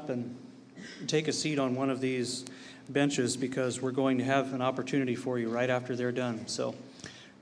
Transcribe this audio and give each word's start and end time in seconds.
up 0.00 0.08
and 0.08 0.34
take 1.08 1.28
a 1.28 1.32
seat 1.32 1.58
on 1.58 1.74
one 1.74 1.90
of 1.90 2.00
these 2.00 2.46
benches 2.88 3.36
because 3.36 3.82
we're 3.82 3.90
going 3.90 4.16
to 4.16 4.24
have 4.24 4.54
an 4.54 4.62
opportunity 4.62 5.14
for 5.14 5.38
you 5.38 5.50
right 5.50 5.68
after 5.68 5.94
they're 5.94 6.10
done. 6.10 6.46
So, 6.46 6.74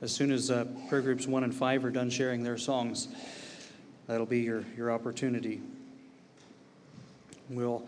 as 0.03 0.11
soon 0.11 0.33
as 0.33 0.51
uh, 0.51 0.65
prayer 0.89 1.01
groups 1.01 1.29
one 1.29 1.45
and 1.45 1.55
five 1.55 1.85
are 1.85 1.91
done 1.91 2.11
sharing 2.11 2.43
their 2.43 2.59
songs, 2.59 3.07
that'll 4.09 4.27
be 4.27 4.41
your, 4.41 4.65
your 4.77 4.91
opportunity. 4.91 5.61
We'll, 7.49 7.87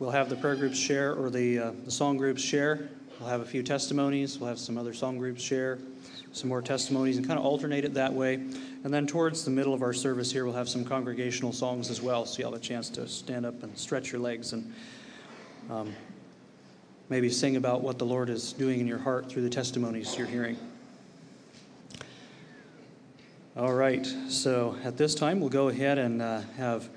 we'll 0.00 0.10
have 0.10 0.28
the 0.28 0.36
prayer 0.36 0.56
groups 0.56 0.78
share 0.78 1.14
or 1.14 1.30
the, 1.30 1.58
uh, 1.58 1.72
the 1.84 1.92
song 1.92 2.16
groups 2.16 2.42
share. 2.42 2.88
We'll 3.20 3.28
have 3.28 3.40
a 3.40 3.46
few 3.46 3.62
testimonies. 3.62 4.40
We'll 4.40 4.48
have 4.48 4.58
some 4.58 4.76
other 4.76 4.94
song 4.94 5.18
groups 5.18 5.42
share 5.42 5.78
some 6.32 6.48
more 6.48 6.62
testimonies 6.62 7.16
and 7.16 7.26
kind 7.26 7.38
of 7.38 7.44
alternate 7.44 7.84
it 7.84 7.94
that 7.94 8.12
way. 8.12 8.40
And 8.84 8.94
then 8.94 9.06
towards 9.06 9.44
the 9.44 9.50
middle 9.50 9.74
of 9.74 9.82
our 9.82 9.92
service 9.92 10.30
here, 10.30 10.44
we'll 10.44 10.54
have 10.54 10.68
some 10.68 10.84
congregational 10.84 11.52
songs 11.52 11.90
as 11.90 12.00
well, 12.00 12.24
so 12.24 12.38
you'll 12.38 12.52
have 12.52 12.60
a 12.60 12.64
chance 12.64 12.88
to 12.90 13.08
stand 13.08 13.44
up 13.44 13.62
and 13.62 13.76
stretch 13.76 14.12
your 14.12 14.20
legs 14.20 14.52
and 14.52 14.72
um, 15.68 15.92
maybe 17.08 17.28
sing 17.28 17.56
about 17.56 17.82
what 17.82 17.98
the 17.98 18.06
Lord 18.06 18.30
is 18.30 18.52
doing 18.52 18.80
in 18.80 18.86
your 18.86 18.98
heart 18.98 19.28
through 19.28 19.42
the 19.42 19.50
testimonies 19.50 20.16
you're 20.16 20.26
hearing. 20.26 20.56
All 23.56 23.74
right, 23.74 24.06
so 24.28 24.76
at 24.84 24.96
this 24.96 25.14
time, 25.14 25.40
we'll 25.40 25.48
go 25.48 25.68
ahead 25.68 25.98
and 25.98 26.22
uh, 26.22 26.42
have 26.56 26.88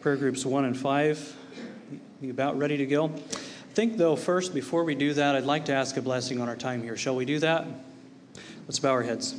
prayer 0.00 0.16
groups 0.16 0.44
one 0.44 0.64
and 0.64 0.76
five 0.76 1.36
you 2.20 2.30
about 2.30 2.58
ready 2.58 2.76
to 2.76 2.86
go. 2.86 3.06
I 3.06 3.72
think, 3.72 3.96
though, 3.96 4.14
first, 4.14 4.52
before 4.52 4.84
we 4.84 4.94
do 4.94 5.14
that, 5.14 5.34
I'd 5.34 5.44
like 5.44 5.64
to 5.66 5.72
ask 5.72 5.96
a 5.96 6.02
blessing 6.02 6.40
on 6.40 6.48
our 6.48 6.56
time 6.56 6.82
here. 6.82 6.96
Shall 6.96 7.16
we 7.16 7.24
do 7.24 7.38
that? 7.38 7.66
Let's 8.66 8.78
bow 8.78 8.90
our 8.90 9.02
heads. 9.02 9.34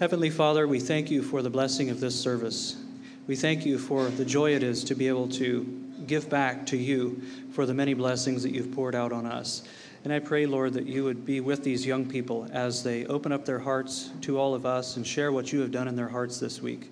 Heavenly 0.00 0.30
Father, 0.30 0.66
we 0.66 0.80
thank 0.80 1.08
you 1.08 1.22
for 1.22 1.40
the 1.40 1.50
blessing 1.50 1.88
of 1.88 2.00
this 2.00 2.20
service. 2.20 2.82
We 3.28 3.36
thank 3.36 3.64
you 3.64 3.78
for 3.78 4.06
the 4.06 4.24
joy 4.24 4.56
it 4.56 4.64
is 4.64 4.82
to 4.84 4.96
be 4.96 5.06
able 5.06 5.28
to 5.28 5.62
give 6.08 6.28
back 6.28 6.66
to 6.66 6.76
you 6.76 7.22
for 7.52 7.64
the 7.64 7.74
many 7.74 7.94
blessings 7.94 8.42
that 8.42 8.50
you've 8.50 8.72
poured 8.72 8.96
out 8.96 9.12
on 9.12 9.24
us. 9.24 9.62
And 10.02 10.12
I 10.12 10.18
pray, 10.18 10.46
Lord, 10.46 10.72
that 10.72 10.86
you 10.86 11.04
would 11.04 11.24
be 11.24 11.40
with 11.40 11.62
these 11.62 11.86
young 11.86 12.06
people 12.06 12.48
as 12.52 12.82
they 12.82 13.06
open 13.06 13.30
up 13.30 13.44
their 13.44 13.60
hearts 13.60 14.10
to 14.22 14.36
all 14.36 14.52
of 14.52 14.66
us 14.66 14.96
and 14.96 15.06
share 15.06 15.30
what 15.30 15.52
you 15.52 15.60
have 15.60 15.70
done 15.70 15.86
in 15.86 15.94
their 15.94 16.08
hearts 16.08 16.40
this 16.40 16.60
week. 16.60 16.90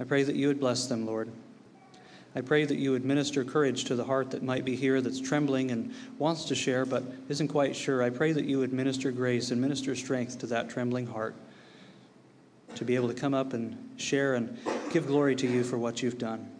I 0.00 0.04
pray 0.04 0.22
that 0.22 0.34
you 0.34 0.48
would 0.48 0.60
bless 0.60 0.86
them, 0.86 1.04
Lord. 1.04 1.30
I 2.34 2.40
pray 2.40 2.64
that 2.64 2.78
you 2.78 2.92
would 2.92 3.04
minister 3.04 3.44
courage 3.44 3.84
to 3.84 3.94
the 3.94 4.04
heart 4.04 4.30
that 4.30 4.42
might 4.42 4.64
be 4.64 4.76
here 4.76 5.02
that's 5.02 5.20
trembling 5.20 5.72
and 5.72 5.92
wants 6.18 6.46
to 6.46 6.54
share 6.54 6.86
but 6.86 7.02
isn't 7.28 7.48
quite 7.48 7.76
sure. 7.76 8.02
I 8.02 8.08
pray 8.08 8.32
that 8.32 8.46
you 8.46 8.58
would 8.60 8.72
minister 8.72 9.10
grace 9.10 9.50
and 9.50 9.60
minister 9.60 9.94
strength 9.94 10.38
to 10.38 10.46
that 10.46 10.70
trembling 10.70 11.06
heart 11.06 11.34
to 12.74 12.84
be 12.84 12.94
able 12.94 13.08
to 13.08 13.14
come 13.14 13.34
up 13.34 13.52
and 13.52 13.76
share 13.96 14.34
and 14.34 14.56
give 14.90 15.06
glory 15.06 15.36
to 15.36 15.46
you 15.46 15.64
for 15.64 15.78
what 15.78 16.02
you've 16.02 16.18
done. 16.18 16.50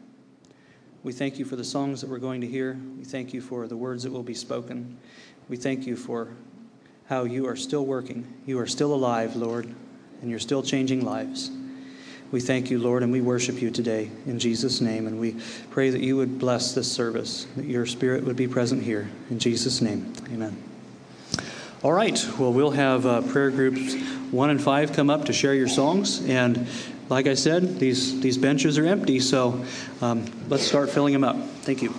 We 1.02 1.12
thank 1.12 1.38
you 1.38 1.44
for 1.44 1.56
the 1.56 1.64
songs 1.64 2.00
that 2.02 2.10
we're 2.10 2.18
going 2.18 2.42
to 2.42 2.46
hear. 2.46 2.78
We 2.98 3.04
thank 3.04 3.32
you 3.32 3.40
for 3.40 3.66
the 3.66 3.76
words 3.76 4.02
that 4.02 4.12
will 4.12 4.22
be 4.22 4.34
spoken. 4.34 4.98
We 5.48 5.56
thank 5.56 5.86
you 5.86 5.96
for 5.96 6.28
how 7.08 7.24
you 7.24 7.48
are 7.48 7.56
still 7.56 7.86
working. 7.86 8.26
You 8.46 8.58
are 8.60 8.66
still 8.66 8.94
alive, 8.94 9.34
Lord, 9.34 9.74
and 10.20 10.30
you're 10.30 10.38
still 10.38 10.62
changing 10.62 11.04
lives. 11.04 11.50
We 12.30 12.40
thank 12.40 12.70
you, 12.70 12.78
Lord, 12.78 13.02
and 13.02 13.10
we 13.10 13.20
worship 13.20 13.60
you 13.60 13.70
today 13.70 14.10
in 14.26 14.38
Jesus' 14.38 14.80
name. 14.80 15.08
And 15.08 15.18
we 15.18 15.36
pray 15.70 15.90
that 15.90 16.00
you 16.00 16.16
would 16.16 16.38
bless 16.38 16.74
this 16.74 16.90
service, 16.90 17.46
that 17.56 17.64
your 17.64 17.86
spirit 17.86 18.22
would 18.24 18.36
be 18.36 18.46
present 18.46 18.82
here. 18.82 19.10
In 19.30 19.38
Jesus' 19.38 19.80
name, 19.80 20.12
amen. 20.32 20.69
All 21.82 21.94
right, 21.94 22.22
well, 22.38 22.52
we'll 22.52 22.72
have 22.72 23.06
uh, 23.06 23.22
prayer 23.22 23.50
groups 23.50 23.94
one 24.30 24.50
and 24.50 24.60
five 24.60 24.92
come 24.92 25.08
up 25.08 25.24
to 25.24 25.32
share 25.32 25.54
your 25.54 25.66
songs. 25.66 26.22
And 26.28 26.68
like 27.08 27.26
I 27.26 27.32
said, 27.32 27.78
these, 27.78 28.20
these 28.20 28.36
benches 28.36 28.76
are 28.76 28.84
empty, 28.84 29.18
so 29.18 29.64
um, 30.02 30.26
let's 30.50 30.62
start 30.62 30.90
filling 30.90 31.14
them 31.14 31.24
up. 31.24 31.36
Thank 31.62 31.80
you. 31.80 31.94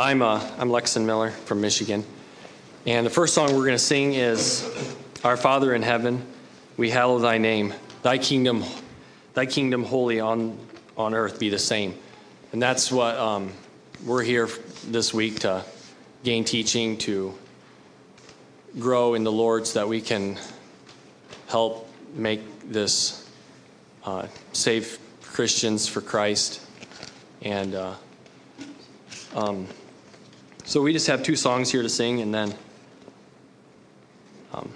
I'm, 0.00 0.22
uh, 0.22 0.40
I'm 0.56 0.70
Lexon 0.70 1.04
Miller 1.04 1.30
from 1.30 1.60
Michigan. 1.60 2.06
And 2.86 3.04
the 3.04 3.10
first 3.10 3.34
song 3.34 3.48
we're 3.48 3.66
going 3.66 3.72
to 3.72 3.78
sing 3.78 4.14
is 4.14 4.66
Our 5.24 5.36
Father 5.36 5.74
in 5.74 5.82
Heaven, 5.82 6.24
we 6.78 6.88
hallow 6.88 7.18
thy 7.18 7.36
name. 7.36 7.74
Thy 8.00 8.16
kingdom, 8.16 8.64
thy 9.34 9.44
kingdom 9.44 9.84
holy 9.84 10.18
on, 10.18 10.58
on 10.96 11.12
earth 11.12 11.38
be 11.38 11.50
the 11.50 11.58
same. 11.58 11.94
And 12.52 12.62
that's 12.62 12.90
what 12.90 13.14
um, 13.18 13.52
we're 14.06 14.22
here 14.22 14.48
this 14.86 15.12
week 15.12 15.40
to 15.40 15.66
gain 16.24 16.44
teaching, 16.44 16.96
to 17.00 17.34
grow 18.78 19.12
in 19.12 19.22
the 19.22 19.30
Lord 19.30 19.66
so 19.66 19.80
that 19.80 19.86
we 19.86 20.00
can 20.00 20.38
help 21.46 21.86
make 22.14 22.40
this 22.70 23.30
uh, 24.04 24.28
save 24.54 24.98
Christians 25.20 25.86
for 25.86 26.00
Christ. 26.00 26.62
And 27.42 27.74
uh, 27.74 27.94
um, 29.34 29.66
so 30.70 30.80
we 30.80 30.92
just 30.92 31.08
have 31.08 31.24
two 31.24 31.34
songs 31.34 31.68
here 31.68 31.82
to 31.82 31.88
sing, 31.88 32.20
and 32.20 32.32
then 32.32 32.54
um, 34.52 34.70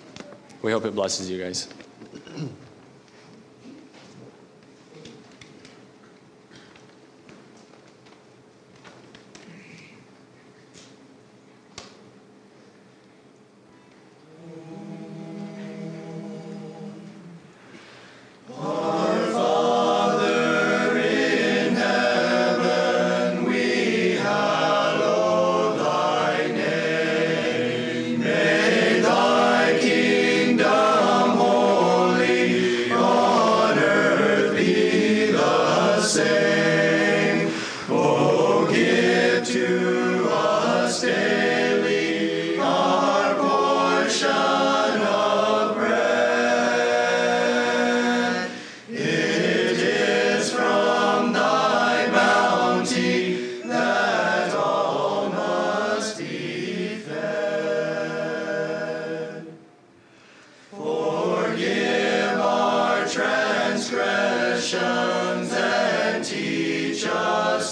we 0.61 0.73
hope 0.73 0.85
it 0.87 0.93
blesses 0.93 1.31
you 1.31 1.41
guys. 1.41 1.69
I'm 63.97 65.49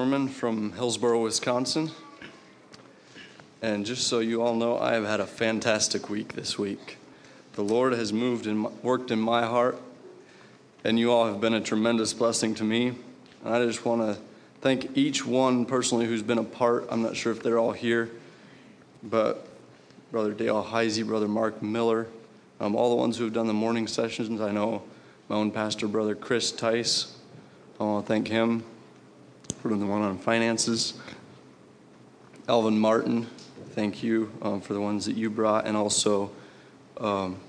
From 0.04 0.72
Hillsboro, 0.72 1.22
Wisconsin. 1.22 1.90
And 3.62 3.86
just 3.86 4.06
so 4.06 4.18
you 4.18 4.42
all 4.42 4.54
know, 4.54 4.78
I 4.78 4.92
have 4.92 5.06
had 5.06 5.18
a 5.18 5.26
fantastic 5.26 6.10
week 6.10 6.34
this 6.34 6.58
week. 6.58 6.98
The 7.54 7.64
Lord 7.64 7.94
has 7.94 8.12
moved 8.12 8.46
and 8.46 8.66
worked 8.82 9.10
in 9.10 9.18
my 9.18 9.46
heart, 9.46 9.80
and 10.84 10.98
you 10.98 11.10
all 11.10 11.26
have 11.26 11.40
been 11.40 11.54
a 11.54 11.60
tremendous 11.60 12.12
blessing 12.12 12.54
to 12.56 12.64
me. 12.64 12.88
And 13.44 13.54
I 13.54 13.64
just 13.64 13.86
want 13.86 14.02
to 14.02 14.20
thank 14.60 14.94
each 14.94 15.24
one 15.24 15.64
personally 15.64 16.04
who's 16.04 16.22
been 16.22 16.36
a 16.36 16.44
part. 16.44 16.86
I'm 16.90 17.00
not 17.00 17.16
sure 17.16 17.32
if 17.32 17.42
they're 17.42 17.58
all 17.58 17.72
here, 17.72 18.10
but 19.02 19.48
Brother 20.12 20.34
Dale 20.34 20.62
Heisey, 20.62 21.06
Brother 21.06 21.28
Mark 21.28 21.62
Miller, 21.62 22.08
um, 22.60 22.76
all 22.76 22.90
the 22.90 22.96
ones 22.96 23.16
who 23.16 23.24
have 23.24 23.32
done 23.32 23.46
the 23.46 23.54
morning 23.54 23.86
sessions. 23.86 24.38
I 24.42 24.52
know 24.52 24.82
my 25.30 25.36
own 25.36 25.50
pastor, 25.50 25.88
Brother 25.88 26.14
Chris 26.14 26.52
Tice. 26.52 27.16
I 27.80 27.84
want 27.84 28.04
to 28.04 28.12
thank 28.12 28.28
him 28.28 28.64
for 29.64 29.74
the 29.74 29.86
one 29.86 30.02
on 30.02 30.18
finances. 30.18 30.92
Elvin 32.48 32.78
Martin, 32.78 33.26
thank 33.70 34.02
you 34.02 34.30
um, 34.42 34.60
for 34.60 34.74
the 34.74 34.80
ones 34.80 35.06
that 35.06 35.16
you 35.16 35.30
brought, 35.30 35.66
and 35.66 35.74
also 35.74 36.30
um, 36.98 37.40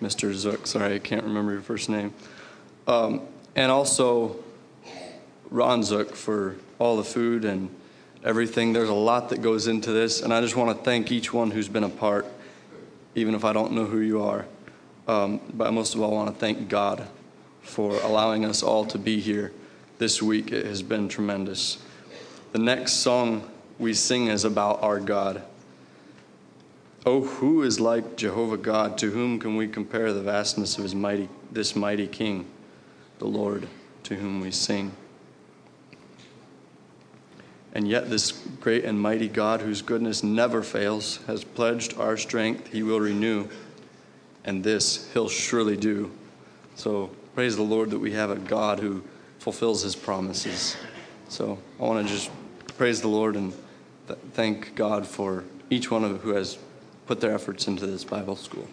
Mr. 0.00 0.32
Zook. 0.34 0.68
Sorry, 0.68 0.94
I 0.94 0.98
can't 1.00 1.24
remember 1.24 1.50
your 1.50 1.62
first 1.62 1.88
name. 1.88 2.14
Um, 2.86 3.22
and 3.56 3.72
also 3.72 4.36
Ron 5.50 5.82
Zook 5.82 6.14
for 6.14 6.54
all 6.78 6.96
the 6.96 7.02
food 7.02 7.44
and 7.44 7.68
everything. 8.22 8.72
There's 8.72 8.88
a 8.88 8.94
lot 8.94 9.30
that 9.30 9.42
goes 9.42 9.66
into 9.66 9.90
this, 9.90 10.22
and 10.22 10.32
I 10.32 10.40
just 10.40 10.54
want 10.54 10.78
to 10.78 10.84
thank 10.84 11.10
each 11.10 11.32
one 11.32 11.50
who's 11.50 11.68
been 11.68 11.82
a 11.82 11.88
part, 11.88 12.24
even 13.16 13.34
if 13.34 13.44
I 13.44 13.52
don't 13.52 13.72
know 13.72 13.86
who 13.86 13.98
you 13.98 14.22
are. 14.22 14.46
Um, 15.08 15.40
but 15.52 15.72
most 15.72 15.96
of 15.96 16.02
all, 16.02 16.12
I 16.12 16.14
want 16.14 16.32
to 16.32 16.38
thank 16.38 16.68
God 16.68 17.08
for 17.62 17.96
allowing 18.02 18.44
us 18.44 18.62
all 18.62 18.84
to 18.84 18.96
be 18.96 19.18
here 19.18 19.50
this 19.98 20.22
week. 20.22 20.52
It 20.52 20.66
has 20.66 20.82
been 20.82 21.08
tremendous. 21.08 21.78
The 22.52 22.58
next 22.58 22.94
song 22.94 23.50
we 23.78 23.94
sing 23.94 24.28
is 24.28 24.44
about 24.44 24.82
our 24.82 25.00
God. 25.00 25.42
Oh, 27.04 27.22
who 27.22 27.62
is 27.62 27.80
like 27.80 28.16
Jehovah 28.16 28.56
God? 28.56 28.96
To 28.98 29.10
whom 29.10 29.40
can 29.40 29.56
we 29.56 29.66
compare 29.66 30.12
the 30.12 30.22
vastness 30.22 30.76
of 30.78 30.84
his 30.84 30.94
mighty, 30.94 31.28
this 31.50 31.74
mighty 31.74 32.06
King, 32.06 32.46
the 33.18 33.26
Lord, 33.26 33.66
to 34.04 34.14
whom 34.14 34.40
we 34.40 34.50
sing? 34.50 34.92
And 37.74 37.88
yet, 37.88 38.10
this 38.10 38.32
great 38.60 38.84
and 38.84 39.00
mighty 39.00 39.28
God, 39.28 39.62
whose 39.62 39.80
goodness 39.80 40.22
never 40.22 40.62
fails, 40.62 41.16
has 41.26 41.42
pledged 41.42 41.98
our 41.98 42.16
strength 42.16 42.68
he 42.68 42.82
will 42.82 43.00
renew, 43.00 43.48
and 44.44 44.62
this 44.62 45.10
he'll 45.12 45.28
surely 45.28 45.76
do. 45.76 46.12
So, 46.76 47.10
praise 47.34 47.56
the 47.56 47.62
Lord 47.62 47.90
that 47.90 47.98
we 47.98 48.12
have 48.12 48.30
a 48.30 48.36
God 48.36 48.78
who 48.78 49.02
fulfills 49.42 49.82
his 49.82 49.96
promises. 49.96 50.76
So, 51.28 51.58
I 51.80 51.82
want 51.82 52.06
to 52.06 52.14
just 52.14 52.30
praise 52.78 53.00
the 53.00 53.08
Lord 53.08 53.34
and 53.34 53.52
th- 54.06 54.18
thank 54.34 54.76
God 54.76 55.04
for 55.04 55.42
each 55.68 55.90
one 55.90 56.04
of 56.04 56.20
who 56.20 56.30
has 56.34 56.58
put 57.06 57.20
their 57.20 57.34
efforts 57.34 57.66
into 57.66 57.84
this 57.84 58.04
Bible 58.04 58.36
school. 58.36 58.68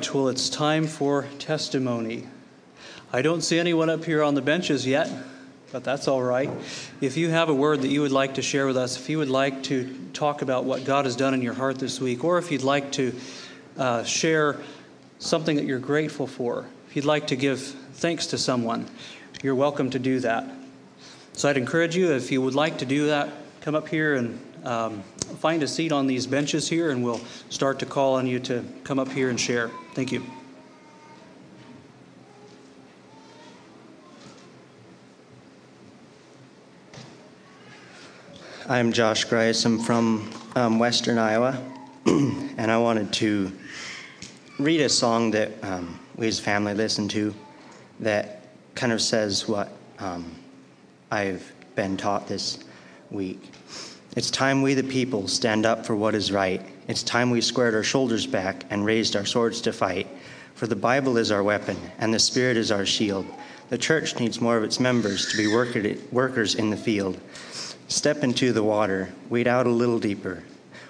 Right, 0.00 0.14
well, 0.14 0.28
it's 0.28 0.48
time 0.48 0.86
for 0.86 1.26
testimony. 1.38 2.26
I 3.12 3.20
don't 3.20 3.42
see 3.42 3.58
anyone 3.58 3.90
up 3.90 4.02
here 4.02 4.22
on 4.22 4.34
the 4.34 4.40
benches 4.40 4.86
yet, 4.86 5.12
but 5.72 5.84
that's 5.84 6.08
all 6.08 6.22
right. 6.22 6.48
If 7.02 7.18
you 7.18 7.28
have 7.28 7.50
a 7.50 7.54
word 7.54 7.82
that 7.82 7.88
you 7.88 8.00
would 8.00 8.10
like 8.10 8.36
to 8.36 8.42
share 8.42 8.66
with 8.66 8.78
us, 8.78 8.96
if 8.96 9.10
you 9.10 9.18
would 9.18 9.28
like 9.28 9.62
to 9.64 9.94
talk 10.14 10.40
about 10.40 10.64
what 10.64 10.86
God 10.86 11.04
has 11.04 11.16
done 11.16 11.34
in 11.34 11.42
your 11.42 11.52
heart 11.52 11.78
this 11.78 12.00
week, 12.00 12.24
or 12.24 12.38
if 12.38 12.50
you'd 12.50 12.62
like 12.62 12.92
to 12.92 13.14
uh, 13.76 14.02
share 14.04 14.56
something 15.18 15.56
that 15.56 15.66
you're 15.66 15.78
grateful 15.78 16.26
for, 16.26 16.64
if 16.88 16.96
you'd 16.96 17.04
like 17.04 17.26
to 17.26 17.36
give 17.36 17.60
thanks 17.60 18.28
to 18.28 18.38
someone, 18.38 18.88
you're 19.42 19.54
welcome 19.54 19.90
to 19.90 19.98
do 19.98 20.20
that. 20.20 20.50
So 21.34 21.50
I'd 21.50 21.58
encourage 21.58 21.94
you, 21.94 22.12
if 22.12 22.32
you 22.32 22.40
would 22.40 22.54
like 22.54 22.78
to 22.78 22.86
do 22.86 23.08
that, 23.08 23.28
come 23.60 23.74
up 23.74 23.88
here 23.88 24.14
and 24.14 24.40
um, 24.64 25.02
find 25.40 25.62
a 25.62 25.68
seat 25.68 25.92
on 25.92 26.06
these 26.06 26.26
benches 26.26 26.70
here, 26.70 26.90
and 26.90 27.04
we'll 27.04 27.20
start 27.50 27.80
to 27.80 27.86
call 27.86 28.14
on 28.14 28.26
you 28.26 28.40
to 28.40 28.64
come 28.82 28.98
up 28.98 29.08
here 29.08 29.28
and 29.28 29.38
share. 29.38 29.70
Thank 29.92 30.12
you. 30.12 30.22
I'm 38.68 38.92
Josh 38.92 39.24
Grice. 39.24 39.64
I'm 39.64 39.80
from 39.80 40.30
um, 40.54 40.78
Western 40.78 41.18
Iowa, 41.18 41.60
and 42.06 42.70
I 42.70 42.78
wanted 42.78 43.12
to 43.14 43.50
read 44.60 44.80
a 44.80 44.88
song 44.88 45.32
that 45.32 45.50
um, 45.64 45.98
we 46.14 46.28
as 46.28 46.38
family 46.38 46.74
listen 46.74 47.08
to 47.08 47.34
that 47.98 48.44
kind 48.76 48.92
of 48.92 49.02
says 49.02 49.48
what 49.48 49.72
um, 49.98 50.36
I've 51.10 51.52
been 51.74 51.96
taught 51.96 52.28
this 52.28 52.62
week. 53.10 53.42
It's 54.16 54.30
time 54.30 54.62
we, 54.62 54.74
the 54.74 54.84
people, 54.84 55.26
stand 55.26 55.66
up 55.66 55.84
for 55.84 55.96
what 55.96 56.14
is 56.14 56.30
right. 56.30 56.62
It's 56.90 57.04
time 57.04 57.30
we 57.30 57.40
squared 57.40 57.76
our 57.76 57.84
shoulders 57.84 58.26
back 58.26 58.64
and 58.68 58.84
raised 58.84 59.14
our 59.14 59.24
swords 59.24 59.60
to 59.60 59.72
fight. 59.72 60.08
For 60.56 60.66
the 60.66 60.74
Bible 60.74 61.18
is 61.18 61.30
our 61.30 61.44
weapon, 61.44 61.76
and 62.00 62.12
the 62.12 62.18
Spirit 62.18 62.56
is 62.56 62.72
our 62.72 62.84
shield. 62.84 63.26
The 63.68 63.78
church 63.78 64.18
needs 64.18 64.40
more 64.40 64.56
of 64.56 64.64
its 64.64 64.80
members 64.80 65.30
to 65.30 65.36
be 65.36 65.46
workers 65.46 66.56
in 66.56 66.68
the 66.68 66.76
field. 66.76 67.20
Step 67.86 68.24
into 68.24 68.52
the 68.52 68.64
water, 68.64 69.08
wade 69.28 69.46
out 69.46 69.68
a 69.68 69.70
little 69.70 70.00
deeper. 70.00 70.42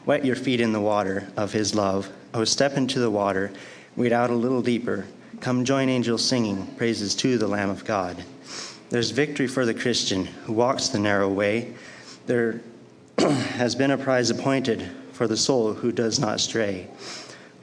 Wet 0.07 0.25
your 0.25 0.37
feet 0.37 0.63
in 0.63 0.73
the 0.73 0.81
water 0.81 1.31
of 1.37 1.53
His 1.53 1.75
love. 1.75 2.11
Oh, 2.33 2.45
step 2.45 2.79
into 2.79 2.99
the 2.99 3.11
water, 3.11 3.53
wade 3.95 4.15
out 4.15 4.31
a 4.31 4.35
little 4.35 4.63
deeper. 4.63 5.07
Come 5.41 5.67
join 5.67 5.91
angels 5.91 6.25
singing 6.25 6.67
praises 6.79 7.15
to 7.17 7.37
the 7.37 7.47
Lamb 7.47 7.69
of 7.69 7.85
God. 7.85 8.25
There's 8.89 9.11
victory 9.11 9.49
for 9.49 9.67
the 9.67 9.75
Christian 9.75 10.25
who 10.25 10.55
walks 10.55 10.89
the 10.89 10.99
narrow 10.99 11.29
way. 11.29 11.75
There 12.25 12.63
has 13.19 13.75
been 13.75 13.91
a 13.91 13.99
prize 13.99 14.31
appointed 14.31 14.89
for 15.21 15.29
the 15.29 15.37
soul 15.37 15.75
who 15.75 15.93
does 15.93 16.19
not 16.19 16.41
stray. 16.41 16.89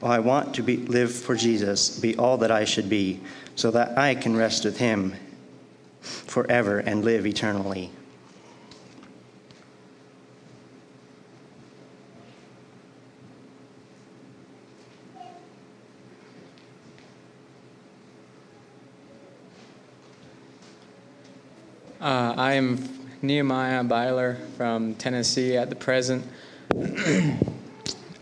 Oh, 0.00 0.06
I 0.06 0.20
want 0.20 0.54
to 0.54 0.62
be, 0.62 0.76
live 0.76 1.12
for 1.12 1.34
Jesus, 1.34 1.98
be 1.98 2.16
all 2.16 2.36
that 2.38 2.52
I 2.52 2.64
should 2.64 2.88
be, 2.88 3.18
so 3.56 3.72
that 3.72 3.98
I 3.98 4.14
can 4.14 4.36
rest 4.36 4.64
with 4.64 4.78
Him 4.78 5.16
forever 6.00 6.78
and 6.78 7.04
live 7.04 7.26
eternally. 7.26 7.90
Uh, 22.00 22.34
I 22.36 22.52
am 22.52 22.88
Nehemiah 23.20 23.82
Byler 23.82 24.36
from 24.56 24.94
Tennessee 24.94 25.56
at 25.56 25.70
the 25.70 25.74
present. 25.74 26.24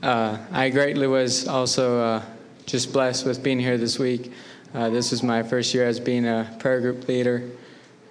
Uh, 0.02 0.38
I 0.52 0.70
greatly 0.70 1.06
was 1.06 1.48
also 1.48 2.00
uh, 2.00 2.22
just 2.66 2.92
blessed 2.92 3.26
with 3.26 3.42
being 3.42 3.58
here 3.58 3.78
this 3.78 3.98
week. 3.98 4.32
Uh, 4.74 4.90
this 4.90 5.10
was 5.10 5.22
my 5.22 5.42
first 5.42 5.74
year 5.74 5.86
as 5.86 5.98
being 5.98 6.26
a 6.26 6.54
prayer 6.58 6.80
group 6.80 7.08
leader, 7.08 7.48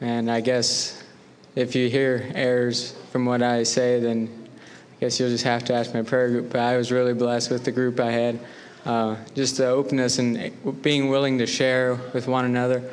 and 0.01 0.29
I 0.29 0.41
guess 0.41 1.03
if 1.55 1.75
you 1.75 1.89
hear 1.89 2.31
errors 2.33 2.91
from 3.11 3.25
what 3.25 3.41
I 3.41 3.63
say, 3.63 3.99
then 3.99 4.47
I 4.97 5.01
guess 5.01 5.19
you'll 5.19 5.29
just 5.29 5.43
have 5.43 5.63
to 5.65 5.73
ask 5.73 5.93
my 5.93 6.01
prayer 6.01 6.29
group. 6.29 6.51
But 6.51 6.61
I 6.61 6.77
was 6.77 6.91
really 6.91 7.13
blessed 7.13 7.51
with 7.51 7.63
the 7.63 7.71
group 7.71 7.99
I 7.99 8.11
had. 8.11 8.39
Uh, 8.85 9.15
just 9.33 9.57
the 9.57 9.67
openness 9.67 10.19
and 10.19 10.51
being 10.81 11.09
willing 11.09 11.37
to 11.39 11.47
share 11.47 11.95
with 12.13 12.27
one 12.27 12.45
another. 12.45 12.83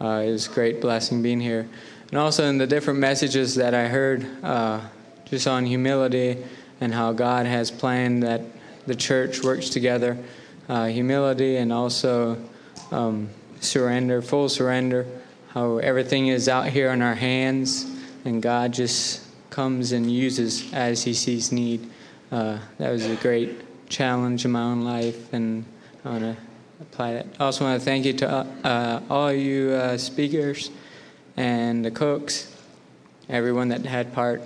Uh, 0.00 0.24
a 0.26 0.38
great 0.52 0.80
blessing 0.80 1.22
being 1.22 1.40
here 1.40 1.68
and 2.12 2.18
also 2.18 2.44
in 2.44 2.58
the 2.58 2.66
different 2.66 3.00
messages 3.00 3.54
that 3.54 3.72
I 3.72 3.88
heard 3.88 4.26
uh, 4.44 4.80
just 5.24 5.46
on 5.46 5.64
humility 5.64 6.44
and 6.82 6.92
how 6.92 7.12
God 7.12 7.46
has 7.46 7.70
planned 7.70 8.24
that 8.24 8.40
the 8.88 8.94
church 8.96 9.40
works 9.42 9.68
together. 9.68 10.18
Uh, 10.68 10.86
humility 10.86 11.56
and 11.56 11.72
also 11.72 12.36
um, 12.90 13.28
surrender, 13.60 14.20
full 14.20 14.48
surrender, 14.48 15.06
how 15.50 15.78
everything 15.78 16.26
is 16.26 16.48
out 16.48 16.66
here 16.66 16.90
in 16.90 17.00
our 17.00 17.14
hands 17.14 17.86
and 18.24 18.42
God 18.42 18.72
just 18.72 19.22
comes 19.50 19.92
and 19.92 20.10
uses 20.10 20.72
as 20.72 21.04
He 21.04 21.14
sees 21.14 21.52
need. 21.52 21.88
Uh, 22.32 22.58
that 22.78 22.90
was 22.90 23.06
a 23.06 23.14
great 23.16 23.88
challenge 23.88 24.44
in 24.44 24.50
my 24.50 24.62
own 24.62 24.82
life, 24.82 25.32
and 25.32 25.64
I 26.04 26.08
want 26.08 26.22
to 26.22 26.36
apply 26.80 27.12
that. 27.14 27.26
I 27.38 27.44
also 27.44 27.64
want 27.64 27.78
to 27.78 27.84
thank 27.84 28.04
you 28.06 28.12
to 28.14 28.28
uh, 28.64 29.02
all 29.08 29.32
you 29.32 29.70
uh, 29.70 29.98
speakers 29.98 30.70
and 31.36 31.84
the 31.84 31.90
cooks, 31.92 32.56
everyone 33.28 33.68
that 33.68 33.84
had 33.86 34.12
part. 34.12 34.42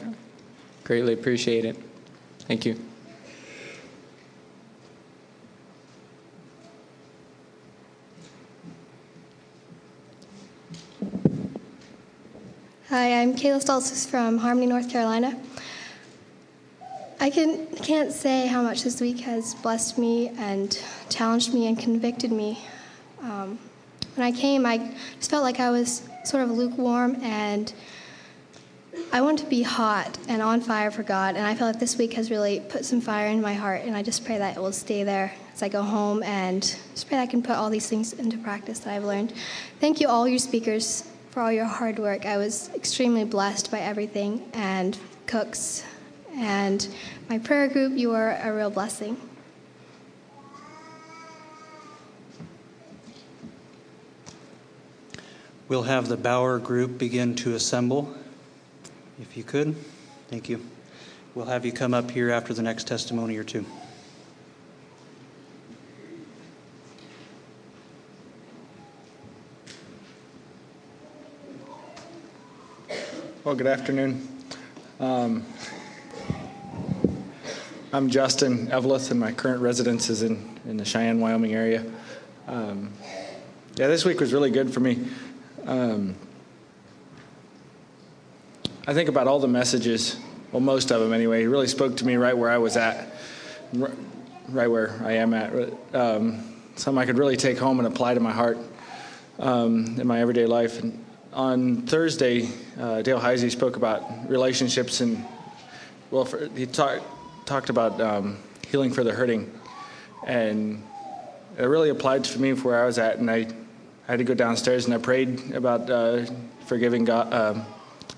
Greatly 0.85 1.15
appreciate 1.15 1.65
it. 1.65 1.86
Thank 2.47 2.65
you. 2.65 2.81
Hi, 12.89 13.21
I'm 13.21 13.35
Kayla 13.35 13.61
Stoltzis 13.61 14.09
from 14.09 14.39
Harmony, 14.39 14.67
North 14.67 14.89
Carolina. 14.89 15.37
I 17.19 17.31
can, 17.31 17.67
can't 17.79 18.13
say 18.13 18.47
how 18.47 18.63
much 18.63 18.85
this 18.85 19.01
week 19.01 19.19
has 19.21 19.57
blessed 19.57 19.99
me 19.99 20.29
and 20.39 20.81
challenged 21.11 21.53
me 21.53 21.67
and 21.67 21.77
convicted 21.77 22.31
me. 22.31 22.65
Um, 23.23 23.59
when 24.15 24.25
I 24.25 24.31
came, 24.31 24.65
I 24.65 24.95
just 25.17 25.31
felt 25.31 25.43
like 25.43 25.59
I 25.59 25.71
was 25.71 26.03
sort 26.25 26.45
of 26.45 26.51
lukewarm 26.53 27.17
and 27.25 27.73
I 29.13 29.21
want 29.21 29.39
to 29.39 29.47
be 29.47 29.63
hot 29.63 30.19
and 30.29 30.43
on 30.43 30.61
fire 30.61 30.91
for 30.91 31.03
God. 31.03 31.37
And 31.37 31.47
I 31.47 31.55
feel 31.55 31.67
like 31.67 31.79
this 31.79 31.97
week 31.97 32.13
has 32.15 32.31
really 32.31 32.61
put 32.61 32.85
some 32.85 33.01
fire 33.01 33.29
in 33.29 33.41
my 33.41 33.55
heart. 33.55 33.83
And 33.83 33.97
I 33.97 34.03
just 34.03 34.25
pray 34.25 34.39
that 34.39 34.57
it 34.57 34.61
will 34.61 34.73
stay 34.73 35.05
there 35.05 35.33
as 35.55 35.63
I 35.63 35.69
go 35.69 35.83
home 35.83 36.23
and 36.23 36.63
just 36.63 37.09
pray 37.09 37.17
that 37.17 37.23
I 37.23 37.27
can 37.27 37.43
put 37.43 37.57
all 37.57 37.71
these 37.71 37.89
things 37.89 38.13
into 38.13 38.37
practice 38.39 38.81
that 38.81 38.95
I've 38.95 39.05
learned. 39.05 39.33
Thank 39.81 40.01
you, 40.01 40.09
all 40.09 40.29
your 40.29 40.39
speakers, 40.39 41.09
for 41.31 41.41
all 41.41 41.53
your 41.53 41.65
hard 41.65 41.99
work. 41.99 42.27
I 42.27 42.37
was 42.37 42.69
extremely 42.75 43.25
blessed 43.25 43.71
by 43.71 43.81
everything 43.81 44.49
and 44.53 44.99
cooks 45.27 45.85
and 46.35 46.87
my 47.29 47.39
prayer 47.39 47.69
group. 47.69 47.97
You 47.97 48.13
are 48.13 48.39
a 48.43 48.55
real 48.55 48.71
blessing. 48.71 49.17
We'll 55.69 55.83
have 55.83 56.09
the 56.09 56.17
Bauer 56.17 56.59
group 56.59 56.99
begin 56.99 57.35
to 57.37 57.55
assemble. 57.55 58.15
If 59.19 59.35
you 59.35 59.45
could, 59.45 59.75
thank 60.29 60.51
you. 60.51 60.63
We'll 61.35 61.47
have 61.47 61.65
you 61.65 61.73
come 61.73 61.95
up 61.95 62.11
here 62.11 62.31
after 62.31 62.53
the 62.53 62.61
next 62.61 62.87
testimony 62.87 63.39
or 63.39 63.45
two. 63.45 63.65
Well, 73.43 73.55
good 73.55 73.67
afternoon. 73.67 74.29
Um, 75.01 75.47
I'm 77.95 78.11
Justin 78.11 78.67
Eveleth, 78.67 79.11
and 79.11 79.19
my 79.19 79.33
current 79.33 79.63
residence 79.63 80.11
is 80.11 80.23
in, 80.23 80.59
in 80.69 80.77
the 80.77 80.85
Cheyenne, 80.85 81.21
Wyoming 81.21 81.55
area. 81.55 81.87
Um, 82.49 82.91
yeah, 83.77 83.87
this 83.87 84.05
week 84.05 84.21
was 84.21 84.35
really 84.35 84.51
good 84.51 84.75
for 84.75 84.81
me. 84.81 85.09
Um, 85.65 86.17
I 88.89 88.95
think 88.95 89.09
about 89.09 89.27
all 89.27 89.41
the 89.41 89.49
messages, 89.49 90.17
well, 90.53 90.61
most 90.61 90.93
of 90.93 91.01
them 91.01 91.13
anyway. 91.13 91.41
He 91.41 91.47
really 91.49 91.67
spoke 91.67 91.97
to 91.97 92.07
me 92.07 92.15
right 92.15 92.39
where 92.39 92.51
I 92.51 92.59
was 92.59 92.77
at, 92.77 93.09
right 93.73 94.69
where 94.69 95.01
I 95.03 95.15
am 95.15 95.35
at. 95.35 95.53
Um, 95.93 96.55
something 96.77 97.03
I 97.03 97.05
could 97.05 97.19
really 97.19 97.37
take 97.37 97.59
home 97.59 97.81
and 97.81 97.89
apply 97.89 98.15
to 98.15 98.21
my 98.21 98.31
heart 98.31 98.59
um, 99.41 99.99
in 99.99 100.07
my 100.07 100.21
everyday 100.21 100.47
life. 100.47 100.81
And 100.81 101.05
on 101.33 101.83
Thursday, 101.83 102.49
uh, 102.79 103.03
Dale 103.03 103.19
Heisey 103.19 103.51
spoke 103.51 103.75
about 103.75 104.31
relationships 104.31 105.01
and, 105.01 105.25
well, 106.13 106.25
for, 106.25 106.49
he 106.51 106.67
talked 106.67 107.03
talked 107.45 107.71
about 107.71 108.01
um, 108.01 108.39
healing 108.71 108.93
for 108.93 109.05
the 109.05 109.13
hurting, 109.13 109.53
and 110.27 110.83
it 111.59 111.65
really 111.65 111.91
applied 111.91 112.25
to 112.25 112.41
me 112.41 112.55
for 112.55 112.69
where 112.69 112.83
I 112.83 112.87
was 112.87 112.99
at, 112.99 113.19
and 113.19 113.31
I 113.31 113.49
I 114.09 114.13
had 114.13 114.19
to 114.19 114.25
go 114.25 114.35
downstairs 114.35 114.85
and 114.85 114.95
I 114.95 114.99
prayed 114.99 115.53
about 115.53 115.91
uh, 115.91 116.27
forgiving 116.67 117.05
God, 117.05 117.33
uh, 117.33 117.65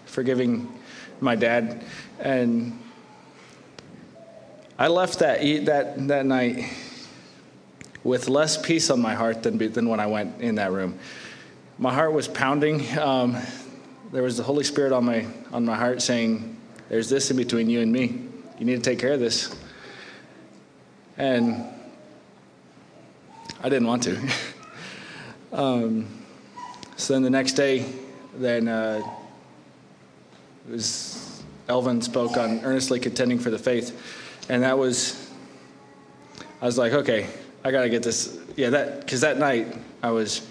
forgiving 0.08 0.72
my 1.20 1.36
dad, 1.36 1.84
and 2.18 2.78
I 4.78 4.88
left 4.88 5.20
that 5.20 5.40
that 5.66 6.08
that 6.08 6.26
night 6.26 6.64
with 8.04 8.28
less 8.28 8.56
peace 8.56 8.90
on 8.90 9.00
my 9.00 9.14
heart 9.14 9.42
than, 9.42 9.58
than 9.72 9.88
when 9.88 10.00
I 10.00 10.06
went 10.06 10.40
in 10.40 10.54
that 10.56 10.72
room. 10.72 10.98
My 11.78 11.92
heart 11.92 12.12
was 12.12 12.26
pounding. 12.26 12.98
Um, 12.98 13.36
there 14.12 14.22
was 14.22 14.36
the 14.36 14.42
Holy 14.42 14.64
Spirit 14.64 14.92
on 14.92 15.04
my, 15.04 15.26
on 15.52 15.64
my 15.64 15.76
heart 15.76 16.00
saying, 16.00 16.56
There's 16.88 17.10
this 17.10 17.30
in 17.30 17.36
between 17.36 17.68
you 17.68 17.80
and 17.80 17.92
me. 17.92 18.24
You 18.58 18.64
need 18.64 18.76
to 18.76 18.80
take 18.82 18.98
care 18.98 19.12
of 19.12 19.20
this. 19.20 19.54
And 21.16 21.64
I 23.62 23.68
didn't 23.68 23.86
want 23.86 24.04
to. 24.04 24.28
um, 25.52 26.06
so 26.96 27.12
then 27.12 27.22
the 27.22 27.30
next 27.30 27.52
day, 27.52 27.84
then 28.34 28.68
uh, 28.68 29.02
was 30.70 31.42
Elvin 31.68 32.02
spoke 32.02 32.36
on 32.36 32.60
earnestly 32.64 33.00
contending 33.00 33.38
for 33.38 33.50
the 33.50 33.58
faith, 33.58 34.00
and 34.48 34.62
that 34.62 34.76
was 34.76 35.28
I 36.60 36.66
was 36.66 36.76
like, 36.76 36.92
okay, 36.92 37.28
I 37.64 37.70
got 37.70 37.82
to 37.82 37.88
get 37.88 38.02
this. 38.02 38.38
Yeah, 38.56 38.70
that 38.70 39.00
because 39.00 39.20
that 39.20 39.38
night 39.38 39.76
I 40.02 40.10
was 40.10 40.46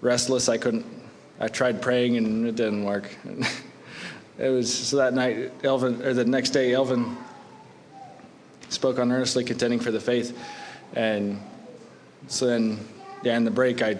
restless. 0.00 0.48
I 0.48 0.58
couldn't. 0.58 0.86
I 1.40 1.48
tried 1.48 1.82
praying 1.82 2.16
and 2.16 2.46
it 2.46 2.56
didn't 2.56 2.84
work. 2.84 3.08
it 4.38 4.48
was 4.48 4.72
so 4.72 4.96
that 4.96 5.14
night, 5.14 5.52
Elvin, 5.62 6.02
or 6.02 6.14
the 6.14 6.24
next 6.24 6.50
day, 6.50 6.72
Elvin 6.72 7.16
spoke 8.68 8.98
on 8.98 9.12
earnestly 9.12 9.44
contending 9.44 9.78
for 9.78 9.90
the 9.90 10.00
faith, 10.00 10.36
and 10.94 11.40
so 12.26 12.46
then, 12.46 12.78
yeah, 13.22 13.36
in 13.36 13.44
the 13.44 13.50
break, 13.50 13.82
I 13.82 13.98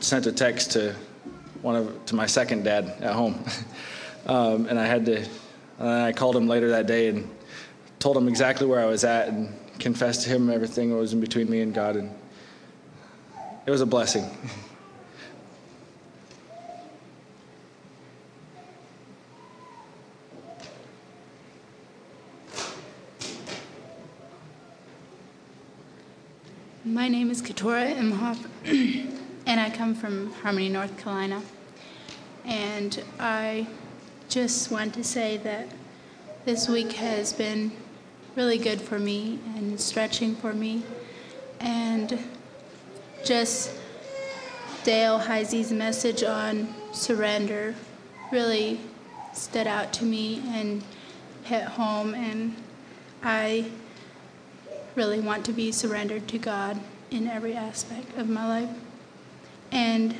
sent 0.00 0.26
a 0.26 0.32
text 0.32 0.72
to 0.72 0.94
one 1.64 1.76
of 1.76 2.04
to 2.04 2.14
my 2.14 2.26
second 2.26 2.62
dad 2.62 2.94
at 3.00 3.14
home, 3.14 3.42
um, 4.26 4.66
and 4.66 4.78
I 4.78 4.84
had 4.84 5.06
to. 5.06 5.26
And 5.78 5.88
I 5.88 6.12
called 6.12 6.36
him 6.36 6.46
later 6.46 6.68
that 6.70 6.86
day 6.86 7.08
and 7.08 7.28
told 7.98 8.16
him 8.16 8.28
exactly 8.28 8.66
where 8.66 8.80
I 8.80 8.84
was 8.84 9.02
at 9.02 9.28
and 9.28 9.52
confessed 9.80 10.22
to 10.22 10.28
him 10.28 10.50
everything 10.50 10.90
that 10.90 10.96
was 10.96 11.14
in 11.14 11.20
between 11.20 11.50
me 11.50 11.62
and 11.62 11.74
God, 11.74 11.96
and 11.96 12.14
it 13.66 13.70
was 13.70 13.80
a 13.80 13.86
blessing. 13.86 14.30
My 26.84 27.08
name 27.08 27.30
is 27.30 27.40
Katora 27.40 27.96
Imhoff, 27.96 28.38
and 29.46 29.60
I 29.60 29.70
come 29.70 29.94
from 29.94 30.32
Harmony, 30.34 30.68
North 30.68 30.96
Carolina. 30.98 31.42
And 32.44 33.02
I 33.18 33.66
just 34.28 34.70
want 34.70 34.94
to 34.94 35.04
say 35.04 35.36
that 35.38 35.68
this 36.44 36.68
week 36.68 36.92
has 36.92 37.32
been 37.32 37.72
really 38.36 38.58
good 38.58 38.80
for 38.80 38.98
me 38.98 39.38
and 39.56 39.80
stretching 39.80 40.34
for 40.34 40.52
me. 40.52 40.82
And 41.60 42.18
just 43.24 43.72
Dale 44.82 45.18
Heisey's 45.18 45.72
message 45.72 46.22
on 46.22 46.74
surrender 46.92 47.74
really 48.30 48.80
stood 49.32 49.66
out 49.66 49.92
to 49.94 50.04
me 50.04 50.42
and 50.46 50.82
hit 51.44 51.64
home. 51.64 52.14
And 52.14 52.56
I 53.22 53.70
really 54.94 55.20
want 55.20 55.44
to 55.46 55.52
be 55.52 55.72
surrendered 55.72 56.28
to 56.28 56.38
God 56.38 56.80
in 57.10 57.26
every 57.26 57.54
aspect 57.54 58.16
of 58.18 58.28
my 58.28 58.46
life. 58.46 58.70
And 59.74 60.14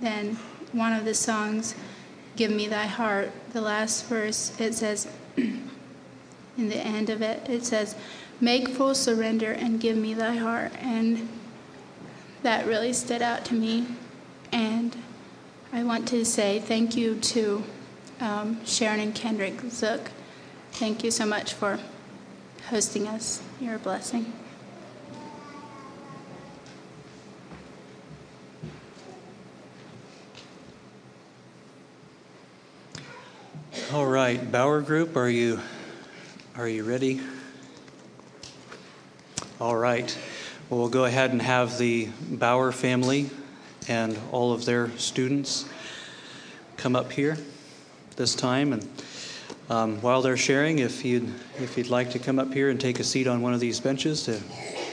then 0.00 0.36
one 0.72 0.92
of 0.92 1.06
the 1.06 1.14
songs, 1.14 1.74
Give 2.34 2.50
Me 2.50 2.66
Thy 2.66 2.86
Heart, 2.86 3.30
the 3.52 3.62
last 3.62 4.06
verse, 4.06 4.52
it 4.60 4.74
says, 4.74 5.08
in 5.36 5.70
the 6.56 6.76
end 6.76 7.08
of 7.08 7.22
it, 7.22 7.48
it 7.48 7.64
says, 7.64 7.96
Make 8.40 8.68
full 8.68 8.94
surrender 8.94 9.52
and 9.52 9.80
give 9.80 9.96
me 9.96 10.12
thy 10.12 10.34
heart. 10.34 10.72
And 10.80 11.26
that 12.42 12.66
really 12.66 12.92
stood 12.92 13.22
out 13.22 13.46
to 13.46 13.54
me. 13.54 13.86
And 14.52 14.94
I 15.72 15.82
want 15.84 16.06
to 16.08 16.24
say 16.24 16.58
thank 16.58 16.96
you 16.96 17.14
to 17.14 17.64
um, 18.20 18.64
Sharon 18.66 19.00
and 19.00 19.14
Kendrick 19.14 19.60
Zook. 19.70 20.10
Thank 20.72 21.02
you 21.02 21.10
so 21.10 21.24
much 21.24 21.54
for 21.54 21.78
hosting 22.68 23.08
us. 23.08 23.42
You're 23.58 23.76
a 23.76 23.78
blessing. 23.78 24.32
All 33.96 34.04
right, 34.04 34.52
Bauer 34.52 34.82
Group, 34.82 35.16
are 35.16 35.26
you 35.26 35.58
are 36.54 36.68
you 36.68 36.84
ready? 36.84 37.22
All 39.58 39.74
right. 39.74 40.18
Well, 40.68 40.80
we'll 40.80 40.90
go 40.90 41.06
ahead 41.06 41.30
and 41.30 41.40
have 41.40 41.78
the 41.78 42.10
Bauer 42.30 42.72
family 42.72 43.30
and 43.88 44.18
all 44.32 44.52
of 44.52 44.66
their 44.66 44.90
students 44.98 45.64
come 46.76 46.94
up 46.94 47.10
here 47.10 47.38
this 48.16 48.34
time 48.34 48.74
and 48.74 48.86
um, 49.70 50.02
while 50.02 50.20
they're 50.20 50.36
sharing, 50.36 50.80
if 50.80 51.02
you'd, 51.02 51.32
if 51.58 51.78
you'd 51.78 51.88
like 51.88 52.10
to 52.10 52.18
come 52.18 52.38
up 52.38 52.52
here 52.52 52.68
and 52.68 52.78
take 52.78 53.00
a 53.00 53.04
seat 53.04 53.26
on 53.26 53.40
one 53.40 53.54
of 53.54 53.60
these 53.60 53.80
benches 53.80 54.24
to 54.24 54.38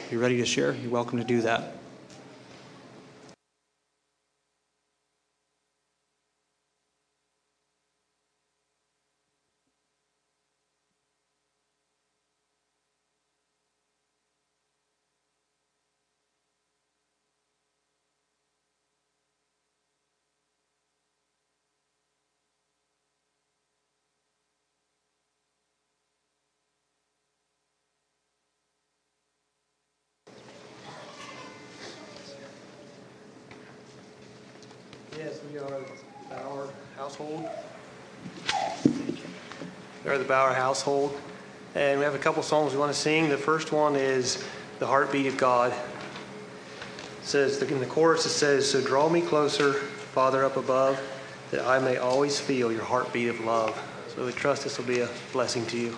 be 0.10 0.16
ready 0.16 0.38
to 0.38 0.46
share, 0.46 0.76
you're 0.76 0.90
welcome 0.90 1.20
to 1.20 1.26
do 1.26 1.42
that. 1.42 1.76
Yes, 35.18 35.40
we 35.52 35.60
are 35.60 35.70
the 35.70 35.86
Bauer 36.28 36.70
household. 36.98 37.48
They're 40.04 40.13
the 40.24 40.30
Bauer 40.30 40.54
household. 40.54 41.20
And 41.76 42.00
we 42.00 42.06
have 42.06 42.16
a 42.16 42.20
couple 42.20 42.44
songs 42.44 42.74
we 42.74 42.80
want 42.80 42.94
to 42.94 43.00
sing. 43.00 43.30
The 43.30 43.38
first 43.38 43.72
one 43.72 43.96
is 43.96 44.44
The 44.80 44.88
Heartbeat 44.88 45.26
of 45.28 45.38
God. 45.38 45.72
It 45.72 47.26
says, 47.26 47.62
in 47.62 47.80
the 47.80 47.86
chorus, 47.86 48.26
it 48.26 48.30
says, 48.30 48.70
So 48.70 48.82
draw 48.82 49.10
me 49.10 49.22
closer, 49.22 49.74
Father 49.74 50.46
up 50.46 50.56
above, 50.56 51.02
that 51.52 51.66
I 51.66 51.80
may 51.80 51.98
always 51.98 52.40
feel 52.40 52.72
your 52.72 52.84
heartbeat 52.84 53.30
of 53.30 53.40
love. 53.42 53.80
So 54.16 54.26
we 54.26 54.32
trust 54.32 54.64
this 54.64 54.78
will 54.78 54.86
be 54.86 55.00
a 55.00 55.10
blessing 55.32 55.66
to 55.68 55.78
you. 55.78 55.98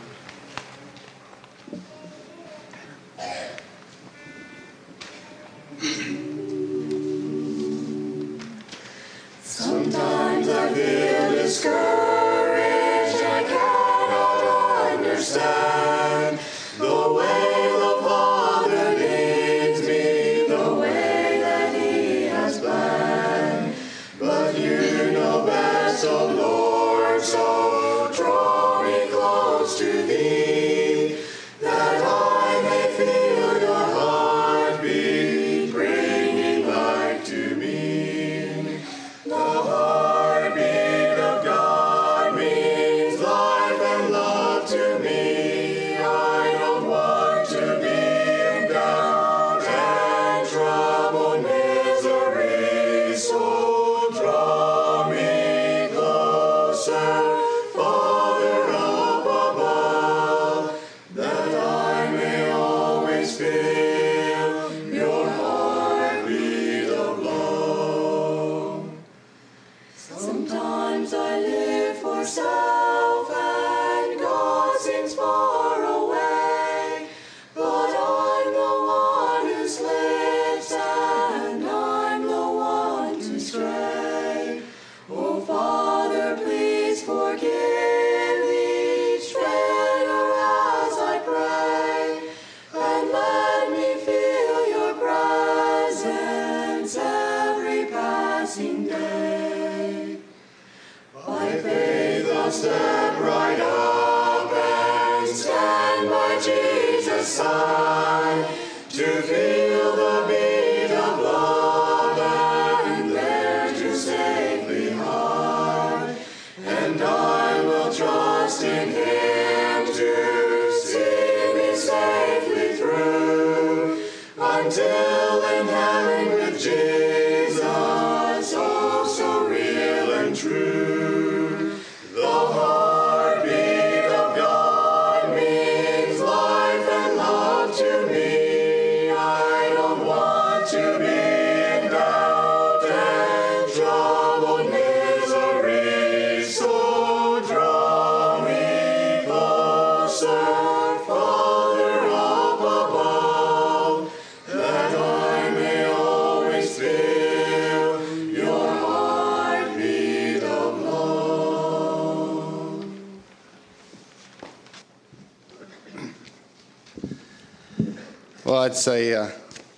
It's 168.76 168.90
a 168.90 169.14
uh, 169.14 169.32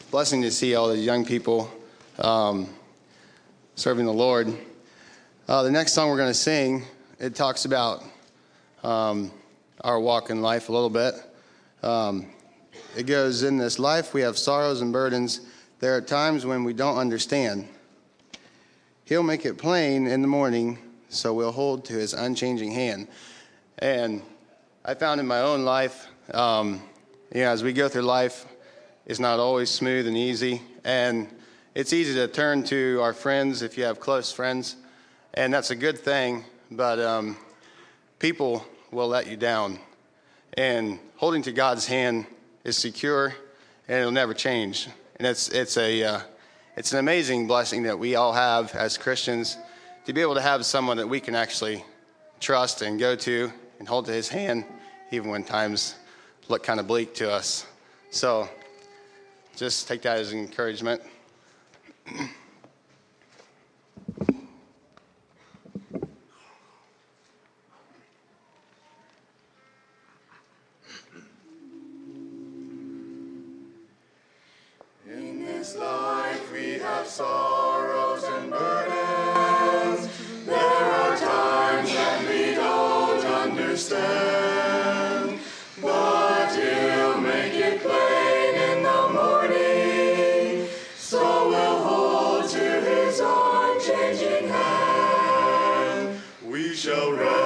blessing 0.09 0.41
to 0.41 0.49
see 0.49 0.73
all 0.73 0.87
the 0.87 0.97
young 0.97 1.23
people 1.23 1.69
um, 2.17 2.67
serving 3.75 4.07
the 4.07 4.11
Lord. 4.11 4.51
Uh, 5.47 5.61
the 5.61 5.69
next 5.69 5.93
song 5.93 6.09
we're 6.09 6.17
going 6.17 6.31
to 6.31 6.33
sing, 6.33 6.83
it 7.19 7.35
talks 7.35 7.65
about 7.65 8.03
um, 8.81 9.31
our 9.81 9.99
walk 9.99 10.31
in 10.31 10.41
life 10.41 10.69
a 10.69 10.71
little 10.71 10.89
bit. 10.89 11.13
Um, 11.83 12.25
it 12.95 13.03
goes, 13.03 13.43
In 13.43 13.59
this 13.59 13.77
life 13.77 14.15
we 14.15 14.21
have 14.21 14.35
sorrows 14.35 14.81
and 14.81 14.91
burdens. 14.91 15.41
There 15.79 15.95
are 15.95 16.01
times 16.01 16.43
when 16.43 16.63
we 16.63 16.73
don't 16.73 16.97
understand. 16.97 17.67
He'll 19.05 19.21
make 19.21 19.45
it 19.45 19.59
plain 19.59 20.07
in 20.07 20.23
the 20.23 20.27
morning, 20.27 20.79
so 21.09 21.35
we'll 21.35 21.51
hold 21.51 21.85
to 21.85 21.93
his 21.93 22.13
unchanging 22.13 22.71
hand. 22.71 23.09
And 23.77 24.23
I 24.83 24.95
found 24.95 25.19
in 25.19 25.27
my 25.27 25.41
own 25.41 25.65
life, 25.65 26.07
um, 26.33 26.81
you 27.31 27.41
know, 27.41 27.51
as 27.51 27.61
we 27.61 27.73
go 27.73 27.89
through 27.89 28.01
life, 28.01 28.47
it's 29.07 29.19
not 29.19 29.39
always 29.39 29.69
smooth 29.69 30.05
and 30.05 30.17
easy. 30.17 30.61
And 30.83 31.29
it's 31.73 31.93
easy 31.93 32.13
to 32.15 32.27
turn 32.27 32.63
to 32.65 32.99
our 33.01 33.13
friends 33.13 33.61
if 33.61 33.77
you 33.77 33.85
have 33.85 34.01
close 34.01 34.33
friends, 34.33 34.75
and 35.33 35.53
that's 35.53 35.71
a 35.71 35.75
good 35.75 35.97
thing. 35.97 36.43
But 36.69 36.99
um, 36.99 37.37
people 38.19 38.65
will 38.91 39.07
let 39.07 39.27
you 39.27 39.37
down. 39.37 39.79
And 40.57 40.99
holding 41.15 41.41
to 41.43 41.53
God's 41.53 41.85
hand 41.85 42.25
is 42.65 42.77
secure, 42.77 43.33
and 43.87 43.99
it'll 43.99 44.11
never 44.11 44.33
change. 44.33 44.89
And 45.15 45.25
it's 45.25 45.47
it's 45.49 45.77
a 45.77 46.03
uh, 46.03 46.19
it's 46.75 46.91
an 46.91 46.99
amazing 46.99 47.47
blessing 47.47 47.83
that 47.83 47.97
we 47.97 48.15
all 48.15 48.33
have 48.33 48.75
as 48.75 48.97
Christians 48.97 49.57
to 50.05 50.11
be 50.11 50.21
able 50.21 50.35
to 50.35 50.41
have 50.41 50.65
someone 50.65 50.97
that 50.97 51.07
we 51.07 51.21
can 51.21 51.33
actually 51.33 51.85
trust 52.41 52.81
and 52.81 52.99
go 52.99 53.15
to 53.15 53.53
and 53.79 53.87
hold 53.87 54.05
to 54.07 54.11
His 54.11 54.27
hand, 54.27 54.65
even 55.11 55.29
when 55.29 55.45
times 55.45 55.95
look 56.49 56.63
kind 56.63 56.81
of 56.81 56.87
bleak 56.87 57.13
to 57.15 57.31
us. 57.31 57.65
So 58.09 58.49
just 59.57 59.87
take 59.87 60.03
that 60.03 60.19
as 60.19 60.33
encouragement. 60.33 61.01
In 75.07 75.43
this 75.43 75.75
life 75.75 76.53
we 76.53 76.73
have 76.73 77.07
sorrows 77.07 78.23
and 78.25 78.51
burdens. 78.51 80.07
There 80.45 80.55
are 80.55 81.17
times 81.17 81.91
that 81.93 82.29
we 82.29 82.53
don't 82.53 83.25
understand. 83.25 85.39
But 85.81 86.16
We 96.97 97.15
shall 97.17 97.36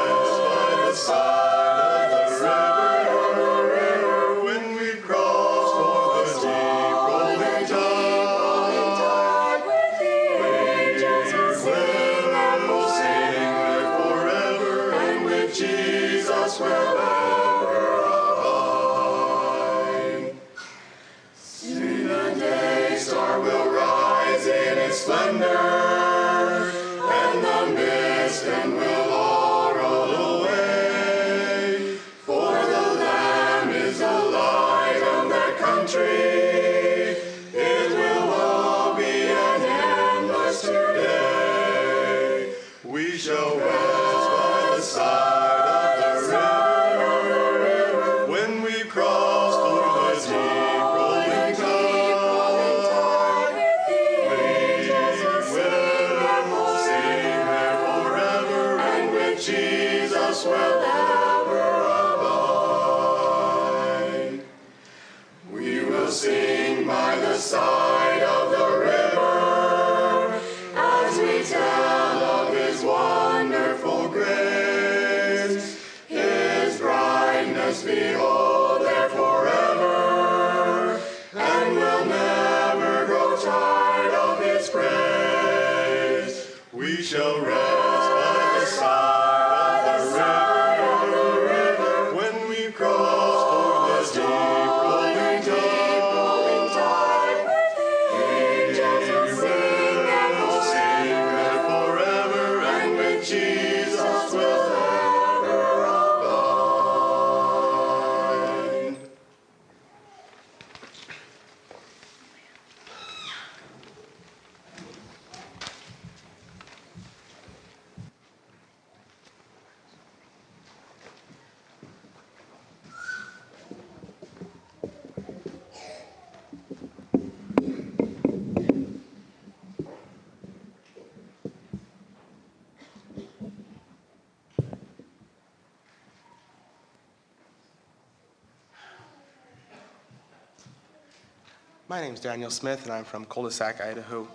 my 141.92 142.00
name 142.00 142.14
is 142.14 142.22
Daniel 142.22 142.50
Smith, 142.50 142.86
and 142.86 142.94
I'm 142.94 143.04
from 143.04 143.26
Culdesac, 143.26 143.86
Idaho. 143.86 144.26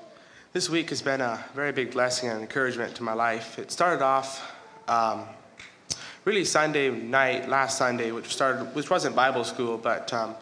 This 0.53 0.69
week 0.69 0.91
has 0.91 1.01
been 1.01 1.23
a 1.23 1.43
very 1.55 1.73
big 1.73 1.91
blessing 1.91 2.29
and 2.29 2.39
encouragement 2.39 2.95
to 2.97 3.03
my 3.03 3.15
life. 3.15 3.59
It 3.59 3.73
started 3.73 4.05
off 4.05 4.55
um, 4.89 5.25
really 6.27 6.45
Sunday 6.45 6.91
night, 6.91 7.49
last 7.49 7.79
Sunday, 7.79 8.13
which 8.13 8.27
started, 8.27 8.75
which 8.75 8.91
wasn't 8.91 9.17
Bible 9.17 9.43
school, 9.43 9.79
but 9.79 10.13
um, 10.13 10.35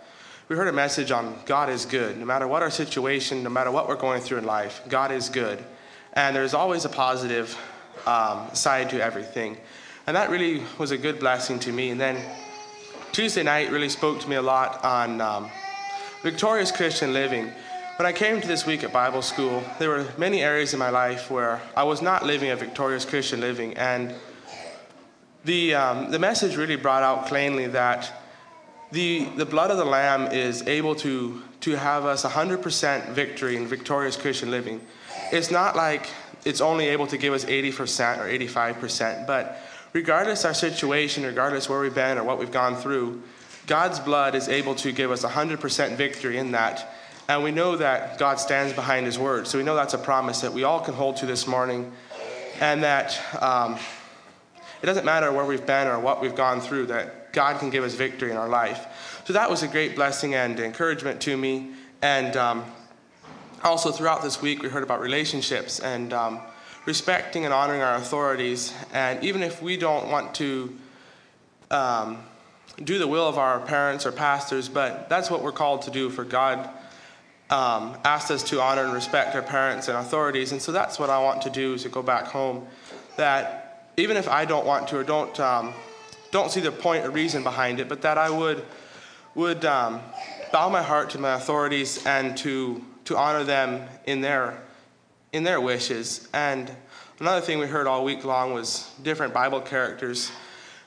we 0.49 0.57
heard 0.57 0.67
a 0.67 0.73
message 0.73 1.13
on 1.13 1.39
God 1.47 1.71
is 1.71 1.87
good. 1.87 2.19
No 2.19 2.25
matter 2.25 2.49
what 2.49 2.63
our 2.63 2.71
situation, 2.71 3.45
no 3.45 3.49
matter 3.49 3.71
what 3.71 3.87
we're 3.87 3.95
going 3.95 4.21
through 4.21 4.39
in 4.39 4.45
life, 4.45 4.83
God 4.89 5.13
is 5.13 5.29
good, 5.29 5.63
and 6.15 6.35
there's 6.35 6.53
always 6.53 6.85
a 6.85 6.89
positive 6.89 7.57
um, 8.09 8.53
side 8.55 8.91
to 8.91 9.01
everything, 9.01 9.57
and 10.09 10.17
that 10.17 10.31
really 10.31 10.65
was 10.79 10.91
a 10.91 10.99
good 10.99 11.21
blessing 11.21 11.61
to 11.61 11.71
me. 11.71 11.91
And 11.91 12.01
then 12.01 12.21
Tuesday 13.13 13.45
night 13.45 13.71
really 13.71 13.89
spoke 13.89 14.19
to 14.19 14.29
me 14.29 14.35
a 14.35 14.43
lot 14.43 14.85
on 14.85 15.21
um, 15.21 15.49
victorious 16.25 16.73
Christian 16.73 17.13
living. 17.13 17.53
When 17.97 18.07
I 18.07 18.13
came 18.13 18.41
to 18.41 18.49
this 18.49 18.65
week 18.65 18.83
at 18.83 18.95
Bible 18.95 19.21
school, 19.21 19.63
there 19.79 19.91
were 19.91 20.07
many 20.17 20.43
areas 20.43 20.73
in 20.73 20.79
my 20.79 20.89
life 20.89 21.31
where 21.31 21.61
I 21.77 21.83
was 21.83 22.01
not 22.01 22.25
living 22.25 22.51
a 22.51 22.57
victorious 22.57 23.05
Christian 23.05 23.41
living, 23.41 23.77
and 23.77 24.15
the 25.45 25.75
um, 25.75 26.11
the 26.11 26.19
message 26.19 26.57
really 26.57 26.77
brought 26.77 27.03
out 27.03 27.27
plainly 27.27 27.67
that 27.67 28.11
the 28.91 29.25
the 29.37 29.45
blood 29.45 29.71
of 29.71 29.77
the 29.77 29.85
Lamb 29.85 30.33
is 30.33 30.63
able 30.63 30.95
to 30.95 31.43
to 31.61 31.77
have 31.77 32.07
us 32.07 32.25
100% 32.25 33.11
victory 33.11 33.57
in 33.57 33.67
victorious 33.67 34.17
Christian 34.17 34.51
living. 34.51 34.81
It's 35.31 35.51
not 35.51 35.77
like 35.77 36.09
it's 36.47 36.63
only 36.63 36.87
able 36.87 37.07
to 37.09 37.19
give 37.19 37.35
us 37.35 37.45
80% 37.45 38.19
or 38.19 38.75
85%, 38.75 39.27
but 39.27 39.59
regardless 39.93 40.47
our 40.47 40.55
situation, 40.55 41.25
regardless 41.25 41.69
where 41.69 41.81
we've 41.81 41.95
been 41.95 42.17
or 42.17 42.25
what 42.25 42.39
we've 42.39 42.51
gone 42.51 42.77
through, 42.77 43.23
God's 43.67 43.99
blood 43.99 44.35
is 44.35 44.49
able 44.49 44.75
to 44.77 44.93
give 44.93 45.11
us 45.11 45.25
100% 45.25 45.97
victory 45.97 46.37
in 46.39 46.53
that. 46.53 46.95
And 47.29 47.43
we 47.43 47.51
know 47.51 47.77
that 47.77 48.19
God 48.19 48.39
stands 48.39 48.75
behind 48.75 49.07
his 49.07 49.19
word. 49.19 49.47
So 49.47 49.57
we 49.57 49.65
know 49.65 49.75
that's 49.75 49.95
a 49.95 49.99
promise 49.99 50.43
that 50.43 50.53
we 50.53 50.65
all 50.65 50.81
can 50.81 50.95
hold 50.95 51.17
to 51.19 51.27
this 51.27 51.47
morning. 51.47 51.91
And 52.61 52.83
that 52.83 53.21
um, 53.43 53.79
it 54.83 54.87
doesn't 54.87 55.05
matter 55.07 55.33
where 55.33 55.47
we've 55.47 55.65
been 55.65 55.89
or 55.89 55.99
what 55.99 56.21
we've 56.21 56.35
gone 56.35 56.61
through, 56.61 56.87
that 56.87 57.33
God 57.33 57.59
can 57.59 57.71
give 57.71 57.83
us 57.83 57.95
victory 57.95 58.31
in 58.31 58.37
our 58.37 58.49
life. 58.49 59.23
So 59.25 59.33
that 59.33 59.49
was 59.49 59.63
a 59.63 59.69
great 59.69 59.97
blessing 59.97 60.35
and 60.35 60.61
encouragement 60.61 61.23
to 61.23 61.37
me. 61.37 61.71
And 62.03 62.37
um, 62.37 62.65
also 63.63 63.91
throughout 63.91 64.23
this 64.23 64.43
week, 64.43 64.63
we 64.63 64.69
heard 64.69 64.83
about 64.83 65.01
relationships 65.01 65.81
and 65.81 66.13
um, 66.13 66.41
respecting 66.85 67.47
and 67.47 67.55
honoring 67.55 67.81
our 67.81 67.95
authorities. 67.97 68.75
And 68.93 69.25
even 69.25 69.43
if 69.43 69.63
we 69.63 69.79
don't 69.79 70.11
want 70.11 70.35
to 70.35 70.77
um, 71.71 72.19
do 72.83 72.99
the 72.99 73.07
will 73.07 73.29
of 73.29 73.39
our 73.39 73.61
parents 73.61 74.07
or 74.07 74.13
pastors, 74.13 74.69
but 74.69 75.09
that's 75.09 75.31
what 75.31 75.43
we're 75.43 75.53
called 75.53 75.83
to 75.83 75.91
do 75.91 76.11
for 76.11 76.25
God. 76.25 76.69
Um, 77.51 77.97
asked 78.05 78.31
us 78.31 78.43
to 78.45 78.61
honor 78.61 78.85
and 78.85 78.93
respect 78.93 79.35
our 79.37 79.43
parents 79.43 79.89
and 79.89 79.97
authorities, 79.99 80.53
and 80.53 80.61
so 80.61 80.73
that's 80.73 80.99
what 80.99 81.11
I 81.11 81.23
want 81.23 81.43
to 81.43 81.51
do 81.51 81.75
is 81.75 81.83
to 81.83 81.89
go 81.89 82.03
back 82.03 82.27
home. 82.27 82.67
That 83.17 83.93
even 83.97 84.17
if 84.17 84.29
I 84.29 84.45
don't 84.45 84.67
want 84.67 84.89
to 84.89 84.99
or 84.99 85.05
don't 85.05 85.39
um, 85.39 85.75
don't 86.31 86.51
see 86.51 86.61
the 86.61 86.73
point 86.73 87.05
or 87.05 87.11
reason 87.11 87.43
behind 87.43 87.81
it, 87.81 87.89
but 87.89 88.03
that 88.03 88.19
I 88.19 88.31
would 88.31 88.65
would 89.35 89.65
um, 89.65 90.01
bow 90.53 90.69
my 90.69 90.83
heart 90.83 91.11
to 91.11 91.19
my 91.19 91.35
authorities 91.35 92.05
and 92.07 92.37
to 92.39 92.83
to 93.05 93.17
honor 93.17 93.45
them 93.45 93.87
in 94.07 94.21
their 94.21 94.61
in 95.33 95.45
their 95.45 95.61
wishes. 95.61 96.27
And 96.33 96.73
another 97.21 97.43
thing 97.43 97.59
we 97.59 97.67
heard 97.67 97.87
all 97.87 98.05
week 98.05 98.25
long 98.25 98.55
was 98.55 98.91
different 99.03 99.35
Bible 99.35 99.61
characters 99.61 100.33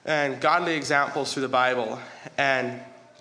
and 0.08 0.40
godly 0.40 0.76
examples 0.76 1.34
through 1.34 1.44
the 1.44 1.50
Bible. 1.50 2.00
And 2.38 2.72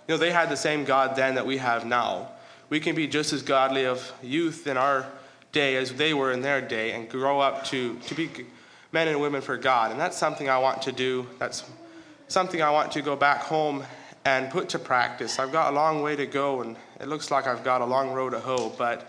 you 0.09 0.15
know, 0.15 0.17
they 0.17 0.31
had 0.31 0.49
the 0.49 0.57
same 0.57 0.85
God 0.85 1.17
then 1.17 1.35
that 1.35 1.45
we 1.45 1.59
have 1.59 1.85
now. 1.85 2.31
We 2.71 2.81
can 2.81 2.95
be 2.95 3.07
just 3.07 3.33
as 3.33 3.43
godly 3.43 3.85
of 3.85 4.13
youth 4.23 4.67
in 4.67 4.77
our 4.77 5.07
day 5.53 5.77
as 5.77 5.93
they 5.95 6.15
were 6.15 6.33
in 6.33 6.43
their 6.43 6.61
day 6.61 6.93
and 6.93 7.09
grow 7.09 7.41
up 7.41 7.65
to, 7.67 7.99
to 7.99 8.15
be 8.15 8.31
men 8.93 9.09
and 9.09 9.21
women 9.21 9.43
for 9.43 9.57
God. 9.57 9.91
And 9.91 10.01
that's 10.01 10.17
something 10.17 10.49
I 10.49 10.59
want 10.59 10.83
to 10.83 10.93
do. 10.93 11.27
That's 11.39 11.65
something 12.29 12.63
I 12.63 12.71
want 12.71 12.93
to 12.93 13.03
go 13.03 13.17
back 13.17 13.41
home 13.43 13.85
and 14.25 14.51
put 14.51 14.69
to 14.71 14.79
practice. 14.79 15.39
I've 15.39 15.53
got 15.53 15.73
a 15.73 15.77
long 15.77 16.03
way 16.03 16.17
to 16.17 16.27
go, 16.27 16.61
and 16.63 16.77
it 17.01 17.07
looks 17.09 17.31
like 17.31 17.47
I've 17.47 17.63
got 17.63 17.81
a 17.81 17.85
long 17.85 18.13
road 18.13 18.31
to 18.31 18.41
hoe, 18.41 18.75
but 18.77 19.09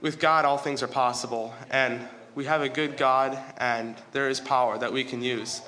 with 0.00 0.20
God, 0.20 0.44
all 0.44 0.58
things 0.58 0.82
are 0.82 0.88
possible. 0.88 1.52
And 1.70 2.06
we 2.36 2.44
have 2.44 2.62
a 2.62 2.68
good 2.68 2.96
God, 2.96 3.36
and 3.58 3.96
there 4.12 4.28
is 4.28 4.40
power 4.40 4.78
that 4.78 4.92
we 4.92 5.02
can 5.02 5.22
use. 5.22 5.60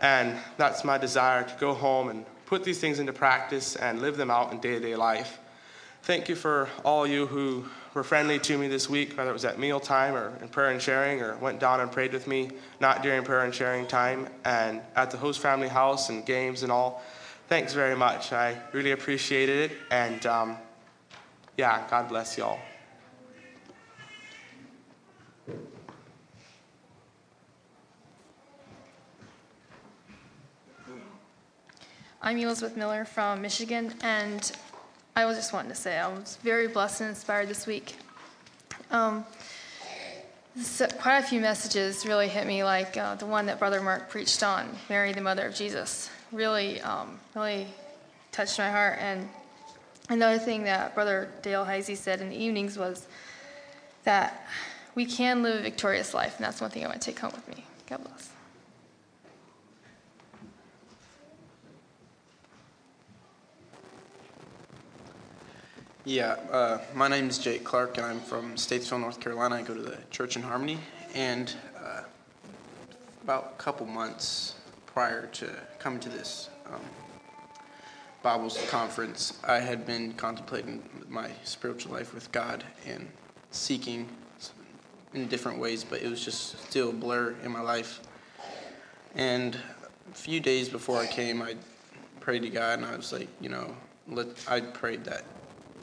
And 0.00 0.36
that's 0.56 0.84
my 0.84 0.98
desire 0.98 1.44
to 1.44 1.54
go 1.58 1.74
home 1.74 2.08
and 2.08 2.24
put 2.46 2.64
these 2.64 2.78
things 2.78 2.98
into 2.98 3.12
practice 3.12 3.76
and 3.76 4.00
live 4.00 4.16
them 4.16 4.30
out 4.30 4.52
in 4.52 4.60
day 4.60 4.74
to 4.74 4.80
day 4.80 4.96
life. 4.96 5.38
Thank 6.02 6.28
you 6.28 6.36
for 6.36 6.68
all 6.84 7.06
you 7.06 7.26
who 7.26 7.64
were 7.92 8.04
friendly 8.04 8.38
to 8.38 8.56
me 8.56 8.68
this 8.68 8.88
week, 8.88 9.16
whether 9.16 9.30
it 9.30 9.32
was 9.32 9.44
at 9.44 9.58
mealtime 9.58 10.14
or 10.14 10.32
in 10.40 10.48
prayer 10.48 10.70
and 10.70 10.80
sharing, 10.80 11.20
or 11.20 11.36
went 11.38 11.58
down 11.58 11.80
and 11.80 11.90
prayed 11.90 12.12
with 12.12 12.28
me, 12.28 12.50
not 12.78 13.02
during 13.02 13.24
prayer 13.24 13.44
and 13.44 13.54
sharing 13.54 13.86
time, 13.86 14.28
and 14.44 14.80
at 14.94 15.10
the 15.10 15.16
host 15.16 15.40
family 15.40 15.66
house 15.66 16.08
and 16.10 16.24
games 16.24 16.62
and 16.62 16.70
all. 16.70 17.02
Thanks 17.48 17.72
very 17.72 17.96
much. 17.96 18.32
I 18.32 18.56
really 18.72 18.92
appreciated 18.92 19.70
it. 19.70 19.78
And 19.90 20.24
um, 20.26 20.58
yeah, 21.56 21.86
God 21.90 22.08
bless 22.08 22.36
you 22.38 22.44
all. 22.44 22.60
I'm 32.26 32.38
Elizabeth 32.38 32.76
Miller 32.76 33.04
from 33.04 33.40
Michigan, 33.40 33.94
and 34.02 34.50
I 35.14 35.26
was 35.26 35.36
just 35.36 35.52
wanting 35.52 35.70
to 35.70 35.76
say 35.76 35.96
I 35.96 36.08
was 36.08 36.38
very 36.42 36.66
blessed 36.66 37.02
and 37.02 37.10
inspired 37.10 37.48
this 37.48 37.68
week. 37.68 37.94
Um, 38.90 39.24
so 40.60 40.88
quite 40.88 41.18
a 41.18 41.22
few 41.22 41.40
messages 41.40 42.04
really 42.04 42.26
hit 42.26 42.44
me, 42.48 42.64
like 42.64 42.96
uh, 42.96 43.14
the 43.14 43.26
one 43.26 43.46
that 43.46 43.60
Brother 43.60 43.80
Mark 43.80 44.10
preached 44.10 44.42
on, 44.42 44.68
Mary, 44.88 45.12
the 45.12 45.20
mother 45.20 45.46
of 45.46 45.54
Jesus, 45.54 46.10
really, 46.32 46.80
um, 46.80 47.20
really 47.36 47.68
touched 48.32 48.58
my 48.58 48.72
heart. 48.72 48.98
And 49.00 49.28
another 50.08 50.40
thing 50.40 50.64
that 50.64 50.96
Brother 50.96 51.28
Dale 51.42 51.64
Heisey 51.64 51.96
said 51.96 52.20
in 52.20 52.30
the 52.30 52.36
evenings 52.36 52.76
was 52.76 53.06
that 54.02 54.48
we 54.96 55.06
can 55.06 55.44
live 55.44 55.60
a 55.60 55.62
victorious 55.62 56.12
life, 56.12 56.38
and 56.38 56.44
that's 56.44 56.60
one 56.60 56.70
thing 56.70 56.82
I 56.82 56.88
want 56.88 57.00
to 57.00 57.06
take 57.06 57.20
home 57.20 57.30
with 57.36 57.46
me. 57.56 57.64
God 57.88 58.02
bless. 58.02 58.35
Yeah, 66.08 66.36
uh, 66.52 66.78
my 66.94 67.08
name 67.08 67.28
is 67.28 67.36
Jake 67.36 67.64
Clark, 67.64 67.96
and 67.96 68.06
I'm 68.06 68.20
from 68.20 68.54
Statesville, 68.54 69.00
North 69.00 69.18
Carolina. 69.18 69.56
I 69.56 69.62
go 69.62 69.74
to 69.74 69.82
the 69.82 69.98
Church 70.12 70.36
in 70.36 70.42
Harmony, 70.42 70.78
and 71.16 71.52
uh, 71.84 72.02
about 73.24 73.54
a 73.58 73.60
couple 73.60 73.86
months 73.86 74.54
prior 74.86 75.26
to 75.26 75.50
coming 75.80 75.98
to 75.98 76.08
this 76.08 76.48
um, 76.72 76.80
Bible 78.22 78.52
conference, 78.68 79.40
I 79.42 79.58
had 79.58 79.84
been 79.84 80.12
contemplating 80.12 80.88
my 81.08 81.28
spiritual 81.42 81.94
life 81.94 82.14
with 82.14 82.30
God 82.30 82.62
and 82.86 83.08
seeking 83.50 84.08
in 85.12 85.26
different 85.26 85.58
ways, 85.58 85.82
but 85.82 86.02
it 86.02 86.08
was 86.08 86.24
just 86.24 86.56
still 86.68 86.90
a 86.90 86.92
blur 86.92 87.34
in 87.42 87.50
my 87.50 87.62
life. 87.62 87.98
And 89.16 89.58
a 90.08 90.14
few 90.14 90.38
days 90.38 90.68
before 90.68 90.98
I 90.98 91.08
came, 91.08 91.42
I 91.42 91.56
prayed 92.20 92.42
to 92.42 92.50
God, 92.50 92.78
and 92.78 92.86
I 92.86 92.96
was 92.96 93.12
like, 93.12 93.26
you 93.40 93.48
know, 93.48 93.76
let, 94.06 94.28
I 94.48 94.60
prayed 94.60 95.02
that 95.06 95.24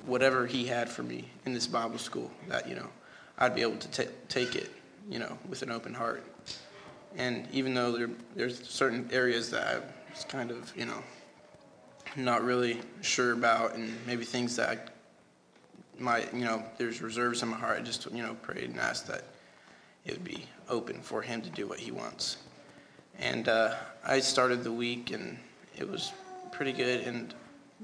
whatever 0.05 0.45
he 0.45 0.65
had 0.65 0.89
for 0.89 1.03
me 1.03 1.29
in 1.45 1.53
this 1.53 1.67
Bible 1.67 1.97
school, 1.97 2.31
that, 2.47 2.67
you 2.67 2.75
know, 2.75 2.87
I'd 3.37 3.55
be 3.55 3.61
able 3.61 3.77
to 3.77 3.87
t- 3.89 4.11
take 4.29 4.55
it, 4.55 4.69
you 5.09 5.19
know, 5.19 5.37
with 5.49 5.61
an 5.61 5.71
open 5.71 5.93
heart. 5.93 6.23
And 7.15 7.47
even 7.51 7.73
though 7.73 7.91
there, 7.91 8.09
there's 8.35 8.67
certain 8.67 9.09
areas 9.11 9.49
that 9.51 9.67
I 9.67 9.79
was 10.11 10.23
kind 10.25 10.51
of, 10.51 10.71
you 10.75 10.85
know, 10.85 11.03
not 12.15 12.43
really 12.43 12.81
sure 13.01 13.33
about, 13.33 13.75
and 13.75 13.91
maybe 14.05 14.23
things 14.23 14.55
that 14.55 14.69
I 14.69 14.77
you 16.33 16.43
know, 16.43 16.63
there's 16.77 17.01
reserves 17.01 17.43
in 17.43 17.49
my 17.49 17.57
heart, 17.57 17.79
I 17.79 17.81
just, 17.81 18.11
you 18.11 18.23
know, 18.23 18.35
prayed 18.41 18.69
and 18.69 18.79
asked 18.79 19.07
that 19.07 19.23
it 20.05 20.13
would 20.13 20.23
be 20.23 20.45
open 20.69 21.01
for 21.01 21.21
him 21.21 21.41
to 21.41 21.49
do 21.49 21.67
what 21.67 21.79
he 21.79 21.91
wants. 21.91 22.37
And 23.19 23.47
uh, 23.47 23.75
I 24.05 24.19
started 24.19 24.63
the 24.63 24.71
week, 24.71 25.11
and 25.11 25.37
it 25.77 25.89
was 25.89 26.11
pretty 26.51 26.73
good. 26.73 27.01
And 27.01 27.33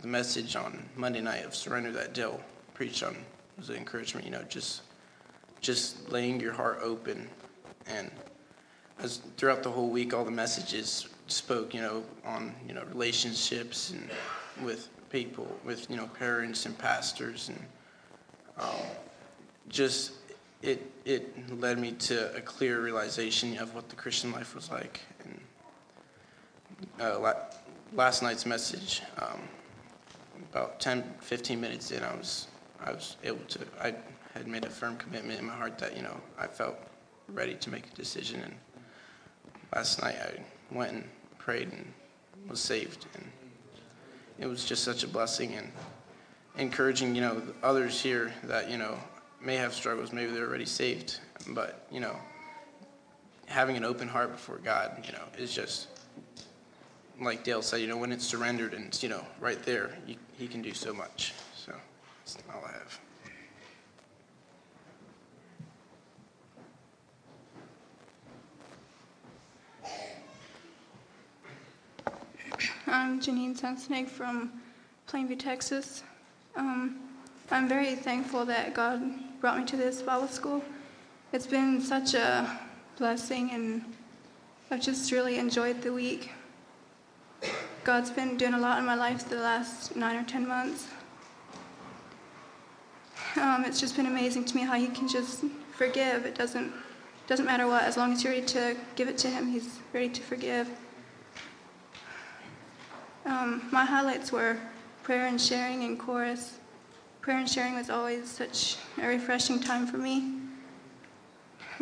the 0.01 0.07
message 0.07 0.55
on 0.55 0.87
Monday 0.95 1.21
night 1.21 1.45
of 1.45 1.55
surrender 1.55 1.91
that 1.91 2.13
Dale 2.13 2.39
preached 2.73 3.03
on 3.03 3.15
was 3.57 3.69
an 3.69 3.75
encouragement. 3.75 4.25
You 4.25 4.31
know, 4.31 4.43
just 4.43 4.81
just 5.61 6.09
laying 6.09 6.39
your 6.39 6.53
heart 6.53 6.79
open, 6.81 7.27
and 7.87 8.09
as 8.99 9.17
throughout 9.37 9.63
the 9.63 9.71
whole 9.71 9.89
week, 9.89 10.13
all 10.13 10.23
the 10.23 10.31
messages 10.31 11.09
spoke. 11.27 11.73
You 11.73 11.81
know, 11.81 12.03
on 12.25 12.55
you 12.67 12.73
know 12.73 12.83
relationships 12.85 13.91
and 13.91 14.09
with 14.65 14.89
people, 15.09 15.47
with 15.65 15.89
you 15.89 15.97
know 15.97 16.07
parents 16.07 16.65
and 16.65 16.77
pastors, 16.77 17.49
and 17.49 17.59
um, 18.57 18.85
just 19.67 20.13
it 20.61 20.89
it 21.05 21.59
led 21.59 21.77
me 21.77 21.91
to 21.93 22.35
a 22.35 22.41
clear 22.41 22.81
realization 22.81 23.57
of 23.57 23.75
what 23.75 23.89
the 23.89 23.95
Christian 23.95 24.31
life 24.31 24.55
was 24.55 24.71
like. 24.71 25.01
And 25.25 25.39
uh, 27.01 27.33
last 27.93 28.23
night's 28.23 28.45
message. 28.45 29.01
Um, 29.17 29.41
about 30.51 30.79
10, 30.79 31.03
15 31.21 31.59
minutes 31.59 31.91
in, 31.91 32.03
I 32.03 32.15
was 32.15 32.47
I 32.83 32.91
was 32.91 33.17
able 33.23 33.43
to, 33.49 33.59
I 33.81 33.93
had 34.33 34.47
made 34.47 34.65
a 34.65 34.69
firm 34.69 34.95
commitment 34.97 35.39
in 35.39 35.45
my 35.45 35.53
heart 35.53 35.77
that, 35.79 35.95
you 35.95 36.03
know, 36.03 36.15
I 36.37 36.47
felt 36.47 36.77
ready 37.27 37.55
to 37.55 37.69
make 37.69 37.87
a 37.87 37.95
decision. 37.95 38.41
And 38.41 38.55
last 39.75 40.01
night 40.01 40.15
I 40.21 40.73
went 40.73 40.93
and 40.93 41.03
prayed 41.37 41.71
and 41.71 41.91
was 42.47 42.59
saved. 42.59 43.05
And 43.15 43.29
it 44.39 44.47
was 44.47 44.63
just 44.65 44.83
such 44.83 45.03
a 45.03 45.07
blessing 45.07 45.55
and 45.55 45.71
encouraging, 46.57 47.15
you 47.15 47.21
know, 47.21 47.41
others 47.63 48.01
here 48.01 48.33
that, 48.45 48.69
you 48.69 48.77
know, 48.77 48.97
may 49.41 49.55
have 49.55 49.73
struggles, 49.73 50.11
maybe 50.11 50.31
they're 50.31 50.47
already 50.47 50.65
saved, 50.65 51.19
but, 51.49 51.85
you 51.91 51.99
know, 51.99 52.15
having 53.45 53.77
an 53.77 53.85
open 53.85 54.07
heart 54.07 54.31
before 54.31 54.57
God, 54.57 55.03
you 55.05 55.13
know, 55.13 55.23
is 55.37 55.53
just, 55.53 55.87
like 57.21 57.43
Dale 57.43 57.61
said, 57.61 57.81
you 57.81 57.87
know, 57.87 57.97
when 57.97 58.11
it's 58.11 58.25
surrendered 58.25 58.73
and 58.73 58.85
it's, 58.85 59.03
you 59.03 59.09
know, 59.09 59.25
right 59.39 59.61
there, 59.63 59.97
you, 60.07 60.15
he 60.37 60.47
can 60.47 60.61
do 60.61 60.73
so 60.73 60.93
much. 60.93 61.33
So 61.55 61.73
that's 62.19 62.37
all 62.53 62.63
I 62.65 62.71
have. 62.71 62.99
I'm 72.87 73.21
Janine 73.21 73.59
Sensenig 73.59 74.07
from 74.07 74.51
Plainview, 75.07 75.37
Texas. 75.37 76.03
Um, 76.55 76.99
I'm 77.51 77.67
very 77.67 77.95
thankful 77.95 78.45
that 78.45 78.73
God 78.73 79.01
brought 79.41 79.59
me 79.59 79.65
to 79.65 79.77
this 79.77 80.01
Bible 80.01 80.27
school. 80.27 80.63
It's 81.31 81.45
been 81.45 81.81
such 81.81 82.15
a 82.15 82.59
blessing, 82.97 83.51
and 83.51 83.85
I've 84.71 84.81
just 84.81 85.11
really 85.11 85.37
enjoyed 85.37 85.81
the 85.81 85.93
week. 85.93 86.31
God's 87.83 88.11
been 88.11 88.37
doing 88.37 88.53
a 88.53 88.59
lot 88.59 88.77
in 88.77 88.85
my 88.85 88.95
life 88.95 89.29
the 89.29 89.35
last 89.37 89.95
nine 89.95 90.15
or 90.15 90.23
ten 90.23 90.47
months. 90.47 90.87
Um, 93.35 93.63
it's 93.65 93.79
just 93.79 93.95
been 93.95 94.05
amazing 94.05 94.45
to 94.45 94.55
me 94.55 94.63
how 94.63 94.73
He 94.75 94.87
can 94.87 95.07
just 95.07 95.43
forgive. 95.71 96.25
It 96.25 96.35
doesn't 96.35 96.71
doesn't 97.27 97.45
matter 97.45 97.67
what, 97.67 97.83
as 97.83 97.95
long 97.95 98.11
as 98.11 98.23
you're 98.23 98.33
ready 98.33 98.45
to 98.47 98.75
give 98.95 99.07
it 99.07 99.17
to 99.19 99.29
Him, 99.29 99.47
He's 99.47 99.79
ready 99.93 100.09
to 100.09 100.21
forgive. 100.21 100.69
Um, 103.25 103.67
my 103.71 103.85
highlights 103.85 104.31
were 104.31 104.57
prayer 105.03 105.27
and 105.27 105.39
sharing 105.39 105.83
and 105.83 105.99
chorus. 105.99 106.57
Prayer 107.21 107.37
and 107.37 107.49
sharing 107.49 107.75
was 107.75 107.89
always 107.89 108.29
such 108.29 108.77
a 109.01 109.07
refreshing 109.07 109.59
time 109.59 109.85
for 109.85 109.97
me. 109.97 110.33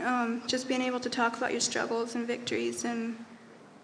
Um, 0.04 0.44
just 0.48 0.68
being 0.68 0.82
able 0.82 1.00
to 1.00 1.10
talk 1.10 1.38
about 1.38 1.52
your 1.52 1.62
struggles 1.62 2.16
and 2.16 2.28
victories 2.28 2.86
and 2.86 3.18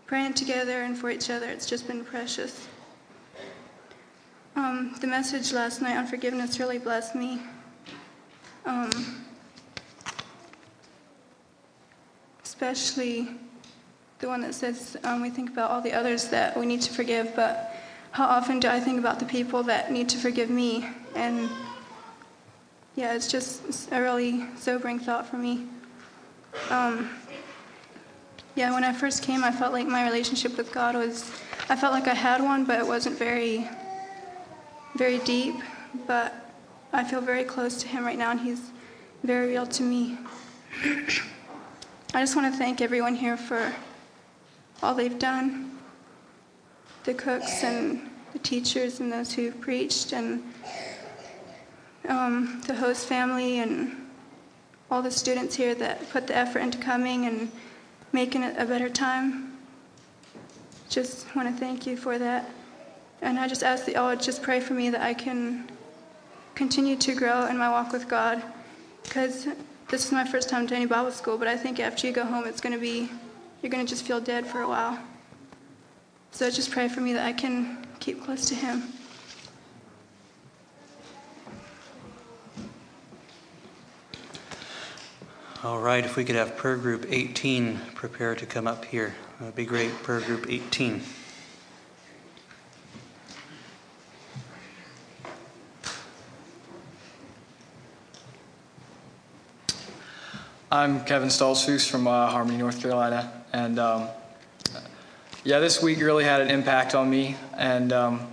praying 0.06 0.34
together 0.34 0.84
and 0.84 0.98
for 0.98 1.10
each 1.10 1.30
other, 1.30 1.48
it's 1.48 1.66
just 1.66 1.88
been 1.88 2.04
precious. 2.04 2.68
Um, 4.56 4.96
the 5.02 5.08
message 5.08 5.52
last 5.52 5.82
night 5.82 5.98
on 5.98 6.06
forgiveness 6.06 6.60
really 6.60 6.78
blessed 6.78 7.16
me. 7.16 7.42
Um, 8.66 8.92
especially 12.44 13.30
the 14.20 14.28
one 14.28 14.42
that 14.42 14.54
says 14.54 14.96
um, 15.04 15.22
we 15.22 15.30
think 15.30 15.50
about 15.50 15.72
all 15.72 15.82
the 15.82 15.92
others 15.92 16.30
that 16.30 16.56
we 16.58 16.66
need 16.66 16.82
to 16.82 16.94
forgive, 16.94 17.36
but 17.36 17.76
how 18.12 18.26
often 18.26 18.60
do 18.60 18.68
I 18.68 18.80
think 18.80 19.00
about 19.00 19.20
the 19.20 19.26
people 19.26 19.64
that 19.64 19.92
need 19.92 20.08
to 20.10 20.18
forgive 20.18 20.50
me? 20.50 20.88
And 21.16 21.50
yeah, 22.96 23.16
it's 23.16 23.28
just 23.28 23.92
a 23.92 24.00
really 24.00 24.46
sobering 24.56 25.00
thought 25.00 25.28
for 25.28 25.38
me. 25.38 25.66
Um, 26.70 27.10
yeah, 28.56 28.72
when 28.72 28.84
I 28.84 28.94
first 28.94 29.24
came, 29.24 29.44
I 29.44 29.52
felt 29.52 29.74
like 29.74 29.88
my 29.88 30.06
relationship 30.06 30.58
with 30.58 30.72
God 30.72 30.96
was, 30.96 31.32
I 31.70 31.76
felt 31.76 31.92
like 31.92 32.08
I 32.08 32.14
had 32.14 32.42
one, 32.42 32.66
but 32.66 32.80
it 32.80 32.86
wasn't 32.86 33.18
very, 33.18 33.68
very 34.96 35.18
deep. 35.20 35.56
But 36.06 36.34
I 36.92 37.04
feel 37.04 37.22
very 37.22 37.44
close 37.44 37.78
to 37.82 37.88
Him 37.88 38.06
right 38.06 38.18
now, 38.18 38.32
and 38.32 38.40
He's 38.40 38.62
very 39.24 39.48
real 39.48 39.66
to 39.66 39.84
me. 39.84 40.18
I 42.14 42.20
just 42.20 42.36
want 42.36 42.52
to 42.52 42.58
thank 42.58 42.80
everyone 42.80 43.16
here 43.16 43.38
for 43.38 43.74
all 44.84 44.94
they've 44.94 45.18
done 45.18 45.72
the 47.06 47.14
cooks 47.14 47.64
and 47.64 48.10
the 48.34 48.40
teachers 48.40 49.00
and 49.00 49.12
those 49.12 49.34
who've 49.34 49.60
preached, 49.60 50.14
and 50.14 50.44
um, 52.08 52.62
the 52.68 52.76
host 52.76 53.08
family, 53.08 53.60
and 53.60 54.10
all 54.92 55.02
the 55.02 55.12
students 55.12 55.56
here 55.56 55.74
that 55.74 56.08
put 56.12 56.28
the 56.28 56.38
effort 56.38 56.60
into 56.60 56.78
coming 56.78 57.26
and 57.26 57.52
making 58.14 58.44
it 58.44 58.56
a 58.58 58.66
better 58.66 58.88
time. 58.88 59.58
Just 60.90 61.36
want 61.36 61.50
to 61.50 61.60
thank 61.60 61.86
you 61.86 61.98
for 61.98 62.18
that. 62.20 62.50
And 63.22 63.40
I 63.40 63.48
just 63.48 63.64
ask 63.64 63.86
that 63.86 63.96
y'all 63.96 64.16
just 64.16 64.44
pray 64.44 64.60
for 64.60 64.74
me 64.74 64.90
that 64.92 65.02
I 65.02 65.14
can 65.14 65.70
continue 66.56 66.96
to 66.98 67.16
grow 67.16 67.48
in 67.48 67.58
my 67.58 67.70
walk 67.70 67.92
with 67.92 68.08
God. 68.08 68.42
Because 69.04 69.48
this 69.90 70.06
is 70.06 70.12
my 70.12 70.24
first 70.24 70.50
time 70.50 70.68
to 70.68 70.76
any 70.76 70.86
Bible 70.86 71.12
school, 71.12 71.38
but 71.38 71.48
I 71.48 71.58
think 71.58 71.80
after 71.80 72.08
you 72.08 72.14
go 72.14 72.24
home, 72.24 72.46
it's 72.46 72.62
going 72.62 72.74
to 72.74 72.80
be, 72.80 73.10
you're 73.62 73.72
going 73.72 73.86
to 73.86 73.90
just 73.90 74.06
feel 74.06 74.20
dead 74.20 74.46
for 74.46 74.62
a 74.62 74.68
while. 74.68 75.00
So 76.32 76.50
just 76.50 76.72
pray 76.72 76.88
for 76.88 77.02
me 77.02 77.14
that 77.14 77.26
I 77.26 77.34
can 77.34 77.86
keep 78.00 78.24
close 78.24 78.48
to 78.50 78.56
Him. 78.56 78.84
All 85.64 85.80
right, 85.80 86.04
if 86.04 86.18
we 86.18 86.26
could 86.26 86.36
have 86.36 86.58
prayer 86.58 86.76
group 86.76 87.06
18 87.10 87.80
prepare 87.96 88.36
to 88.36 88.46
come 88.46 88.68
up 88.68 88.84
here, 88.84 89.16
that'd 89.40 89.56
be 89.56 89.66
great. 89.66 89.94
Prayer 90.04 90.20
group 90.20 90.48
18. 90.50 91.02
I'm 100.70 101.06
Kevin 101.06 101.30
Stoltzfus 101.30 101.90
from 101.90 102.08
uh, 102.08 102.28
Harmony, 102.28 102.58
North 102.58 102.82
Carolina, 102.82 103.32
and 103.54 103.80
um, 103.80 104.10
yeah, 105.46 105.60
this 105.60 105.82
week 105.82 106.02
really 106.02 106.26
had 106.26 106.42
an 106.42 106.50
impact 106.50 106.94
on 106.94 107.10
me, 107.10 107.38
and 107.56 107.94
um, 107.94 108.28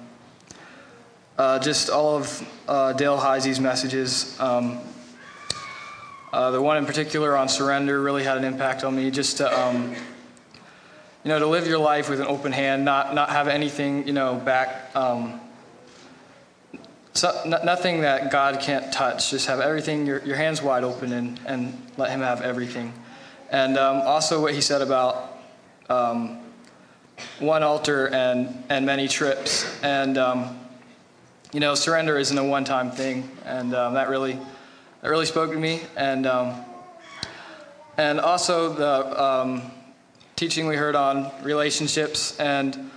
uh, 1.39 1.61
just 1.61 1.91
all 1.91 2.17
of 2.17 2.53
uh, 2.67 2.93
Dale 2.95 3.19
Heisey's 3.19 3.61
messages. 3.61 4.37
Um, 4.41 4.81
uh, 6.33 6.51
the 6.51 6.63
one 6.63 6.77
in 6.77 6.87
particular 6.87 7.37
on 7.37 7.49
surrender 7.49 8.01
really 8.01 8.25
had 8.25 8.37
an 8.37 8.45
impact 8.45 8.85
on 8.85 8.95
me. 8.95 9.11
Just 9.11 9.39
to, 9.39 9.61
um, 9.61 9.95
you 11.25 11.29
know, 11.29 11.39
to 11.39 11.47
live 11.47 11.67
your 11.67 11.79
life 11.79 12.09
with 12.09 12.21
an 12.21 12.27
open 12.27 12.53
hand, 12.53 12.85
not 12.85 13.15
not 13.15 13.31
have 13.31 13.49
anything, 13.49 14.07
you 14.07 14.13
know, 14.13 14.37
back. 14.37 14.95
Um, 14.95 15.41
so, 17.13 17.37
n- 17.45 17.65
nothing 17.65 18.03
that 18.03 18.31
God 18.31 18.61
can't 18.61 18.93
touch. 18.93 19.31
Just 19.31 19.47
have 19.49 19.61
everything, 19.61 20.07
your, 20.07 20.23
your 20.25 20.37
hands 20.37 20.63
wide 20.63 20.85
open, 20.85 21.13
and, 21.13 21.41
and 21.45 21.77
let 21.97 22.11
Him 22.11 22.21
have 22.21 22.41
everything. 22.41 22.93
And 23.51 23.77
um, 23.77 23.97
also, 24.03 24.41
what 24.41 24.55
He 24.55 24.61
said 24.61 24.81
about 24.81 25.37
um, 25.89 26.39
one 27.41 27.63
altar 27.63 28.07
and, 28.09 28.63
and 28.69 28.87
many 28.87 29.09
trips. 29.09 29.67
And, 29.83 30.17
um, 30.17 30.59
you 31.53 31.59
know, 31.59 31.75
surrender 31.75 32.17
isn't 32.17 32.39
a 32.39 32.45
one 32.45 32.65
time 32.65 32.93
thing. 32.93 33.29
And 33.45 33.75
um, 33.75 33.95
that, 33.95 34.09
really, 34.09 34.39
that 35.03 35.09
really 35.09 35.27
spoke 35.27 35.51
to 35.53 35.59
me. 35.59 35.83
And, 35.97 36.27
um, 36.27 36.65
and 37.97 38.21
also, 38.21 38.73
the 38.73 39.23
um, 39.23 39.71
teaching 40.37 40.67
we 40.67 40.75
heard 40.75 40.97
on 40.97 41.31
relationships. 41.43 42.39
And 42.41 42.91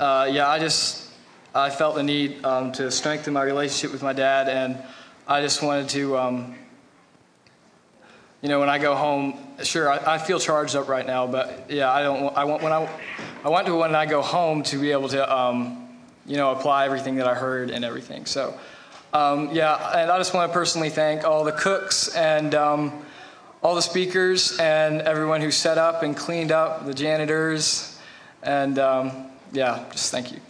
uh, 0.00 0.28
yeah, 0.32 0.48
I 0.48 0.58
just 0.58 1.10
I 1.54 1.68
felt 1.68 1.96
the 1.96 2.02
need 2.02 2.42
um, 2.46 2.72
to 2.72 2.90
strengthen 2.90 3.34
my 3.34 3.42
relationship 3.42 3.92
with 3.92 4.02
my 4.02 4.14
dad, 4.14 4.48
and 4.48 4.78
I 5.28 5.42
just 5.42 5.62
wanted 5.62 5.90
to, 5.90 6.16
um, 6.16 6.54
you 8.40 8.48
know, 8.48 8.58
when 8.58 8.70
I 8.70 8.78
go 8.78 8.94
home, 8.94 9.38
sure, 9.62 9.90
I, 9.90 10.14
I, 10.14 10.18
feel 10.18 10.40
charged 10.40 10.76
up 10.76 10.88
right 10.88 11.06
now, 11.06 11.26
but 11.26 11.70
yeah, 11.70 11.92
I 11.92 12.02
don't. 12.02 12.34
I 12.34 12.44
want 12.44 12.62
when 12.62 12.72
I, 12.72 12.88
I 13.44 13.50
want 13.50 13.66
to 13.66 13.76
when 13.76 13.94
I 13.94 14.06
go 14.06 14.22
home 14.22 14.62
to 14.64 14.78
be 14.78 14.92
able 14.92 15.10
to, 15.10 15.30
um, 15.30 15.88
you 16.24 16.38
know, 16.38 16.52
apply 16.52 16.86
everything 16.86 17.16
that 17.16 17.26
I 17.26 17.34
heard 17.34 17.68
and 17.70 17.84
everything. 17.84 18.24
So, 18.24 18.58
um, 19.12 19.50
yeah, 19.52 19.98
and 19.98 20.10
I 20.10 20.18
just 20.18 20.32
want 20.32 20.50
to 20.50 20.54
personally 20.54 20.90
thank 20.90 21.24
all 21.24 21.44
the 21.44 21.52
cooks 21.52 22.14
and 22.16 22.54
um, 22.54 23.04
all 23.62 23.74
the 23.74 23.82
speakers 23.82 24.58
and 24.58 25.02
everyone 25.02 25.40
who 25.40 25.50
set 25.50 25.78
up 25.78 26.02
and 26.02 26.16
cleaned 26.16 26.50
up, 26.50 26.86
the 26.86 26.94
janitors, 26.94 27.98
and 28.42 28.78
um, 28.78 29.26
yeah, 29.52 29.84
just 29.92 30.10
thank 30.10 30.32
you. 30.32 30.40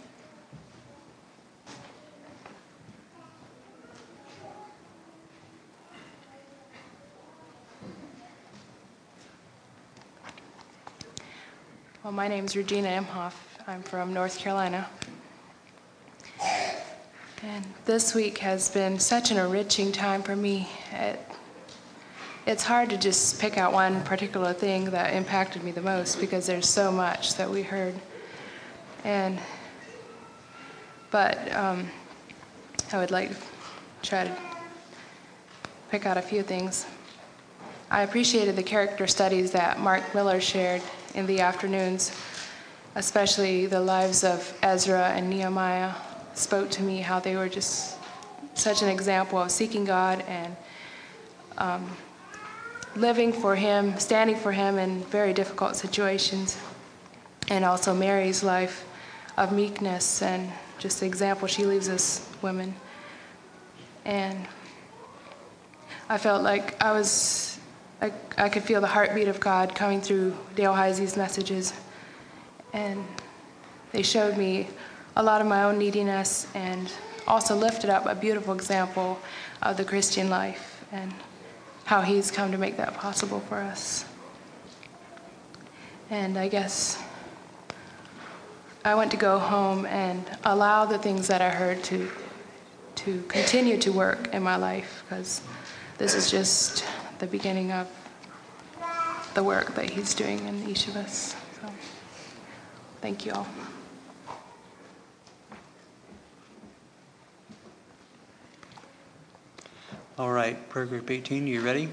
Well, 12.03 12.11
my 12.11 12.27
name 12.27 12.45
is 12.45 12.55
Regina 12.57 12.89
Imhoff. 12.89 13.33
I'm 13.65 13.81
from 13.81 14.13
North 14.13 14.37
Carolina. 14.37 14.89
And 17.45 17.65
this 17.83 18.15
week 18.15 18.37
has 18.37 18.69
been 18.69 18.97
such 18.97 19.29
an 19.29 19.37
enriching 19.37 19.91
time 19.91 20.23
for 20.23 20.33
me. 20.33 20.69
It, 20.93 21.19
it's 22.45 22.63
hard 22.63 22.89
to 22.91 22.97
just 22.97 23.37
pick 23.37 23.57
out 23.57 23.73
one 23.73 24.01
particular 24.05 24.53
thing 24.53 24.85
that 24.91 25.13
impacted 25.13 25.61
me 25.61 25.71
the 25.71 25.81
most 25.81 26.21
because 26.21 26.47
there's 26.47 26.69
so 26.69 26.89
much 26.89 27.35
that 27.35 27.49
we 27.49 27.61
heard. 27.61 27.95
And, 29.03 29.39
but 31.11 31.53
um, 31.53 31.89
I 32.93 32.97
would 32.99 33.11
like 33.11 33.31
to 33.31 33.35
try 34.03 34.23
to 34.23 34.37
pick 35.91 36.05
out 36.05 36.15
a 36.15 36.21
few 36.21 36.43
things. 36.43 36.85
I 37.91 38.03
appreciated 38.03 38.55
the 38.55 38.63
character 38.63 39.05
studies 39.05 39.51
that 39.51 39.81
Mark 39.81 40.15
Miller 40.15 40.39
shared 40.39 40.81
in 41.13 41.25
the 41.25 41.41
afternoons, 41.41 42.17
especially 42.95 43.65
the 43.65 43.81
lives 43.81 44.23
of 44.23 44.57
Ezra 44.61 45.09
and 45.09 45.29
Nehemiah 45.29 45.91
spoke 46.33 46.69
to 46.71 46.83
me 46.83 47.01
how 47.01 47.19
they 47.19 47.35
were 47.35 47.49
just 47.49 47.97
such 48.55 48.81
an 48.81 48.89
example 48.89 49.39
of 49.39 49.51
seeking 49.51 49.85
God 49.85 50.23
and 50.27 50.55
um, 51.57 51.89
living 52.95 53.33
for 53.33 53.55
Him, 53.55 53.97
standing 53.99 54.35
for 54.35 54.51
Him 54.51 54.77
in 54.77 55.03
very 55.05 55.33
difficult 55.33 55.75
situations. 55.75 56.57
And 57.49 57.65
also 57.65 57.93
Mary's 57.93 58.43
life 58.43 58.85
of 59.37 59.51
meekness 59.51 60.21
and 60.21 60.51
just 60.77 60.99
the 60.99 61.05
example 61.05 61.47
she 61.47 61.65
leaves 61.65 61.89
us 61.89 62.27
women. 62.41 62.75
And 64.05 64.47
I 66.09 66.17
felt 66.17 66.43
like 66.43 66.81
I 66.83 66.91
was, 66.91 67.59
I, 68.01 68.11
I 68.37 68.49
could 68.49 68.63
feel 68.63 68.81
the 68.81 68.87
heartbeat 68.87 69.27
of 69.27 69.39
God 69.39 69.73
coming 69.75 70.01
through 70.01 70.35
Dale 70.55 70.73
Heisey's 70.73 71.17
messages. 71.17 71.73
And 72.73 73.03
they 73.91 74.03
showed 74.03 74.37
me 74.37 74.67
a 75.15 75.23
lot 75.23 75.41
of 75.41 75.47
my 75.47 75.63
own 75.63 75.77
neediness 75.77 76.47
and 76.55 76.91
also 77.27 77.55
lifted 77.55 77.89
up 77.89 78.05
a 78.05 78.15
beautiful 78.15 78.53
example 78.53 79.19
of 79.61 79.77
the 79.77 79.85
Christian 79.85 80.29
life 80.29 80.85
and 80.91 81.13
how 81.85 82.01
He's 82.01 82.31
come 82.31 82.51
to 82.51 82.57
make 82.57 82.77
that 82.77 82.93
possible 82.95 83.39
for 83.41 83.57
us. 83.57 84.05
And 86.09 86.37
I 86.37 86.47
guess 86.47 87.01
I 88.85 88.95
want 88.95 89.11
to 89.11 89.17
go 89.17 89.39
home 89.39 89.85
and 89.85 90.23
allow 90.43 90.85
the 90.85 90.97
things 90.97 91.27
that 91.27 91.41
I 91.41 91.49
heard 91.49 91.83
to 91.85 92.09
to 92.95 93.21
continue 93.23 93.77
to 93.77 93.91
work 93.91 94.33
in 94.33 94.43
my 94.43 94.55
life 94.55 95.03
because 95.03 95.41
this 95.97 96.13
is 96.13 96.29
just 96.29 96.85
the 97.19 97.25
beginning 97.25 97.71
of 97.71 97.87
the 99.33 99.43
work 99.43 99.73
that 99.75 99.89
He's 99.89 100.13
doing 100.13 100.45
in 100.47 100.69
each 100.69 100.87
of 100.87 100.95
us. 100.95 101.35
So, 101.59 101.69
thank 103.01 103.25
you 103.25 103.31
all. 103.33 103.47
All 110.15 110.31
right, 110.31 110.69
prayer 110.69 110.85
group 110.85 111.09
18, 111.09 111.47
you 111.47 111.61
ready? 111.61 111.89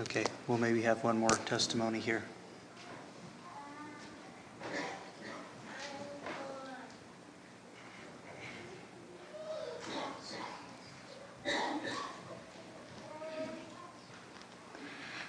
Okay, 0.00 0.24
we'll 0.48 0.58
maybe 0.58 0.82
have 0.82 1.04
one 1.04 1.16
more 1.16 1.28
testimony 1.28 2.00
here. 2.00 2.24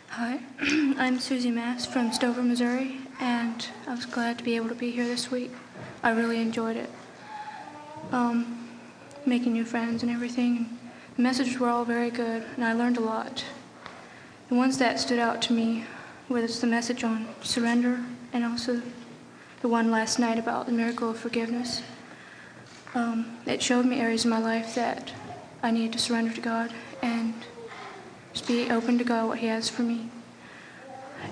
Hi, 0.10 0.40
I'm 0.98 1.20
Susie 1.20 1.52
Mass 1.52 1.86
from 1.86 2.12
Stover, 2.12 2.42
Missouri, 2.42 3.02
and 3.20 3.68
I 3.86 3.94
was 3.94 4.08
glad 4.08 4.40
to 4.40 4.44
be 4.44 4.56
able 4.56 4.70
to 4.70 4.76
be 4.76 4.90
here 4.90 5.06
this 5.06 5.30
week. 5.30 5.52
I 6.02 6.10
really 6.10 6.42
enjoyed 6.42 6.76
it. 6.76 6.90
Um, 8.12 8.62
making 9.26 9.54
new 9.54 9.66
friends 9.66 10.04
and 10.04 10.12
everything. 10.12 10.78
The 11.16 11.22
messages 11.22 11.60
were 11.60 11.70
all 11.70 11.86
very 11.86 12.10
good, 12.10 12.44
and 12.56 12.66
I 12.66 12.74
learned 12.74 12.98
a 12.98 13.02
lot. 13.02 13.44
The 14.50 14.56
ones 14.56 14.78
that 14.80 15.00
stood 15.00 15.20
out 15.20 15.42
to 15.44 15.54
me 15.54 15.86
was 16.28 16.60
the 16.60 16.68
message 16.68 17.04
on 17.04 17.28
surrender 17.42 18.00
and 18.34 18.44
also 18.44 18.82
the 19.62 19.68
one 19.68 19.92
last 19.92 20.18
night 20.18 20.40
about 20.40 20.66
the 20.66 20.72
miracle 20.72 21.10
of 21.10 21.18
forgiveness. 21.18 21.84
Um, 22.94 23.38
it 23.46 23.62
showed 23.62 23.86
me 23.86 24.00
areas 24.00 24.26
in 24.26 24.32
my 24.32 24.40
life 24.40 24.76
that 24.76 25.14
I 25.64 25.72
needed 25.72 25.94
to 25.94 26.00
surrender 26.00 26.34
to 26.34 26.42
God 26.42 26.74
and 27.02 27.34
just 28.34 28.48
be 28.48 28.70
open 28.70 28.98
to 28.98 29.04
God, 29.04 29.28
what 29.28 29.40
He 29.40 29.48
has 29.48 29.70
for 29.70 29.84
me. 29.84 30.10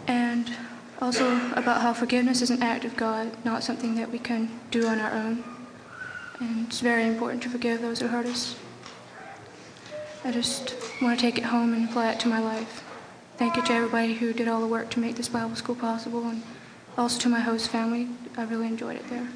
And 0.07 0.51
also 1.01 1.51
about 1.53 1.81
how 1.81 1.93
forgiveness 1.93 2.41
is 2.41 2.51
an 2.51 2.61
act 2.61 2.85
of 2.85 2.95
God, 2.95 3.31
not 3.43 3.63
something 3.63 3.95
that 3.95 4.11
we 4.11 4.19
can 4.19 4.59
do 4.69 4.87
on 4.87 4.99
our 4.99 5.11
own. 5.11 5.43
And 6.39 6.67
it's 6.67 6.79
very 6.79 7.05
important 7.05 7.43
to 7.43 7.49
forgive 7.49 7.81
those 7.81 7.99
who 7.99 8.07
hurt 8.07 8.25
us. 8.25 8.55
I 10.23 10.31
just 10.31 10.75
want 11.01 11.19
to 11.19 11.21
take 11.21 11.37
it 11.37 11.45
home 11.45 11.73
and 11.73 11.89
apply 11.89 12.11
it 12.11 12.19
to 12.21 12.27
my 12.27 12.39
life. 12.39 12.83
Thank 13.37 13.55
you 13.55 13.65
to 13.65 13.73
everybody 13.73 14.13
who 14.15 14.33
did 14.33 14.47
all 14.47 14.61
the 14.61 14.67
work 14.67 14.89
to 14.91 14.99
make 14.99 15.15
this 15.15 15.29
Bible 15.29 15.55
school 15.55 15.75
possible, 15.75 16.27
and 16.27 16.43
also 16.97 17.19
to 17.21 17.29
my 17.29 17.39
host 17.39 17.69
family. 17.69 18.09
I 18.37 18.43
really 18.43 18.67
enjoyed 18.67 18.97
it 18.97 19.09
there. 19.09 19.27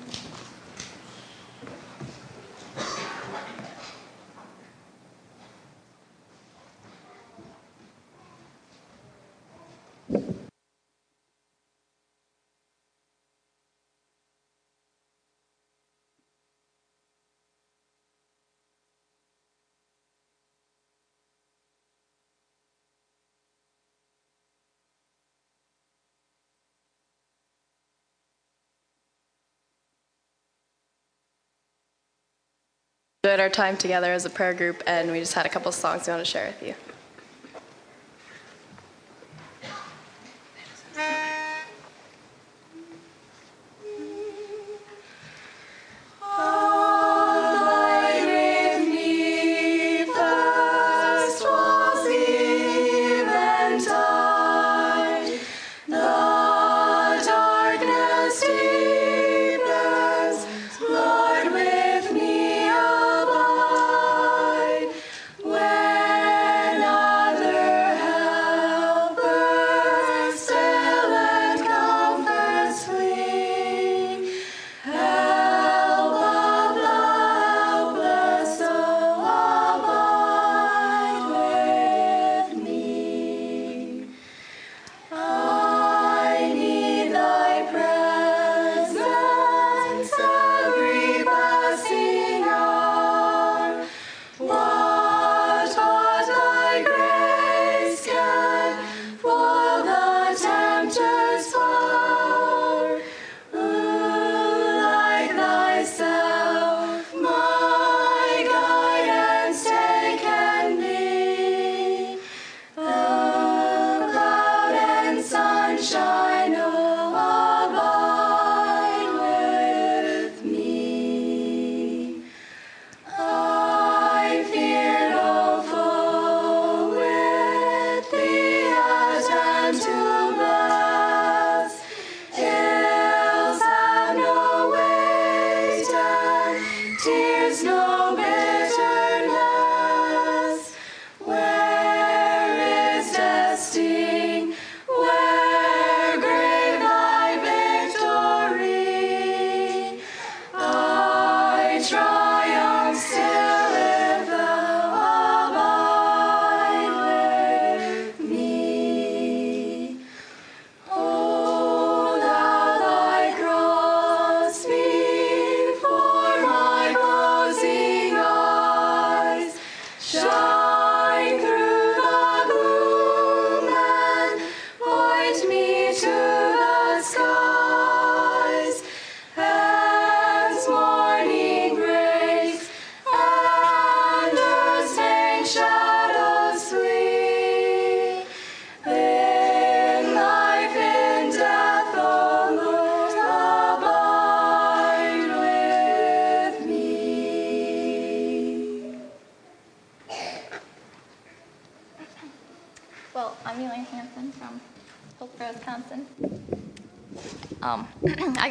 Enjoyed 33.25 33.39
our 33.39 33.49
time 33.49 33.77
together 33.77 34.11
as 34.11 34.25
a 34.25 34.29
prayer 34.29 34.53
group, 34.53 34.83
and 34.85 35.09
we 35.09 35.17
just 35.17 35.33
had 35.33 35.45
a 35.45 35.49
couple 35.49 35.71
songs 35.71 36.05
we 36.07 36.11
want 36.11 36.25
to 36.25 36.29
share 36.29 36.47
with 36.47 36.61
you. 36.61 36.92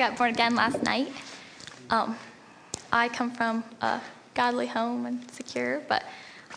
Got 0.03 0.18
born 0.18 0.30
again 0.30 0.57
last 0.57 0.82
night. 0.82 1.12
Um, 1.88 2.16
I 2.92 3.09
come 3.09 3.30
from 3.30 3.62
a 3.80 4.00
godly 4.34 4.66
home 4.66 5.07
and 5.07 5.30
secure, 5.30 5.80
but 5.88 6.03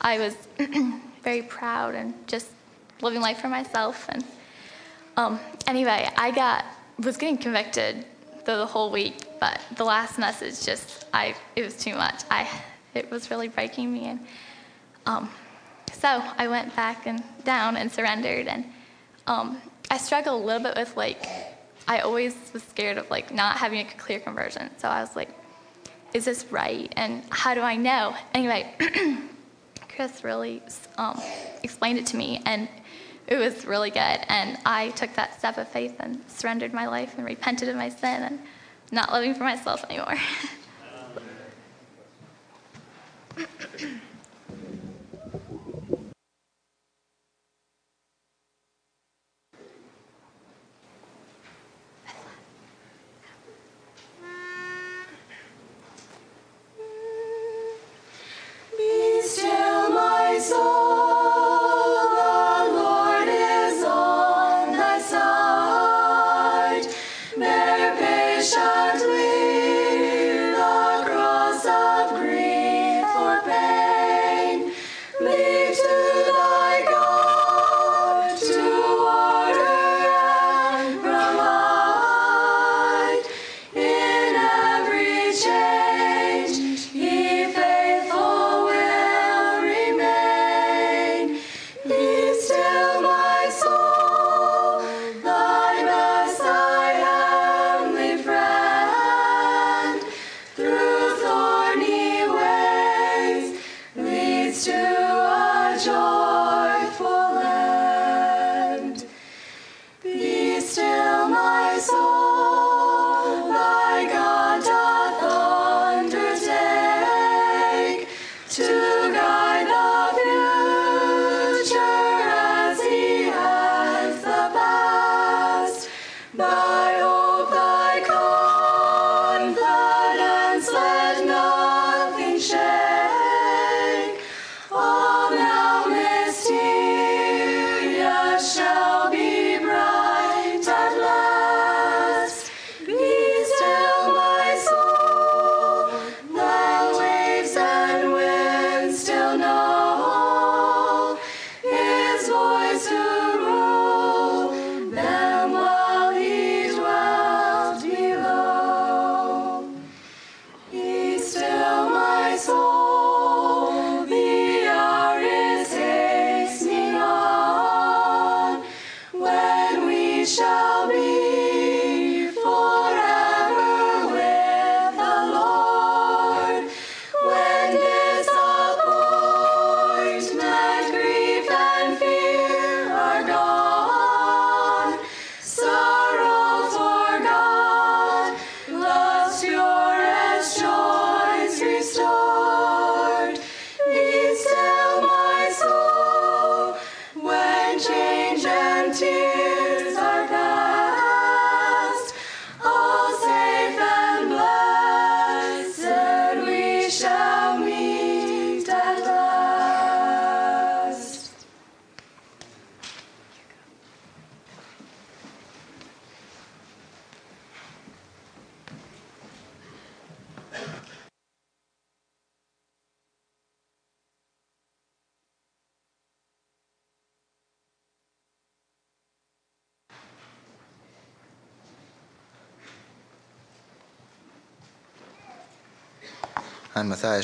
I 0.02 0.18
was 0.18 0.36
very 1.24 1.44
proud 1.44 1.94
and 1.94 2.16
just 2.28 2.48
living 3.04 3.22
life 3.22 3.38
for 3.38 3.48
myself. 3.48 4.08
And 4.10 4.26
um, 5.16 5.40
anyway, 5.68 6.10
I 6.18 6.32
got 6.32 6.66
was 6.98 7.18
getting 7.18 7.38
convicted 7.38 8.04
the, 8.46 8.56
the 8.56 8.66
whole 8.66 8.90
week, 8.90 9.28
but 9.40 9.62
the 9.76 9.84
last 9.84 10.18
message 10.18 10.66
just 10.66 11.06
I 11.14 11.36
it 11.56 11.64
was 11.64 11.78
too 11.78 11.94
much. 11.94 12.24
I 12.32 12.50
it 12.96 13.12
was 13.12 13.30
really 13.30 13.50
breaking 13.50 13.94
me, 13.94 14.06
and 14.06 14.20
um, 15.06 15.30
so 15.94 16.08
I 16.36 16.48
went 16.48 16.76
back 16.76 17.06
and 17.06 17.22
down 17.44 17.78
and 17.78 17.92
surrendered. 17.92 18.48
And 18.48 18.66
um, 19.28 19.62
I 19.92 20.00
struggled 20.00 20.42
a 20.42 20.44
little 20.44 20.64
bit 20.64 20.76
with 20.76 20.98
like 20.98 21.55
I 21.88 22.00
always 22.00 22.36
was 22.54 22.64
scared 22.64 22.98
of 22.98 23.10
like 23.10 23.34
not 23.34 23.58
having 23.58 23.80
a 23.80 23.86
clear 23.86 24.20
conversion. 24.20 24.70
So 24.78 24.88
I 24.88 25.02
was 25.02 25.16
like, 25.16 25.30
is 26.14 26.26
this 26.26 26.46
right? 26.52 26.92
And 26.96 27.24
how 27.30 27.54
do 27.54 27.62
I 27.62 27.76
know? 27.76 28.16
Anyway, 28.34 28.74
Chris 29.90 30.24
really 30.24 30.62
um, 30.98 31.22
explained 31.62 32.00
it 32.00 32.06
to 32.08 32.18
me, 32.18 32.42
and 32.46 32.68
it 33.28 33.36
was 33.36 33.66
really 33.66 33.92
good. 33.92 34.00
And 34.30 34.58
I 34.66 34.90
took 34.92 35.14
that 35.16 35.38
step 35.38 35.58
of 35.58 35.68
faith 35.68 35.96
and 36.00 36.22
surrendered 36.28 36.74
my 36.74 36.88
life 36.88 37.16
and 37.18 37.26
repented 37.26 37.70
of 37.70 37.76
my 37.76 37.90
sin 37.90 38.24
and 38.24 38.40
not 38.92 39.12
living 39.12 39.34
for 39.34 39.44
myself 39.44 39.84
anymore. 39.86 40.16
my. 60.40 61.45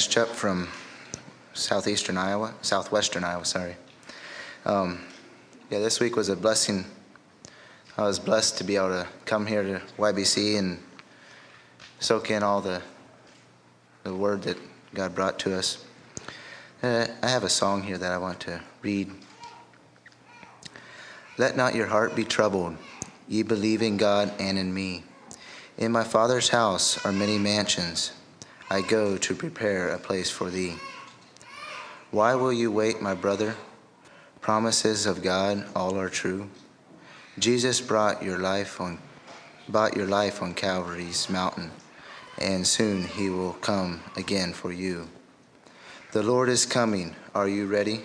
Matthias 0.01 0.29
Chupp 0.29 0.35
from 0.35 0.67
southeastern 1.53 2.17
Iowa, 2.17 2.55
southwestern 2.63 3.23
Iowa, 3.23 3.45
sorry. 3.45 3.75
Um, 4.65 5.01
yeah, 5.69 5.77
this 5.77 5.99
week 5.99 6.15
was 6.15 6.27
a 6.27 6.35
blessing. 6.35 6.85
I 7.99 8.03
was 8.03 8.17
blessed 8.17 8.57
to 8.57 8.63
be 8.63 8.77
able 8.77 8.89
to 8.89 9.07
come 9.25 9.45
here 9.45 9.61
to 9.61 9.81
YBC 9.99 10.57
and 10.57 10.79
soak 11.99 12.31
in 12.31 12.41
all 12.41 12.61
the, 12.61 12.81
the 14.03 14.15
word 14.15 14.41
that 14.43 14.57
God 14.95 15.13
brought 15.13 15.37
to 15.39 15.55
us. 15.55 15.85
Uh, 16.81 17.05
I 17.21 17.27
have 17.27 17.43
a 17.43 17.49
song 17.49 17.83
here 17.83 17.99
that 17.99 18.11
I 18.11 18.17
want 18.17 18.39
to 18.41 18.59
read. 18.81 19.11
Let 21.37 21.55
not 21.55 21.75
your 21.75 21.87
heart 21.87 22.15
be 22.15 22.23
troubled. 22.23 22.75
Ye 23.27 23.43
believe 23.43 23.83
in 23.83 23.97
God 23.97 24.33
and 24.39 24.57
in 24.57 24.73
me. 24.73 25.03
In 25.77 25.91
my 25.91 26.03
Father's 26.03 26.49
house 26.49 27.05
are 27.05 27.11
many 27.11 27.37
mansions. 27.37 28.13
I 28.71 28.79
go 28.79 29.17
to 29.17 29.35
prepare 29.35 29.89
a 29.89 29.99
place 29.99 30.31
for 30.31 30.49
thee. 30.49 30.75
Why 32.09 32.35
will 32.35 32.53
you 32.53 32.71
wait, 32.71 33.01
my 33.01 33.13
brother? 33.13 33.55
Promises 34.39 35.05
of 35.05 35.21
God 35.21 35.65
all 35.75 35.99
are 35.99 36.07
true. 36.07 36.47
Jesus 37.37 37.81
brought 37.81 38.23
your 38.23 38.39
life 38.39 38.79
on 38.79 38.99
bought 39.67 39.97
your 39.97 40.07
life 40.07 40.41
on 40.41 40.53
Calvary's 40.53 41.29
mountain, 41.29 41.71
and 42.37 42.65
soon 42.65 43.03
he 43.03 43.29
will 43.29 43.55
come 43.59 43.99
again 44.15 44.53
for 44.53 44.71
you. 44.71 45.09
The 46.13 46.23
Lord 46.23 46.47
is 46.47 46.65
coming. 46.65 47.13
Are 47.35 47.49
you 47.49 47.67
ready? 47.67 48.03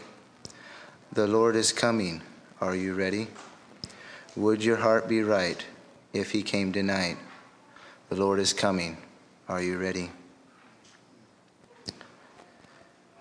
The 1.13 1.29
Lord 1.29 1.55
is 1.55 1.73
coming. 1.73 2.23
Are 2.61 2.75
you 2.75 2.95
ready? 2.95 3.29
Would 4.35 4.65
your 4.65 4.79
heart 4.79 5.09
be 5.09 5.23
right 5.23 5.65
if 6.13 6.33
he 6.33 6.43
came 6.43 6.73
tonight? 6.73 7.19
The 8.09 8.17
Lord 8.17 8.41
is 8.41 8.53
coming. 8.53 8.97
Are 9.49 9.63
you 9.63 9.79
ready? 9.79 10.11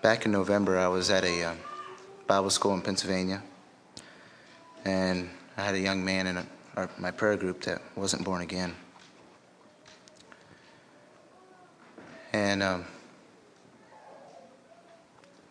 Back 0.06 0.24
in 0.24 0.30
November, 0.30 0.78
I 0.78 0.86
was 0.86 1.10
at 1.10 1.24
a 1.24 1.42
uh, 1.42 1.54
Bible 2.28 2.50
school 2.50 2.72
in 2.74 2.80
Pennsylvania, 2.80 3.42
and 4.84 5.28
I 5.56 5.62
had 5.62 5.74
a 5.74 5.80
young 5.80 6.04
man 6.04 6.28
in 6.28 6.36
a, 6.36 6.46
our, 6.76 6.88
my 6.96 7.10
prayer 7.10 7.36
group 7.36 7.62
that 7.62 7.82
wasn't 7.96 8.24
born 8.24 8.40
again. 8.40 8.76
And 12.32 12.62
um, 12.62 12.84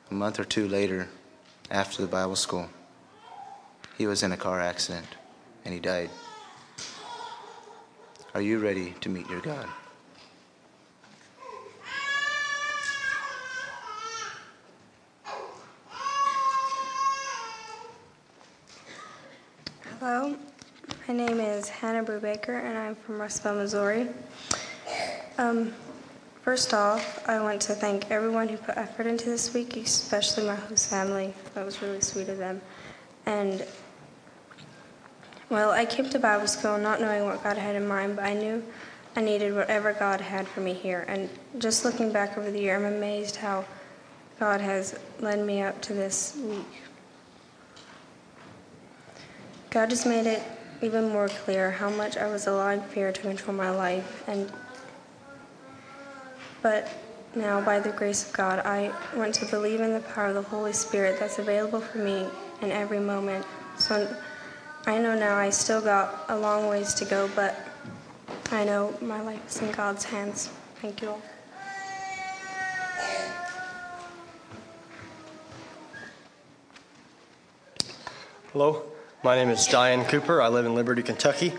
a 0.10 0.14
month 0.14 0.39
or 0.39 0.45
two 0.45 0.70
later, 0.70 1.10
after 1.70 2.01
the 2.01 2.08
Bible 2.08 2.38
school, 2.38 2.70
he 3.97 4.08
was 4.08 4.24
in 4.24 4.32
a 4.32 4.38
car 4.38 4.62
accident 4.62 5.08
and 5.66 5.74
he 5.74 5.82
died. 5.82 6.10
Are 8.34 8.41
you 8.41 8.60
ready 8.60 8.91
to 9.01 9.10
meet 9.10 9.30
your 9.30 9.41
God? 9.41 9.68
Hello, 20.08 20.36
my 21.08 21.16
name 21.16 21.39
is 21.39 21.68
Hannah 21.68 22.03
Brubaker, 22.03 22.64
and 22.64 22.78
I'm 22.78 22.93
from 22.93 23.20
Russellville, 23.20 23.56
Missouri. 23.56 24.08
Um, 25.39 25.74
first 26.43 26.76
off, 26.76 27.28
I 27.28 27.39
want 27.39 27.60
to 27.64 27.74
thank 27.74 28.12
everyone 28.12 28.47
who 28.47 28.58
put 28.58 28.78
effort 28.78 29.08
into 29.08 29.26
this 29.26 29.51
week, 29.56 29.76
especially 29.78 30.45
my 30.45 30.53
host 30.53 30.91
family. 30.91 31.34
That 31.56 31.66
was 31.66 31.82
really 31.82 32.01
sweet 32.01 32.30
of 32.30 32.38
them. 32.38 32.62
And 33.26 33.66
well, 35.49 35.72
I 35.72 35.86
came 35.86 36.08
to 36.12 36.20
Bible 36.20 36.45
school 36.45 36.78
not 36.78 37.01
knowing 37.01 37.26
what 37.26 37.43
God 37.43 37.58
had 37.58 37.76
in 37.76 37.88
mind, 37.88 38.18
but 38.18 38.26
I 38.26 38.36
knew 38.36 38.64
I 39.16 39.22
needed 39.22 39.56
whatever 39.56 39.91
God 39.91 40.22
had 40.22 40.47
for 40.47 40.60
me 40.60 40.74
here. 40.74 41.06
And 41.08 41.32
just 41.58 41.84
looking 41.84 42.12
back 42.12 42.38
over 42.38 42.51
the 42.51 42.60
year, 42.60 42.76
I'm 42.76 42.86
amazed 42.86 43.38
how 43.38 43.66
God 44.39 44.62
has 44.62 44.99
led 45.20 45.43
me 45.43 45.64
up 45.64 45.82
to 45.82 45.95
this 45.95 46.38
week. 46.43 46.85
God 49.76 49.89
just 49.89 50.05
made 50.05 50.26
it 50.26 50.41
even 50.82 51.09
more 51.09 51.28
clear 51.28 51.69
how 51.69 51.89
much 51.89 52.15
I 52.15 52.28
was 52.28 52.47
allowing 52.47 52.82
fear 52.82 53.11
to 53.11 53.21
control 53.21 53.57
my 53.57 53.69
life 53.69 54.23
and 54.26 54.49
but 56.61 56.89
now 57.36 57.59
by 57.59 57.82
the 57.82 57.89
grace 57.89 58.26
of 58.26 58.32
God 58.32 58.59
I 58.59 58.93
want 59.17 59.36
to 59.36 59.45
believe 59.47 59.82
in 59.82 59.91
the 59.91 59.99
power 59.99 60.28
of 60.28 60.36
the 60.36 60.43
Holy 60.43 60.71
Spirit 60.71 61.19
that's 61.19 61.39
available 61.39 61.82
for 61.82 61.97
me 61.97 62.26
in 62.61 62.71
every 62.71 63.01
moment. 63.01 63.45
So 63.78 64.15
I 64.86 64.97
know 64.97 65.13
now 65.13 65.36
I 65.36 65.49
still 65.49 65.82
got 65.82 66.23
a 66.30 66.38
long 66.38 66.69
ways 66.69 66.93
to 66.93 67.03
go, 67.03 67.30
but 67.36 67.59
I 68.51 68.63
know 68.63 68.97
my 69.01 69.19
life 69.19 69.45
is 69.45 69.61
in 69.61 69.73
God's 69.73 70.05
hands. 70.05 70.51
Thank 70.76 71.01
you 71.01 71.09
all. 71.09 71.21
Hello, 78.53 78.95
my 79.26 79.36
name 79.36 79.49
is 79.49 79.65
Diane 79.65 80.05
Cooper. 80.05 80.39
I 80.39 80.49
live 80.49 80.67
in 80.67 80.76
Liberty, 80.76 81.01
Kentucky, 81.01 81.51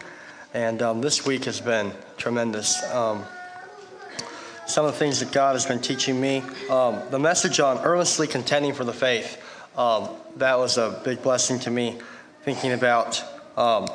and 0.54 0.80
um, 0.82 1.00
this 1.00 1.26
week 1.26 1.46
has 1.46 1.60
been 1.60 1.90
tremendous. 2.16 2.80
Um, 2.92 3.24
some 4.68 4.86
of 4.86 4.92
the 4.92 4.98
things 5.00 5.18
that 5.18 5.32
God 5.32 5.56
has 5.56 5.66
been 5.66 5.80
teaching 5.80 6.20
me, 6.20 6.44
um, 6.70 7.02
the 7.10 7.18
message 7.18 7.58
on 7.58 7.78
earnestly 7.78 8.28
contending 8.28 8.72
for 8.72 8.84
the 8.84 8.92
faith, 8.92 9.42
um, 9.76 10.10
that 10.36 10.56
was 10.56 10.78
a 10.78 11.00
big 11.04 11.24
blessing 11.24 11.58
to 11.58 11.72
me, 11.72 11.98
thinking 12.44 12.70
about 12.70 13.20
um, 13.58 13.88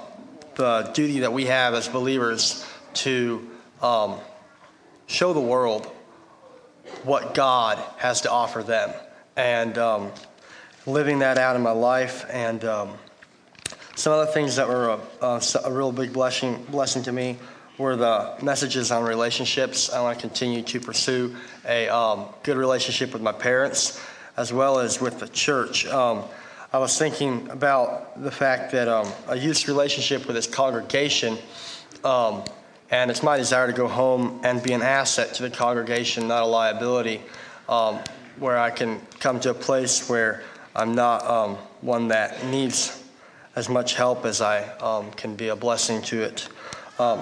the 0.56 0.92
duty 0.94 1.22
that 1.22 1.32
we 1.32 1.46
have 1.46 1.74
as 1.74 1.88
believers 1.88 2.66
to 2.96 3.50
um, 3.82 4.18
show 5.08 5.32
the 5.32 5.40
world 5.40 5.86
what 7.04 7.34
God 7.34 7.78
has 8.00 8.20
to 8.22 8.32
offer 8.32 8.64
them. 8.64 8.92
And 9.38 10.12
living 10.86 11.20
that 11.20 11.38
out 11.38 11.56
in 11.56 11.62
my 11.62 11.72
life. 11.72 12.26
And 12.30 12.66
some 14.02 14.14
other 14.14 14.32
things 14.32 14.56
that 14.56 14.68
were 14.68 15.00
a, 15.22 15.42
a, 15.64 15.72
real 15.72 15.92
big 15.92 16.12
blessing, 16.12 16.56
blessing 16.72 17.04
to 17.04 17.12
me 17.12 17.38
were 17.78 17.96
the 17.96 18.34
messages 18.42 18.92
on 18.92 19.04
relationships. 19.04 19.92
I 19.92 20.02
want 20.02 20.18
to 20.18 20.28
continue 20.28 20.64
to 20.64 20.80
pursue 20.80 21.36
a 21.68 21.88
um, 21.88 22.26
good 22.42 22.58
relationship 22.58 23.14
with 23.14 23.22
my 23.22 23.32
parents 23.32 24.04
as 24.38 24.52
well 24.52 24.80
as 24.80 25.00
with 25.00 25.20
the 25.20 25.28
church. 25.28 25.86
Um, 25.86 26.24
I 26.74 26.80
was 26.80 26.98
thinking 26.98 27.48
about 27.52 28.20
the 28.24 28.32
fact 28.32 28.72
that 28.72 28.88
um, 28.88 29.08
a 29.28 29.38
youth's 29.38 29.68
relationship 29.68 30.26
with 30.26 30.36
his 30.36 30.48
congregation, 30.48 31.38
um, 32.04 32.44
and 32.90 33.12
it's 33.12 33.22
my 33.22 33.38
desire 33.38 33.68
to 33.68 33.74
go 33.74 33.88
home 33.88 34.42
and 34.44 34.64
be 34.64 34.74
an 34.74 34.82
asset 34.82 35.36
to 35.36 35.44
the 35.44 35.52
congregation, 35.52 36.28
not 36.28 36.42
a 36.42 36.48
liability, 36.48 37.22
um, 37.70 38.00
where 38.40 38.58
I 38.58 38.72
can 38.72 39.00
come 39.20 39.40
to 39.42 39.52
a 39.52 39.54
place 39.54 40.10
where 40.10 40.42
I'm 40.76 40.96
not 40.96 41.24
um, 41.28 41.58
one 41.82 42.08
that 42.08 42.44
needs 42.48 43.01
as 43.56 43.70
much 43.70 43.96
help 43.96 44.26
as 44.26 44.42
I 44.42 44.64
um, 44.78 45.12
can 45.12 45.36
be 45.36 45.50
a 45.50 45.56
blessing 45.56 46.02
to 46.04 46.22
it. 46.22 46.48
Um, 47.00 47.22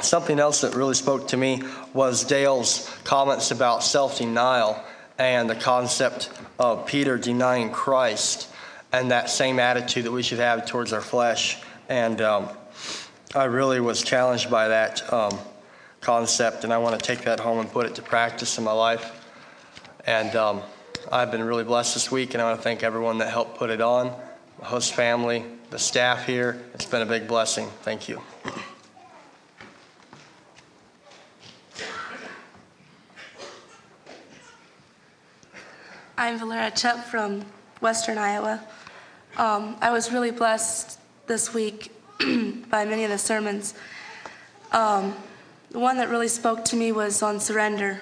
something 0.00 0.38
else 0.38 0.60
that 0.60 0.74
really 0.74 0.94
spoke 0.94 1.28
to 1.28 1.36
me 1.36 1.62
was 1.94 2.24
Dale's 2.24 2.90
comments 3.04 3.50
about 3.50 3.82
self 3.82 4.18
denial 4.18 4.82
and 5.18 5.48
the 5.48 5.54
concept 5.54 6.30
of 6.58 6.86
Peter 6.86 7.16
denying 7.16 7.70
Christ 7.70 8.48
and 8.92 9.10
that 9.10 9.30
same 9.30 9.58
attitude 9.58 10.04
that 10.04 10.12
we 10.12 10.22
should 10.22 10.38
have 10.38 10.66
towards 10.66 10.92
our 10.92 11.00
flesh. 11.00 11.58
And 11.88 12.20
um, 12.20 12.48
I 13.34 13.44
really 13.44 13.80
was 13.80 14.02
challenged 14.02 14.50
by 14.50 14.68
that 14.68 15.12
um, 15.12 15.38
concept, 16.00 16.64
and 16.64 16.72
I 16.72 16.78
want 16.78 16.98
to 16.98 17.04
take 17.04 17.24
that 17.24 17.40
home 17.40 17.58
and 17.58 17.70
put 17.70 17.86
it 17.86 17.94
to 17.96 18.02
practice 18.02 18.58
in 18.58 18.64
my 18.64 18.72
life. 18.72 19.12
And 20.06 20.34
um, 20.36 20.62
I've 21.10 21.30
been 21.30 21.42
really 21.42 21.64
blessed 21.64 21.94
this 21.94 22.10
week, 22.10 22.34
and 22.34 22.42
I 22.42 22.46
want 22.46 22.58
to 22.58 22.62
thank 22.62 22.82
everyone 22.82 23.18
that 23.18 23.30
helped 23.30 23.58
put 23.58 23.70
it 23.70 23.80
on, 23.80 24.14
the 24.58 24.64
host 24.64 24.94
family, 24.94 25.44
the 25.70 25.78
staff 25.78 26.26
here. 26.26 26.62
It's 26.74 26.86
been 26.86 27.02
a 27.02 27.06
big 27.06 27.28
blessing. 27.28 27.68
Thank 27.82 28.08
you. 28.08 28.22
I'm 36.18 36.38
Valera 36.38 36.70
Chupp 36.70 37.04
from 37.04 37.44
Western 37.80 38.16
Iowa. 38.16 38.66
Um, 39.36 39.76
I 39.82 39.90
was 39.90 40.10
really 40.10 40.30
blessed 40.30 40.98
this 41.26 41.52
week 41.52 41.92
by 42.18 42.86
many 42.86 43.04
of 43.04 43.10
the 43.10 43.18
sermons. 43.18 43.74
Um, 44.72 45.14
the 45.70 45.78
one 45.78 45.98
that 45.98 46.08
really 46.08 46.28
spoke 46.28 46.64
to 46.66 46.76
me 46.76 46.90
was 46.90 47.22
on 47.22 47.38
surrender. 47.38 48.00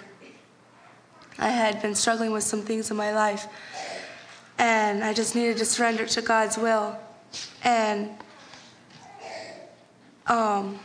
I 1.39 1.49
had 1.49 1.83
been 1.83 1.97
struggling 1.97 2.31
with 2.31 2.45
some 2.45 2.63
things 2.63 2.93
in 2.93 2.97
my 2.97 3.13
life, 3.13 3.49
and 4.59 5.03
I 5.03 5.13
just 5.13 5.35
needed 5.35 5.57
to 5.59 5.65
surrender 5.65 6.07
to 6.07 6.23
God's 6.23 6.57
will. 6.57 6.97
And 7.63 8.11
um, 10.27 10.79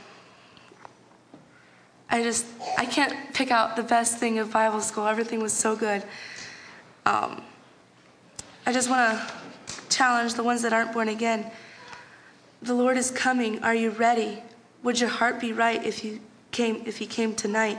I 2.09 2.23
just 2.23 2.45
I 2.77 2.85
can't 2.85 3.33
pick 3.33 3.51
out 3.51 3.75
the 3.75 3.83
best 3.83 4.17
thing 4.17 4.39
of 4.39 4.51
Bible 4.51 4.81
school. 4.81 5.05
Everything 5.07 5.41
was 5.41 5.53
so 5.53 5.75
good. 5.75 6.03
Um, 7.05 7.43
I 8.65 8.73
just 8.73 8.89
want 8.89 9.19
to 9.19 9.89
challenge 9.89 10.33
the 10.33 10.43
ones 10.43 10.61
that 10.63 10.73
aren't 10.73 10.93
born 10.93 11.09
again. 11.09 11.51
The 12.61 12.73
Lord 12.73 12.97
is 12.97 13.11
coming. 13.11 13.63
Are 13.63 13.75
you 13.75 13.91
ready? 13.91 14.43
Would 14.83 14.99
your 14.99 15.09
heart 15.09 15.39
be 15.39 15.53
right 15.53 15.83
if 15.85 16.03
you 16.03 16.19
came 16.51 16.83
if 16.85 16.97
He 16.97 17.05
came 17.05 17.35
tonight? 17.35 17.77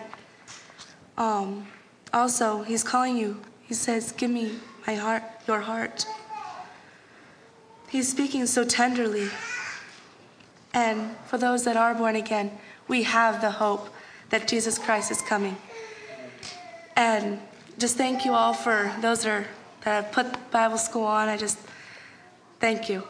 Um, 1.18 1.66
also, 2.12 2.62
He's 2.62 2.84
calling 2.84 3.16
you. 3.16 3.41
He 3.62 3.74
says, 3.74 4.12
"Give 4.12 4.30
me 4.30 4.59
heart, 4.95 5.22
your 5.47 5.61
heart." 5.61 6.07
He's 7.88 8.09
speaking 8.09 8.47
so 8.47 8.64
tenderly. 8.64 9.28
And 10.72 11.16
for 11.26 11.38
those 11.38 11.64
that 11.64 11.76
are 11.76 11.93
born 11.95 12.14
again, 12.14 12.57
we 12.86 13.03
have 13.03 13.41
the 13.41 13.51
hope 13.51 13.88
that 14.30 14.47
Jesus 14.47 14.78
Christ 14.78 15.11
is 15.11 15.20
coming. 15.20 15.57
And 16.95 17.41
just 17.78 17.97
thank 17.97 18.24
you 18.24 18.32
all 18.32 18.53
for 18.53 18.93
those 19.01 19.24
that, 19.24 19.30
are, 19.30 19.47
that 19.82 20.05
have 20.05 20.12
put 20.12 20.51
Bible 20.53 20.78
school 20.78 21.05
on. 21.05 21.28
I 21.28 21.36
just 21.36 21.59
thank 22.61 22.88
you. 22.88 23.03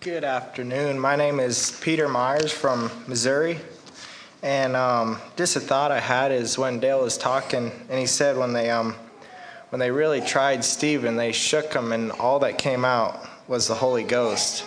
Good 0.00 0.24
afternoon. 0.24 0.98
My 0.98 1.14
name 1.14 1.40
is 1.40 1.78
Peter 1.82 2.08
Myers 2.08 2.50
from 2.50 2.90
Missouri. 3.06 3.58
And 4.42 4.74
um, 4.74 5.18
just 5.36 5.56
a 5.56 5.60
thought 5.60 5.92
I 5.92 6.00
had 6.00 6.32
is 6.32 6.56
when 6.56 6.80
Dale 6.80 7.02
was 7.02 7.18
talking, 7.18 7.70
and 7.90 7.98
he 7.98 8.06
said 8.06 8.38
when 8.38 8.54
they 8.54 8.70
um, 8.70 8.94
when 9.68 9.78
they 9.78 9.90
really 9.90 10.22
tried 10.22 10.64
Stephen, 10.64 11.16
they 11.16 11.32
shook 11.32 11.74
him, 11.74 11.92
and 11.92 12.12
all 12.12 12.38
that 12.38 12.56
came 12.56 12.82
out 12.82 13.28
was 13.46 13.68
the 13.68 13.74
Holy 13.74 14.02
Ghost. 14.02 14.64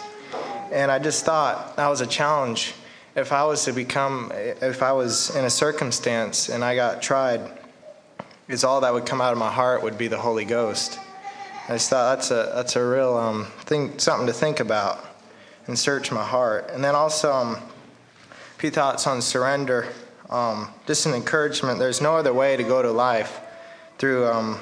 And 0.71 0.91
I 0.91 0.99
just 0.99 1.25
thought 1.25 1.77
that 1.77 1.87
was 1.87 2.01
a 2.01 2.05
challenge. 2.05 2.75
if 3.15 3.31
I 3.31 3.43
was 3.43 3.65
to 3.65 3.73
become, 3.73 4.31
if 4.35 4.83
I 4.83 4.91
was 4.91 5.35
in 5.35 5.45
a 5.45 5.49
circumstance 5.49 6.49
and 6.49 6.63
I 6.63 6.75
got 6.75 7.01
tried, 7.01 7.41
is 8.47 8.63
all 8.63 8.81
that 8.81 8.93
would 8.93 9.07
come 9.07 9.19
out 9.19 9.33
of 9.33 9.39
my 9.39 9.51
heart 9.51 9.81
would 9.81 9.97
be 9.97 10.07
the 10.07 10.19
Holy 10.19 10.45
Ghost. 10.45 10.99
I 11.67 11.73
just 11.73 11.89
thought 11.89 12.17
that's 12.17 12.29
a 12.29 12.51
that's 12.53 12.75
a 12.75 12.85
real 12.85 13.17
um, 13.17 13.45
thing, 13.61 13.97
something 13.97 14.27
to 14.27 14.33
think 14.33 14.59
about 14.59 15.09
and 15.67 15.77
search 15.77 16.11
my 16.11 16.23
heart. 16.23 16.69
And 16.71 16.83
then 16.83 16.95
also 16.95 17.31
um, 17.31 17.55
a 17.55 18.59
few 18.59 18.69
thoughts 18.69 19.07
on 19.07 19.21
surrender. 19.21 19.87
Um, 20.29 20.69
just 20.87 21.05
an 21.05 21.13
encouragement. 21.13 21.79
There's 21.79 22.01
no 22.01 22.15
other 22.15 22.33
way 22.33 22.57
to 22.57 22.63
go 22.63 22.81
to 22.81 22.91
life 22.91 23.39
through. 23.97 24.25
Um, 24.27 24.59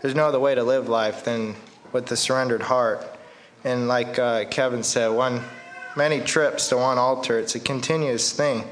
there's 0.00 0.14
no 0.14 0.26
other 0.26 0.40
way 0.40 0.54
to 0.54 0.62
live 0.62 0.88
life 0.88 1.24
than 1.24 1.54
with 1.92 2.06
the 2.06 2.16
surrendered 2.16 2.62
heart. 2.62 3.04
And 3.64 3.88
like 3.88 4.18
uh, 4.18 4.44
Kevin 4.46 4.82
said, 4.82 5.08
one 5.08 5.42
many 5.96 6.20
trips 6.20 6.68
to 6.68 6.76
one 6.76 6.96
altar. 6.96 7.38
It's 7.38 7.54
a 7.54 7.60
continuous 7.60 8.32
thing. 8.32 8.64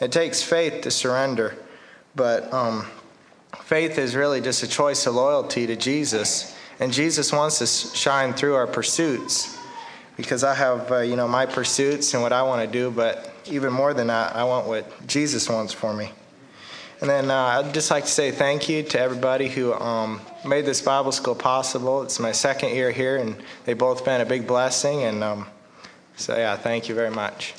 It 0.00 0.12
takes 0.12 0.42
faith 0.42 0.82
to 0.82 0.90
surrender, 0.90 1.54
but 2.14 2.52
um, 2.54 2.86
faith 3.64 3.98
is 3.98 4.16
really 4.16 4.40
just 4.40 4.62
a 4.62 4.66
choice 4.66 5.06
of 5.06 5.14
loyalty 5.14 5.66
to 5.66 5.76
Jesus. 5.76 6.56
And 6.80 6.90
Jesus 6.90 7.32
wants 7.32 7.58
to 7.58 7.66
shine 7.66 8.32
through 8.32 8.54
our 8.54 8.66
pursuits 8.66 9.59
because 10.16 10.44
I 10.44 10.54
have, 10.54 10.90
uh, 10.90 10.98
you 11.00 11.16
know, 11.16 11.28
my 11.28 11.46
pursuits 11.46 12.14
and 12.14 12.22
what 12.22 12.32
I 12.32 12.42
want 12.42 12.64
to 12.64 12.70
do, 12.70 12.90
but 12.90 13.32
even 13.46 13.72
more 13.72 13.94
than 13.94 14.08
that, 14.08 14.36
I 14.36 14.44
want 14.44 14.66
what 14.66 15.06
Jesus 15.06 15.48
wants 15.48 15.72
for 15.72 15.94
me. 15.94 16.10
And 17.00 17.08
then 17.08 17.30
uh, 17.30 17.62
I'd 17.64 17.72
just 17.72 17.90
like 17.90 18.04
to 18.04 18.10
say 18.10 18.30
thank 18.30 18.68
you 18.68 18.82
to 18.82 19.00
everybody 19.00 19.48
who 19.48 19.72
um, 19.72 20.20
made 20.46 20.66
this 20.66 20.82
Bible 20.82 21.12
school 21.12 21.34
possible. 21.34 22.02
It's 22.02 22.20
my 22.20 22.32
second 22.32 22.70
year 22.70 22.90
here, 22.90 23.16
and 23.16 23.36
they've 23.64 23.78
both 23.78 24.04
been 24.04 24.20
a 24.20 24.26
big 24.26 24.46
blessing. 24.46 25.04
And 25.04 25.24
um, 25.24 25.46
so, 26.16 26.36
yeah, 26.36 26.56
thank 26.56 26.90
you 26.90 26.94
very 26.94 27.10
much. 27.10 27.54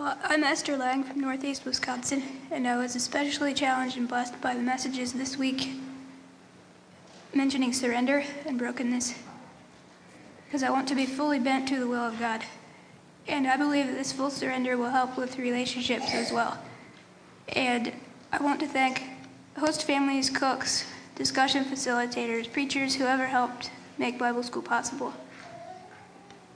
I'm 0.00 0.44
Esther 0.44 0.76
Lang 0.76 1.02
from 1.02 1.18
Northeast 1.20 1.64
Wisconsin, 1.64 2.22
and 2.52 2.68
I 2.68 2.76
was 2.76 2.94
especially 2.94 3.52
challenged 3.52 3.96
and 3.96 4.06
blessed 4.06 4.40
by 4.40 4.54
the 4.54 4.62
messages 4.62 5.12
this 5.12 5.36
week 5.36 5.72
mentioning 7.34 7.72
surrender 7.72 8.22
and 8.46 8.56
brokenness 8.56 9.14
because 10.44 10.62
I 10.62 10.70
want 10.70 10.86
to 10.88 10.94
be 10.94 11.04
fully 11.04 11.40
bent 11.40 11.66
to 11.68 11.80
the 11.80 11.88
will 11.88 12.06
of 12.06 12.20
God. 12.20 12.44
And 13.26 13.48
I 13.48 13.56
believe 13.56 13.88
that 13.88 13.96
this 13.96 14.12
full 14.12 14.30
surrender 14.30 14.76
will 14.76 14.90
help 14.90 15.16
with 15.16 15.36
relationships 15.36 16.14
as 16.14 16.30
well. 16.30 16.56
And 17.48 17.92
I 18.30 18.40
want 18.40 18.60
to 18.60 18.68
thank 18.68 19.02
host 19.56 19.82
families, 19.82 20.30
cooks, 20.30 20.86
discussion 21.16 21.64
facilitators, 21.64 22.52
preachers, 22.52 22.94
whoever 22.94 23.26
helped 23.26 23.72
make 23.98 24.16
Bible 24.16 24.44
school 24.44 24.62
possible. 24.62 25.12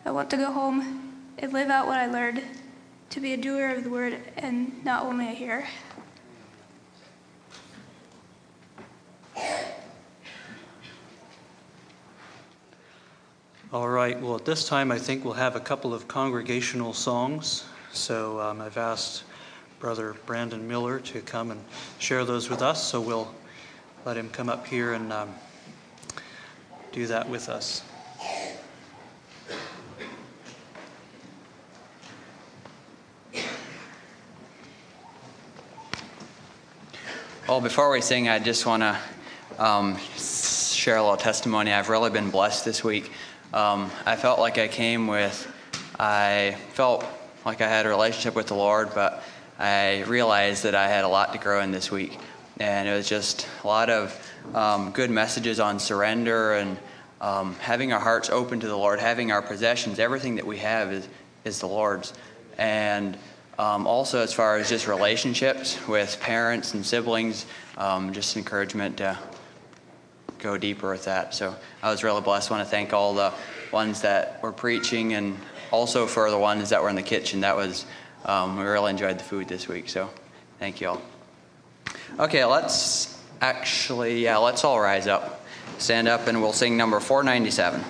I 0.04 0.12
want 0.12 0.30
to 0.30 0.36
go 0.36 0.52
home 0.52 1.24
and 1.38 1.52
live 1.52 1.70
out 1.70 1.88
what 1.88 1.98
I 1.98 2.06
learned 2.06 2.44
to 3.12 3.20
be 3.20 3.34
a 3.34 3.36
doer 3.36 3.68
of 3.68 3.84
the 3.84 3.90
word 3.90 4.18
and 4.38 4.82
not 4.86 5.04
only 5.04 5.28
a 5.28 5.32
hearer. 5.32 5.66
All 13.70 13.88
right, 13.88 14.18
well, 14.18 14.36
at 14.36 14.46
this 14.46 14.66
time, 14.66 14.90
I 14.90 14.98
think 14.98 15.26
we'll 15.26 15.34
have 15.34 15.56
a 15.56 15.60
couple 15.60 15.92
of 15.92 16.08
congregational 16.08 16.94
songs. 16.94 17.64
So 17.92 18.40
um, 18.40 18.62
I've 18.62 18.78
asked 18.78 19.24
Brother 19.78 20.16
Brandon 20.24 20.66
Miller 20.66 20.98
to 21.00 21.20
come 21.20 21.50
and 21.50 21.62
share 21.98 22.24
those 22.24 22.48
with 22.48 22.62
us. 22.62 22.82
So 22.82 22.98
we'll 22.98 23.34
let 24.06 24.16
him 24.16 24.30
come 24.30 24.48
up 24.48 24.66
here 24.66 24.94
and 24.94 25.12
um, 25.12 25.34
do 26.92 27.06
that 27.08 27.28
with 27.28 27.50
us. 27.50 27.82
Well, 37.48 37.60
before 37.60 37.90
we 37.90 38.00
sing, 38.00 38.28
I 38.28 38.38
just 38.38 38.66
want 38.66 38.84
to 38.84 38.96
um, 39.58 39.98
share 40.16 40.96
a 40.96 41.02
little 41.02 41.16
testimony. 41.16 41.72
I've 41.72 41.88
really 41.88 42.08
been 42.08 42.30
blessed 42.30 42.64
this 42.64 42.84
week. 42.84 43.10
Um, 43.52 43.90
I 44.06 44.14
felt 44.14 44.38
like 44.38 44.58
I 44.58 44.68
came 44.68 45.08
with, 45.08 45.52
I 45.98 46.56
felt 46.74 47.04
like 47.44 47.60
I 47.60 47.66
had 47.66 47.84
a 47.84 47.88
relationship 47.88 48.36
with 48.36 48.46
the 48.46 48.54
Lord, 48.54 48.90
but 48.94 49.24
I 49.58 50.04
realized 50.04 50.62
that 50.62 50.76
I 50.76 50.86
had 50.86 51.02
a 51.02 51.08
lot 51.08 51.32
to 51.32 51.38
grow 51.40 51.60
in 51.62 51.72
this 51.72 51.90
week. 51.90 52.16
And 52.60 52.88
it 52.88 52.92
was 52.92 53.08
just 53.08 53.48
a 53.64 53.66
lot 53.66 53.90
of 53.90 54.32
um, 54.54 54.92
good 54.92 55.10
messages 55.10 55.58
on 55.58 55.80
surrender 55.80 56.54
and 56.54 56.78
um, 57.20 57.56
having 57.56 57.92
our 57.92 58.00
hearts 58.00 58.30
open 58.30 58.60
to 58.60 58.68
the 58.68 58.76
Lord, 58.76 59.00
having 59.00 59.32
our 59.32 59.42
possessions, 59.42 59.98
everything 59.98 60.36
that 60.36 60.46
we 60.46 60.58
have 60.58 60.92
is, 60.92 61.08
is 61.44 61.58
the 61.58 61.66
Lord's. 61.66 62.14
And 62.56 63.18
um, 63.58 63.86
also, 63.86 64.20
as 64.20 64.32
far 64.32 64.56
as 64.56 64.68
just 64.68 64.88
relationships 64.88 65.78
with 65.86 66.18
parents 66.20 66.74
and 66.74 66.84
siblings, 66.84 67.46
um, 67.76 68.12
just 68.12 68.36
encouragement 68.36 68.96
to 68.98 69.18
go 70.38 70.56
deeper 70.56 70.90
with 70.90 71.04
that. 71.04 71.34
So 71.34 71.54
I 71.82 71.90
was 71.90 72.02
really 72.02 72.22
blessed. 72.22 72.50
I 72.50 72.56
want 72.56 72.66
to 72.66 72.70
thank 72.70 72.92
all 72.92 73.14
the 73.14 73.32
ones 73.70 74.02
that 74.02 74.42
were 74.42 74.52
preaching 74.52 75.14
and 75.14 75.36
also 75.70 76.06
for 76.06 76.30
the 76.30 76.38
ones 76.38 76.70
that 76.70 76.82
were 76.82 76.88
in 76.88 76.96
the 76.96 77.02
kitchen. 77.02 77.40
That 77.40 77.56
was, 77.56 77.86
um, 78.24 78.58
we 78.58 78.64
really 78.64 78.90
enjoyed 78.90 79.18
the 79.18 79.24
food 79.24 79.48
this 79.48 79.68
week. 79.68 79.88
So 79.88 80.10
thank 80.58 80.80
you 80.80 80.88
all. 80.88 81.02
Okay, 82.18 82.44
let's 82.44 83.20
actually, 83.40 84.24
yeah, 84.24 84.38
let's 84.38 84.64
all 84.64 84.80
rise 84.80 85.06
up. 85.06 85.44
Stand 85.78 86.08
up 86.08 86.26
and 86.26 86.40
we'll 86.40 86.52
sing 86.52 86.76
number 86.76 87.00
497. 87.00 87.82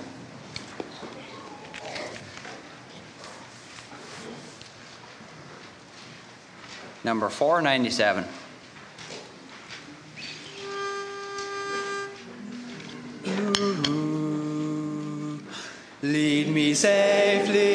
Number 7.05 7.28
497. 7.28 8.24
Lead 16.03 16.48
me 16.48 16.74
safely 16.74 17.72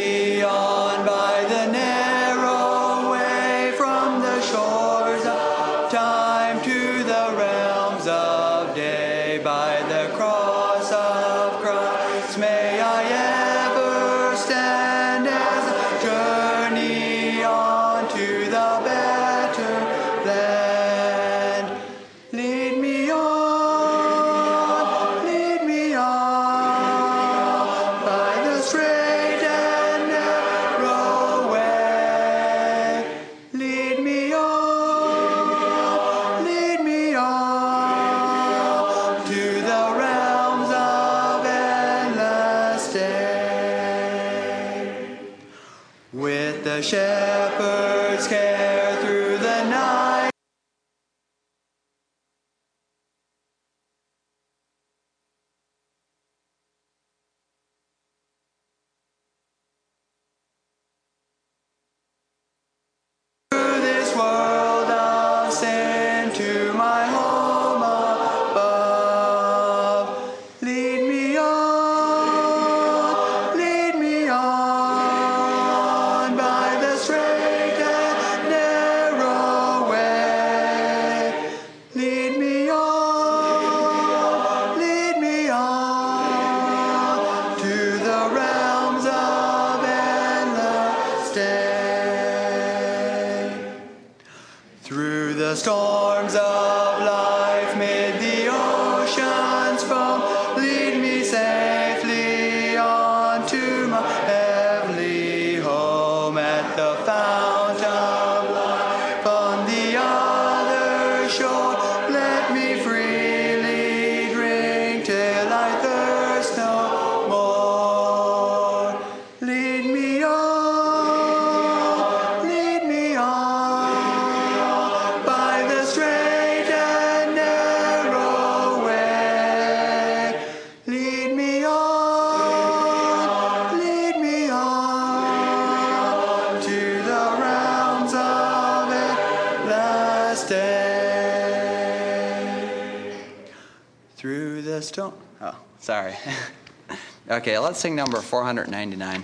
okay, 147.47 147.57
let's 147.59 147.79
sing 147.79 147.95
number 147.95 148.19
499. 148.19 149.23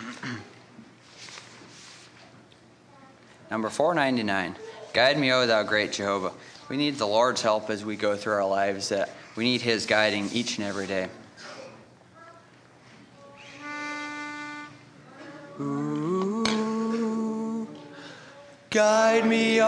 Number 3.52 3.70
499. 3.70 4.56
Guide 4.92 5.20
me, 5.20 5.30
O 5.32 5.46
thou 5.46 5.62
great 5.62 5.92
Jehovah. 5.92 6.32
We 6.68 6.76
need 6.76 6.98
the 6.98 7.06
Lord's 7.06 7.42
help 7.42 7.70
as 7.70 7.84
we 7.84 7.94
go 7.94 8.16
through 8.16 8.32
our 8.32 8.44
lives, 8.44 8.88
that 8.88 9.10
we 9.36 9.44
need 9.44 9.60
His 9.60 9.86
guiding 9.86 10.28
each 10.32 10.58
and 10.58 10.66
every 10.66 10.88
day. 10.88 11.08
Ooh, 15.60 16.44
guide 18.70 19.24
me, 19.24 19.60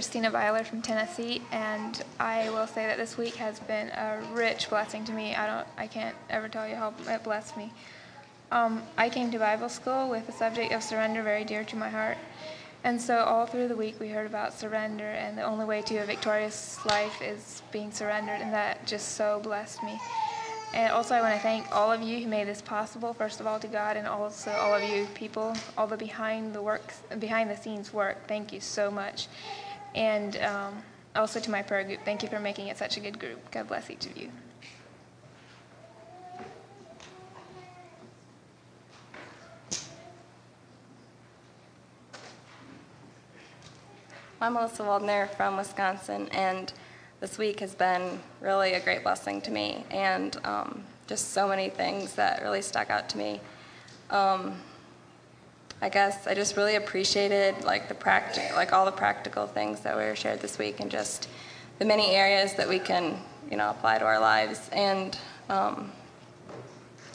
Christina 0.00 0.30
Byler 0.30 0.64
from 0.64 0.80
Tennessee, 0.80 1.42
and 1.52 2.02
I 2.18 2.48
will 2.48 2.66
say 2.66 2.86
that 2.86 2.96
this 2.96 3.18
week 3.18 3.34
has 3.34 3.60
been 3.60 3.88
a 3.88 4.18
rich 4.32 4.70
blessing 4.70 5.04
to 5.04 5.12
me. 5.12 5.34
I 5.34 5.46
don't, 5.46 5.66
I 5.76 5.88
can't 5.88 6.16
ever 6.30 6.48
tell 6.48 6.66
you 6.66 6.74
how 6.74 6.94
it 7.06 7.22
blessed 7.22 7.54
me. 7.58 7.70
Um, 8.50 8.82
I 8.96 9.10
came 9.10 9.30
to 9.30 9.38
Bible 9.38 9.68
school 9.68 10.08
with 10.08 10.24
the 10.24 10.32
subject 10.32 10.72
of 10.72 10.82
surrender 10.82 11.22
very 11.22 11.44
dear 11.44 11.64
to 11.64 11.76
my 11.76 11.90
heart, 11.90 12.16
and 12.82 12.98
so 12.98 13.18
all 13.18 13.44
through 13.44 13.68
the 13.68 13.76
week 13.76 14.00
we 14.00 14.08
heard 14.08 14.24
about 14.24 14.54
surrender, 14.54 15.04
and 15.04 15.36
the 15.36 15.42
only 15.42 15.66
way 15.66 15.82
to 15.82 15.98
a 15.98 16.06
victorious 16.06 16.82
life 16.86 17.20
is 17.20 17.60
being 17.70 17.92
surrendered, 17.92 18.40
and 18.40 18.54
that 18.54 18.86
just 18.86 19.16
so 19.16 19.38
blessed 19.42 19.82
me. 19.82 20.00
And 20.72 20.90
also, 20.92 21.14
I 21.14 21.20
want 21.20 21.34
to 21.34 21.40
thank 21.40 21.70
all 21.76 21.92
of 21.92 22.00
you 22.00 22.20
who 22.20 22.26
made 22.26 22.46
this 22.46 22.62
possible. 22.62 23.12
First 23.12 23.40
of 23.40 23.46
all, 23.46 23.60
to 23.60 23.68
God, 23.68 23.98
and 23.98 24.06
also 24.08 24.50
all 24.52 24.72
of 24.72 24.82
you 24.82 25.06
people, 25.12 25.54
all 25.76 25.86
the 25.86 25.98
behind 25.98 26.54
the 26.54 26.62
work, 26.62 26.94
behind 27.18 27.50
the 27.50 27.56
scenes 27.56 27.92
work. 27.92 28.26
Thank 28.28 28.50
you 28.50 28.60
so 28.60 28.90
much. 28.90 29.28
And 29.94 30.36
um, 30.38 30.82
also 31.16 31.40
to 31.40 31.50
my 31.50 31.62
prayer 31.62 31.84
group, 31.84 32.00
thank 32.04 32.22
you 32.22 32.28
for 32.28 32.40
making 32.40 32.68
it 32.68 32.78
such 32.78 32.96
a 32.96 33.00
good 33.00 33.18
group. 33.18 33.50
God 33.50 33.68
bless 33.68 33.90
each 33.90 34.06
of 34.06 34.16
you. 34.16 34.30
I'm 44.42 44.54
Melissa 44.54 44.84
Waldner 44.84 45.28
from 45.36 45.58
Wisconsin, 45.58 46.26
and 46.32 46.72
this 47.20 47.36
week 47.36 47.60
has 47.60 47.74
been 47.74 48.20
really 48.40 48.72
a 48.72 48.80
great 48.80 49.02
blessing 49.02 49.42
to 49.42 49.50
me, 49.50 49.84
and 49.90 50.34
um, 50.44 50.82
just 51.06 51.32
so 51.32 51.46
many 51.46 51.68
things 51.68 52.14
that 52.14 52.40
really 52.42 52.62
stuck 52.62 52.88
out 52.88 53.10
to 53.10 53.18
me. 53.18 53.42
Um, 54.08 54.58
I 55.82 55.88
guess 55.88 56.26
I 56.26 56.34
just 56.34 56.56
really 56.56 56.76
appreciated 56.76 57.64
like 57.64 57.88
the 57.88 57.94
practical, 57.94 58.54
like 58.54 58.72
all 58.72 58.84
the 58.84 58.92
practical 58.92 59.46
things 59.46 59.80
that 59.80 59.96
were 59.96 60.14
shared 60.14 60.40
this 60.40 60.58
week, 60.58 60.80
and 60.80 60.90
just 60.90 61.28
the 61.78 61.86
many 61.86 62.10
areas 62.10 62.54
that 62.54 62.68
we 62.68 62.78
can, 62.78 63.18
you 63.50 63.56
know, 63.56 63.70
apply 63.70 63.98
to 63.98 64.04
our 64.04 64.20
lives, 64.20 64.68
and 64.72 65.18
um, 65.48 65.90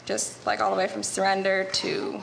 just 0.04 0.44
like 0.46 0.60
all 0.60 0.72
the 0.72 0.76
way 0.76 0.88
from 0.88 1.04
surrender 1.04 1.68
to 1.74 2.20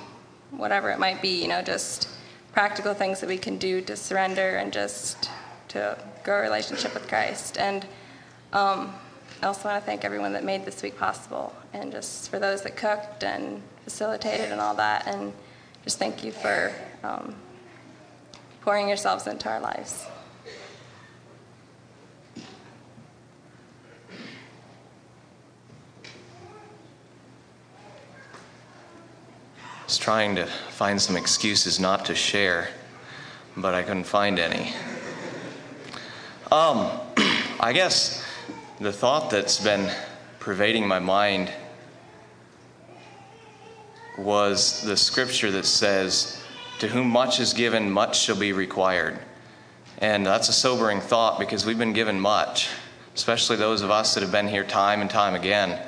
whatever 0.52 0.90
it 0.90 1.00
might 1.00 1.22
be, 1.22 1.42
you 1.42 1.48
know, 1.48 1.62
just 1.62 2.10
practical 2.52 2.94
things 2.94 3.22
that 3.22 3.28
we 3.28 3.38
can 3.38 3.58
do 3.58 3.82
to 3.82 3.96
surrender 3.96 4.58
and 4.58 4.74
just 4.74 5.30
to 5.70 5.98
grow 6.24 6.40
a 6.40 6.42
relationship 6.42 6.94
with 6.94 7.08
Christ. 7.08 7.58
And 7.58 7.86
um, 8.52 8.94
I 9.42 9.48
also 9.48 9.70
want 9.70 9.82
to 9.82 9.86
thank 9.86 10.06
everyone 10.06 10.34
that 10.34 10.44
made 10.44 10.66
this 10.66 10.84
week 10.84 10.98
possible, 10.98 11.56
and 11.72 11.90
just 11.90 12.30
for 12.30 12.38
those 12.38 12.64
that 12.64 12.76
cooked 12.76 13.24
and 13.24 13.62
facilitated 13.86 14.52
and 14.52 14.60
all 14.60 14.76
that. 14.76 15.08
And 15.08 15.32
just 15.84 16.00
thank 16.00 16.24
you 16.24 16.32
for 16.32 16.72
um, 17.04 17.36
pouring 18.62 18.88
yourselves 18.88 19.28
into 19.28 19.50
our 19.50 19.60
lives. 19.60 20.06
I 29.66 29.86
was 29.86 29.98
trying 29.98 30.36
to 30.38 30.46
find 30.46 31.02
some 31.02 31.18
excuses 31.18 31.80
not 31.80 32.06
to 32.06 32.16
share, 32.16 32.70
but 33.58 33.74
I 33.74 33.84
couldn't 33.84 34.06
find 34.06 34.40
any. 34.40 34.74
Um, 36.52 36.90
I 37.60 37.74
guess 37.74 38.26
the 38.80 38.94
thought 38.94 39.30
that's 39.30 39.62
been 39.62 39.92
pervading 40.40 40.88
my 40.88 41.00
mind 41.00 41.52
was 44.18 44.82
the 44.82 44.98
scripture 44.98 45.52
that 45.52 45.66
says, 45.66 46.42
To 46.80 46.88
whom 46.88 47.10
much 47.10 47.40
is 47.40 47.54
given, 47.54 47.92
much 47.92 48.20
shall 48.20 48.38
be 48.38 48.54
required. 48.54 49.20
And 50.00 50.26
that's 50.26 50.50
a 50.50 50.54
sobering 50.54 51.02
thought 51.02 51.40
because 51.40 51.66
we've 51.66 51.78
been 51.78 51.94
given 51.94 52.20
much, 52.20 52.70
especially 53.16 53.56
those 53.56 53.82
of 53.82 53.92
us 53.92 54.14
that 54.14 54.22
have 54.22 54.32
been 54.32 54.48
here 54.48 54.64
time 54.64 55.02
and 55.02 55.10
time 55.10 55.36
again. 55.36 55.80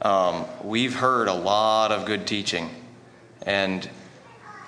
Um, 0.00 0.44
we've 0.62 0.94
heard 0.94 1.28
a 1.28 1.34
lot 1.34 1.92
of 1.92 2.06
good 2.06 2.26
teaching. 2.26 2.70
And 3.42 3.88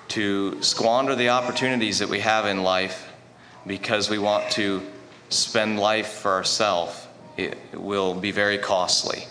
to 0.09 0.61
squander 0.61 1.15
the 1.15 1.29
opportunities 1.29 1.99
that 1.99 2.09
we 2.09 2.19
have 2.19 2.45
in 2.45 2.63
life 2.63 3.11
because 3.65 4.09
we 4.09 4.19
want 4.19 4.51
to 4.51 4.81
spend 5.29 5.79
life 5.79 6.07
for 6.07 6.31
ourselves, 6.31 7.07
it 7.37 7.57
will 7.73 8.13
be 8.13 8.31
very 8.31 8.57
costly. 8.57 9.23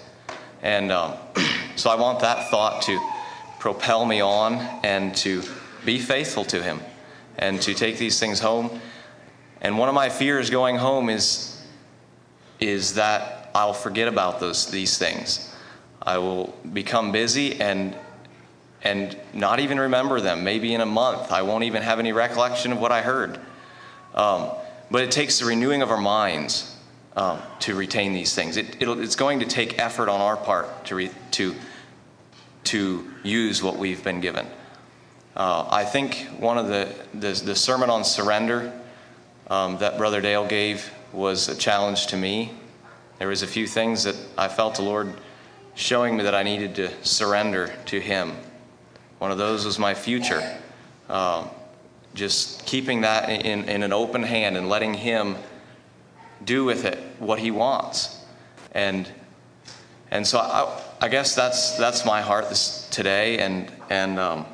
And 0.62 0.90
um, 0.90 1.14
So 1.76 1.90
I 1.90 1.96
want 1.96 2.20
that 2.20 2.50
thought 2.50 2.82
to 2.82 3.00
propel 3.64 4.04
me 4.04 4.20
on 4.20 4.56
and 4.82 5.16
to 5.16 5.42
be 5.86 5.98
faithful 5.98 6.44
to 6.44 6.62
Him 6.62 6.78
and 7.38 7.62
to 7.62 7.72
take 7.72 7.96
these 7.96 8.20
things 8.20 8.38
home. 8.38 8.78
And 9.62 9.78
one 9.78 9.88
of 9.88 9.94
my 9.94 10.10
fears 10.10 10.50
going 10.50 10.76
home 10.76 11.08
is, 11.08 11.64
is 12.60 12.96
that 12.96 13.50
I'll 13.54 13.72
forget 13.72 14.06
about 14.06 14.38
those, 14.38 14.70
these 14.70 14.98
things. 14.98 15.50
I 16.02 16.18
will 16.18 16.54
become 16.74 17.10
busy 17.10 17.58
and, 17.58 17.96
and 18.82 19.16
not 19.32 19.60
even 19.60 19.80
remember 19.80 20.20
them. 20.20 20.44
Maybe 20.44 20.74
in 20.74 20.82
a 20.82 20.86
month, 20.86 21.32
I 21.32 21.40
won't 21.40 21.64
even 21.64 21.80
have 21.80 21.98
any 21.98 22.12
recollection 22.12 22.70
of 22.70 22.78
what 22.78 22.92
I 22.92 23.00
heard. 23.00 23.40
Um, 24.14 24.50
but 24.90 25.04
it 25.04 25.10
takes 25.10 25.38
the 25.38 25.46
renewing 25.46 25.80
of 25.80 25.90
our 25.90 25.96
minds 25.96 26.76
um, 27.16 27.40
to 27.60 27.74
retain 27.74 28.12
these 28.12 28.34
things. 28.34 28.58
It, 28.58 28.76
it's 28.78 29.16
going 29.16 29.40
to 29.40 29.46
take 29.46 29.78
effort 29.78 30.10
on 30.10 30.20
our 30.20 30.36
part 30.36 30.84
to, 30.84 30.96
re, 30.96 31.10
to, 31.30 31.54
to 32.64 33.10
use 33.22 33.62
what 33.62 33.76
we've 33.76 34.02
been 34.02 34.20
given. 34.20 34.46
Uh, 35.36 35.66
I 35.70 35.84
think 35.84 36.28
one 36.38 36.58
of 36.58 36.68
the, 36.68 36.94
the, 37.12 37.32
the 37.44 37.54
sermon 37.54 37.90
on 37.90 38.04
surrender 38.04 38.72
um, 39.48 39.78
that 39.78 39.98
Brother 39.98 40.20
Dale 40.20 40.46
gave 40.46 40.90
was 41.12 41.48
a 41.48 41.56
challenge 41.56 42.06
to 42.08 42.16
me. 42.16 42.52
There 43.18 43.28
was 43.28 43.42
a 43.42 43.46
few 43.46 43.66
things 43.66 44.04
that 44.04 44.16
I 44.38 44.48
felt 44.48 44.76
the 44.76 44.82
Lord 44.82 45.12
showing 45.74 46.16
me 46.16 46.22
that 46.24 46.34
I 46.34 46.42
needed 46.42 46.74
to 46.76 46.90
surrender 47.04 47.74
to 47.86 48.00
Him. 48.00 48.32
One 49.18 49.30
of 49.30 49.38
those 49.38 49.64
was 49.64 49.78
my 49.78 49.94
future. 49.94 50.58
Um, 51.08 51.48
just 52.14 52.64
keeping 52.64 53.00
that 53.00 53.28
in, 53.28 53.68
in 53.68 53.82
an 53.82 53.92
open 53.92 54.22
hand 54.22 54.56
and 54.56 54.68
letting 54.68 54.94
Him 54.94 55.36
do 56.44 56.64
with 56.64 56.84
it 56.84 56.98
what 57.18 57.38
He 57.38 57.50
wants. 57.50 58.20
And 58.72 59.08
and 60.10 60.24
so 60.24 60.38
I, 60.38 60.80
I 61.04 61.08
guess 61.08 61.34
that's 61.34 61.76
that's 61.76 62.06
my 62.06 62.22
heart 62.22 62.48
this, 62.48 62.88
today, 62.90 63.38
and 63.38 63.70
and 63.90 64.18
um, 64.18 64.46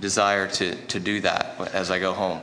desire 0.00 0.48
to, 0.48 0.74
to 0.86 0.98
do 0.98 1.20
that 1.20 1.60
as 1.74 1.90
I 1.90 1.98
go 1.98 2.14
home. 2.14 2.40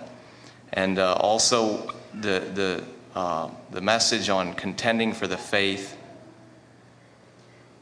And 0.74 1.00
uh, 1.00 1.14
also 1.16 1.92
the, 2.14 2.40
the, 2.54 2.84
uh, 3.16 3.50
the 3.72 3.82
message 3.82 4.30
on 4.30 4.54
contending 4.54 5.12
for 5.12 5.26
the 5.28 5.38
faith, 5.38 5.98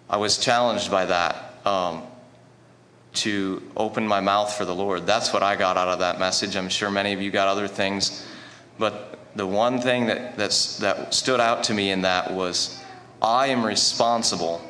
I 0.09 0.15
was 0.17 0.37
challenged 0.37 0.89
by 0.89 1.05
that 1.05 1.55
um, 1.65 2.03
to 3.15 3.61
open 3.75 4.07
my 4.07 4.21
mouth 4.21 4.53
for 4.53 4.63
the 4.65 4.73
Lord. 4.73 5.05
That's 5.05 5.33
what 5.33 5.43
I 5.43 5.55
got 5.55 5.77
out 5.77 5.89
of 5.89 5.99
that 5.99 6.19
message. 6.19 6.55
I'm 6.55 6.69
sure 6.69 6.89
many 6.89 7.13
of 7.13 7.21
you 7.21 7.31
got 7.31 7.47
other 7.47 7.67
things. 7.67 8.25
But 8.77 9.19
the 9.35 9.45
one 9.45 9.81
thing 9.81 10.07
that, 10.07 10.37
that's, 10.37 10.77
that 10.77 11.13
stood 11.13 11.39
out 11.39 11.65
to 11.65 11.73
me 11.73 11.91
in 11.91 12.01
that 12.03 12.31
was 12.31 12.81
I 13.21 13.47
am 13.47 13.65
responsible 13.65 14.61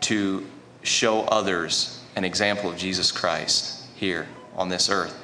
to 0.00 0.46
show 0.82 1.22
others 1.22 2.02
an 2.16 2.24
example 2.24 2.70
of 2.70 2.76
Jesus 2.76 3.12
Christ 3.12 3.86
here 3.96 4.26
on 4.56 4.68
this 4.68 4.88
earth. 4.88 5.18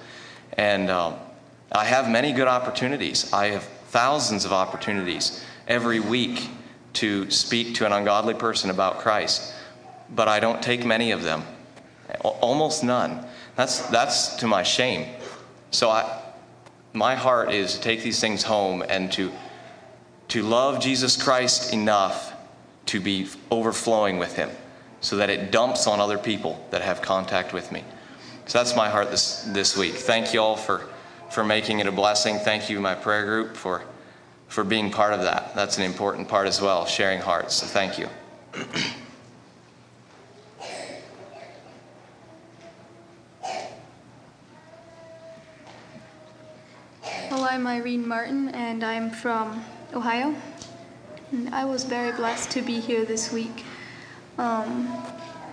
And 0.55 0.91
um, 0.91 1.17
I 1.73 1.85
have 1.85 2.09
many 2.09 2.33
good 2.33 2.49
opportunities. 2.49 3.33
I 3.33 3.47
have 3.47 3.65
thousands 3.89 4.45
of 4.45 4.53
opportunities 4.53 5.45
every 5.67 6.01
week 6.01 6.49
to 6.95 7.31
speak 7.31 7.75
to 7.75 7.87
an 7.87 7.93
ungodly 7.93 8.35
person 8.35 8.71
about 8.71 9.01
Christ, 9.01 9.53
but 10.15 10.29
I 10.29 10.41
don't 10.41 10.63
take 10.63 10.85
many 10.85 11.11
of 11.11 11.23
them, 11.23 11.43
almost 12.23 12.85
none. 12.85 13.27
That's, 13.57 13.81
that's 13.89 14.37
to 14.37 14.47
my 14.47 14.63
shame. 14.63 15.07
So 15.71 15.91
I, 15.91 16.23
my 16.93 17.15
heart 17.15 17.53
is 17.53 17.75
to 17.75 17.81
take 17.81 18.03
these 18.03 18.21
things 18.21 18.43
home 18.43 18.83
and 18.89 19.13
to, 19.13 19.31
to 20.29 20.43
love 20.43 20.81
Jesus 20.81 21.23
Christ 21.23 21.73
enough 21.73 22.33
to 22.87 23.01
be 23.01 23.29
overflowing 23.51 24.19
with 24.19 24.37
Him 24.37 24.51
so 25.01 25.17
that 25.17 25.31
it 25.31 25.51
dumps 25.51 25.87
on 25.87 26.01
other 26.01 26.19
people 26.19 26.65
that 26.71 26.83
have 26.83 27.03
contact 27.03 27.53
with 27.53 27.71
me. 27.71 27.85
So 28.47 28.59
that's 28.59 28.77
my 28.77 28.89
heart 28.89 29.11
this, 29.11 29.43
this 29.49 29.77
week. 29.77 29.95
Thank 29.95 30.33
you 30.33 30.41
all 30.41 30.57
for, 30.57 30.87
for 31.31 31.45
making 31.45 31.81
it 31.81 31.87
a 31.87 31.93
blessing. 31.93 32.39
Thank 32.39 32.71
you, 32.71 32.81
my 32.81 32.95
prayer 32.95 33.25
group, 33.25 33.57
for, 33.57 33.83
for 34.49 34.65
being 34.65 34.91
part 34.91 35.13
of 35.13 35.23
that. 35.23 35.55
That's 35.55 35.79
an 35.79 35.85
important 35.85 36.29
part 36.29 36.47
as 36.47 36.61
well, 36.61 36.87
sharing 36.87 37.21
hearts. 37.21 37.57
So 37.57 37.67
thank 37.67 37.99
you. 37.99 38.09
Well, 47.31 47.45
I'm 47.45 47.67
Irene 47.67 48.07
Martin, 48.07 48.49
and 48.51 48.85
I'm 48.85 49.11
from 49.11 49.65
Ohio. 49.93 50.35
And 51.33 51.53
I 51.53 51.65
was 51.65 51.85
very 51.85 52.13
blessed 52.13 52.51
to 52.53 52.63
be 52.63 52.79
here 52.79 53.05
this 53.05 53.33
week. 53.33 53.65
Um, 54.39 54.89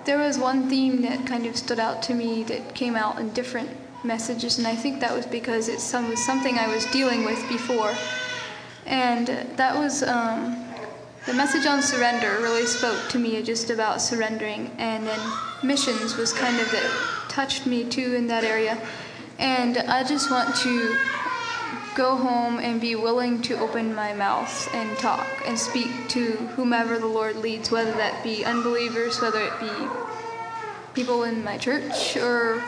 there 0.06 0.18
was 0.18 0.38
one 0.38 0.70
theme 0.70 1.02
that 1.04 1.26
kind 1.26 1.46
of 1.46 1.56
stood 1.56 1.80
out 1.80 2.04
to 2.04 2.14
me 2.14 2.44
that 2.44 2.76
came 2.76 2.96
out 2.96 3.20
in 3.20 3.30
different 3.30 3.70
messages, 4.04 4.58
and 4.58 4.68
I 4.68 4.76
think 4.76 5.00
that 5.00 5.14
was 5.14 5.26
because 5.26 5.70
it 5.70 5.76
was 5.76 6.26
something 6.26 6.58
I 6.58 6.68
was 6.68 6.86
dealing 6.88 7.24
with 7.24 7.48
before. 7.48 7.94
And 8.86 9.28
that 9.56 9.76
was 9.76 10.04
um, 10.04 10.66
the 11.26 11.34
message 11.34 11.66
on 11.66 11.82
surrender 11.82 12.38
really 12.42 12.66
spoke 12.66 13.08
to 13.10 13.20
me 13.20 13.42
just 13.42 13.70
about 13.70 14.02
surrendering, 14.02 14.72
and 14.78 15.08
then 15.08 15.20
missions 15.64 16.18
was 16.18 16.34
kind 16.34 16.60
of 16.60 16.70
that 16.72 16.92
touched 17.30 17.66
me 17.66 17.86
too 17.86 18.14
in 18.16 18.28
that 18.28 18.44
area. 18.44 18.78
And 19.40 19.78
I 19.78 20.04
just 20.04 20.30
want 20.30 20.54
to 20.58 20.98
go 21.96 22.16
home 22.16 22.60
and 22.60 22.82
be 22.82 22.96
willing 22.96 23.42
to 23.44 23.60
open 23.60 23.94
my 23.94 24.14
mouth 24.14 24.74
and 24.74 24.98
talk 24.98 25.28
and 25.46 25.58
speak 25.58 25.90
to 26.10 26.32
whomever 26.56 26.98
the 26.98 27.06
Lord 27.08 27.36
leads, 27.36 27.72
whether 27.72 27.92
that 27.92 28.24
be 28.24 28.44
unbelievers, 28.44 29.22
whether 29.22 29.40
it 29.40 29.60
be 29.60 29.72
people 30.94 31.24
in 31.24 31.44
my 31.44 31.58
church, 31.58 32.18
or 32.18 32.62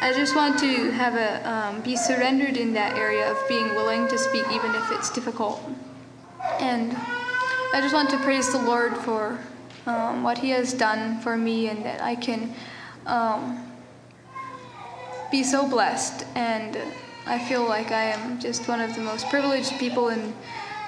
I 0.00 0.12
just 0.12 0.34
want 0.34 0.58
to 0.60 0.90
have 0.90 1.14
a 1.14 1.48
um, 1.48 1.80
be 1.80 1.96
surrendered 1.96 2.56
in 2.56 2.72
that 2.74 2.96
area 2.96 3.30
of 3.30 3.38
being 3.48 3.68
willing 3.70 4.08
to 4.08 4.18
speak, 4.18 4.44
even 4.52 4.74
if 4.74 4.92
it's 4.92 5.10
difficult. 5.10 5.62
And 6.58 6.96
I 7.72 7.80
just 7.80 7.94
want 7.94 8.10
to 8.10 8.18
praise 8.18 8.52
the 8.52 8.60
Lord 8.62 8.96
for 8.96 9.38
um, 9.86 10.22
what 10.22 10.38
He 10.38 10.50
has 10.50 10.72
done 10.72 11.20
for 11.20 11.36
me, 11.36 11.68
and 11.68 11.84
that 11.84 12.00
I 12.00 12.14
can 12.14 12.54
um, 13.06 13.72
be 15.30 15.42
so 15.42 15.68
blessed 15.68 16.26
and 16.34 16.76
I 17.26 17.38
feel 17.38 17.64
like 17.64 17.92
I 17.92 18.04
am 18.04 18.40
just 18.40 18.66
one 18.68 18.80
of 18.80 18.94
the 18.94 19.00
most 19.00 19.28
privileged 19.28 19.78
people 19.78 20.08
and 20.08 20.34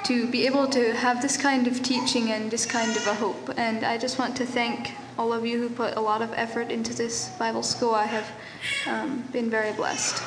to 0.05 0.27
be 0.27 0.47
able 0.47 0.67
to 0.67 0.93
have 0.95 1.23
this 1.23 1.37
kind 1.37 1.67
of 1.67 1.83
teaching 1.83 2.31
and 2.31 2.51
this 2.51 2.67
kind 2.67 2.95
of 2.97 3.07
a 3.07 3.15
hope. 3.15 3.51
And 3.57 3.85
I 3.85 3.97
just 3.97 4.19
want 4.19 4.37
to 4.37 4.45
thank 4.45 4.93
all 5.19 5.33
of 5.33 5.47
you 5.47 5.59
who 5.59 5.69
put 5.71 5.97
a 5.97 6.01
lot 6.01 6.21
of 6.21 6.33
effort 6.35 6.71
into 6.71 6.93
this 6.93 7.31
Bible 7.39 7.63
school. 7.63 7.95
I 7.95 8.05
have 8.05 8.31
um, 8.87 9.25
been 9.33 9.49
very 9.49 9.73
blessed. 9.73 10.23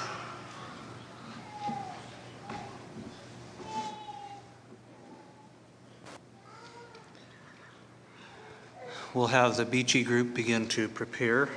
We'll 9.13 9.27
have 9.27 9.57
the 9.57 9.65
Beachy 9.65 10.03
group 10.03 10.33
begin 10.33 10.67
to 10.69 10.87
prepare. 10.87 11.49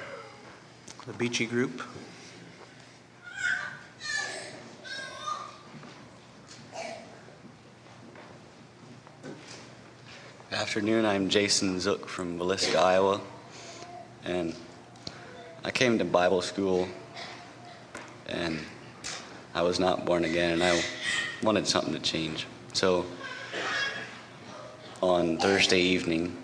The 1.06 1.12
Beachy 1.12 1.46
group. 1.46 1.82
Afternoon. 10.52 11.04
I'm 11.04 11.28
Jason 11.28 11.78
Zook 11.78 12.08
from 12.08 12.36
Villisca, 12.36 12.74
Iowa. 12.74 13.20
And 14.24 14.52
I 15.64 15.70
came 15.70 15.96
to 15.98 16.04
Bible 16.04 16.42
school 16.42 16.88
and 18.26 18.58
I 19.54 19.62
was 19.62 19.78
not 19.78 20.04
born 20.04 20.24
again 20.24 20.54
and 20.54 20.64
I 20.64 20.82
wanted 21.40 21.68
something 21.68 21.94
to 21.94 22.00
change. 22.00 22.48
So 22.72 23.06
on 25.00 25.38
Thursday 25.38 25.78
evening, 25.78 26.36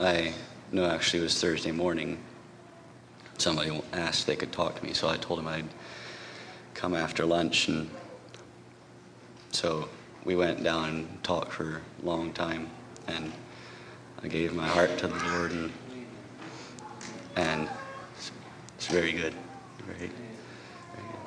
I 0.00 0.32
no, 0.72 0.86
actually 0.86 1.20
it 1.20 1.24
was 1.24 1.38
Thursday 1.38 1.72
morning. 1.72 2.18
Somebody 3.36 3.82
asked 3.92 4.20
if 4.20 4.26
they 4.26 4.36
could 4.36 4.50
talk 4.50 4.76
to 4.76 4.84
me, 4.84 4.94
so 4.94 5.08
I 5.10 5.18
told 5.18 5.40
them 5.40 5.48
I'd 5.48 5.68
come 6.72 6.94
after 6.94 7.26
lunch, 7.26 7.68
and 7.68 7.90
so 9.50 9.90
we 10.24 10.36
went 10.36 10.64
down 10.64 10.88
and 10.88 11.22
talked 11.22 11.52
for 11.52 11.82
a 12.02 12.06
long 12.06 12.32
time 12.32 12.70
and 13.08 13.32
I 14.22 14.28
gave 14.28 14.54
my 14.54 14.66
heart 14.66 14.96
to 14.98 15.06
the 15.06 15.24
Lord, 15.30 15.52
and 15.52 15.72
and 17.36 17.68
it's, 18.16 18.30
it's 18.76 18.86
very 18.86 19.12
good. 19.12 19.34
Very, 19.84 19.98
very 19.98 20.08
good. 20.08 20.16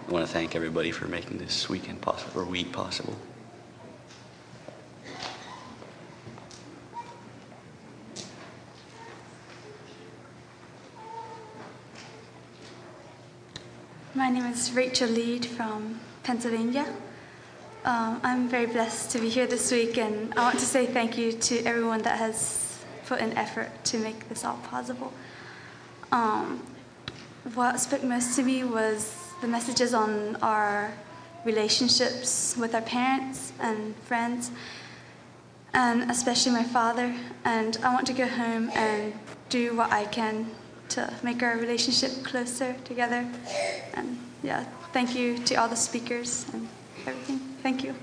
I 0.08 0.12
want 0.12 0.26
to 0.26 0.32
thank 0.32 0.56
everybody 0.56 0.92
for 0.92 1.08
making 1.08 1.38
this 1.38 1.70
weekend 1.70 2.02
possible 2.02 2.42
or 2.42 2.46
week 2.46 2.72
possible. 2.72 3.16
My 14.16 14.30
name 14.30 14.46
is 14.46 14.72
Rachel 14.72 15.10
Lead 15.10 15.46
from 15.46 16.00
Pennsylvania. 16.24 16.88
Um, 17.88 18.20
I'm 18.22 18.50
very 18.50 18.66
blessed 18.66 19.12
to 19.12 19.20
be 19.20 19.30
here 19.30 19.48
this 19.48 19.72
week, 19.72 19.98
and 19.98 20.34
I 20.34 20.42
want 20.42 20.60
to 20.60 20.66
say 20.66 20.86
thank 20.86 21.18
you 21.18 21.32
to 21.32 21.64
everyone 21.64 22.02
that 22.02 22.18
has 22.18 22.84
put 23.06 23.22
in 23.22 23.32
effort 23.38 23.70
to 23.86 23.98
make 23.98 24.28
this 24.28 24.44
all 24.44 24.58
possible. 24.58 25.14
Um, 26.12 26.62
what 27.54 27.80
spoke 27.80 28.04
most 28.04 28.36
to 28.36 28.44
me 28.44 28.66
was 28.66 29.16
the 29.40 29.48
messages 29.48 29.94
on 29.94 30.36
our 30.42 30.92
relationships 31.46 32.58
with 32.58 32.76
our 32.76 32.82
parents 32.82 33.54
and 33.62 33.96
friends, 34.00 34.52
and 35.74 36.12
especially 36.12 36.52
my 36.52 36.66
father. 36.66 37.16
And 37.46 37.78
I 37.84 37.94
want 37.94 38.06
to 38.08 38.14
go 38.14 38.28
home 38.28 38.70
and 38.74 39.14
do 39.48 39.78
what 39.78 39.94
I 39.94 40.04
can 40.08 40.52
to 40.90 41.14
make 41.24 41.42
our 41.42 41.56
relationship 41.56 42.26
closer 42.26 42.76
together. 42.84 43.26
And 43.94 44.20
yeah, 44.44 44.66
thank 44.92 45.16
you 45.16 45.38
to 45.46 45.56
all 45.56 45.70
the 45.70 45.78
speakers 45.78 46.46
and 46.52 46.68
everything. 47.06 47.47
Thank 47.64 47.84
you. 47.84 47.96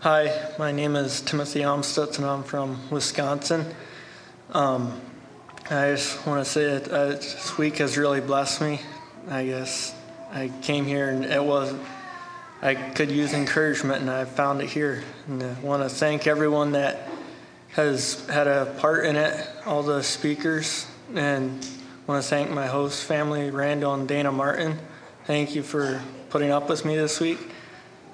Hi, 0.00 0.52
my 0.58 0.70
name 0.70 0.94
is 0.96 1.20
Timothy 1.20 1.60
Amstutz 1.60 2.18
and 2.18 2.26
I'm 2.26 2.44
from 2.44 2.78
Wisconsin. 2.88 3.66
Um, 4.52 5.00
I 5.70 5.90
just 5.90 6.24
want 6.26 6.44
to 6.44 6.50
say 6.50 6.78
that 6.78 6.88
uh, 6.88 7.06
this 7.08 7.58
week 7.58 7.78
has 7.78 7.98
really 7.98 8.20
blessed 8.20 8.60
me. 8.60 8.80
I 9.28 9.46
guess 9.46 9.94
I 10.30 10.52
came 10.62 10.84
here 10.86 11.08
and 11.10 11.24
it 11.24 11.42
was, 11.42 11.74
I 12.62 12.74
could 12.74 13.10
use 13.10 13.34
encouragement 13.34 14.00
and 14.00 14.10
I 14.10 14.24
found 14.24 14.62
it 14.62 14.70
here. 14.70 15.02
And 15.26 15.42
I 15.42 15.52
want 15.60 15.82
to 15.82 15.88
thank 15.88 16.26
everyone 16.26 16.72
that 16.72 17.08
has 17.72 18.26
had 18.28 18.46
a 18.46 18.74
part 18.78 19.06
in 19.06 19.16
it, 19.16 19.48
all 19.66 19.82
the 19.82 20.02
speakers, 20.02 20.86
and 21.14 21.64
I 22.06 22.10
want 22.10 22.22
to 22.22 22.28
thank 22.28 22.50
my 22.50 22.66
host 22.66 23.04
family, 23.04 23.50
Randall 23.50 23.94
and 23.94 24.08
Dana 24.08 24.32
Martin. 24.32 24.78
Thank 25.26 25.54
you 25.54 25.62
for 25.62 26.02
putting 26.30 26.50
up 26.50 26.68
with 26.68 26.84
me 26.84 26.96
this 26.96 27.20
week. 27.20 27.38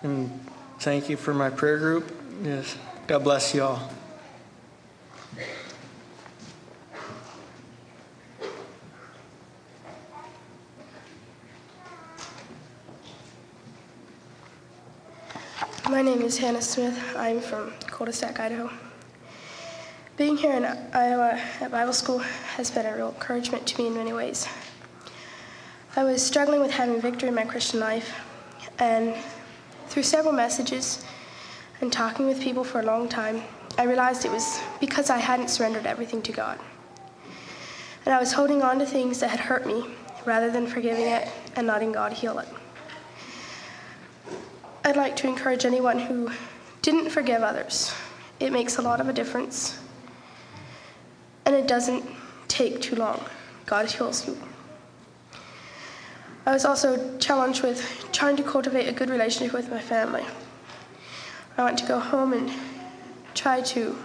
And 0.02 0.44
Thank 0.84 1.08
you 1.08 1.16
for 1.16 1.32
my 1.32 1.48
prayer 1.48 1.78
group. 1.78 2.14
Yes. 2.42 2.76
God 3.06 3.24
bless 3.24 3.54
you 3.54 3.62
all. 3.62 3.90
My 15.88 16.02
name 16.02 16.20
is 16.20 16.36
Hannah 16.36 16.60
Smith. 16.60 16.98
I'm 17.16 17.40
from 17.40 17.70
Culdesac, 17.86 18.38
Idaho. 18.38 18.70
Being 20.16 20.36
here 20.36 20.52
in 20.52 20.64
Iowa 20.64 21.40
at 21.60 21.72
Bible 21.72 21.92
school 21.92 22.18
has 22.18 22.70
been 22.70 22.86
a 22.86 22.94
real 22.94 23.08
encouragement 23.08 23.66
to 23.66 23.82
me 23.82 23.88
in 23.88 23.94
many 23.94 24.12
ways. 24.12 24.46
I 25.96 26.04
was 26.04 26.22
struggling 26.24 26.60
with 26.60 26.70
having 26.70 27.00
victory 27.00 27.30
in 27.30 27.34
my 27.34 27.44
Christian 27.44 27.80
life, 27.80 28.14
and 28.78 29.16
through 29.88 30.04
several 30.04 30.32
messages 30.32 31.04
and 31.80 31.92
talking 31.92 32.28
with 32.28 32.40
people 32.40 32.62
for 32.62 32.78
a 32.78 32.84
long 32.84 33.08
time, 33.08 33.42
I 33.76 33.86
realized 33.86 34.24
it 34.24 34.30
was 34.30 34.60
because 34.78 35.10
I 35.10 35.18
hadn't 35.18 35.50
surrendered 35.50 35.84
everything 35.84 36.22
to 36.22 36.32
God. 36.32 36.60
And 38.06 38.14
I 38.14 38.20
was 38.20 38.32
holding 38.32 38.62
on 38.62 38.78
to 38.78 38.86
things 38.86 39.18
that 39.18 39.30
had 39.30 39.40
hurt 39.40 39.66
me 39.66 39.84
rather 40.24 40.48
than 40.48 40.68
forgiving 40.68 41.06
it 41.06 41.28
and 41.56 41.66
letting 41.66 41.90
God 41.90 42.12
heal 42.12 42.38
it. 42.38 42.48
I'd 44.84 44.96
like 44.96 45.16
to 45.16 45.26
encourage 45.26 45.64
anyone 45.64 45.98
who 45.98 46.30
didn't 46.82 47.10
forgive 47.10 47.42
others. 47.42 47.92
It 48.38 48.52
makes 48.52 48.76
a 48.76 48.82
lot 48.82 49.00
of 49.00 49.08
a 49.08 49.12
difference. 49.12 49.80
And 51.46 51.54
it 51.54 51.66
doesn't 51.66 52.04
take 52.48 52.80
too 52.80 52.96
long. 52.96 53.24
God 53.66 53.90
heals 53.90 54.26
you. 54.26 54.38
I 56.46 56.52
was 56.52 56.64
also 56.64 57.18
challenged 57.18 57.62
with 57.62 58.08
trying 58.12 58.36
to 58.36 58.42
cultivate 58.42 58.86
a 58.86 58.92
good 58.92 59.08
relationship 59.08 59.54
with 59.54 59.70
my 59.70 59.80
family. 59.80 60.24
I 61.56 61.62
want 61.62 61.78
to 61.78 61.86
go 61.86 61.98
home 61.98 62.32
and 62.32 62.50
try 63.34 63.60
to 63.62 63.96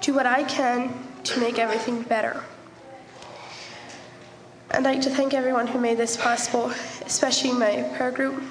do 0.00 0.14
what 0.14 0.26
I 0.26 0.44
can 0.44 0.92
to 1.24 1.40
make 1.40 1.58
everything 1.58 2.02
better. 2.02 2.42
I'd 4.70 4.82
like 4.82 5.00
to 5.02 5.10
thank 5.10 5.32
everyone 5.32 5.66
who 5.66 5.80
made 5.80 5.96
this 5.96 6.16
possible, 6.16 6.66
especially 7.06 7.52
my 7.52 7.82
prayer 7.96 8.10
group, 8.10 8.42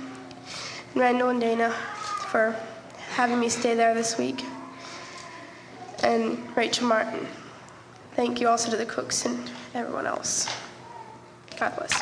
Randall 0.95 1.29
and 1.29 1.39
Dana 1.39 1.69
for 2.31 2.55
having 3.11 3.39
me 3.39 3.49
stay 3.49 3.75
there 3.75 3.93
this 3.93 4.17
week, 4.17 4.43
and 6.03 6.55
Rachel 6.57 6.87
Martin. 6.87 7.27
Thank 8.15 8.39
you 8.39 8.47
also 8.47 8.71
to 8.71 8.77
the 8.77 8.85
cooks 8.85 9.25
and 9.25 9.51
everyone 9.73 10.07
else. 10.07 10.47
God 11.59 11.75
bless. 11.75 12.01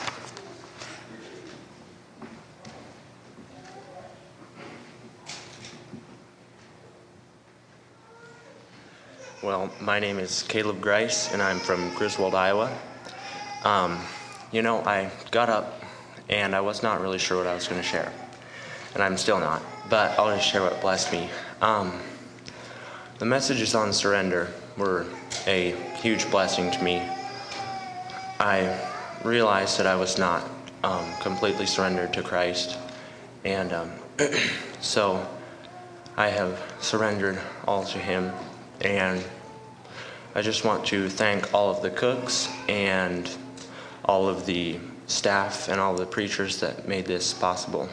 Well, 9.42 9.72
my 9.82 10.00
name 10.00 10.20
is 10.20 10.44
Caleb 10.44 10.80
Grice, 10.82 11.34
and 11.34 11.42
I'm 11.42 11.58
from 11.58 11.92
Griswold, 11.96 12.36
Iowa. 12.36 12.72
Um, 13.64 14.00
you 14.52 14.62
know, 14.62 14.82
I 14.86 15.10
got 15.32 15.50
up 15.50 15.82
and 16.30 16.56
I 16.56 16.62
was 16.62 16.84
not 16.84 17.02
really 17.02 17.18
sure 17.18 17.40
what 17.40 17.48
I 17.48 17.56
was 17.56 17.68
going 17.68 17.82
to 17.82 17.88
share, 17.88 18.14
and 18.94 19.02
I'm 19.02 19.18
still 19.18 19.40
not, 19.40 19.64
but 19.90 20.18
I'll 20.20 20.34
just 20.36 20.48
share 20.48 20.62
what 20.62 20.80
blessed 20.80 21.12
me. 21.12 21.30
Um, 21.62 22.00
the 23.18 23.26
messages 23.26 23.74
on 23.74 23.92
surrender 23.92 24.54
were 24.78 25.08
a 25.48 25.76
huge 26.04 26.30
blessing 26.30 26.70
to 26.70 26.84
me. 26.84 27.02
I 28.38 28.78
realized 29.24 29.80
that 29.80 29.88
I 29.88 29.96
was 29.96 30.18
not 30.18 30.44
um, 30.84 31.10
completely 31.22 31.66
surrendered 31.66 32.12
to 32.16 32.22
Christ, 32.22 32.78
and 33.46 33.72
um, 33.72 33.90
so 34.82 35.26
I 36.18 36.28
have 36.28 36.62
surrendered 36.82 37.40
all 37.66 37.86
to 37.86 37.98
Him 37.98 38.34
and 38.82 39.24
I 40.36 40.42
just 40.42 40.66
want 40.66 40.86
to 40.88 41.08
thank 41.08 41.54
all 41.54 41.72
of 41.72 41.82
the 41.82 41.90
cooks 41.90 42.50
and 42.68 43.30
all 44.04 44.28
of 44.28 44.46
the 44.46 44.80
staff 45.08 45.70
and 45.70 45.80
all 45.80 45.96
the 45.96 46.06
preachers 46.06 46.60
that 46.60 46.86
made 46.86 47.06
this 47.06 47.34
possible. 47.34 47.88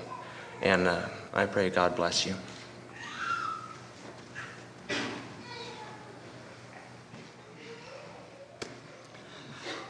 And 0.63 0.89
uh, 0.89 1.09
I 1.33 1.47
pray 1.47 1.71
God 1.71 1.95
bless 1.95 2.27
you. 2.27 2.35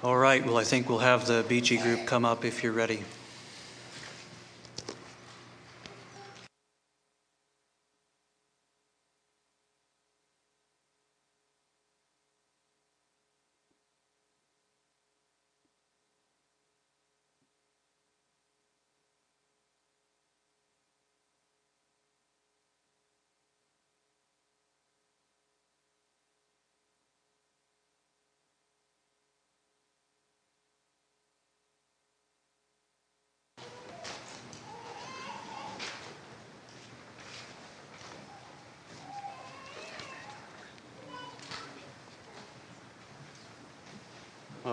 All 0.02 0.16
right, 0.16 0.42
well, 0.46 0.56
I 0.56 0.64
think 0.64 0.88
we'll 0.88 1.00
have 1.00 1.26
the 1.26 1.44
Beachy 1.46 1.76
group 1.76 2.06
come 2.06 2.24
up 2.24 2.46
if 2.46 2.62
you're 2.62 2.72
ready. 2.72 3.02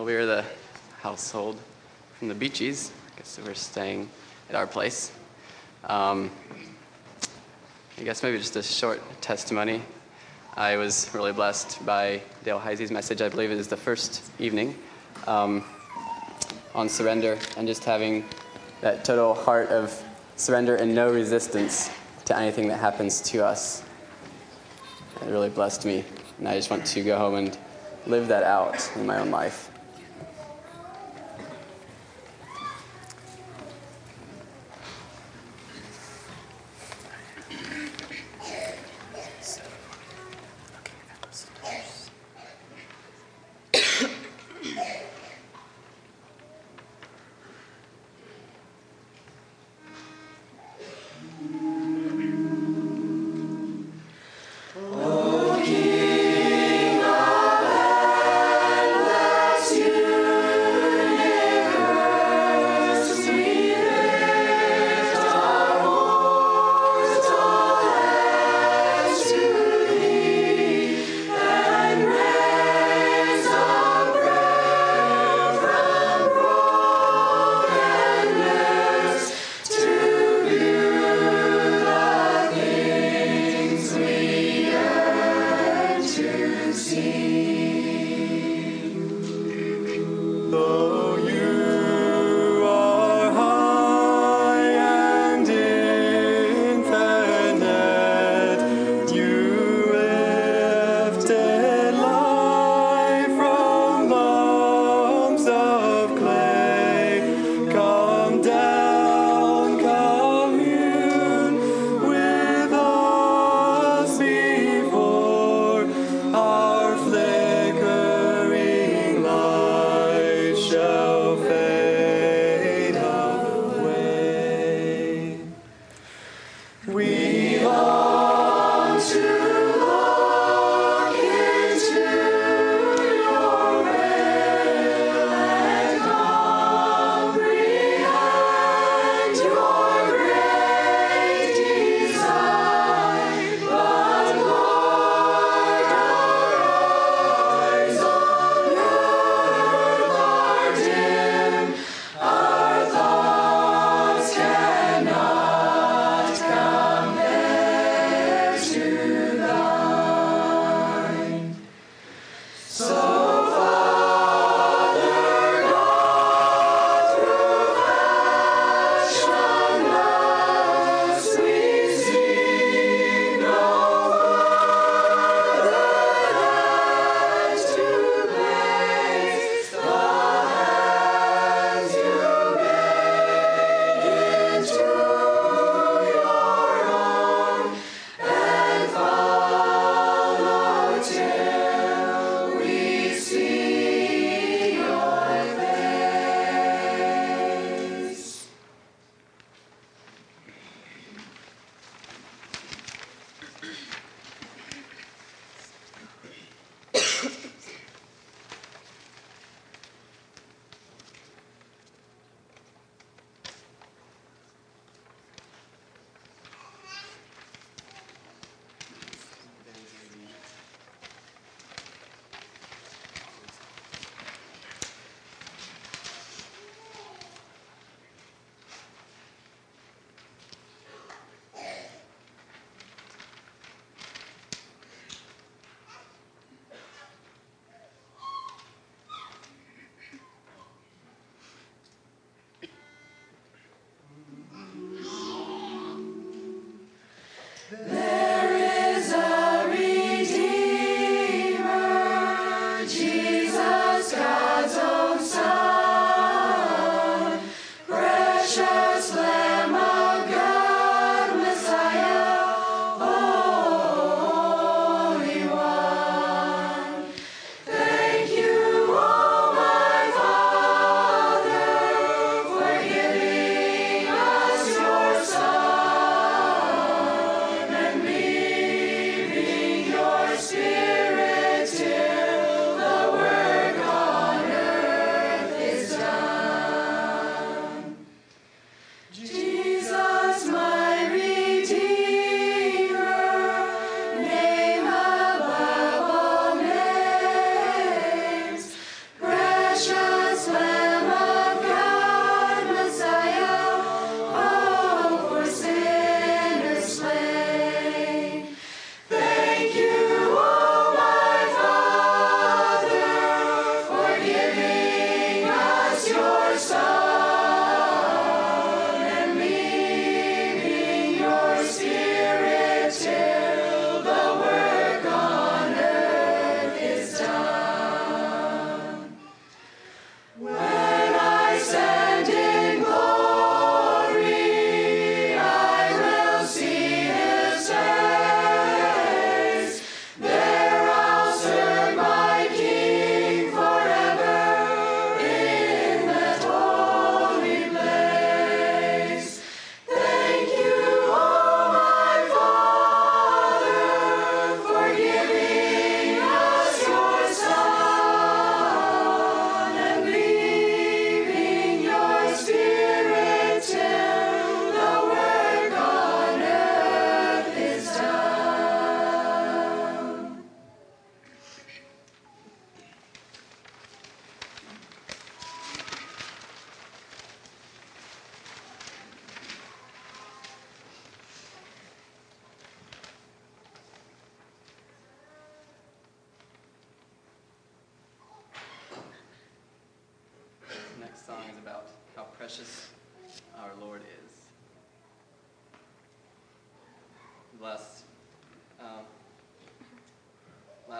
We 0.07 0.15
are 0.15 0.25
the 0.25 0.45
household 1.01 1.59
from 2.17 2.29
the 2.29 2.33
Beachies. 2.33 2.91
I 2.91 3.17
guess 3.17 3.37
we're 3.45 3.53
staying 3.53 4.09
at 4.49 4.55
our 4.55 4.65
place. 4.65 5.11
Um, 5.83 6.31
I 7.97 8.03
guess 8.03 8.23
maybe 8.23 8.37
just 8.37 8.55
a 8.55 8.63
short 8.63 9.01
testimony. 9.19 9.81
I 10.55 10.77
was 10.77 11.13
really 11.13 11.33
blessed 11.33 11.85
by 11.85 12.21
Dale 12.45 12.57
Heisey's 12.57 12.89
message. 12.89 13.21
I 13.21 13.27
believe 13.27 13.51
it 13.51 13.57
is 13.57 13.67
the 13.67 13.75
first 13.75 14.23
evening 14.39 14.77
um, 15.27 15.65
on 16.73 16.87
surrender 16.87 17.37
and 17.57 17.67
just 17.67 17.83
having 17.83 18.23
that 18.79 19.03
total 19.03 19.33
heart 19.33 19.67
of 19.67 20.01
surrender 20.37 20.77
and 20.77 20.95
no 20.95 21.11
resistance 21.11 21.91
to 22.23 22.37
anything 22.37 22.69
that 22.69 22.79
happens 22.79 23.19
to 23.23 23.45
us. 23.45 23.83
It 25.21 25.29
really 25.29 25.49
blessed 25.49 25.85
me, 25.85 26.05
and 26.39 26.47
I 26.47 26.55
just 26.55 26.69
want 26.69 26.85
to 26.85 27.03
go 27.03 27.17
home 27.17 27.35
and 27.35 27.57
live 28.05 28.29
that 28.29 28.43
out 28.43 28.89
in 28.95 29.05
my 29.05 29.19
own 29.19 29.31
life. 29.31 29.69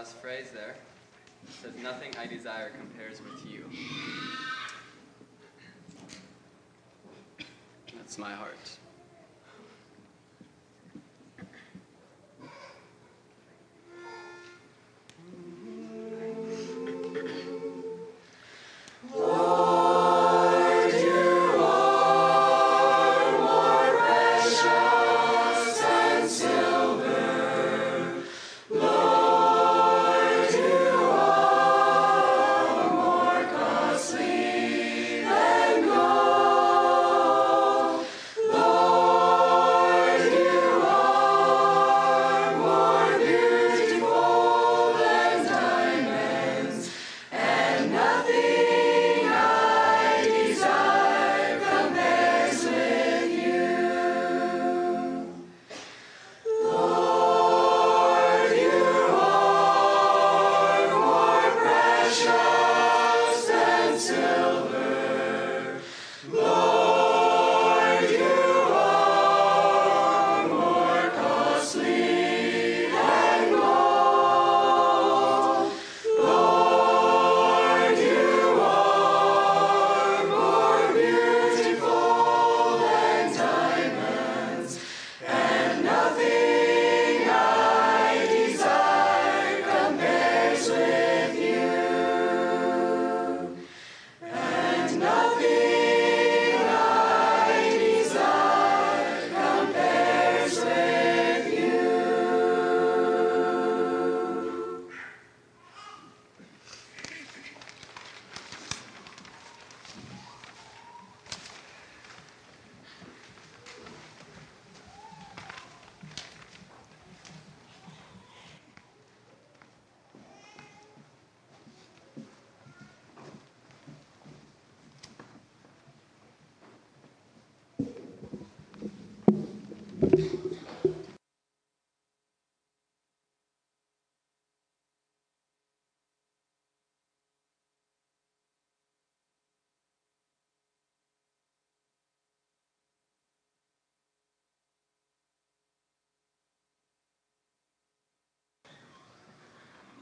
Last 0.08 0.22
phrase 0.22 0.52
there 0.54 0.76
says, 1.62 1.74
Nothing 1.84 2.14
I 2.18 2.28
desire 2.28 2.70
compares 2.70 3.20
with 3.22 3.46
you. 3.52 3.66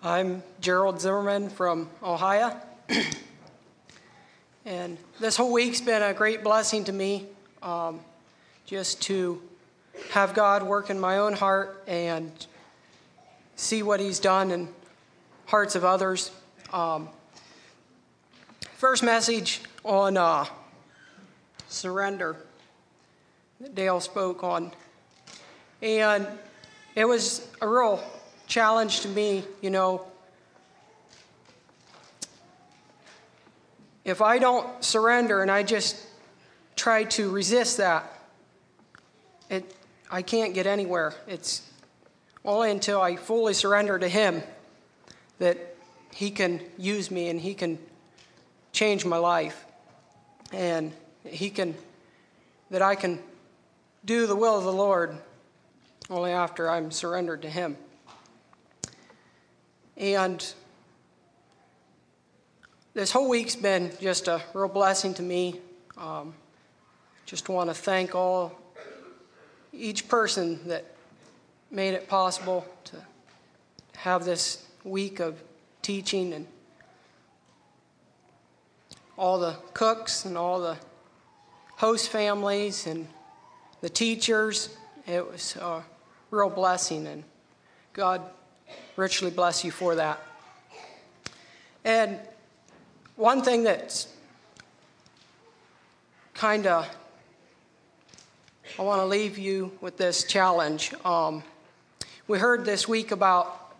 I'm 0.06 0.44
Gerald 0.62 1.02
Zimmerman 1.02 1.50
from 1.50 1.90
Ohio. 2.04 2.56
and 4.66 5.00
this 5.20 5.36
whole 5.36 5.52
week's 5.52 5.82
been 5.82 6.04
a 6.04 6.14
great 6.14 6.44
blessing 6.44 6.84
to 6.84 6.94
me 6.94 7.26
um, 7.64 8.00
just 8.68 9.02
to 9.02 9.42
have 10.12 10.36
God 10.36 10.62
work 10.62 10.92
in 10.92 11.00
my 11.00 11.18
own 11.18 11.34
heart 11.34 11.84
and 11.88 12.32
see 13.56 13.82
what 13.82 14.00
He's 14.00 14.20
done 14.20 14.52
in 14.52 14.70
hearts 15.48 15.74
of 15.74 15.84
others. 15.84 16.30
Um, 16.72 17.10
first 18.76 19.02
message 19.02 19.62
on 19.84 20.18
uh, 20.18 20.46
surrender 21.68 22.36
that 23.60 23.74
Dale 23.74 24.00
spoke 24.00 24.44
on. 24.44 24.72
And 25.82 26.28
it 26.94 27.06
was 27.06 27.48
a 27.60 27.68
real 27.68 28.04
challenge 28.48 29.02
to 29.02 29.08
me, 29.08 29.44
you 29.62 29.70
know. 29.70 30.06
If 34.04 34.22
I 34.22 34.38
don't 34.38 34.84
surrender 34.84 35.42
and 35.42 35.50
I 35.50 35.64
just 35.64 35.98
try 36.76 37.06
to 37.06 37.30
resist 37.30 37.78
that, 37.78 38.12
it, 39.50 39.76
I 40.12 40.22
can't 40.22 40.54
get 40.54 40.68
anywhere. 40.68 41.14
It's 41.28 41.68
only 42.44 42.70
until 42.70 43.02
I 43.02 43.16
fully 43.16 43.54
surrender 43.54 43.98
to 43.98 44.08
Him 44.08 44.44
that 45.40 45.58
He 46.14 46.30
can 46.30 46.62
use 46.78 47.10
me 47.10 47.30
and 47.30 47.40
He 47.40 47.56
can 47.56 47.80
change 48.72 49.06
my 49.06 49.18
life. 49.18 49.66
And 50.52 50.94
He 51.26 51.50
can, 51.50 51.76
that 52.70 52.82
I 52.82 52.96
can 52.96 53.20
do 54.04 54.28
the 54.28 54.36
will 54.36 54.58
of 54.58 54.64
the 54.64 54.74
Lord 54.74 55.18
only 56.10 56.32
after 56.32 56.70
I'm 56.70 56.92
surrendered 56.92 57.42
to 57.42 57.50
Him. 57.50 57.78
And 59.98 60.54
this 62.94 63.12
whole 63.12 63.30
week's 63.30 63.56
been 63.56 63.92
just 64.02 64.28
a 64.28 64.42
real 64.54 64.68
blessing 64.68 65.14
to 65.14 65.24
me. 65.24 65.62
Um, 65.98 66.34
just 67.26 67.48
want 67.48 67.70
to 67.70 67.74
thank 67.74 68.14
all, 68.14 68.52
each 69.72 70.08
person 70.10 70.68
that 70.68 70.86
made 71.72 71.94
it 71.94 72.08
possible 72.10 72.66
to 72.86 72.98
have 73.96 74.26
this 74.26 74.66
week 74.84 75.20
of 75.20 75.42
teaching 75.82 76.34
and 76.34 76.46
all 79.18 79.40
the 79.40 79.56
cooks 79.74 80.26
and 80.26 80.38
all 80.38 80.60
the 80.60 80.78
host 81.78 82.10
families 82.10 82.86
and 82.86 83.08
the 83.80 83.90
teachers. 83.90 84.76
It 85.08 85.26
was 85.26 85.56
a 85.56 85.84
real 86.32 86.50
blessing, 86.50 87.08
and 87.08 87.24
God 87.94 88.22
richly 88.96 89.32
bless 89.32 89.64
you 89.64 89.72
for 89.72 89.96
that. 89.96 90.22
And 91.84 92.20
one 93.16 93.42
thing 93.42 93.64
that's 93.64 94.08
kind 96.34 96.68
of, 96.68 96.88
I 98.78 98.82
want 98.82 99.02
to 99.02 99.06
leave 99.06 99.38
you 99.38 99.72
with 99.82 99.98
this 99.98 100.24
challenge. 100.24 100.94
Um, 101.06 101.44
we 102.28 102.40
heard 102.40 102.66
this 102.66 102.88
week 102.88 103.12
about 103.12 103.76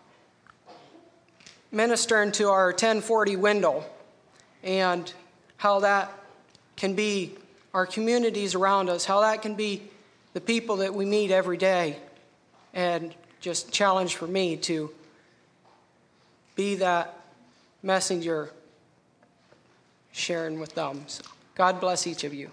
ministering 1.72 2.32
to 2.32 2.48
our 2.48 2.68
1040 2.68 3.36
window 3.36 3.84
and 4.62 5.12
how 5.56 5.80
that 5.80 6.12
can 6.76 6.94
be 6.94 7.34
our 7.74 7.86
communities 7.86 8.54
around 8.54 8.88
us, 8.88 9.04
how 9.04 9.20
that 9.20 9.42
can 9.42 9.54
be 9.54 9.82
the 10.32 10.40
people 10.40 10.76
that 10.76 10.94
we 10.94 11.04
meet 11.04 11.30
every 11.30 11.56
day. 11.56 11.96
And 12.72 13.14
just 13.40 13.72
challenge 13.72 14.16
for 14.16 14.26
me 14.26 14.56
to 14.56 14.90
be 16.54 16.74
that 16.76 17.18
messenger 17.82 18.50
sharing 20.12 20.58
with 20.58 20.74
them. 20.74 21.04
So 21.06 21.22
God 21.54 21.80
bless 21.80 22.06
each 22.06 22.24
of 22.24 22.32
you. 22.32 22.50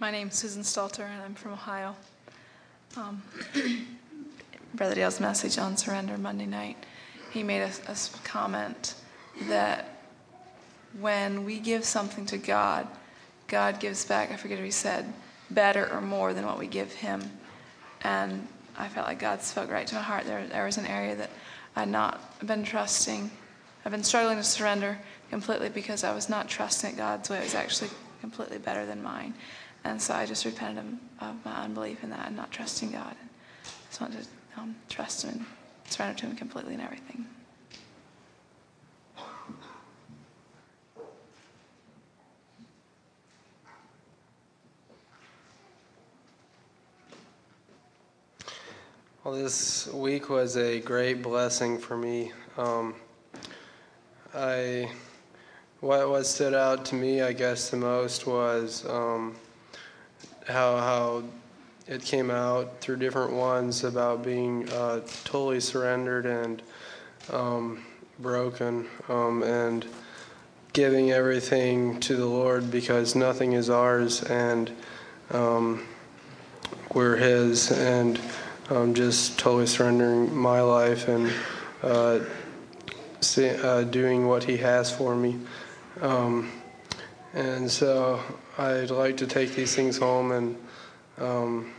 My 0.00 0.12
name's 0.12 0.36
Susan 0.36 0.62
Stalter, 0.62 1.00
and 1.00 1.20
I'm 1.22 1.34
from 1.34 1.52
Ohio. 1.52 1.96
um, 2.96 3.20
Brother 4.74 4.94
Dale's 4.94 5.18
message 5.18 5.58
on 5.58 5.76
surrender 5.76 6.16
Monday 6.16 6.46
night, 6.46 6.76
he 7.32 7.42
made 7.42 7.62
a, 7.62 7.70
a 7.88 7.96
comment 8.22 8.94
that 9.48 9.97
when 11.00 11.44
we 11.44 11.58
give 11.58 11.84
something 11.84 12.26
to 12.26 12.38
God, 12.38 12.86
God 13.46 13.80
gives 13.80 14.04
back, 14.04 14.30
I 14.30 14.36
forget 14.36 14.58
what 14.58 14.64
he 14.64 14.70
said, 14.70 15.12
better 15.50 15.90
or 15.92 16.00
more 16.00 16.34
than 16.34 16.44
what 16.44 16.58
we 16.58 16.66
give 16.66 16.92
him. 16.92 17.30
And 18.02 18.46
I 18.76 18.88
felt 18.88 19.06
like 19.06 19.18
God 19.18 19.42
spoke 19.42 19.70
right 19.70 19.86
to 19.86 19.94
my 19.94 20.02
heart. 20.02 20.24
There, 20.24 20.46
there 20.46 20.64
was 20.64 20.76
an 20.76 20.86
area 20.86 21.16
that 21.16 21.30
I'd 21.74 21.88
not 21.88 22.46
been 22.46 22.64
trusting. 22.64 23.30
I've 23.84 23.92
been 23.92 24.04
struggling 24.04 24.36
to 24.36 24.44
surrender 24.44 24.98
completely 25.30 25.68
because 25.68 26.04
I 26.04 26.14
was 26.14 26.28
not 26.28 26.48
trusting 26.48 26.96
God's 26.96 27.30
way. 27.30 27.38
It 27.38 27.44
was 27.44 27.54
actually 27.54 27.90
completely 28.20 28.58
better 28.58 28.84
than 28.86 29.02
mine. 29.02 29.34
And 29.84 30.00
so 30.00 30.14
I 30.14 30.26
just 30.26 30.44
repented 30.44 30.98
of, 31.20 31.44
my 31.44 31.64
unbelief 31.64 32.02
in 32.02 32.10
that 32.10 32.26
and 32.26 32.36
not 32.36 32.50
trusting 32.50 32.92
God. 32.92 33.14
I 33.14 33.68
just 33.88 34.00
wanted 34.00 34.22
to 34.22 34.60
um, 34.60 34.76
trust 34.88 35.24
Him 35.24 35.30
and 35.30 35.46
surrender 35.90 36.18
to 36.20 36.26
Him 36.26 36.36
completely 36.36 36.74
in 36.74 36.80
everything. 36.80 37.26
Well, 49.28 49.36
this 49.36 49.86
week 49.88 50.30
was 50.30 50.56
a 50.56 50.80
great 50.80 51.20
blessing 51.20 51.76
for 51.76 51.98
me. 51.98 52.32
Um, 52.56 52.94
I 54.34 54.90
what 55.80 56.08
what 56.08 56.24
stood 56.24 56.54
out 56.54 56.86
to 56.86 56.94
me, 56.94 57.20
I 57.20 57.34
guess, 57.34 57.68
the 57.68 57.76
most 57.76 58.26
was 58.26 58.88
um, 58.88 59.36
how 60.46 60.78
how 60.78 61.24
it 61.86 62.00
came 62.00 62.30
out 62.30 62.80
through 62.80 62.96
different 62.96 63.34
ones 63.34 63.84
about 63.84 64.24
being 64.24 64.66
uh, 64.70 65.00
totally 65.24 65.60
surrendered 65.60 66.24
and 66.24 66.62
um, 67.30 67.84
broken 68.20 68.86
um, 69.10 69.42
and 69.42 69.84
giving 70.72 71.10
everything 71.10 72.00
to 72.00 72.16
the 72.16 72.24
Lord 72.24 72.70
because 72.70 73.14
nothing 73.14 73.52
is 73.52 73.68
ours 73.68 74.22
and 74.22 74.72
um, 75.32 75.86
we're 76.94 77.16
His 77.16 77.70
and 77.70 78.18
um, 78.70 78.94
just 78.94 79.38
totally 79.38 79.66
surrendering 79.66 80.34
my 80.34 80.60
life 80.60 81.08
and 81.08 81.32
uh, 81.82 82.20
see, 83.20 83.50
uh, 83.50 83.82
doing 83.84 84.26
what 84.26 84.44
He 84.44 84.56
has 84.58 84.90
for 84.90 85.14
me. 85.14 85.38
Um, 86.00 86.50
and 87.34 87.70
so 87.70 88.20
I'd 88.56 88.90
like 88.90 89.16
to 89.18 89.26
take 89.26 89.54
these 89.54 89.74
things 89.74 89.98
home 89.98 90.32
and 90.32 90.56
um, 91.18 91.72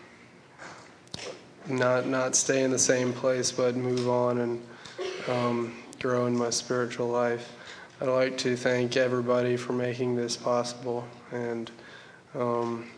not 1.67 2.07
not 2.07 2.35
stay 2.35 2.63
in 2.63 2.71
the 2.71 2.79
same 2.79 3.13
place, 3.13 3.51
but 3.51 3.75
move 3.75 4.09
on 4.09 4.39
and 4.39 4.61
um, 5.27 5.75
grow 5.99 6.25
in 6.25 6.35
my 6.35 6.49
spiritual 6.49 7.07
life. 7.07 7.53
I'd 8.01 8.07
like 8.07 8.37
to 8.39 8.55
thank 8.55 8.95
everybody 8.95 9.57
for 9.57 9.73
making 9.73 10.15
this 10.15 10.37
possible 10.37 11.05
and 11.31 11.69
um, 12.33 12.89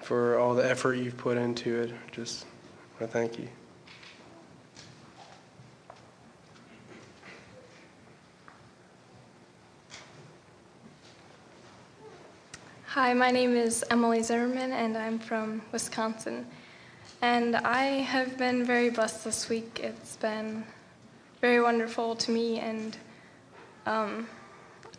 for 0.00 0.38
all 0.38 0.54
the 0.54 0.68
effort 0.68 0.94
you've 0.94 1.18
put 1.18 1.36
into 1.36 1.82
it. 1.82 1.92
Just 2.12 2.46
I 3.00 3.06
thank 3.06 3.40
you. 3.40 3.48
Hi, 12.86 13.12
my 13.12 13.32
name 13.32 13.56
is 13.56 13.84
Emily 13.90 14.22
Zimmerman, 14.22 14.70
and 14.70 14.96
I'm 14.96 15.18
from 15.18 15.60
Wisconsin. 15.72 16.46
And 17.20 17.56
I 17.56 17.82
have 17.82 18.38
been 18.38 18.64
very 18.64 18.90
blessed 18.90 19.24
this 19.24 19.48
week. 19.48 19.80
It's 19.82 20.14
been 20.16 20.62
very 21.40 21.60
wonderful 21.60 22.14
to 22.14 22.30
me, 22.30 22.60
and 22.60 22.96
um, 23.86 24.28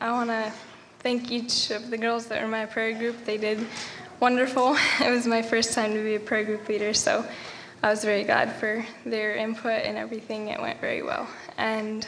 I 0.01 0.11
want 0.11 0.29
to 0.31 0.51
thank 0.99 1.31
each 1.31 1.71
of 1.71 1.89
the 1.89 1.97
girls 1.97 2.25
that 2.25 2.41
were 2.41 2.49
my 2.49 2.65
prayer 2.65 2.91
group. 2.91 3.23
They 3.23 3.37
did 3.37 3.65
wonderful. 4.19 4.75
It 4.99 5.09
was 5.09 5.25
my 5.25 5.41
first 5.41 5.73
time 5.73 5.93
to 5.93 6.03
be 6.03 6.15
a 6.15 6.19
prayer 6.19 6.43
group 6.43 6.67
leader, 6.67 6.93
so 6.93 7.25
I 7.85 7.91
was 7.91 8.03
very 8.03 8.23
glad 8.23 8.51
for 8.55 8.83
their 9.05 9.35
input 9.35 9.83
and 9.83 9.95
everything. 9.95 10.47
It 10.47 10.59
went 10.59 10.81
very 10.81 11.03
well. 11.03 11.27
And 11.59 12.07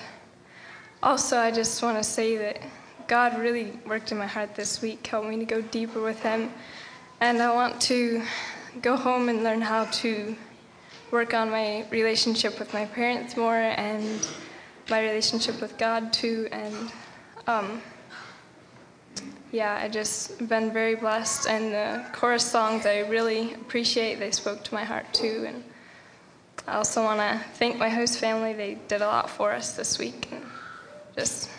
also, 1.04 1.38
I 1.38 1.52
just 1.52 1.84
want 1.84 2.00
to 2.00 2.04
say 2.04 2.36
that 2.36 2.64
God 3.08 3.38
really 3.38 3.78
worked 3.86 4.12
in 4.12 4.18
my 4.18 4.26
heart 4.26 4.56
this 4.56 4.82
week, 4.82 5.06
helped 5.06 5.30
me 5.30 5.38
to 5.38 5.46
go 5.46 5.62
deeper 5.62 6.02
with 6.02 6.20
Him. 6.24 6.52
And 7.22 7.40
I 7.44 7.54
want 7.54 7.80
to 7.82 8.24
go 8.82 8.96
home 8.96 9.30
and 9.30 9.44
learn 9.44 9.62
how 9.62 9.86
to 10.02 10.36
work 11.12 11.36
on 11.36 11.52
my 11.52 11.86
relationship 11.92 12.58
with 12.58 12.74
my 12.74 12.86
parents 12.88 13.38
more 13.38 13.58
and 13.58 14.28
my 14.90 15.02
relationship 15.04 15.62
with 15.62 15.78
God 15.78 16.12
too. 16.12 16.48
And 16.52 16.92
um, 17.46 17.84
yeah, 19.52 19.80
I 19.82 19.88
just 19.88 20.38
been 20.48 20.72
very 20.72 20.96
blessed. 20.96 21.48
And 21.48 21.74
the 21.74 22.06
chorus 22.14 22.46
songs 22.46 22.86
I 22.86 23.00
really 23.00 23.54
appreciate. 23.54 24.20
They 24.20 24.32
spoke 24.32 24.64
to 24.66 24.74
my 24.74 24.84
heart 24.84 25.12
too. 25.14 25.46
And 25.48 25.64
I 26.68 26.76
also 26.76 27.04
want 27.04 27.20
to 27.20 27.42
thank 27.54 27.78
my 27.78 27.90
host 27.90 28.20
family. 28.20 28.54
They 28.54 28.78
did 28.88 29.02
a 29.02 29.08
lot 29.08 29.30
for 29.30 29.54
us 29.54 29.76
this 29.76 29.98
week. 29.98 30.30
And 30.32 30.46
just 31.16 31.50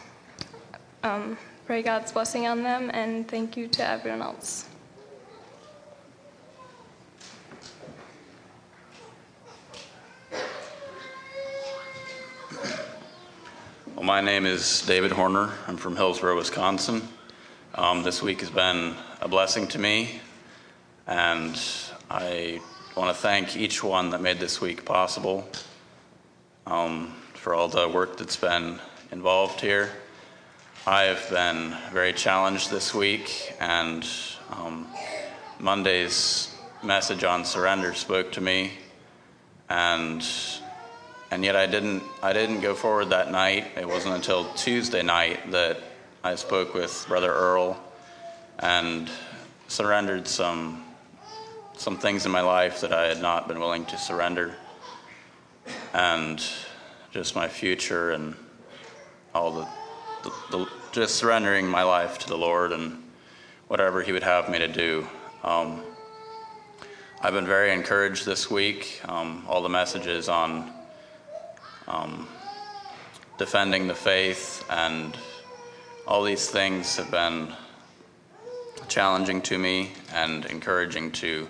um, 1.03 1.39
pray 1.67 1.83
God's 1.83 2.13
blessing 2.13 2.47
on 2.47 2.63
them. 2.63 2.91
And 2.93 3.27
thank 3.27 3.57
you 3.57 3.69
to 3.69 3.87
everyone 3.87 4.23
else. 4.23 4.67
Well, 13.95 14.05
my 14.05 14.21
name 14.21 14.47
is 14.47 14.83
David 14.83 15.11
Horner. 15.11 15.55
I'm 15.67 15.77
from 15.77 15.97
Hillsboro, 15.97 16.37
Wisconsin. 16.37 17.03
Um, 17.79 18.03
this 18.03 18.21
week 18.21 18.41
has 18.41 18.51
been 18.51 18.97
a 19.21 19.29
blessing 19.29 19.69
to 19.69 19.79
me, 19.79 20.21
and 21.07 21.57
I 22.11 22.61
want 22.97 23.15
to 23.15 23.23
thank 23.23 23.57
each 23.57 23.85
one 23.85 24.11
that 24.11 24.21
made 24.21 24.41
this 24.41 24.61
week 24.61 24.85
possible 24.85 25.49
um, 26.67 27.15
for 27.35 27.55
all 27.55 27.69
the 27.69 27.89
work 27.89 28.17
that's 28.17 28.35
been 28.35 28.81
involved 29.13 29.61
here. 29.61 29.91
I 30.89 31.03
have 31.03 31.31
been 31.31 31.77
very 31.93 32.13
challenged 32.13 32.69
this 32.69 32.93
week, 32.93 33.55
and 33.61 34.05
um, 34.51 34.89
Monday's 35.61 36.53
message 36.83 37.23
on 37.23 37.45
surrender 37.45 37.95
spoke 37.95 38.33
to 38.33 38.41
me, 38.41 38.73
and 39.69 40.27
and 41.31 41.45
yet 41.45 41.55
I 41.55 41.67
didn't 41.67 42.03
I 42.25 42.33
didn't 42.33 42.61
go 42.61 42.75
forward 42.75 43.11
that 43.11 43.31
night. 43.31 43.69
It 43.77 43.87
wasn't 43.87 44.17
until 44.17 44.53
Tuesday 44.55 45.05
night 45.05 45.53
that 45.53 45.81
I 46.29 46.35
spoke 46.35 46.75
with 46.75 47.07
Brother 47.09 47.33
Earl 47.33 47.83
and 48.59 49.09
surrendered 49.67 50.29
some 50.29 50.85
some 51.79 51.97
things 51.97 52.27
in 52.27 52.33
my 52.33 52.43
life 52.43 52.83
that 52.83 52.93
I 52.93 53.07
had 53.07 53.23
not 53.23 53.49
been 53.49 53.59
willing 53.59 53.87
to 53.87 53.97
surrender, 53.97 54.55
and 55.95 56.39
just 57.13 57.35
my 57.35 57.49
future 57.49 58.11
and 58.11 58.37
all 59.35 59.53
the, 59.53 59.69
the, 60.23 60.33
the 60.51 60.69
just 60.93 61.15
surrendering 61.15 61.67
my 61.67 61.83
life 61.83 62.19
to 62.19 62.29
the 62.29 62.37
Lord 62.37 62.73
and 62.73 63.03
whatever 63.69 64.03
He 64.03 64.13
would 64.13 64.23
have 64.23 64.51
me 64.51 64.59
to 64.59 64.69
do. 64.69 65.09
Um, 65.43 65.83
I've 67.23 67.33
been 67.33 67.47
very 67.47 67.73
encouraged 67.73 68.27
this 68.27 68.51
week. 68.51 69.01
Um, 69.09 69.47
all 69.49 69.63
the 69.63 69.71
messages 69.71 70.29
on 70.29 70.75
um, 71.87 72.29
defending 73.39 73.87
the 73.87 73.95
faith 73.95 74.63
and 74.69 75.17
all 76.09 76.23
these 76.23 76.49
things 76.49 76.97
have 76.97 77.11
been 77.11 77.53
challenging 78.89 79.43
to 79.43 79.59
me 79.59 79.93
and 80.15 80.47
encouraging 80.47 81.13
to 81.13 81.47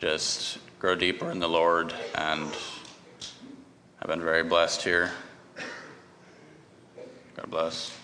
just 0.00 0.58
grow 0.80 0.96
deeper 0.96 1.30
in 1.30 1.38
the 1.38 1.48
Lord. 1.48 1.94
And 2.16 2.50
I've 4.00 4.08
been 4.08 4.20
very 4.20 4.42
blessed 4.42 4.82
here. 4.82 5.12
God 7.36 7.50
bless. 7.50 7.96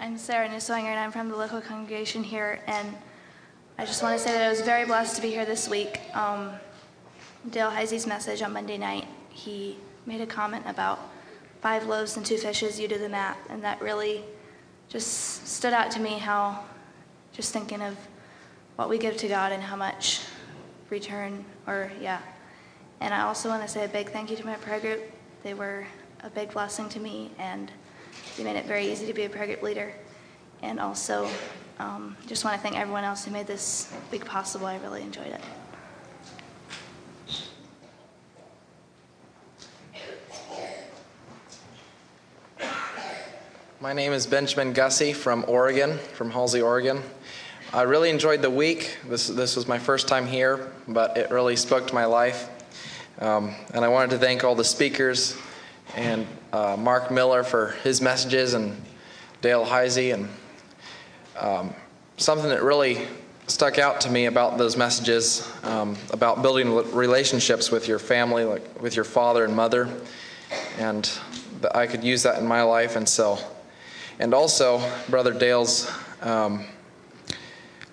I'm 0.00 0.16
Sarah 0.16 0.48
Nusslinger, 0.48 0.84
and 0.84 1.00
I'm 1.00 1.10
from 1.10 1.28
the 1.28 1.36
local 1.36 1.60
congregation 1.60 2.22
here. 2.22 2.60
And 2.68 2.96
I 3.76 3.84
just 3.84 4.04
want 4.04 4.16
to 4.16 4.22
say 4.22 4.32
that 4.34 4.46
I 4.46 4.48
was 4.48 4.60
very 4.60 4.86
blessed 4.86 5.16
to 5.16 5.22
be 5.22 5.30
here 5.30 5.44
this 5.44 5.68
week. 5.68 5.98
Um, 6.14 6.52
Dale 7.48 7.70
Heisey's 7.70 8.06
message 8.06 8.42
on 8.42 8.52
Monday 8.52 8.76
night, 8.76 9.06
he 9.30 9.78
made 10.04 10.20
a 10.20 10.26
comment 10.26 10.64
about 10.66 11.00
five 11.62 11.86
loaves 11.86 12.16
and 12.18 12.26
two 12.26 12.36
fishes, 12.36 12.78
you 12.78 12.86
do 12.86 12.98
the 12.98 13.08
math, 13.08 13.38
and 13.48 13.64
that 13.64 13.80
really 13.80 14.22
just 14.90 15.46
stood 15.46 15.72
out 15.72 15.90
to 15.92 16.00
me 16.00 16.18
how 16.18 16.62
just 17.32 17.52
thinking 17.52 17.80
of 17.80 17.96
what 18.76 18.90
we 18.90 18.98
give 18.98 19.16
to 19.16 19.28
God 19.28 19.52
and 19.52 19.62
how 19.62 19.74
much 19.74 20.20
return, 20.90 21.44
or 21.66 21.90
yeah. 22.00 22.20
And 23.00 23.14
I 23.14 23.22
also 23.22 23.48
want 23.48 23.62
to 23.62 23.68
say 23.68 23.84
a 23.84 23.88
big 23.88 24.10
thank 24.10 24.30
you 24.30 24.36
to 24.36 24.44
my 24.44 24.56
prayer 24.56 24.80
group. 24.80 25.02
They 25.42 25.54
were 25.54 25.86
a 26.22 26.28
big 26.28 26.52
blessing 26.52 26.90
to 26.90 27.00
me, 27.00 27.30
and 27.38 27.72
they 28.36 28.44
made 28.44 28.56
it 28.56 28.66
very 28.66 28.90
easy 28.92 29.06
to 29.06 29.14
be 29.14 29.24
a 29.24 29.30
prayer 29.30 29.46
group 29.46 29.62
leader. 29.62 29.94
And 30.62 30.78
also, 30.78 31.26
um, 31.78 32.18
just 32.26 32.44
want 32.44 32.56
to 32.56 32.62
thank 32.62 32.76
everyone 32.76 33.04
else 33.04 33.24
who 33.24 33.30
made 33.30 33.46
this 33.46 33.90
week 34.12 34.26
possible. 34.26 34.66
I 34.66 34.76
really 34.76 35.00
enjoyed 35.00 35.28
it. 35.28 35.40
My 43.82 43.94
name 43.94 44.12
is 44.12 44.26
Benjamin 44.26 44.74
Gussie 44.74 45.14
from 45.14 45.42
Oregon, 45.48 45.96
from 46.12 46.30
Halsey, 46.30 46.60
Oregon. 46.60 47.02
I 47.72 47.80
really 47.82 48.10
enjoyed 48.10 48.42
the 48.42 48.50
week. 48.50 48.98
This, 49.08 49.28
this 49.28 49.56
was 49.56 49.66
my 49.66 49.78
first 49.78 50.06
time 50.06 50.26
here, 50.26 50.70
but 50.86 51.16
it 51.16 51.30
really 51.30 51.56
spoke 51.56 51.86
to 51.86 51.94
my 51.94 52.04
life. 52.04 52.50
Um, 53.20 53.54
and 53.72 53.82
I 53.82 53.88
wanted 53.88 54.10
to 54.10 54.18
thank 54.18 54.44
all 54.44 54.54
the 54.54 54.64
speakers 54.64 55.34
and 55.96 56.26
uh, 56.52 56.76
Mark 56.78 57.10
Miller 57.10 57.42
for 57.42 57.68
his 57.82 58.02
messages 58.02 58.52
and 58.52 58.78
Dale 59.40 59.64
Heisey. 59.64 60.12
And 60.12 60.28
um, 61.38 61.72
something 62.18 62.50
that 62.50 62.62
really 62.62 63.08
stuck 63.46 63.78
out 63.78 64.02
to 64.02 64.10
me 64.10 64.26
about 64.26 64.58
those 64.58 64.76
messages 64.76 65.50
um, 65.62 65.96
about 66.12 66.42
building 66.42 66.74
relationships 66.92 67.70
with 67.70 67.88
your 67.88 67.98
family, 67.98 68.44
like 68.44 68.82
with 68.82 68.94
your 68.94 69.06
father 69.06 69.42
and 69.42 69.56
mother. 69.56 69.88
And 70.76 71.10
I 71.74 71.86
could 71.86 72.04
use 72.04 72.24
that 72.24 72.38
in 72.40 72.46
my 72.46 72.60
life. 72.60 72.96
And 72.96 73.08
so, 73.08 73.38
and 74.20 74.34
also, 74.34 74.82
Brother 75.08 75.32
Dale's 75.32 75.90
um, 76.20 76.66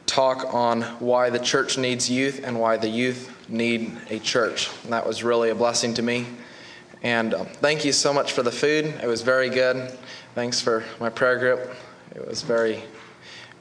talk 0.05 0.53
on 0.53 0.81
why 0.99 1.29
the 1.29 1.39
church 1.39 1.77
needs 1.77 2.09
youth 2.09 2.41
and 2.43 2.59
why 2.59 2.75
the 2.75 2.89
youth 2.89 3.33
need 3.47 3.93
a 4.09 4.19
church. 4.19 4.69
And 4.83 4.91
that 4.91 5.07
was 5.07 5.23
really 5.23 5.51
a 5.51 5.55
blessing 5.55 5.93
to 5.93 6.01
me. 6.01 6.27
And 7.01 7.33
um, 7.33 7.45
thank 7.45 7.85
you 7.85 7.93
so 7.93 8.13
much 8.13 8.33
for 8.33 8.43
the 8.43 8.51
food. 8.51 8.87
It 9.01 9.07
was 9.07 9.21
very 9.21 9.49
good. 9.49 9.97
Thanks 10.35 10.59
for 10.59 10.83
my 10.99 11.09
prayer 11.09 11.39
group. 11.39 11.73
It 12.13 12.27
was 12.27 12.41
very, 12.41 12.83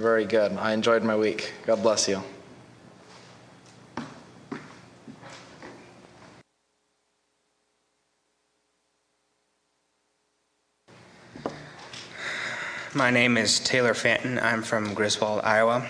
very 0.01 0.25
good. 0.25 0.51
I 0.57 0.73
enjoyed 0.73 1.05
my 1.05 1.15
week. 1.15 1.53
God 1.67 1.83
bless 1.83 2.09
you. 2.09 2.21
My 12.95 13.11
name 13.11 13.37
is 13.37 13.59
Taylor 13.61 13.95
Fanton. 13.95 14.39
I'm 14.39 14.63
from 14.63 14.95
Griswold, 14.95 15.41
Iowa. 15.43 15.87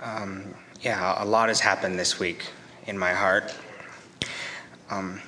Um, 0.00 0.54
yeah, 0.82 1.20
a 1.20 1.24
lot 1.24 1.48
has 1.48 1.58
happened 1.58 1.98
this 1.98 2.20
week 2.20 2.44
in 2.86 2.98
my 2.98 3.12
heart. 3.12 3.52
Um, 4.90 5.20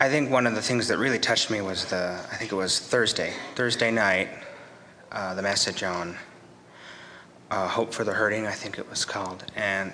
I 0.00 0.08
think 0.08 0.30
one 0.30 0.46
of 0.46 0.54
the 0.54 0.62
things 0.62 0.88
that 0.88 0.98
really 0.98 1.18
touched 1.18 1.50
me 1.50 1.60
was 1.60 1.84
the, 1.84 2.18
I 2.32 2.36
think 2.36 2.50
it 2.50 2.56
was 2.56 2.80
Thursday, 2.80 3.34
Thursday 3.54 3.90
night, 3.90 4.30
uh, 5.12 5.34
the 5.34 5.42
message 5.42 5.82
on 5.82 6.16
uh, 7.50 7.68
Hope 7.68 7.92
for 7.92 8.04
the 8.04 8.12
Hurting, 8.12 8.46
I 8.46 8.52
think 8.52 8.78
it 8.78 8.88
was 8.88 9.04
called. 9.04 9.44
And 9.54 9.92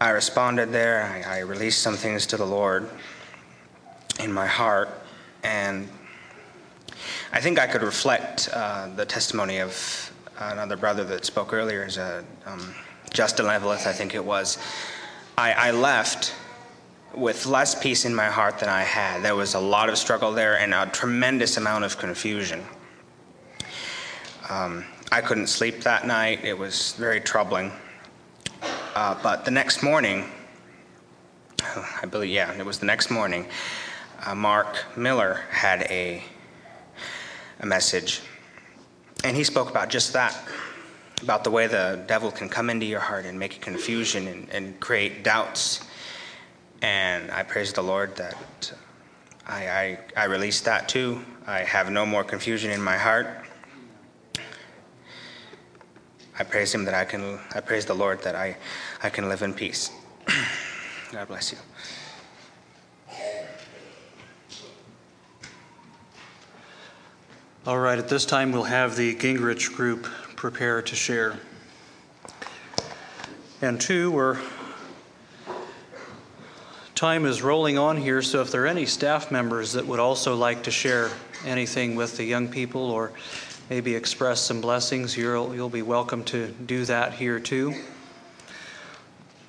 I 0.00 0.10
responded 0.10 0.72
there, 0.72 1.04
I, 1.04 1.38
I 1.38 1.38
released 1.40 1.82
some 1.82 1.94
things 1.94 2.26
to 2.26 2.36
the 2.36 2.46
Lord 2.46 2.88
in 4.20 4.32
my 4.32 4.46
heart, 4.46 4.90
and 5.42 5.88
I 7.32 7.40
think 7.40 7.58
I 7.58 7.66
could 7.66 7.82
reflect 7.82 8.48
uh, 8.52 8.88
the 8.94 9.04
testimony 9.04 9.58
of 9.58 10.12
another 10.38 10.76
brother 10.76 11.04
that 11.04 11.24
spoke 11.24 11.52
earlier, 11.52 11.84
is 11.84 11.96
a 11.96 12.24
um, 12.46 12.74
Justin 13.12 13.46
Leveleth, 13.46 13.86
I 13.86 13.92
think 13.92 14.14
it 14.14 14.24
was. 14.24 14.58
I, 15.36 15.52
I, 15.52 15.70
left 15.70 16.34
with 17.14 17.46
less 17.46 17.80
peace 17.80 18.04
in 18.04 18.14
my 18.14 18.26
heart 18.26 18.58
than 18.58 18.68
I 18.68 18.82
had. 18.82 19.22
There 19.22 19.36
was 19.36 19.54
a 19.54 19.60
lot 19.60 19.88
of 19.88 19.96
struggle 19.98 20.32
there 20.32 20.58
and 20.58 20.74
a 20.74 20.86
tremendous 20.86 21.56
amount 21.56 21.84
of 21.84 21.98
confusion. 21.98 22.64
Um, 24.48 24.84
I 25.10 25.20
couldn't 25.20 25.46
sleep 25.46 25.80
that 25.82 26.06
night. 26.06 26.44
It 26.44 26.56
was 26.56 26.92
very 26.94 27.20
troubling. 27.20 27.72
Uh, 28.94 29.16
but 29.22 29.44
the 29.44 29.50
next 29.50 29.82
morning, 29.82 30.24
I 32.02 32.06
believe, 32.06 32.30
yeah, 32.30 32.52
it 32.52 32.66
was 32.66 32.78
the 32.78 32.86
next 32.86 33.10
morning, 33.10 33.46
uh, 34.26 34.34
Mark 34.34 34.84
Miller 34.96 35.40
had 35.50 35.82
a 35.82 36.22
a 37.60 37.66
message. 37.66 38.20
And 39.24 39.36
he 39.36 39.44
spoke 39.44 39.70
about 39.70 39.88
just 39.88 40.12
that 40.12 40.36
about 41.22 41.44
the 41.44 41.50
way 41.50 41.66
the 41.66 42.02
devil 42.06 42.30
can 42.30 42.48
come 42.48 42.70
into 42.70 42.86
your 42.86 43.00
heart 43.00 43.24
and 43.24 43.38
make 43.38 43.60
confusion 43.60 44.28
and, 44.28 44.48
and 44.50 44.80
create 44.80 45.24
doubts. 45.24 45.84
And 46.82 47.30
I 47.30 47.42
praise 47.42 47.72
the 47.72 47.82
Lord 47.82 48.16
that 48.16 48.72
I, 49.46 49.68
I, 49.68 49.98
I 50.16 50.24
released 50.24 50.64
that 50.66 50.88
too. 50.88 51.24
I 51.46 51.60
have 51.60 51.90
no 51.90 52.06
more 52.06 52.22
confusion 52.22 52.70
in 52.70 52.82
my 52.82 52.96
heart. 52.96 53.26
I 56.38 56.44
praise 56.44 56.72
Him 56.72 56.84
that 56.84 56.94
I 56.94 57.04
can, 57.04 57.40
I 57.52 57.60
praise 57.60 57.84
the 57.84 57.94
Lord 57.94 58.22
that 58.22 58.36
I, 58.36 58.56
I 59.02 59.10
can 59.10 59.28
live 59.28 59.42
in 59.42 59.54
peace. 59.54 59.90
God 61.12 61.26
bless 61.26 61.50
you. 61.50 61.58
All 67.66 67.78
right, 67.78 67.98
at 67.98 68.08
this 68.08 68.24
time, 68.24 68.52
we'll 68.52 68.62
have 68.62 68.96
the 68.96 69.14
Gingrich 69.16 69.74
group 69.74 70.06
prepare 70.36 70.80
to 70.80 70.94
share. 70.94 71.38
And 73.60 73.80
two, 73.80 74.12
we're 74.12 74.38
time 76.94 77.26
is 77.26 77.42
rolling 77.42 77.76
on 77.76 77.96
here, 77.96 78.22
so 78.22 78.40
if 78.40 78.52
there 78.52 78.62
are 78.64 78.66
any 78.66 78.86
staff 78.86 79.30
members 79.30 79.72
that 79.72 79.86
would 79.86 79.98
also 79.98 80.34
like 80.34 80.62
to 80.62 80.70
share 80.70 81.10
anything 81.44 81.94
with 81.94 82.16
the 82.16 82.24
young 82.24 82.48
people 82.48 82.90
or 82.90 83.12
maybe 83.68 83.94
express 83.94 84.40
some 84.40 84.60
blessings, 84.60 85.16
you'll, 85.16 85.54
you'll 85.54 85.68
be 85.68 85.82
welcome 85.82 86.24
to 86.24 86.48
do 86.48 86.84
that 86.84 87.12
here 87.12 87.38
too. 87.40 87.74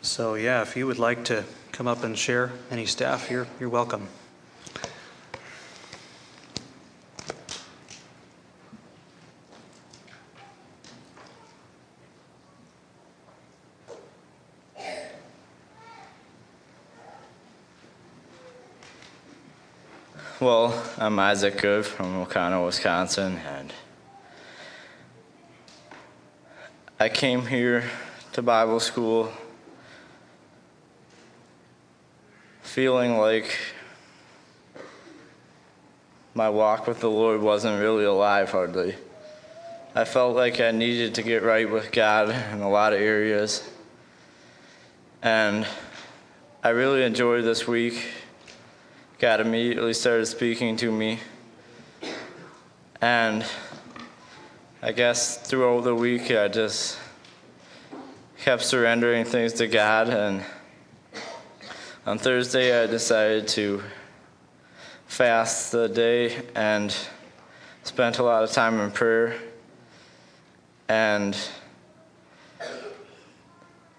So, 0.01 0.33
yeah, 0.33 0.63
if 0.63 0.75
you 0.75 0.87
would 0.87 0.99
like 0.99 1.25
to 1.25 1.43
come 1.71 1.87
up 1.87 2.03
and 2.03 2.17
share 2.17 2.51
any 2.69 2.85
staff, 2.85 3.29
you're, 3.31 3.47
you're 3.59 3.69
welcome. 3.69 4.07
Well, 20.41 20.81
I'm 20.97 21.19
Isaac 21.19 21.57
Good 21.57 21.85
from 21.85 22.21
Oconto, 22.21 22.65
Wisconsin, 22.65 23.41
and 23.45 23.73
I 26.97 27.09
came 27.09 27.45
here 27.45 27.83
to 28.31 28.41
Bible 28.41 28.79
school 28.79 29.33
feeling 32.61 33.17
like 33.17 33.57
my 36.33 36.47
walk 36.47 36.87
with 36.87 37.01
the 37.01 37.09
Lord 37.09 37.41
wasn't 37.41 37.81
really 37.81 38.05
alive 38.05 38.49
hardly. 38.49 38.95
I 39.93 40.05
felt 40.05 40.37
like 40.37 40.61
I 40.61 40.71
needed 40.71 41.15
to 41.15 41.21
get 41.21 41.43
right 41.43 41.69
with 41.69 41.91
God 41.91 42.29
in 42.53 42.61
a 42.61 42.69
lot 42.69 42.93
of 42.93 43.01
areas. 43.01 43.69
And 45.21 45.67
I 46.63 46.69
really 46.69 47.03
enjoyed 47.03 47.43
this 47.43 47.67
week. 47.67 48.07
God 49.19 49.41
immediately 49.41 49.93
started 49.93 50.27
speaking 50.27 50.77
to 50.77 50.89
me. 50.89 51.19
And 53.01 53.45
I 54.81 54.93
guess 54.93 55.37
throughout 55.45 55.83
the 55.83 55.93
week, 55.93 56.31
I 56.31 56.47
just 56.47 56.97
kept 58.37 58.63
surrendering 58.63 59.25
things 59.25 59.51
to 59.53 59.67
God. 59.67 60.07
And 60.07 60.45
on 62.05 62.17
Thursday, 62.17 62.81
I 62.81 62.87
decided 62.87 63.49
to 63.49 63.83
fast 65.07 65.73
the 65.73 65.89
day 65.89 66.41
and 66.55 66.95
spent 67.83 68.19
a 68.19 68.23
lot 68.23 68.45
of 68.45 68.53
time 68.53 68.79
in 68.79 68.89
prayer. 68.89 69.37
And 70.87 71.37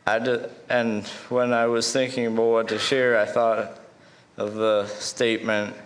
I 0.07 0.19
did, 0.19 0.51
and 0.71 1.07
when 1.29 1.53
I 1.53 1.67
was 1.67 1.93
thinking 1.93 2.25
about 2.25 2.47
what 2.47 2.69
to 2.69 2.79
share, 2.79 3.19
I 3.21 3.27
thought 3.27 3.80
of 4.41 4.55
the 4.55 4.87
statement 4.87 5.77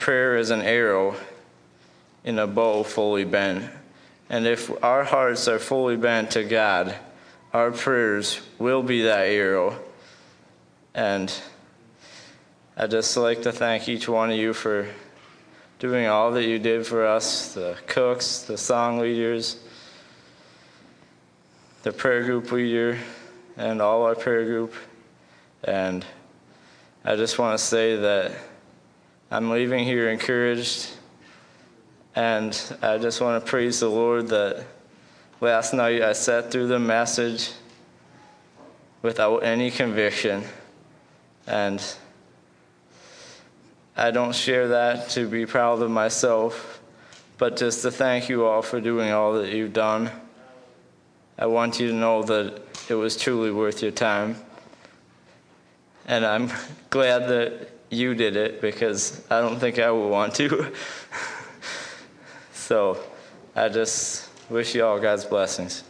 prayer 0.00 0.36
is 0.36 0.50
an 0.50 0.62
arrow 0.62 1.14
in 2.24 2.40
a 2.40 2.46
bow 2.46 2.82
fully 2.82 3.24
bent. 3.24 3.70
And 4.28 4.48
if 4.48 4.68
our 4.82 5.04
hearts 5.04 5.46
are 5.46 5.60
fully 5.60 5.96
bent 5.96 6.32
to 6.32 6.42
God, 6.42 6.96
our 7.52 7.70
prayers 7.70 8.40
will 8.58 8.82
be 8.82 9.02
that 9.02 9.28
arrow. 9.28 9.78
And 10.92 11.32
I'd 12.76 12.90
just 12.90 13.16
like 13.16 13.42
to 13.42 13.52
thank 13.52 13.88
each 13.88 14.08
one 14.08 14.32
of 14.32 14.36
you 14.36 14.52
for 14.52 14.88
doing 15.78 16.08
all 16.08 16.32
that 16.32 16.46
you 16.46 16.58
did 16.58 16.84
for 16.84 17.06
us 17.06 17.54
the 17.54 17.76
cooks, 17.86 18.42
the 18.42 18.58
song 18.58 18.98
leaders, 18.98 19.60
the 21.84 21.92
prayer 21.92 22.24
group 22.24 22.50
leader, 22.50 22.98
and 23.56 23.80
all 23.80 24.02
our 24.02 24.16
prayer 24.16 24.44
group. 24.44 24.74
And 25.62 26.04
I 27.08 27.14
just 27.14 27.38
want 27.38 27.56
to 27.56 27.64
say 27.64 27.94
that 27.94 28.32
I'm 29.30 29.48
leaving 29.48 29.84
here 29.84 30.10
encouraged. 30.10 30.90
And 32.16 32.60
I 32.82 32.98
just 32.98 33.20
want 33.20 33.44
to 33.44 33.48
praise 33.48 33.78
the 33.78 33.88
Lord 33.88 34.26
that 34.30 34.66
last 35.40 35.72
night 35.72 36.02
I 36.02 36.14
sat 36.14 36.50
through 36.50 36.66
the 36.66 36.80
message 36.80 37.52
without 39.02 39.44
any 39.44 39.70
conviction. 39.70 40.42
And 41.46 41.80
I 43.96 44.10
don't 44.10 44.34
share 44.34 44.66
that 44.66 45.08
to 45.10 45.28
be 45.28 45.46
proud 45.46 45.82
of 45.82 45.90
myself, 45.92 46.80
but 47.38 47.56
just 47.56 47.82
to 47.82 47.92
thank 47.92 48.28
you 48.28 48.44
all 48.46 48.62
for 48.62 48.80
doing 48.80 49.12
all 49.12 49.34
that 49.34 49.52
you've 49.52 49.72
done. 49.72 50.10
I 51.38 51.46
want 51.46 51.78
you 51.78 51.86
to 51.86 51.94
know 51.94 52.24
that 52.24 52.60
it 52.90 52.94
was 52.94 53.16
truly 53.16 53.52
worth 53.52 53.80
your 53.80 53.92
time. 53.92 54.34
And 56.06 56.24
I'm 56.24 56.50
glad 56.90 57.28
that 57.28 57.70
you 57.90 58.14
did 58.14 58.36
it 58.36 58.60
because 58.60 59.22
I 59.30 59.40
don't 59.40 59.58
think 59.58 59.78
I 59.78 59.90
would 59.90 60.08
want 60.08 60.34
to. 60.36 60.72
so 62.52 62.98
I 63.54 63.68
just 63.68 64.30
wish 64.48 64.74
you 64.74 64.84
all 64.84 64.98
God's 64.98 65.24
blessings. 65.24 65.84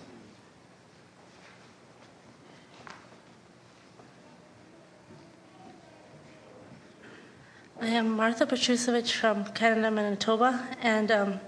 I 7.80 7.88
am 7.88 8.16
Martha 8.16 8.46
Petrusevich 8.46 9.12
from 9.12 9.44
Canada, 9.52 9.90
Manitoba, 9.90 10.66
and 10.82 11.10
um, 11.12 11.40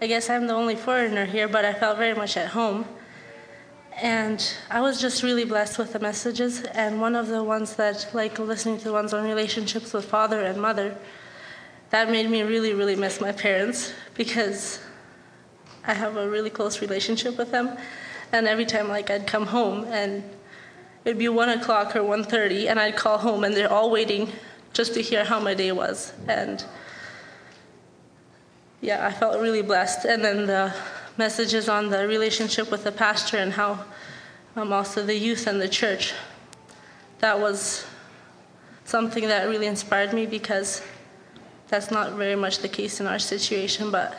I 0.00 0.06
guess 0.06 0.28
I'm 0.28 0.46
the 0.46 0.54
only 0.54 0.76
foreigner 0.76 1.24
here, 1.26 1.46
but 1.46 1.64
I 1.64 1.72
felt 1.72 1.98
very 1.98 2.14
much 2.14 2.36
at 2.36 2.48
home. 2.48 2.86
And 4.02 4.44
I 4.70 4.80
was 4.80 5.00
just 5.00 5.22
really 5.22 5.44
blessed 5.44 5.78
with 5.78 5.92
the 5.92 6.00
messages, 6.00 6.62
and 6.62 7.00
one 7.00 7.14
of 7.14 7.28
the 7.28 7.44
ones 7.44 7.76
that, 7.76 8.08
like 8.12 8.38
listening 8.38 8.78
to 8.78 8.84
the 8.84 8.92
ones 8.92 9.14
on 9.14 9.24
relationships 9.24 9.92
with 9.92 10.04
father 10.04 10.40
and 10.40 10.60
mother, 10.60 10.96
that 11.90 12.10
made 12.10 12.28
me 12.28 12.42
really, 12.42 12.74
really 12.74 12.96
miss 12.96 13.20
my 13.20 13.30
parents 13.30 13.92
because 14.14 14.80
I 15.86 15.94
have 15.94 16.16
a 16.16 16.28
really 16.28 16.50
close 16.50 16.80
relationship 16.80 17.38
with 17.38 17.52
them. 17.52 17.78
And 18.32 18.48
every 18.48 18.66
time, 18.66 18.88
like, 18.88 19.10
I'd 19.10 19.28
come 19.28 19.46
home 19.46 19.84
and 19.84 20.24
it'd 21.04 21.18
be 21.18 21.28
one 21.28 21.50
o'clock 21.50 21.94
or 21.94 22.00
1.30, 22.00 22.68
and 22.68 22.80
I'd 22.80 22.96
call 22.96 23.18
home, 23.18 23.44
and 23.44 23.54
they're 23.54 23.72
all 23.72 23.90
waiting 23.90 24.32
just 24.72 24.94
to 24.94 25.02
hear 25.02 25.24
how 25.24 25.38
my 25.38 25.54
day 25.54 25.70
was. 25.70 26.12
And 26.26 26.64
yeah, 28.80 29.06
I 29.06 29.12
felt 29.12 29.40
really 29.40 29.62
blessed. 29.62 30.04
And 30.04 30.24
then 30.24 30.46
the 30.46 30.74
messages 31.16 31.68
on 31.68 31.90
the 31.90 32.06
relationship 32.06 32.70
with 32.70 32.84
the 32.84 32.92
pastor 32.92 33.38
and 33.38 33.52
how 33.52 33.84
um, 34.56 34.72
also 34.72 35.04
the 35.04 35.14
youth 35.14 35.46
and 35.46 35.60
the 35.60 35.68
church, 35.68 36.12
that 37.20 37.38
was 37.38 37.86
something 38.84 39.28
that 39.28 39.48
really 39.48 39.66
inspired 39.66 40.12
me 40.12 40.26
because 40.26 40.82
that's 41.68 41.90
not 41.90 42.12
very 42.12 42.36
much 42.36 42.58
the 42.58 42.68
case 42.68 43.00
in 43.00 43.06
our 43.06 43.18
situation. 43.18 43.90
But 43.90 44.16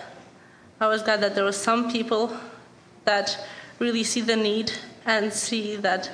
I 0.79 0.87
was 0.87 1.01
glad 1.01 1.21
that 1.21 1.35
there 1.35 1.43
were 1.43 1.51
some 1.51 1.91
people 1.91 2.35
that 3.05 3.37
really 3.79 4.03
see 4.03 4.21
the 4.21 4.35
need 4.35 4.71
and 5.05 5.31
see 5.31 5.75
that 5.77 6.09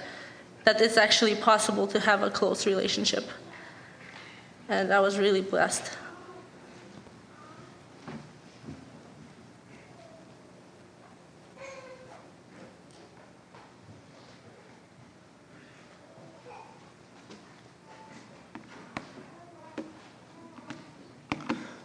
that 0.64 0.80
it's 0.80 0.98
actually 0.98 1.34
possible 1.34 1.88
to 1.88 2.00
have 2.00 2.22
a 2.22 2.30
close 2.30 2.68
relationship 2.68 3.24
and 4.72 4.94
I 4.94 5.02
was 5.02 5.20
really 5.20 5.42
blessed. 5.42 5.92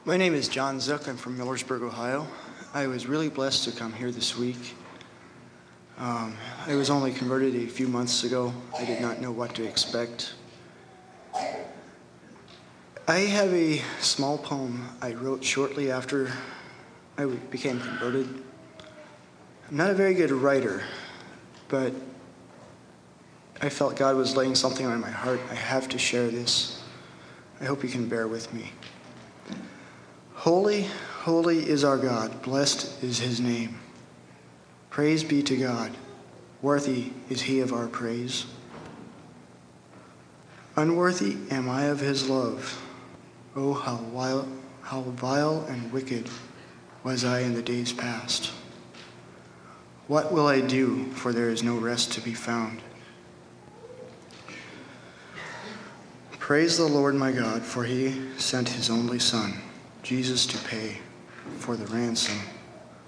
My 0.06 0.16
name 0.16 0.34
is 0.34 0.46
John 0.46 0.78
Zook. 0.78 1.08
I'm 1.08 1.16
from 1.16 1.36
Millersburg, 1.36 1.82
Ohio. 1.82 2.28
I 2.72 2.86
was 2.86 3.08
really 3.08 3.28
blessed 3.28 3.64
to 3.64 3.72
come 3.72 3.92
here 3.92 4.12
this 4.12 4.38
week. 4.38 4.76
Um, 5.98 6.36
I 6.64 6.76
was 6.76 6.90
only 6.90 7.10
converted 7.10 7.56
a 7.56 7.66
few 7.66 7.88
months 7.88 8.22
ago. 8.22 8.54
I 8.78 8.84
did 8.84 9.00
not 9.00 9.20
know 9.20 9.32
what 9.32 9.56
to 9.56 9.64
expect. 9.64 10.34
I 13.08 13.18
have 13.18 13.52
a 13.52 13.82
small 13.98 14.38
poem 14.38 14.88
I 15.02 15.14
wrote 15.14 15.42
shortly 15.42 15.90
after 15.90 16.30
I 17.18 17.24
became 17.24 17.80
converted. 17.80 18.28
I'm 19.68 19.76
not 19.76 19.90
a 19.90 19.94
very 19.94 20.14
good 20.14 20.30
writer, 20.30 20.84
but 21.66 21.92
I 23.60 23.70
felt 23.70 23.96
God 23.96 24.14
was 24.14 24.36
laying 24.36 24.54
something 24.54 24.86
on 24.86 25.00
my 25.00 25.10
heart. 25.10 25.40
I 25.50 25.56
have 25.56 25.88
to 25.88 25.98
share 25.98 26.28
this. 26.28 26.80
I 27.60 27.64
hope 27.64 27.82
you 27.82 27.88
can 27.88 28.08
bear 28.08 28.28
with 28.28 28.54
me. 28.54 28.70
Holy, 30.46 30.86
holy 31.22 31.68
is 31.68 31.82
our 31.82 31.98
God. 31.98 32.40
Blessed 32.42 33.02
is 33.02 33.18
his 33.18 33.40
name. 33.40 33.80
Praise 34.90 35.24
be 35.24 35.42
to 35.42 35.56
God. 35.56 35.90
Worthy 36.62 37.10
is 37.28 37.42
he 37.42 37.58
of 37.58 37.72
our 37.72 37.88
praise. 37.88 38.46
Unworthy 40.76 41.38
am 41.50 41.68
I 41.68 41.86
of 41.86 41.98
his 41.98 42.28
love. 42.30 42.80
Oh, 43.56 43.74
how 43.74 43.96
vile, 43.96 44.46
how 44.82 45.00
vile 45.00 45.66
and 45.68 45.90
wicked 45.90 46.28
was 47.02 47.24
I 47.24 47.40
in 47.40 47.54
the 47.54 47.60
days 47.60 47.92
past. 47.92 48.52
What 50.06 50.32
will 50.32 50.46
I 50.46 50.60
do, 50.60 51.06
for 51.14 51.32
there 51.32 51.50
is 51.50 51.64
no 51.64 51.76
rest 51.76 52.12
to 52.12 52.20
be 52.20 52.34
found? 52.34 52.82
Praise 56.38 56.76
the 56.76 56.86
Lord 56.86 57.16
my 57.16 57.32
God, 57.32 57.64
for 57.64 57.82
he 57.82 58.30
sent 58.38 58.68
his 58.68 58.88
only 58.88 59.18
Son, 59.18 59.60
Jesus, 60.06 60.46
to 60.46 60.58
pay 60.68 60.98
for 61.58 61.74
the 61.74 61.86
ransom 61.86 62.38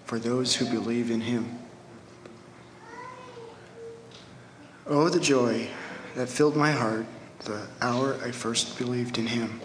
for 0.04 0.18
those 0.18 0.56
who 0.56 0.64
believe 0.68 1.12
in 1.12 1.20
him. 1.20 1.56
Oh, 4.84 5.08
the 5.08 5.20
joy 5.20 5.68
that 6.16 6.28
filled 6.28 6.56
my 6.56 6.72
heart 6.72 7.06
the 7.44 7.68
hour 7.80 8.18
I 8.24 8.32
first 8.32 8.76
believed 8.78 9.16
in 9.16 9.28
him. 9.28 9.60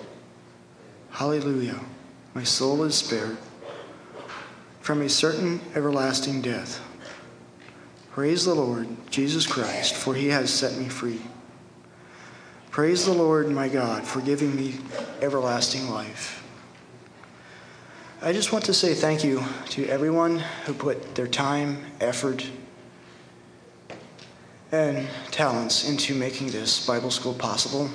Hallelujah. 1.10 1.80
My 2.35 2.43
soul 2.43 2.84
is 2.84 2.93
spared 2.93 3.39
from 4.81 5.01
a 5.01 5.10
certain 5.10 5.60
everlasting 5.73 6.39
death. 6.43 6.81
Praise 8.11 8.45
the 8.45 8.53
Lord, 8.53 8.88
Jesus 9.10 9.47
Christ, 9.47 9.95
for 9.95 10.14
he 10.14 10.27
has 10.27 10.53
set 10.53 10.77
me 10.77 10.88
free. 10.88 11.22
Praise 12.69 13.07
the 13.07 13.11
Lord, 13.11 13.49
my 13.49 13.69
God, 13.69 14.03
for 14.03 14.22
giving 14.22 14.55
me 14.55 14.76
everlasting 15.19 15.89
life. 15.89 16.43
I 18.25 18.31
just 18.31 18.53
want 18.53 18.63
to 18.65 18.73
say 18.73 18.93
thank 18.93 19.25
you 19.25 19.43
to 19.71 19.85
everyone 19.89 20.39
who 20.65 20.73
put 20.73 21.13
their 21.13 21.27
time, 21.27 21.83
effort, 21.99 22.49
and 24.71 25.09
talents 25.31 25.89
into 25.89 26.15
making 26.15 26.47
this 26.47 26.87
Bible 26.87 27.11
school 27.11 27.33
possible. 27.33 27.89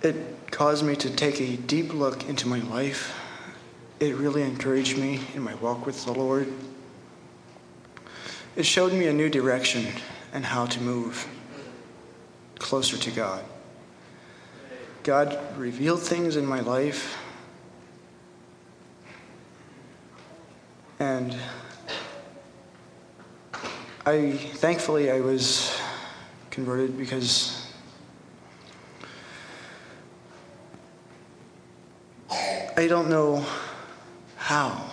It 0.00 0.16
caused 0.50 0.86
me 0.86 0.96
to 0.96 1.10
take 1.10 1.38
a 1.38 1.58
deep 1.58 1.92
look 1.92 2.26
into 2.30 2.48
my 2.48 2.60
life. 2.60 3.14
It 4.00 4.16
really 4.16 4.40
encouraged 4.40 4.96
me 4.96 5.20
in 5.34 5.42
my 5.42 5.56
walk 5.56 5.84
with 5.84 6.02
the 6.06 6.12
Lord. 6.12 6.50
It 8.56 8.64
showed 8.64 8.94
me 8.94 9.06
a 9.08 9.12
new 9.12 9.28
direction 9.28 9.84
and 10.32 10.46
how 10.46 10.64
to 10.64 10.80
move 10.80 11.28
closer 12.58 12.96
to 12.96 13.10
God. 13.10 13.44
God 15.04 15.38
revealed 15.58 16.00
things 16.00 16.36
in 16.36 16.46
my 16.46 16.60
life, 16.60 17.18
and 20.98 21.36
I 24.06 24.32
thankfully 24.32 25.10
I 25.10 25.20
was 25.20 25.78
converted 26.48 26.96
because 26.96 27.70
I 32.30 32.86
don't 32.88 33.10
know 33.10 33.44
how 34.36 34.90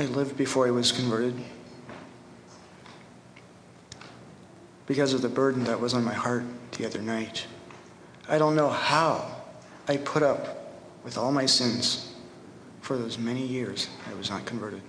I 0.00 0.06
lived 0.06 0.36
before 0.36 0.66
I 0.66 0.72
was 0.72 0.90
converted 0.90 1.36
because 4.86 5.14
of 5.14 5.22
the 5.22 5.28
burden 5.28 5.62
that 5.64 5.78
was 5.80 5.94
on 5.94 6.02
my 6.02 6.14
heart 6.14 6.42
the 6.72 6.84
other 6.84 7.00
night. 7.00 7.46
I 8.28 8.38
don't 8.38 8.56
know 8.56 8.70
how 8.70 9.42
I 9.86 9.98
put 9.98 10.22
up 10.22 10.72
with 11.04 11.18
all 11.18 11.30
my 11.30 11.44
sins 11.44 12.14
for 12.80 12.96
those 12.96 13.18
many 13.18 13.44
years 13.44 13.88
I 14.10 14.14
was 14.14 14.30
not 14.30 14.46
converted. 14.46 14.80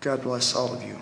God 0.00 0.22
bless 0.22 0.54
all 0.54 0.72
of 0.72 0.82
you. 0.82 1.00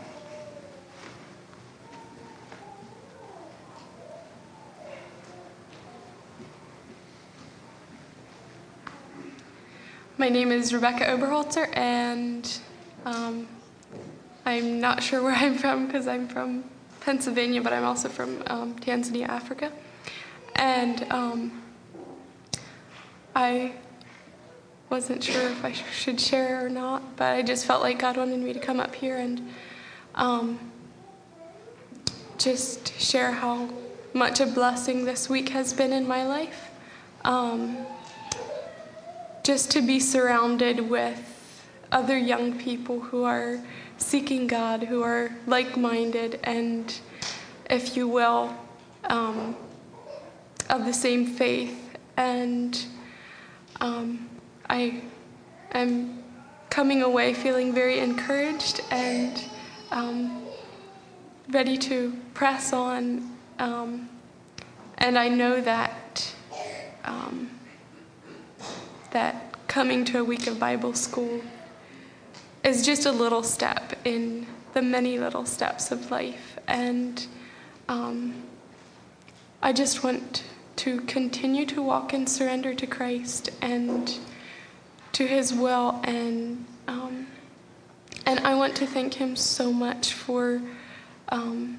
My 10.17 10.29
name 10.29 10.51
is 10.51 10.75
Rebecca 10.75 11.05
Oberholzer, 11.05 11.69
and 11.77 12.59
um, 13.05 13.47
I'm 14.45 14.81
not 14.81 15.01
sure 15.01 15.23
where 15.23 15.35
I'm 15.35 15.57
from 15.57 15.87
because 15.87 16.09
I'm 16.09 16.27
from 16.27 16.65
Pennsylvania, 17.09 17.63
but 17.63 17.73
I'm 17.73 17.87
also 17.87 18.11
from 18.11 18.43
um, 18.49 18.75
Tanzania, 18.81 19.31
Africa. 19.31 19.73
And 20.57 21.11
um, 21.11 21.63
I 23.35 23.73
wasn't 24.91 25.25
sure 25.25 25.49
if 25.49 25.65
I 25.65 25.73
sh- 25.73 25.85
should 25.91 26.21
share 26.21 26.63
or 26.63 26.69
not, 26.69 27.17
but 27.17 27.33
I 27.33 27.41
just 27.41 27.65
felt 27.65 27.81
like 27.81 27.99
God 27.99 28.19
wanted 28.19 28.41
me 28.41 28.53
to 28.53 28.61
come 28.61 28.79
up 28.79 28.95
here 28.95 29.17
and 29.17 29.41
um, 30.17 30.59
just 32.37 33.01
share 33.01 33.33
how 33.33 33.71
much 34.13 34.41
a 34.41 34.47
blessing 34.47 35.07
this 35.07 35.31
week 35.31 35.49
has 35.49 35.73
been 35.73 35.95
in 35.95 36.07
my 36.07 36.27
life. 36.27 36.69
Um, 37.25 37.87
just 39.45 39.71
to 39.71 39.81
be 39.81 39.99
surrounded 39.99 40.91
with 40.91 41.19
other 41.91 42.19
young 42.19 42.59
people 42.59 43.01
who 43.01 43.25
are 43.25 43.61
seeking 43.99 44.47
God, 44.47 44.85
who 44.85 45.03
are 45.03 45.31
like 45.47 45.77
minded, 45.77 46.41
and 46.45 46.99
if 47.69 47.97
you 47.97 48.09
will, 48.09 48.57
um, 49.05 49.57
of 50.71 50.85
the 50.85 50.95
same 50.95 51.27
faith. 51.27 51.97
And 52.17 52.85
um, 53.81 54.29
I 54.69 55.03
am 55.73 56.23
coming 56.71 57.03
away 57.03 57.35
feeling 57.35 57.73
very 57.73 57.99
encouraged 57.99 58.81
and 58.91 59.43
um, 59.91 60.45
ready 61.51 61.77
to 61.79 62.17
press 62.35 62.73
on. 62.73 63.37
Um, 63.59 64.09
and 64.99 65.19
I 65.19 65.29
know 65.29 65.61
that 65.61 66.35
um, 67.05 67.51
that 69.11 69.57
coming 69.69 70.05
to 70.07 70.19
a 70.19 70.25
week 70.25 70.47
of 70.47 70.59
Bible 70.59 70.95
school 70.95 71.41
is 72.65 72.85
just 72.85 73.07
a 73.07 73.13
little 73.13 73.43
step 73.43 73.95
in 74.05 74.47
the 74.75 74.83
many 74.83 75.19
little 75.19 75.45
steps 75.45 75.91
of 75.91 76.11
life. 76.11 76.59
And 76.67 77.27
um, 77.89 78.43
I 79.63 79.73
just 79.73 80.05
want 80.05 80.45
to 80.77 81.01
continue 81.03 81.67
to 81.67 81.83
walk 81.83 82.15
in 82.15 82.27
surrender 82.27 82.75
to 82.75 82.87
Christ 82.87 83.51
and 83.61 84.17
to 85.13 85.27
His 85.27 85.53
will. 85.53 86.01
And 86.05 86.65
um, 86.87 87.27
and 88.27 88.41
I 88.41 88.55
want 88.55 88.77
to 88.77 88.87
thank 88.87 89.15
Him 89.15 89.37
so 89.37 89.73
much 89.73 90.13
for 90.13 90.61
um, 91.31 91.79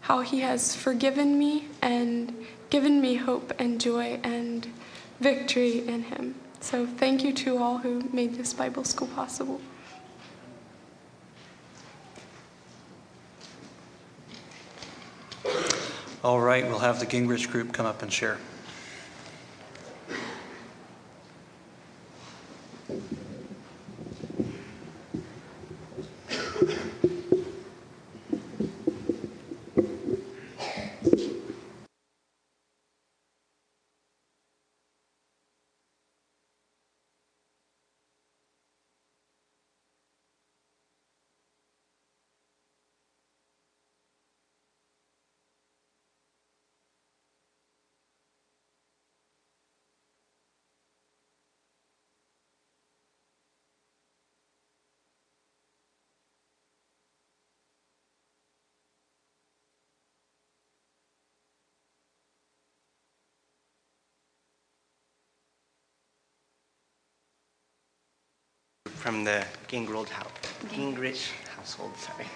how 0.00 0.20
He 0.20 0.40
has 0.40 0.74
forgiven 0.74 1.38
me 1.38 1.68
and 1.80 2.34
given 2.70 3.00
me 3.00 3.14
hope 3.14 3.52
and 3.58 3.80
joy 3.80 4.20
and 4.22 4.66
victory 5.20 5.86
in 5.86 6.02
Him. 6.02 6.34
So 6.60 6.86
thank 6.86 7.22
you 7.22 7.32
to 7.34 7.58
all 7.58 7.78
who 7.78 8.08
made 8.12 8.34
this 8.34 8.52
Bible 8.52 8.84
school 8.84 9.08
possible. 9.08 9.60
All 16.22 16.40
right, 16.40 16.66
we'll 16.66 16.80
have 16.80 16.98
the 16.98 17.06
Gingrich 17.06 17.50
group 17.50 17.72
come 17.72 17.86
up 17.86 18.02
and 18.02 18.12
share. 18.12 18.38
From 69.06 69.22
the 69.22 69.44
Gingrich, 69.68 70.08
house, 70.08 70.32
Gingrich 70.74 71.30
household. 71.56 71.96
Sorry. 71.96 72.26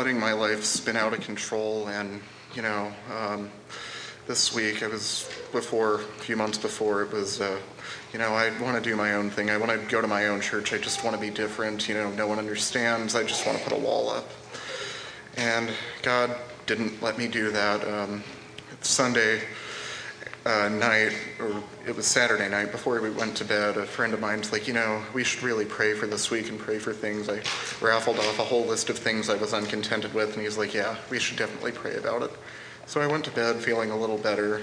Letting 0.00 0.18
my 0.18 0.32
life 0.32 0.64
spin 0.64 0.96
out 0.96 1.12
of 1.12 1.20
control, 1.20 1.86
and 1.88 2.22
you 2.54 2.62
know, 2.62 2.90
um, 3.14 3.50
this 4.26 4.54
week 4.54 4.82
I 4.82 4.86
was 4.86 5.30
before 5.52 5.96
a 5.96 5.98
few 6.20 6.36
months 6.36 6.56
before 6.56 7.02
it 7.02 7.12
was. 7.12 7.38
Uh, 7.38 7.58
you 8.10 8.18
know, 8.18 8.32
I 8.32 8.48
want 8.62 8.82
to 8.82 8.90
do 8.90 8.96
my 8.96 9.12
own 9.12 9.28
thing. 9.28 9.50
I 9.50 9.58
want 9.58 9.70
to 9.72 9.76
go 9.90 10.00
to 10.00 10.06
my 10.06 10.28
own 10.28 10.40
church. 10.40 10.72
I 10.72 10.78
just 10.78 11.04
want 11.04 11.16
to 11.16 11.20
be 11.20 11.28
different. 11.28 11.86
You 11.86 11.96
know, 11.96 12.10
no 12.12 12.26
one 12.26 12.38
understands. 12.38 13.14
I 13.14 13.24
just 13.24 13.44
want 13.44 13.58
to 13.58 13.64
put 13.64 13.74
a 13.74 13.78
wall 13.78 14.08
up. 14.08 14.26
And 15.36 15.68
God 16.00 16.34
didn't 16.64 17.02
let 17.02 17.18
me 17.18 17.28
do 17.28 17.50
that. 17.50 17.86
Um, 17.86 18.24
Sunday 18.80 19.42
uh, 20.46 20.70
night, 20.70 21.12
or 21.38 21.62
it 21.86 21.94
was 21.94 22.06
Saturday 22.06 22.48
night, 22.48 22.72
before 22.72 22.98
we 23.02 23.10
went 23.10 23.36
to 23.36 23.44
bed, 23.44 23.76
a 23.76 23.84
friend 23.84 24.14
of 24.14 24.20
mine's 24.20 24.50
like, 24.50 24.66
you 24.66 24.72
know, 24.72 25.02
we 25.12 25.24
should 25.24 25.42
really 25.42 25.66
pray 25.66 25.92
for 25.92 26.06
this 26.06 26.30
week 26.30 26.48
and 26.48 26.58
pray 26.58 26.78
for 26.78 26.94
things. 26.94 27.28
I 27.28 27.42
raffled 27.80 28.18
off 28.18 28.38
a 28.38 28.44
whole 28.44 28.64
list 28.66 28.90
of 28.90 28.98
things 28.98 29.30
I 29.30 29.36
was 29.36 29.54
uncontented 29.54 30.14
with, 30.14 30.34
and 30.34 30.42
he's 30.42 30.58
like, 30.58 30.74
yeah, 30.74 30.96
we 31.10 31.18
should 31.18 31.38
definitely 31.38 31.72
pray 31.72 31.96
about 31.96 32.22
it. 32.22 32.30
So 32.86 33.00
I 33.00 33.06
went 33.06 33.24
to 33.26 33.30
bed 33.30 33.56
feeling 33.56 33.90
a 33.90 33.96
little 33.96 34.18
better. 34.18 34.62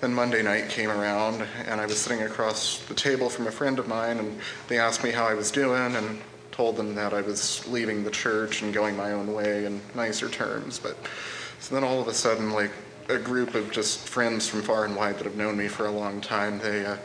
Then 0.00 0.14
Monday 0.14 0.42
night 0.42 0.68
came 0.68 0.90
around, 0.90 1.46
and 1.66 1.80
I 1.80 1.86
was 1.86 1.98
sitting 1.98 2.22
across 2.22 2.80
the 2.86 2.94
table 2.94 3.28
from 3.28 3.46
a 3.46 3.50
friend 3.50 3.78
of 3.78 3.86
mine, 3.86 4.18
and 4.18 4.38
they 4.68 4.78
asked 4.78 5.04
me 5.04 5.10
how 5.10 5.26
I 5.26 5.34
was 5.34 5.50
doing, 5.50 5.94
and 5.94 6.20
told 6.52 6.76
them 6.76 6.94
that 6.94 7.14
I 7.14 7.22
was 7.22 7.66
leaving 7.68 8.04
the 8.04 8.10
church 8.10 8.62
and 8.62 8.74
going 8.74 8.96
my 8.96 9.12
own 9.12 9.32
way 9.32 9.64
in 9.64 9.80
nicer 9.94 10.28
terms. 10.28 10.78
But 10.78 10.96
so 11.58 11.74
then 11.74 11.84
all 11.84 12.00
of 12.00 12.08
a 12.08 12.14
sudden, 12.14 12.50
like 12.50 12.72
a 13.08 13.18
group 13.18 13.54
of 13.54 13.70
just 13.70 14.06
friends 14.08 14.48
from 14.48 14.62
far 14.62 14.84
and 14.84 14.94
wide 14.96 15.16
that 15.18 15.24
have 15.24 15.36
known 15.36 15.56
me 15.56 15.68
for 15.68 15.86
a 15.86 15.90
long 15.90 16.20
time, 16.20 16.58
they 16.58 16.84
uh, 16.84 16.96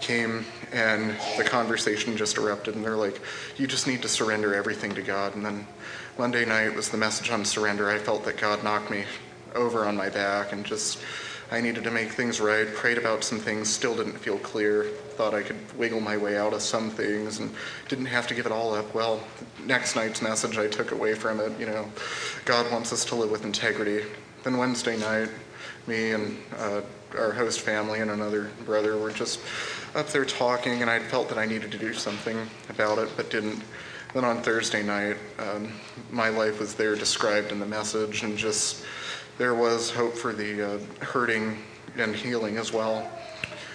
came 0.00 0.44
and 0.72 1.14
the 1.36 1.44
conversation 1.44 2.16
just 2.16 2.38
erupted, 2.38 2.74
and 2.74 2.84
they're 2.84 2.96
like, 2.96 3.20
"You 3.56 3.66
just 3.66 3.86
need 3.86 4.02
to 4.02 4.08
surrender 4.08 4.54
everything 4.54 4.94
to 4.94 5.02
God." 5.02 5.34
And 5.34 5.44
then 5.44 5.66
Monday 6.18 6.44
night 6.44 6.74
was 6.74 6.88
the 6.88 6.96
message 6.96 7.30
on 7.30 7.44
surrender. 7.44 7.90
I 7.90 7.98
felt 7.98 8.24
that 8.24 8.36
God 8.36 8.62
knocked 8.62 8.90
me 8.90 9.04
over 9.54 9.84
on 9.84 9.96
my 9.96 10.08
back 10.08 10.52
and 10.52 10.64
just 10.64 10.98
I 11.52 11.60
needed 11.60 11.82
to 11.84 11.90
make 11.90 12.12
things 12.12 12.40
right. 12.40 12.72
Prayed 12.72 12.96
about 12.96 13.24
some 13.24 13.40
things, 13.40 13.68
still 13.68 13.96
didn't 13.96 14.18
feel 14.18 14.38
clear. 14.38 14.84
Thought 15.16 15.34
I 15.34 15.42
could 15.42 15.56
wiggle 15.76 16.00
my 16.00 16.16
way 16.16 16.38
out 16.38 16.52
of 16.52 16.62
some 16.62 16.90
things 16.90 17.40
and 17.40 17.52
didn't 17.88 18.06
have 18.06 18.28
to 18.28 18.34
give 18.34 18.46
it 18.46 18.52
all 18.52 18.72
up. 18.72 18.94
Well, 18.94 19.20
next 19.66 19.96
night's 19.96 20.22
message 20.22 20.58
I 20.58 20.68
took 20.68 20.92
away 20.92 21.14
from 21.14 21.40
it, 21.40 21.58
you 21.58 21.66
know, 21.66 21.90
God 22.44 22.70
wants 22.70 22.92
us 22.92 23.04
to 23.06 23.16
live 23.16 23.32
with 23.32 23.44
integrity. 23.44 24.04
Then 24.44 24.58
Wednesday 24.58 24.96
night, 24.96 25.28
me 25.88 26.12
and 26.12 26.38
uh, 26.56 26.82
our 27.18 27.32
host 27.32 27.60
family 27.60 28.00
and 28.00 28.10
another 28.10 28.50
brother 28.64 28.96
were 28.96 29.10
just 29.10 29.40
up 29.94 30.08
there 30.08 30.24
talking, 30.24 30.82
and 30.82 30.90
I 30.90 30.98
felt 30.98 31.28
that 31.28 31.38
I 31.38 31.46
needed 31.46 31.72
to 31.72 31.78
do 31.78 31.92
something 31.92 32.48
about 32.68 32.98
it, 32.98 33.10
but 33.16 33.30
didn't. 33.30 33.62
Then 34.14 34.24
on 34.24 34.42
Thursday 34.42 34.82
night, 34.82 35.16
um, 35.38 35.72
my 36.10 36.28
life 36.28 36.58
was 36.58 36.74
there 36.74 36.96
described 36.96 37.52
in 37.52 37.60
the 37.60 37.66
message, 37.66 38.22
and 38.22 38.36
just 38.36 38.84
there 39.38 39.54
was 39.54 39.90
hope 39.90 40.14
for 40.14 40.32
the 40.32 40.74
uh, 40.74 40.78
hurting 41.04 41.58
and 41.96 42.14
healing 42.14 42.56
as 42.56 42.72
well. 42.72 43.10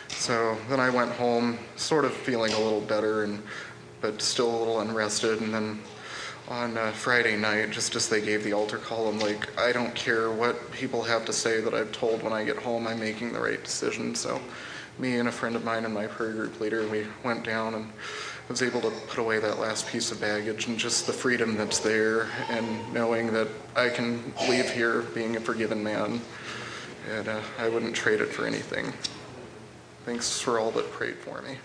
So 0.10 0.58
then 0.70 0.80
I 0.80 0.90
went 0.90 1.12
home, 1.12 1.58
sort 1.76 2.06
of 2.06 2.14
feeling 2.14 2.54
a 2.54 2.60
little 2.60 2.82
better, 2.82 3.24
and 3.24 3.42
but 4.02 4.22
still 4.22 4.56
a 4.56 4.58
little 4.58 4.80
unrested. 4.82 5.42
And 5.42 5.54
then 5.54 5.80
on 6.48 6.78
uh, 6.78 6.92
Friday 6.92 7.36
night, 7.36 7.72
just 7.72 7.96
as 7.96 8.08
they 8.08 8.22
gave 8.22 8.44
the 8.44 8.54
altar 8.54 8.78
call, 8.78 9.08
I'm 9.08 9.20
like, 9.20 9.58
I 9.60 9.72
don't 9.72 9.96
care 9.96 10.32
what 10.32 10.72
people 10.72 11.04
have 11.04 11.26
to 11.26 11.34
say 11.34 11.60
that 11.62 11.74
I've 11.74 11.92
told 11.92 12.22
when 12.22 12.34
I 12.34 12.44
get 12.44 12.58
home, 12.58 12.88
I'm 12.88 13.00
making 13.00 13.34
the 13.34 13.40
right 13.40 13.62
decision. 13.64 14.14
So 14.14 14.40
me 15.00 15.18
and 15.18 15.28
a 15.28 15.32
friend 15.32 15.56
of 15.56 15.64
mine 15.64 15.86
and 15.86 15.94
my 15.94 16.08
prayer 16.08 16.34
group 16.34 16.60
leader, 16.60 16.88
we 16.88 17.08
went 17.24 17.44
down 17.44 17.74
and 17.74 17.92
was 18.48 18.62
able 18.62 18.80
to 18.82 18.92
put 19.08 19.18
away 19.18 19.40
that 19.40 19.60
last 19.60 19.88
piece 19.88 20.12
of 20.12 20.22
baggage 20.22 20.68
and 20.68 20.78
just 20.78 21.08
the 21.08 21.14
freedom 21.14 21.58
that's 21.58 21.80
there 21.80 22.28
and 22.50 22.94
knowing 22.94 23.34
that 23.34 23.48
I 23.76 23.90
can 23.90 24.34
leave 24.48 24.70
here 24.70 25.02
being 25.02 25.36
a 25.36 25.40
forgiven 25.40 25.84
man. 25.84 26.22
And 27.12 27.28
uh, 27.28 27.42
I 27.58 27.70
wouldn't 27.70 27.96
trade 27.96 28.22
it 28.22 28.28
for 28.28 28.46
anything. 28.46 28.94
Thanks 30.06 30.40
for 30.40 30.60
all 30.60 30.70
that 30.72 30.92
prayed 30.92 31.16
for 31.16 31.42
me. 31.42 31.58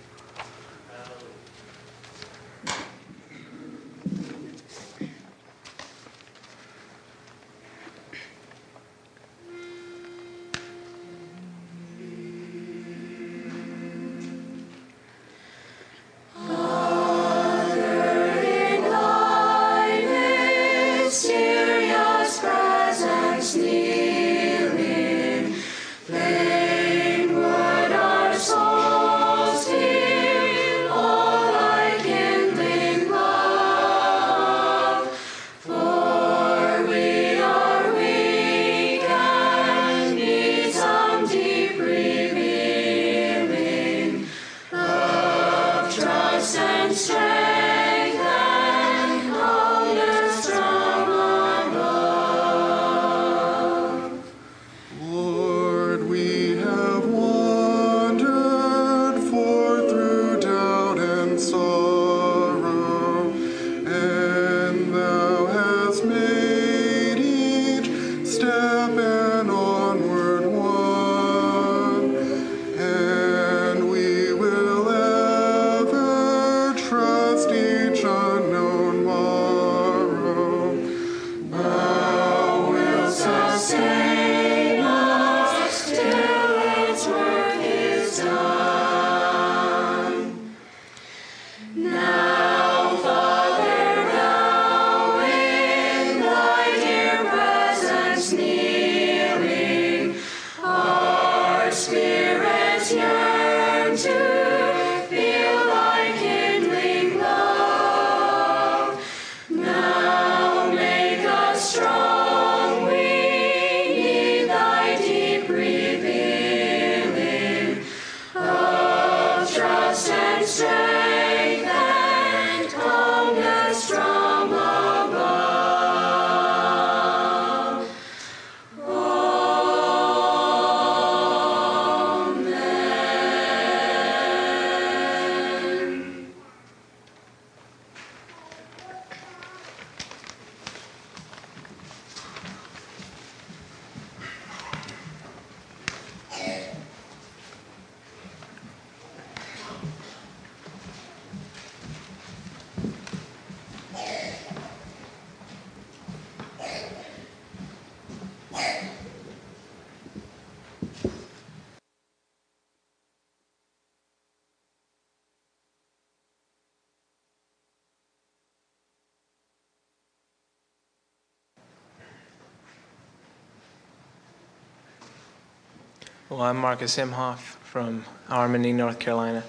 Well, 176.30 176.42
I'm 176.42 176.58
Marcus 176.58 176.96
Imhoff 176.96 177.38
from 177.38 178.04
Harmony, 178.28 178.72
North 178.72 179.00
Carolina. 179.00 179.42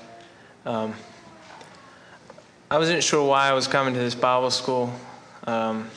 Um, 0.65 0.95
I 2.71 2.79
wasn't 2.79 3.03
sure 3.03 3.23
why 3.23 3.49
I 3.49 3.53
was 3.53 3.67
coming 3.67 3.93
to 3.93 3.99
this 3.99 4.15
Bible 4.15 4.49
school. 4.49 4.91
Um, 5.43 5.91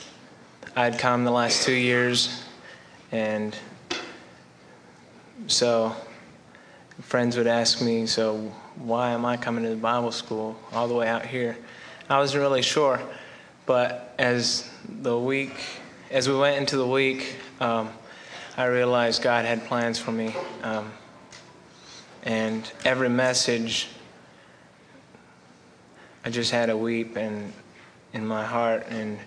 I 0.75 0.83
had 0.83 0.99
come 0.99 1.23
the 1.23 1.31
last 1.31 1.63
two 1.63 1.73
years, 1.73 2.43
and 3.11 3.57
so 5.47 5.95
friends 7.01 7.35
would 7.35 7.47
ask 7.47 7.81
me, 7.81 8.05
So, 8.05 8.53
why 8.75 9.09
am 9.09 9.25
I 9.25 9.37
coming 9.37 9.63
to 9.63 9.71
the 9.71 9.75
Bible 9.75 10.11
school 10.11 10.55
all 10.71 10.87
the 10.87 10.93
way 10.93 11.07
out 11.07 11.25
here? 11.25 11.57
I 12.11 12.19
wasn't 12.19 12.41
really 12.41 12.61
sure, 12.61 13.01
but 13.65 14.13
as 14.19 14.69
the 14.87 15.17
week, 15.17 15.55
as 16.11 16.29
we 16.29 16.37
went 16.37 16.57
into 16.57 16.77
the 16.77 16.85
week, 16.85 17.37
um, 17.59 17.89
I 18.57 18.65
realized 18.65 19.21
God 19.21 19.43
had 19.43 19.65
plans 19.65 19.99
for 19.99 20.13
me. 20.13 20.33
Um, 20.63 20.93
and 22.23 22.71
every 22.85 23.09
message, 23.09 23.89
I 26.23 26.29
just 26.29 26.51
had 26.51 26.69
a 26.69 26.77
weep 26.77 27.17
and 27.17 27.51
in 28.13 28.25
my 28.25 28.45
heart 28.45 28.85
and 28.89 29.19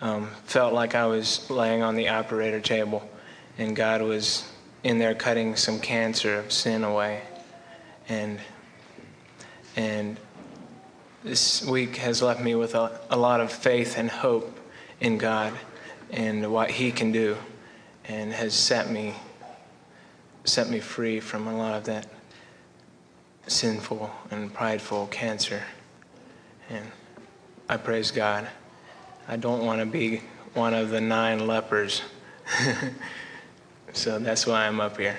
um, 0.00 0.30
felt 0.44 0.72
like 0.72 0.94
I 0.94 1.06
was 1.06 1.50
laying 1.50 1.82
on 1.82 1.96
the 1.96 2.10
operator 2.10 2.60
table 2.60 3.08
and 3.58 3.74
God 3.74 4.02
was 4.02 4.48
in 4.84 4.98
there 4.98 5.16
cutting 5.16 5.56
some 5.56 5.80
cancer 5.80 6.38
of 6.38 6.52
sin 6.52 6.84
away. 6.84 7.22
And 8.08 8.38
and 9.76 10.16
this 11.24 11.64
week 11.66 11.96
has 11.96 12.22
left 12.22 12.40
me 12.40 12.54
with 12.54 12.74
a, 12.74 13.00
a 13.10 13.16
lot 13.16 13.40
of 13.40 13.52
faith 13.52 13.98
and 13.98 14.08
hope 14.10 14.58
in 15.00 15.18
God 15.18 15.52
and 16.10 16.52
what 16.52 16.70
He 16.70 16.92
can 16.92 17.12
do, 17.12 17.36
and 18.10 18.32
has 18.32 18.54
set 18.54 18.90
me 18.90 19.14
set 20.44 20.68
me 20.68 20.80
free 20.80 21.20
from 21.20 21.46
a 21.46 21.56
lot 21.56 21.74
of 21.74 21.84
that 21.84 22.06
sinful 23.46 24.10
and 24.32 24.52
prideful 24.52 25.06
cancer. 25.08 25.62
And 26.68 26.84
I 27.68 27.76
praise 27.76 28.10
God. 28.10 28.48
I 29.28 29.36
don't 29.36 29.64
want 29.64 29.78
to 29.78 29.86
be 29.86 30.22
one 30.54 30.74
of 30.74 30.90
the 30.90 31.00
nine 31.00 31.46
lepers. 31.46 32.02
so 33.92 34.18
that's 34.18 34.44
why 34.44 34.66
I'm 34.66 34.80
up 34.80 34.96
here. 34.96 35.16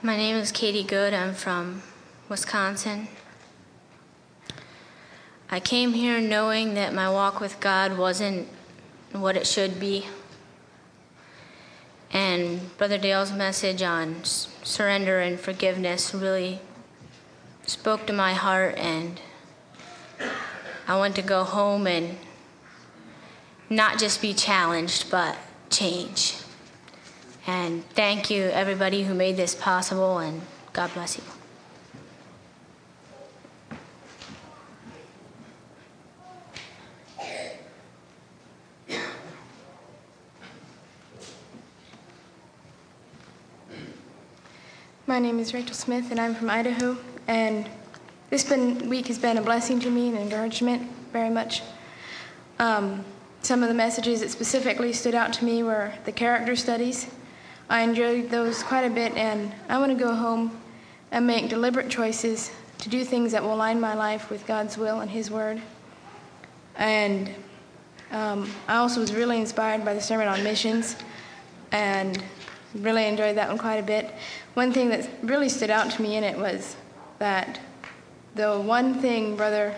My 0.00 0.16
name 0.16 0.36
is 0.36 0.52
Katie 0.52 0.84
Good. 0.84 1.12
I'm 1.12 1.34
from 1.34 1.82
Wisconsin. 2.28 3.08
I 5.50 5.58
came 5.58 5.92
here 5.92 6.20
knowing 6.20 6.74
that 6.74 6.94
my 6.94 7.10
walk 7.10 7.40
with 7.40 7.58
God 7.58 7.98
wasn't 7.98 8.46
what 9.10 9.36
it 9.36 9.44
should 9.44 9.80
be. 9.80 10.06
And 12.12 12.76
Brother 12.78 12.96
Dale's 12.96 13.32
message 13.32 13.82
on 13.82 14.22
surrender 14.22 15.18
and 15.18 15.38
forgiveness 15.38 16.14
really 16.14 16.60
spoke 17.66 18.06
to 18.06 18.12
my 18.12 18.34
heart, 18.34 18.76
and 18.78 19.20
I 20.86 20.96
want 20.96 21.16
to 21.16 21.22
go 21.22 21.42
home 21.42 21.88
and 21.88 22.18
not 23.68 23.98
just 23.98 24.22
be 24.22 24.32
challenged, 24.32 25.10
but 25.10 25.36
change. 25.70 26.36
And 27.48 27.82
thank 27.94 28.28
you, 28.28 28.42
everybody 28.50 29.04
who 29.04 29.14
made 29.14 29.38
this 29.38 29.54
possible, 29.54 30.18
and 30.18 30.42
God 30.74 30.92
bless 30.92 31.16
you. 31.16 31.24
My 45.06 45.18
name 45.18 45.38
is 45.38 45.54
Rachel 45.54 45.72
Smith, 45.72 46.10
and 46.10 46.20
I'm 46.20 46.34
from 46.34 46.50
Idaho. 46.50 46.98
And 47.26 47.66
this 48.28 48.44
been, 48.44 48.90
week 48.90 49.06
has 49.06 49.18
been 49.18 49.38
a 49.38 49.42
blessing 49.42 49.80
to 49.80 49.90
me 49.90 50.08
and 50.08 50.18
encouragement 50.18 50.82
very 51.14 51.30
much. 51.30 51.62
Um, 52.58 53.06
some 53.40 53.62
of 53.62 53.70
the 53.70 53.74
messages 53.74 54.20
that 54.20 54.28
specifically 54.28 54.92
stood 54.92 55.14
out 55.14 55.32
to 55.32 55.46
me 55.46 55.62
were 55.62 55.94
the 56.04 56.12
character 56.12 56.54
studies 56.54 57.06
I 57.70 57.82
enjoyed 57.82 58.30
those 58.30 58.62
quite 58.62 58.84
a 58.84 58.90
bit, 58.90 59.14
and 59.14 59.52
I 59.68 59.76
want 59.76 59.92
to 59.92 59.98
go 59.98 60.14
home 60.14 60.58
and 61.10 61.26
make 61.26 61.50
deliberate 61.50 61.90
choices 61.90 62.50
to 62.78 62.88
do 62.88 63.04
things 63.04 63.32
that 63.32 63.42
will 63.42 63.52
align 63.52 63.78
my 63.78 63.92
life 63.92 64.30
with 64.30 64.46
God's 64.46 64.78
will 64.78 65.00
and 65.00 65.10
His 65.10 65.30
Word. 65.30 65.60
And 66.76 67.30
um, 68.10 68.50
I 68.68 68.76
also 68.76 69.00
was 69.00 69.12
really 69.12 69.38
inspired 69.38 69.84
by 69.84 69.92
the 69.92 70.00
sermon 70.00 70.28
on 70.28 70.42
missions, 70.42 70.96
and 71.70 72.22
really 72.74 73.04
enjoyed 73.04 73.36
that 73.36 73.48
one 73.48 73.58
quite 73.58 73.76
a 73.76 73.82
bit. 73.82 74.14
One 74.54 74.72
thing 74.72 74.88
that 74.88 75.06
really 75.22 75.50
stood 75.50 75.68
out 75.68 75.90
to 75.90 76.02
me 76.02 76.16
in 76.16 76.24
it 76.24 76.38
was 76.38 76.74
that 77.18 77.60
the 78.34 78.58
one 78.58 78.94
thing 78.94 79.36
Brother 79.36 79.74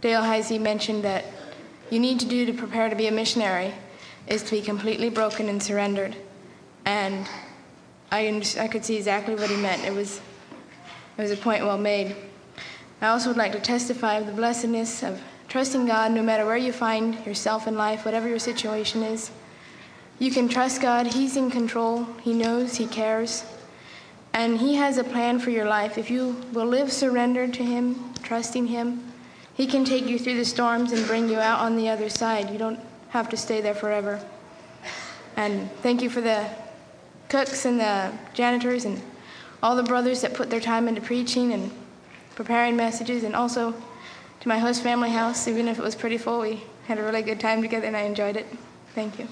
Dale 0.00 0.22
Heisey 0.22 0.60
mentioned 0.60 1.02
that 1.02 1.24
you 1.90 1.98
need 1.98 2.20
to 2.20 2.26
do 2.26 2.46
to 2.46 2.52
prepare 2.52 2.88
to 2.88 2.94
be 2.94 3.08
a 3.08 3.12
missionary 3.12 3.74
is 4.28 4.44
to 4.44 4.52
be 4.52 4.60
completely 4.60 5.08
broken 5.08 5.48
and 5.48 5.60
surrendered 5.60 6.14
and 6.86 7.28
I, 8.10 8.42
I 8.58 8.68
could 8.68 8.84
see 8.84 8.96
exactly 8.96 9.34
what 9.34 9.50
he 9.50 9.56
meant. 9.56 9.84
It 9.84 9.92
was, 9.92 10.20
it 11.18 11.22
was 11.22 11.32
a 11.32 11.36
point 11.36 11.64
well 11.64 11.76
made. 11.76 12.16
I 13.02 13.08
also 13.08 13.28
would 13.28 13.36
like 13.36 13.52
to 13.52 13.60
testify 13.60 14.14
of 14.14 14.26
the 14.26 14.32
blessedness 14.32 15.02
of 15.02 15.20
trusting 15.48 15.86
God 15.86 16.12
no 16.12 16.22
matter 16.22 16.46
where 16.46 16.56
you 16.56 16.72
find 16.72 17.24
yourself 17.26 17.66
in 17.66 17.76
life, 17.76 18.04
whatever 18.04 18.28
your 18.28 18.38
situation 18.38 19.02
is. 19.02 19.30
You 20.18 20.30
can 20.30 20.48
trust 20.48 20.80
God. 20.80 21.08
He's 21.08 21.36
in 21.36 21.50
control. 21.50 22.04
He 22.22 22.32
knows. 22.32 22.76
He 22.76 22.86
cares. 22.86 23.44
And 24.32 24.58
He 24.58 24.76
has 24.76 24.96
a 24.96 25.04
plan 25.04 25.40
for 25.40 25.50
your 25.50 25.66
life. 25.66 25.98
If 25.98 26.10
you 26.10 26.36
will 26.52 26.66
live 26.66 26.90
surrendered 26.90 27.52
to 27.54 27.64
Him, 27.64 28.14
trusting 28.22 28.68
Him, 28.68 29.12
He 29.54 29.66
can 29.66 29.84
take 29.84 30.06
you 30.06 30.18
through 30.18 30.36
the 30.36 30.44
storms 30.44 30.92
and 30.92 31.06
bring 31.06 31.28
you 31.28 31.38
out 31.38 31.60
on 31.60 31.76
the 31.76 31.88
other 31.88 32.08
side. 32.08 32.50
You 32.50 32.58
don't 32.58 32.80
have 33.10 33.28
to 33.30 33.36
stay 33.36 33.60
there 33.60 33.74
forever. 33.74 34.20
And 35.36 35.70
thank 35.82 36.00
you 36.00 36.08
for 36.08 36.22
the 36.22 36.48
cooks 37.28 37.64
and 37.64 37.80
the 37.80 38.12
janitors 38.34 38.84
and 38.84 39.00
all 39.62 39.76
the 39.76 39.82
brothers 39.82 40.20
that 40.20 40.34
put 40.34 40.50
their 40.50 40.60
time 40.60 40.88
into 40.88 41.00
preaching 41.00 41.52
and 41.52 41.70
preparing 42.34 42.76
messages, 42.76 43.24
and 43.24 43.34
also 43.34 43.74
to 44.40 44.48
my 44.48 44.58
host 44.58 44.82
family 44.82 45.10
house, 45.10 45.48
even 45.48 45.68
if 45.68 45.78
it 45.78 45.82
was 45.82 45.94
pretty 45.94 46.18
full, 46.18 46.40
we 46.40 46.62
had 46.86 46.98
a 46.98 47.02
really 47.02 47.22
good 47.22 47.40
time 47.40 47.62
together 47.62 47.86
and 47.86 47.96
I 47.96 48.02
enjoyed 48.02 48.36
it. 48.36 48.46
Thank 48.94 49.18
you. 49.18 49.28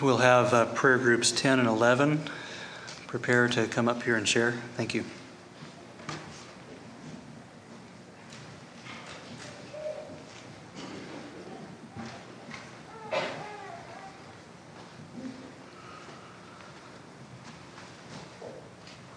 We'll 0.00 0.16
have 0.16 0.54
uh, 0.54 0.64
prayer 0.66 0.96
groups 0.96 1.30
10 1.30 1.58
and 1.58 1.68
11 1.68 2.22
prepare 3.06 3.48
to 3.48 3.66
come 3.66 3.88
up 3.88 4.02
here 4.04 4.16
and 4.16 4.26
share. 4.26 4.52
Thank 4.76 4.94
you. 4.94 5.04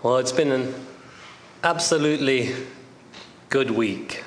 Well, 0.04 0.18
it's 0.18 0.34
been 0.34 0.52
an 0.52 0.76
absolutely 1.64 2.54
good 3.48 3.72
week. 3.72 4.26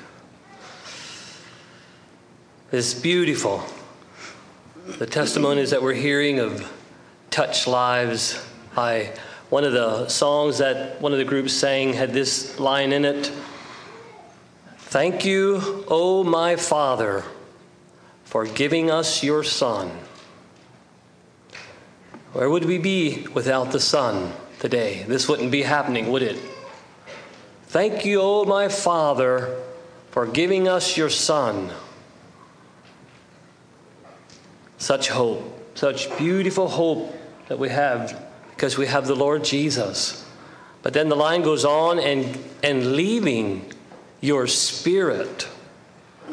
It's 2.71 2.95
beautiful. 2.95 3.63
The 4.97 5.05
testimonies 5.05 5.69
that 5.69 5.83
we're 5.83 5.93
hearing 5.93 6.39
of 6.39 6.67
touch 7.29 7.67
lives. 7.67 8.43
I 8.75 9.13
one 9.51 9.63
of 9.65 9.73
the 9.73 10.07
songs 10.07 10.57
that 10.57 10.99
one 10.99 11.11
of 11.11 11.19
the 11.19 11.25
groups 11.25 11.53
sang 11.53 11.93
had 11.93 12.11
this 12.11 12.59
line 12.59 12.91
in 12.91 13.05
it. 13.05 13.31
Thank 14.79 15.25
you, 15.25 15.85
O 15.87 16.23
my 16.23 16.55
Father, 16.55 17.23
for 18.23 18.47
giving 18.47 18.89
us 18.89 19.21
your 19.21 19.43
Son. 19.43 19.91
Where 22.33 22.49
would 22.49 22.65
we 22.65 22.79
be 22.79 23.27
without 23.35 23.71
the 23.71 23.79
Son? 23.79 24.33
Today. 24.59 25.03
This 25.07 25.27
wouldn't 25.27 25.51
be 25.51 25.63
happening, 25.63 26.11
would 26.11 26.23
it? 26.23 26.37
Thank 27.67 28.05
you, 28.05 28.21
O 28.21 28.45
my 28.45 28.69
Father, 28.69 29.61
for 30.11 30.25
giving 30.25 30.67
us 30.67 30.97
your 30.97 31.09
Son. 31.09 31.71
Such 34.77 35.09
hope, 35.09 35.77
such 35.77 36.15
beautiful 36.17 36.67
hope 36.67 37.15
that 37.47 37.59
we 37.59 37.69
have 37.69 38.23
because 38.55 38.77
we 38.77 38.87
have 38.87 39.07
the 39.07 39.15
Lord 39.15 39.43
Jesus. 39.43 40.25
But 40.81 40.93
then 40.93 41.09
the 41.09 41.15
line 41.15 41.41
goes 41.41 41.65
on 41.65 41.99
and, 41.99 42.37
and 42.63 42.93
leaving 42.93 43.71
your 44.21 44.47
spirit 44.47 45.47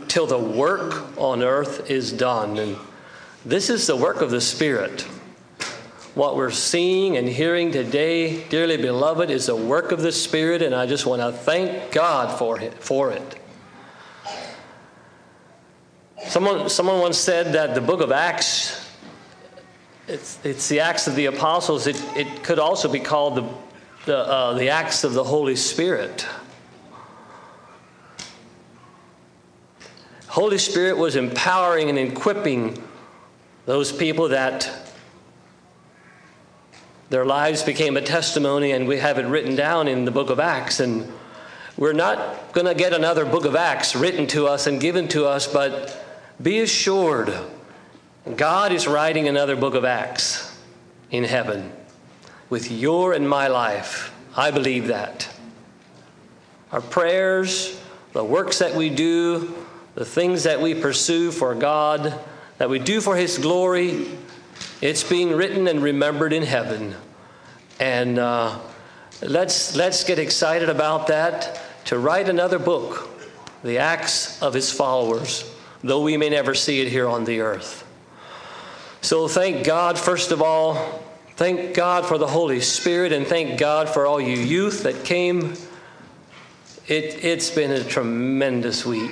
till 0.09 0.27
the 0.27 0.39
work 0.39 1.19
on 1.19 1.43
earth 1.43 1.91
is 1.91 2.13
done. 2.13 2.59
And 2.59 2.77
this 3.45 3.69
is 3.69 3.87
the 3.87 3.97
work 3.97 4.21
of 4.21 4.31
the 4.31 4.41
Spirit 4.41 5.07
what 6.15 6.37
we're 6.37 6.51
seeing 6.51 7.17
and 7.17 7.29
hearing 7.29 7.73
today, 7.73 8.45
dearly 8.45 8.77
beloved, 8.77 9.31
is 9.31 9.49
a 9.49 9.57
work 9.57 9.91
of 9.91 10.01
the 10.01 10.13
Spirit, 10.13 10.63
and 10.63 10.75
I 10.75 10.87
just 10.87 11.07
want 11.07 11.21
to 11.21 11.33
thank 11.33 11.91
God 11.93 12.39
for 12.39 12.61
it. 12.61 12.73
For 12.75 13.11
it. 13.11 13.41
Someone, 16.27 16.69
someone 16.69 17.01
once 17.01 17.19
said 17.19 17.53
that 17.55 17.75
the 17.75 17.81
book 17.81 18.01
of 18.01 18.13
Acts, 18.13 18.89
it's, 20.07 20.39
it's 20.45 20.69
the 20.69 20.81
Acts 20.81 21.07
of 21.09 21.17
the 21.17 21.27
Apostles. 21.27 21.87
It, 21.87 22.03
it 22.17 22.45
could 22.45 22.59
also 22.61 22.91
be 22.91 23.01
called 23.01 23.35
the, 23.35 23.49
the, 24.07 24.19
uh, 24.19 24.55
the 24.55 24.69
Acts 24.69 25.03
of 25.03 25.15
the 25.15 25.25
Holy 25.25 25.57
Spirit. 25.57 26.27
Holy 30.29 30.59
Spirit 30.59 30.97
was 30.97 31.17
empowering 31.17 31.89
and 31.91 31.99
equipping 31.99 32.83
those 33.67 33.93
people 33.93 34.29
that 34.29 34.84
their 37.15 37.25
lives 37.25 37.63
became 37.63 37.97
a 37.97 38.01
testimony, 38.01 38.73
and 38.73 38.89
we 38.89 38.99
have 38.99 39.19
it 39.21 39.27
written 39.27 39.55
down 39.55 39.87
in 39.87 40.05
the 40.05 40.11
book 40.11 40.31
of 40.31 40.41
Acts. 40.41 40.81
And 40.81 41.13
we're 41.77 41.93
not 41.93 42.53
going 42.53 42.67
to 42.67 42.75
get 42.75 42.93
another 42.93 43.25
book 43.25 43.45
of 43.45 43.55
Acts 43.55 43.95
written 43.95 44.27
to 44.27 44.49
us 44.49 44.67
and 44.67 44.81
given 44.81 45.07
to 45.11 45.25
us, 45.25 45.47
but 45.47 46.05
be 46.43 46.59
assured 46.59 47.33
God 48.35 48.73
is 48.73 48.89
writing 48.89 49.29
another 49.29 49.55
book 49.55 49.75
of 49.75 49.85
Acts 49.85 50.59
in 51.13 51.23
heaven 51.23 51.73
with 52.51 52.73
your 52.73 53.13
and 53.13 53.29
my 53.29 53.47
life. 53.47 54.13
I 54.37 54.51
believe 54.51 54.89
that. 54.89 55.29
Our 56.73 56.81
prayers, 56.81 57.81
the 58.13 58.25
works 58.25 58.59
that 58.59 58.75
we 58.75 58.91
do, 58.91 59.55
the 59.95 60.05
things 60.05 60.43
that 60.43 60.61
we 60.61 60.75
pursue 60.75 61.31
for 61.31 61.55
God, 61.55 62.13
that 62.59 62.69
we 62.69 62.81
do 62.81 63.01
for 63.01 63.15
His 63.15 63.39
glory, 63.39 64.09
it's 64.81 65.05
being 65.05 65.31
written 65.31 65.69
and 65.69 65.81
remembered 65.81 66.33
in 66.33 66.43
heaven. 66.43 66.97
And 67.81 68.19
uh, 68.19 68.59
let's, 69.23 69.75
let's 69.75 70.05
get 70.05 70.19
excited 70.19 70.69
about 70.69 71.09
that 71.09 71.61
to 71.87 71.99
write 71.99 72.29
another 72.29 72.59
book, 72.59 73.09
The 73.63 73.79
Acts 73.79 74.41
of 74.43 74.55
His 74.55 74.71
Followers, 74.71 75.51
though 75.83 76.03
we 76.03 76.17
may 76.17 76.31
never 76.31 76.55
see 76.55 76.81
it 76.81 76.89
here 76.89 77.09
on 77.09 77.25
the 77.25 77.41
earth. 77.41 77.87
So 79.01 79.29
thank 79.29 79.67
God, 79.67 79.99
first 79.99 80.31
of 80.31 80.41
all, 80.41 81.03
thank 81.37 81.75
God 81.75 82.07
for 82.07 82.17
the 82.17 82.27
Holy 82.27 82.61
Spirit, 82.61 83.13
and 83.13 83.27
thank 83.27 83.59
God 83.59 83.89
for 83.89 84.07
all 84.07 84.21
you 84.21 84.37
youth 84.37 84.85
that 84.85 85.05
came. 85.05 85.55
It, 86.87 87.25
it's 87.25 87.51
been 87.51 87.71
a 87.71 87.85
tremendous 87.85 88.87
week. 88.87 89.11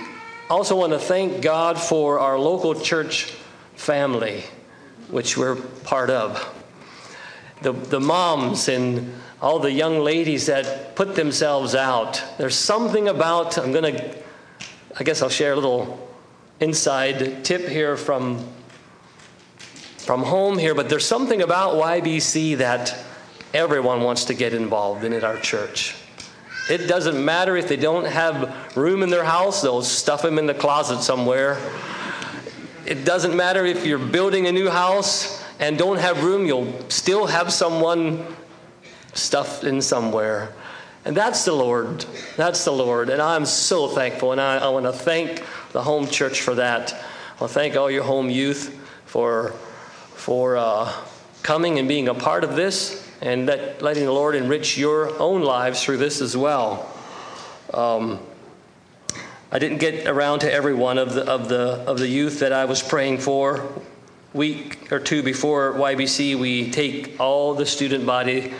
Also, 0.49 0.77
want 0.77 0.93
to 0.93 0.99
thank 0.99 1.43
God 1.43 1.79
for 1.79 2.21
our 2.21 2.39
local 2.39 2.75
church 2.75 3.33
family, 3.75 4.45
which 5.09 5.37
we're 5.37 5.57
part 5.57 6.11
of. 6.11 6.52
The, 7.63 7.73
the 7.73 8.01
moms 8.01 8.69
and 8.69 9.13
all 9.43 9.59
the 9.59 9.73
young 9.73 9.99
ladies 9.99 10.47
that 10.47 10.95
put 10.95 11.17
themselves 11.17 11.75
out. 11.75 12.23
There's 12.39 12.55
something 12.55 13.09
about, 13.09 13.59
I'm 13.59 13.73
going 13.73 13.97
to, 13.97 14.19
I 14.97 15.03
guess 15.03 15.21
I'll 15.21 15.29
share 15.29 15.53
a 15.53 15.57
little 15.57 16.09
inside 16.61 17.45
tip 17.45 17.67
here 17.67 17.97
from, 17.97 18.49
from 19.99 20.23
home 20.23 20.59
here, 20.59 20.77
but 20.77 20.89
there's 20.89 21.05
something 21.05 21.43
about 21.43 21.75
YBC 21.75 22.59
that 22.59 22.97
everyone 23.53 24.03
wants 24.03 24.25
to 24.27 24.35
get 24.35 24.55
involved 24.55 25.03
in 25.03 25.13
at 25.13 25.25
our 25.25 25.39
church. 25.39 25.97
It 26.71 26.87
doesn't 26.87 27.23
matter 27.23 27.57
if 27.57 27.69
they 27.69 27.77
don't 27.77 28.07
have 28.07 28.77
room 28.77 29.03
in 29.03 29.11
their 29.11 29.25
house, 29.25 29.61
they'll 29.61 29.83
stuff 29.83 30.23
them 30.23 30.39
in 30.39 30.47
the 30.47 30.55
closet 30.55 31.03
somewhere. 31.03 31.59
It 32.87 33.05
doesn't 33.05 33.37
matter 33.37 33.67
if 33.67 33.85
you're 33.85 33.99
building 33.99 34.47
a 34.47 34.53
new 34.53 34.71
house 34.71 35.41
and 35.63 35.79
don't 35.79 35.99
have 35.99 36.25
room, 36.25 36.45
you'll 36.45 36.91
still 36.91 37.25
have 37.27 37.53
someone 37.53 38.27
stuffed 39.15 39.63
in 39.63 39.81
somewhere. 39.81 40.53
And 41.05 41.17
that's 41.17 41.45
the 41.45 41.53
Lord. 41.53 42.05
That's 42.37 42.65
the 42.65 42.73
Lord. 42.73 43.11
And 43.11 43.23
I'm 43.23 43.47
so 43.47 43.87
thankful. 43.87 44.33
And 44.33 44.41
I, 44.41 44.59
I 44.59 44.69
want 44.71 44.87
to 44.87 44.93
thank 44.93 45.45
the 45.71 45.81
home 45.81 46.09
church 46.09 46.41
for 46.41 46.57
that. 46.57 46.93
I 46.93 47.41
want 47.41 47.53
to 47.53 47.59
thank 47.59 47.77
all 47.77 47.89
your 47.89 48.03
home 48.03 48.29
youth 48.29 48.77
for, 49.07 49.51
for 50.15 50.57
uh, 50.57 50.93
coming 51.45 51.79
and 51.79 51.87
being 51.87 52.09
a 52.09 52.15
part 52.15 52.43
of 52.43 52.57
this 52.57 53.09
and 53.21 53.47
let, 53.47 53.81
letting 53.81 54.05
the 54.05 54.13
Lord 54.13 54.35
enrich 54.35 54.77
your 54.77 55.17
own 55.21 55.43
lives 55.43 55.85
through 55.85 55.99
this 55.99 56.21
as 56.21 56.37
well. 56.37 56.93
Um, 57.73 58.19
I 59.53 59.61
didn't 59.61 59.79
get 59.79 60.09
around 60.09 60.41
to 60.41 60.53
every 60.53 60.75
one 60.75 60.99
of 60.99 61.15
the, 61.15 61.25
of, 61.25 61.49
the, 61.49 61.85
of 61.87 62.01
the 62.01 62.09
youth 62.09 62.41
that 62.41 62.53
I 62.53 62.65
was 62.65 62.83
praying 62.83 63.19
for. 63.19 63.81
Week 64.35 64.91
or 64.91 64.99
two 64.99 65.23
before 65.23 65.75
YBC, 65.75 66.37
we 66.37 66.71
take 66.71 67.21
all 67.21 67.55
the 67.55 67.67
student 67.67 68.07
body's 68.07 68.55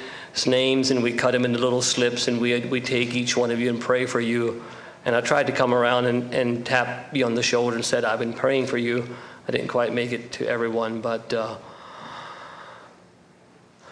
names 0.47 0.91
and 0.91 1.03
we 1.03 1.13
cut 1.13 1.33
them 1.33 1.45
into 1.45 1.59
little 1.59 1.83
slips 1.83 2.29
and 2.29 2.41
we, 2.41 2.61
we 2.67 2.81
take 2.81 3.15
each 3.15 3.37
one 3.37 3.51
of 3.51 3.59
you 3.59 3.71
and 3.71 3.81
pray 3.81 4.07
for 4.07 4.21
you. 4.21 4.63
And 5.05 5.17
I 5.17 5.21
tried 5.21 5.47
to 5.47 5.53
come 5.53 5.73
around 5.75 6.07
and, 6.07 6.33
and 6.35 6.65
tap 6.65 7.17
you 7.17 7.25
on 7.25 7.35
the 7.35 7.43
shoulder 7.43 7.77
and 7.77 7.85
said, 7.85 8.05
I've 8.05 8.19
been 8.19 8.35
praying 8.35 8.67
for 8.67 8.79
you. 8.79 9.17
I 9.49 9.53
didn't 9.53 9.69
quite 9.69 9.93
make 9.93 10.13
it 10.13 10.33
to 10.33 10.47
everyone, 10.47 11.01
but 11.01 11.33
uh, 11.35 11.57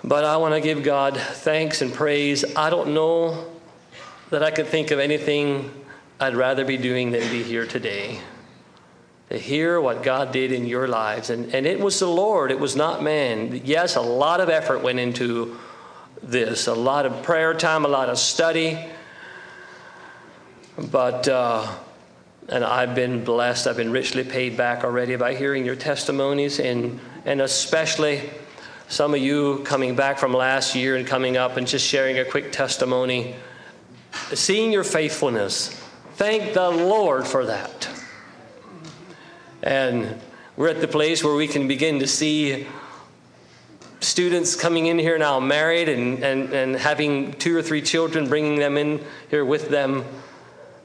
but 0.02 0.24
I 0.24 0.38
want 0.38 0.54
to 0.54 0.60
give 0.60 0.82
God 0.82 1.16
thanks 1.16 1.82
and 1.82 1.92
praise. 1.92 2.44
I 2.56 2.70
don't 2.70 2.94
know 2.94 3.50
that 4.30 4.42
I 4.42 4.50
could 4.50 4.66
think 4.66 4.92
of 4.92 4.98
anything 4.98 5.70
I'd 6.18 6.36
rather 6.36 6.64
be 6.64 6.78
doing 6.78 7.10
than 7.10 7.20
be 7.30 7.42
here 7.42 7.66
today. 7.66 8.20
To 9.30 9.38
hear 9.38 9.80
what 9.80 10.02
God 10.02 10.32
did 10.32 10.50
in 10.50 10.66
your 10.66 10.88
lives. 10.88 11.30
And, 11.30 11.54
and 11.54 11.64
it 11.64 11.78
was 11.78 12.00
the 12.00 12.08
Lord, 12.08 12.50
it 12.50 12.58
was 12.58 12.74
not 12.74 13.00
man. 13.00 13.60
Yes, 13.64 13.94
a 13.94 14.00
lot 14.00 14.40
of 14.40 14.48
effort 14.48 14.82
went 14.82 14.98
into 14.98 15.56
this, 16.20 16.66
a 16.66 16.74
lot 16.74 17.06
of 17.06 17.22
prayer 17.22 17.54
time, 17.54 17.84
a 17.84 17.88
lot 17.88 18.08
of 18.08 18.18
study. 18.18 18.76
But, 20.76 21.28
uh, 21.28 21.72
and 22.48 22.64
I've 22.64 22.96
been 22.96 23.22
blessed, 23.22 23.68
I've 23.68 23.76
been 23.76 23.92
richly 23.92 24.24
paid 24.24 24.56
back 24.56 24.82
already 24.82 25.14
by 25.14 25.36
hearing 25.36 25.64
your 25.64 25.76
testimonies, 25.76 26.58
and, 26.58 26.98
and 27.24 27.40
especially 27.40 28.28
some 28.88 29.14
of 29.14 29.20
you 29.20 29.62
coming 29.64 29.94
back 29.94 30.18
from 30.18 30.32
last 30.32 30.74
year 30.74 30.96
and 30.96 31.06
coming 31.06 31.36
up 31.36 31.56
and 31.56 31.68
just 31.68 31.86
sharing 31.86 32.18
a 32.18 32.24
quick 32.24 32.50
testimony, 32.50 33.36
seeing 34.34 34.72
your 34.72 34.82
faithfulness. 34.82 35.68
Thank 36.14 36.52
the 36.52 36.68
Lord 36.68 37.28
for 37.28 37.46
that. 37.46 37.88
And 39.62 40.20
we're 40.56 40.68
at 40.68 40.80
the 40.80 40.88
place 40.88 41.22
where 41.22 41.34
we 41.34 41.46
can 41.46 41.68
begin 41.68 41.98
to 42.00 42.06
see 42.06 42.66
students 44.00 44.56
coming 44.56 44.86
in 44.86 44.98
here 44.98 45.18
now 45.18 45.38
married 45.38 45.88
and, 45.88 46.22
and, 46.24 46.52
and 46.52 46.76
having 46.76 47.32
two 47.34 47.56
or 47.56 47.62
three 47.62 47.82
children, 47.82 48.28
bringing 48.28 48.58
them 48.58 48.76
in 48.76 49.02
here 49.28 49.44
with 49.44 49.68
them. 49.68 50.04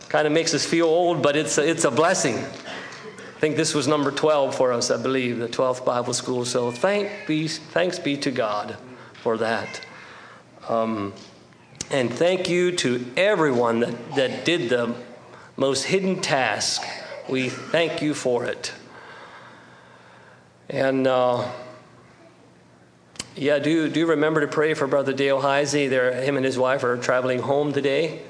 Kind 0.10 0.28
of 0.28 0.34
makes 0.34 0.54
us 0.54 0.66
feel 0.66 0.86
old, 0.86 1.24
but 1.24 1.36
it's 1.36 1.58
a, 1.58 1.68
it's 1.68 1.86
a 1.86 1.92
blessing. 1.92 2.38
I 2.38 3.40
think 3.40 3.56
this 3.56 3.74
was 3.74 3.88
number 3.88 4.12
12 4.12 4.56
for 4.56 4.72
us, 4.72 4.92
I 4.92 5.02
believe, 5.02 5.40
the 5.40 5.48
12th 5.48 5.86
Bible 5.86 6.14
school. 6.14 6.46
So 6.46 6.72
thank 6.72 7.10
be, 7.28 7.48
thanks 7.48 8.00
be 8.00 8.18
to 8.18 8.32
God 8.32 8.78
for 9.14 9.38
that. 9.38 9.82
Um, 10.68 11.14
and 11.92 12.12
thank 12.12 12.50
you 12.50 12.72
to 12.78 13.06
everyone 13.16 13.82
that, 13.82 14.16
that 14.16 14.46
did 14.46 14.70
the 14.70 14.96
most 15.58 15.84
hidden 15.84 16.22
task. 16.22 16.82
We 17.28 17.50
thank 17.50 18.04
you 18.04 18.14
for 18.14 18.46
it. 18.46 18.72
And 20.70 21.08
uh, 21.08 21.52
yeah, 23.36 23.58
do, 23.60 23.90
do 23.90 24.06
remember 24.06 24.42
to 24.42 24.48
pray 24.48 24.76
for 24.76 24.86
Brother 24.86 25.12
Dale 25.12 25.42
Heisey. 25.42 25.90
There, 25.90 26.22
him 26.22 26.38
and 26.38 26.46
his 26.46 26.58
wife 26.58 26.84
are 26.84 26.98
traveling 26.98 27.40
home 27.40 27.74
today, 27.74 28.22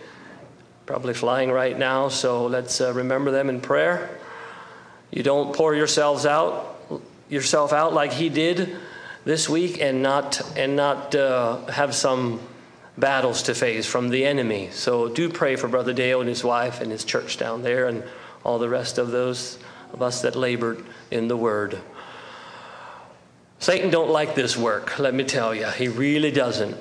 probably 0.85 1.13
flying 1.13 1.51
right 1.51 1.77
now. 1.77 2.07
So 2.07 2.47
let's 2.47 2.79
uh, 2.79 2.93
remember 2.93 3.31
them 3.31 3.49
in 3.49 3.59
prayer. 3.59 4.17
You 5.11 5.23
don't 5.23 5.53
pour 5.53 5.75
yourselves 5.75 6.25
out, 6.25 6.79
yourself 7.29 7.73
out 7.73 7.93
like 7.93 8.13
he 8.13 8.29
did 8.29 8.77
this 9.25 9.49
week, 9.49 9.81
and 9.81 10.01
not 10.01 10.41
and 10.57 10.75
not 10.75 11.13
uh, 11.15 11.65
have 11.67 11.93
some 11.93 12.39
battles 12.97 13.43
to 13.43 13.55
face 13.55 13.85
from 13.85 14.09
the 14.09 14.25
enemy. 14.25 14.69
So 14.71 15.09
do 15.09 15.29
pray 15.29 15.57
for 15.57 15.67
Brother 15.67 15.93
Dale 15.93 16.21
and 16.21 16.29
his 16.29 16.43
wife 16.43 16.79
and 16.79 16.91
his 16.91 17.03
church 17.03 17.37
down 17.37 17.61
there, 17.61 17.87
and 17.87 18.03
all 18.45 18.59
the 18.59 18.69
rest 18.69 18.97
of 18.97 19.11
those 19.11 19.59
of 19.91 20.01
us 20.01 20.21
that 20.21 20.37
labored 20.37 20.85
in 21.11 21.27
the 21.27 21.35
Word. 21.35 21.77
Satan 23.59 23.89
don't 23.89 24.09
like 24.09 24.35
this 24.35 24.55
work. 24.55 24.99
Let 24.99 25.13
me 25.13 25.25
tell 25.25 25.53
you, 25.53 25.67
he 25.67 25.89
really 25.89 26.31
doesn't. 26.31 26.77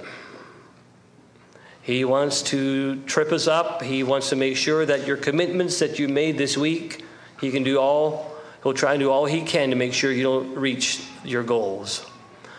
He 1.82 2.04
wants 2.04 2.42
to 2.42 3.02
trip 3.02 3.32
us 3.32 3.46
up. 3.46 3.82
He 3.82 4.02
wants 4.02 4.30
to 4.30 4.36
make 4.36 4.56
sure 4.56 4.86
that 4.86 5.06
your 5.06 5.16
commitments 5.16 5.80
that 5.80 5.98
you 5.98 6.08
made 6.08 6.38
this 6.38 6.56
week 6.56 7.04
he 7.40 7.50
can 7.50 7.62
do 7.62 7.78
all, 7.78 8.32
he'll 8.62 8.74
try 8.74 8.92
and 8.92 9.00
do 9.00 9.10
all 9.10 9.26
he 9.26 9.42
can 9.42 9.70
to 9.70 9.76
make 9.76 9.92
sure 9.92 10.10
you 10.10 10.22
don't 10.22 10.56
reach 10.56 11.02
your 11.24 11.42
goals. 11.42 12.06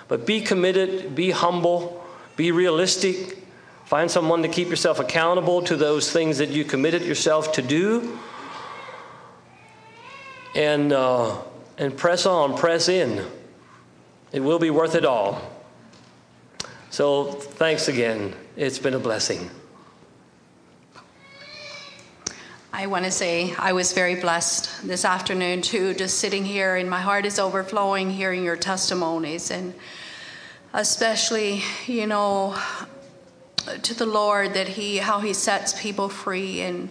But 0.08 0.26
be 0.26 0.42
committed, 0.42 1.16
be 1.16 1.32
humble, 1.32 2.06
be 2.36 2.52
realistic. 2.52 3.40
Find 3.86 4.10
someone 4.10 4.44
to 4.44 4.48
keep 4.48 4.70
yourself 4.70 5.00
accountable 5.00 5.62
to 5.64 5.76
those 5.76 6.12
things 6.12 6.38
that 6.38 6.50
you 6.50 6.66
committed 6.66 7.04
yourself 7.04 7.54
to 7.54 7.62
do. 7.62 8.20
And, 10.56 10.94
uh, 10.94 11.42
and 11.78 11.96
press 11.96 12.26
on, 12.26 12.58
press 12.58 12.88
in. 12.88 13.26
It 14.32 14.40
will 14.40 14.60
be 14.60 14.70
worth 14.72 14.96
it 14.96 15.06
all. 15.06 15.42
So 16.90 17.26
thanks 17.26 17.90
again. 17.90 18.34
It's 18.56 18.80
been 18.80 18.94
a 18.94 19.00
blessing. 19.00 19.50
I 22.72 22.88
want 22.88 23.06
to 23.06 23.12
say 23.12 23.54
I 23.58 23.72
was 23.72 23.94
very 23.94 24.16
blessed 24.16 24.86
this 24.86 25.06
afternoon 25.06 25.62
too, 25.62 25.94
just 25.94 26.20
sitting 26.20 26.44
here, 26.44 26.76
and 26.76 26.90
my 26.90 27.00
heart 27.00 27.26
is 27.26 27.40
overflowing 27.40 28.10
hearing 28.12 28.44
your 28.44 28.58
testimonies, 28.58 29.50
and 29.50 29.74
especially, 30.74 31.62
you 31.88 32.06
know, 32.06 32.58
to 33.82 33.94
the 33.94 34.06
Lord 34.06 34.54
that 34.56 34.68
He, 34.68 34.98
how 34.98 35.20
He 35.20 35.32
sets 35.32 35.80
people 35.82 36.10
free 36.10 36.62
and 36.62 36.90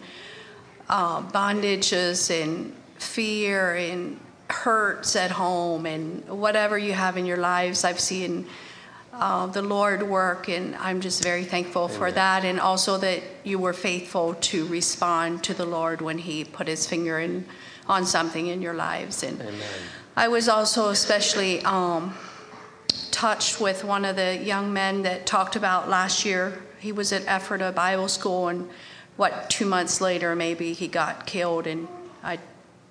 uh, 0.88 1.20
bondages 1.20 2.30
and 2.30 2.74
fear 3.04 3.74
and 3.74 4.18
hurts 4.50 5.16
at 5.16 5.30
home 5.30 5.86
and 5.86 6.28
whatever 6.28 6.78
you 6.78 6.92
have 6.92 7.16
in 7.16 7.26
your 7.26 7.36
lives. 7.36 7.84
I've 7.84 8.00
seen 8.00 8.46
uh, 9.12 9.46
the 9.46 9.62
Lord 9.62 10.02
work, 10.02 10.48
and 10.48 10.74
I'm 10.76 11.00
just 11.00 11.22
very 11.22 11.44
thankful 11.44 11.88
for 11.88 12.10
that. 12.10 12.44
And 12.44 12.58
also 12.58 12.98
that 12.98 13.22
you 13.44 13.58
were 13.58 13.72
faithful 13.72 14.34
to 14.34 14.66
respond 14.66 15.44
to 15.44 15.54
the 15.54 15.64
Lord 15.64 16.00
when 16.00 16.18
He 16.18 16.44
put 16.44 16.66
His 16.66 16.86
finger 16.86 17.18
in 17.20 17.46
on 17.88 18.06
something 18.06 18.46
in 18.48 18.62
your 18.62 18.74
lives. 18.74 19.22
And 19.22 19.40
Amen. 19.40 19.54
I 20.16 20.28
was 20.28 20.48
also 20.48 20.90
especially 20.90 21.62
um, 21.64 22.14
touched 23.10 23.60
with 23.60 23.84
one 23.84 24.04
of 24.04 24.16
the 24.16 24.36
young 24.36 24.72
men 24.72 25.02
that 25.02 25.26
talked 25.26 25.56
about 25.56 25.88
last 25.88 26.24
year. 26.24 26.62
He 26.80 26.92
was 26.92 27.12
at 27.12 27.22
Ephrata 27.26 27.72
Bible 27.72 28.08
School, 28.08 28.48
and 28.48 28.68
what 29.16 29.48
two 29.48 29.66
months 29.66 30.00
later, 30.00 30.34
maybe 30.34 30.72
he 30.72 30.88
got 30.88 31.26
killed, 31.26 31.66
and 31.66 31.88
I, 32.22 32.38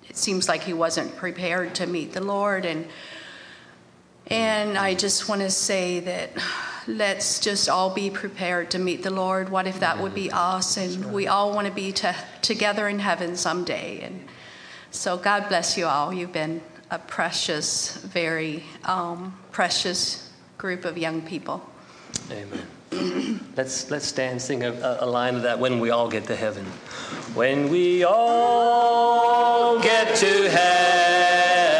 it 0.08 0.16
seems 0.16 0.48
like 0.48 0.62
he 0.62 0.72
wasn't 0.72 1.16
prepared 1.16 1.74
to 1.76 1.86
meet 1.86 2.12
the 2.12 2.22
Lord. 2.22 2.64
And 2.64 2.86
and 4.26 4.78
I 4.78 4.94
just 4.94 5.28
want 5.28 5.42
to 5.42 5.50
say 5.50 6.00
that 6.00 6.30
let's 6.86 7.40
just 7.40 7.68
all 7.68 7.90
be 7.90 8.08
prepared 8.10 8.70
to 8.70 8.78
meet 8.78 9.02
the 9.02 9.10
Lord. 9.10 9.50
What 9.50 9.66
if 9.66 9.80
that 9.80 10.00
would 10.00 10.14
be 10.14 10.30
us? 10.30 10.76
And 10.78 11.12
we 11.12 11.26
all 11.26 11.52
want 11.52 11.66
to 11.66 11.72
be 11.72 11.92
to, 11.92 12.14
together 12.40 12.88
in 12.88 13.00
heaven 13.00 13.36
someday. 13.36 14.00
And 14.00 14.26
so 14.90 15.18
God 15.18 15.48
bless 15.48 15.76
you 15.76 15.86
all. 15.86 16.12
You've 16.12 16.32
been 16.32 16.62
a 16.90 16.98
precious, 16.98 17.96
very 17.98 18.64
um, 18.84 19.38
precious 19.52 20.30
group 20.56 20.86
of 20.86 20.96
young 20.96 21.20
people. 21.20 21.62
Amen. 22.30 22.66
let's 23.56 23.90
let's 23.90 24.06
stand 24.06 24.40
sing 24.40 24.62
a, 24.62 24.98
a 25.00 25.06
line 25.06 25.34
of 25.36 25.42
that 25.42 25.58
when 25.58 25.80
we 25.80 25.90
all 25.90 26.08
get 26.08 26.24
to 26.26 26.36
heaven. 26.36 26.64
When 27.34 27.68
we 27.68 28.04
all 28.04 29.80
get 29.80 30.16
to 30.16 30.50
heaven, 30.50 31.73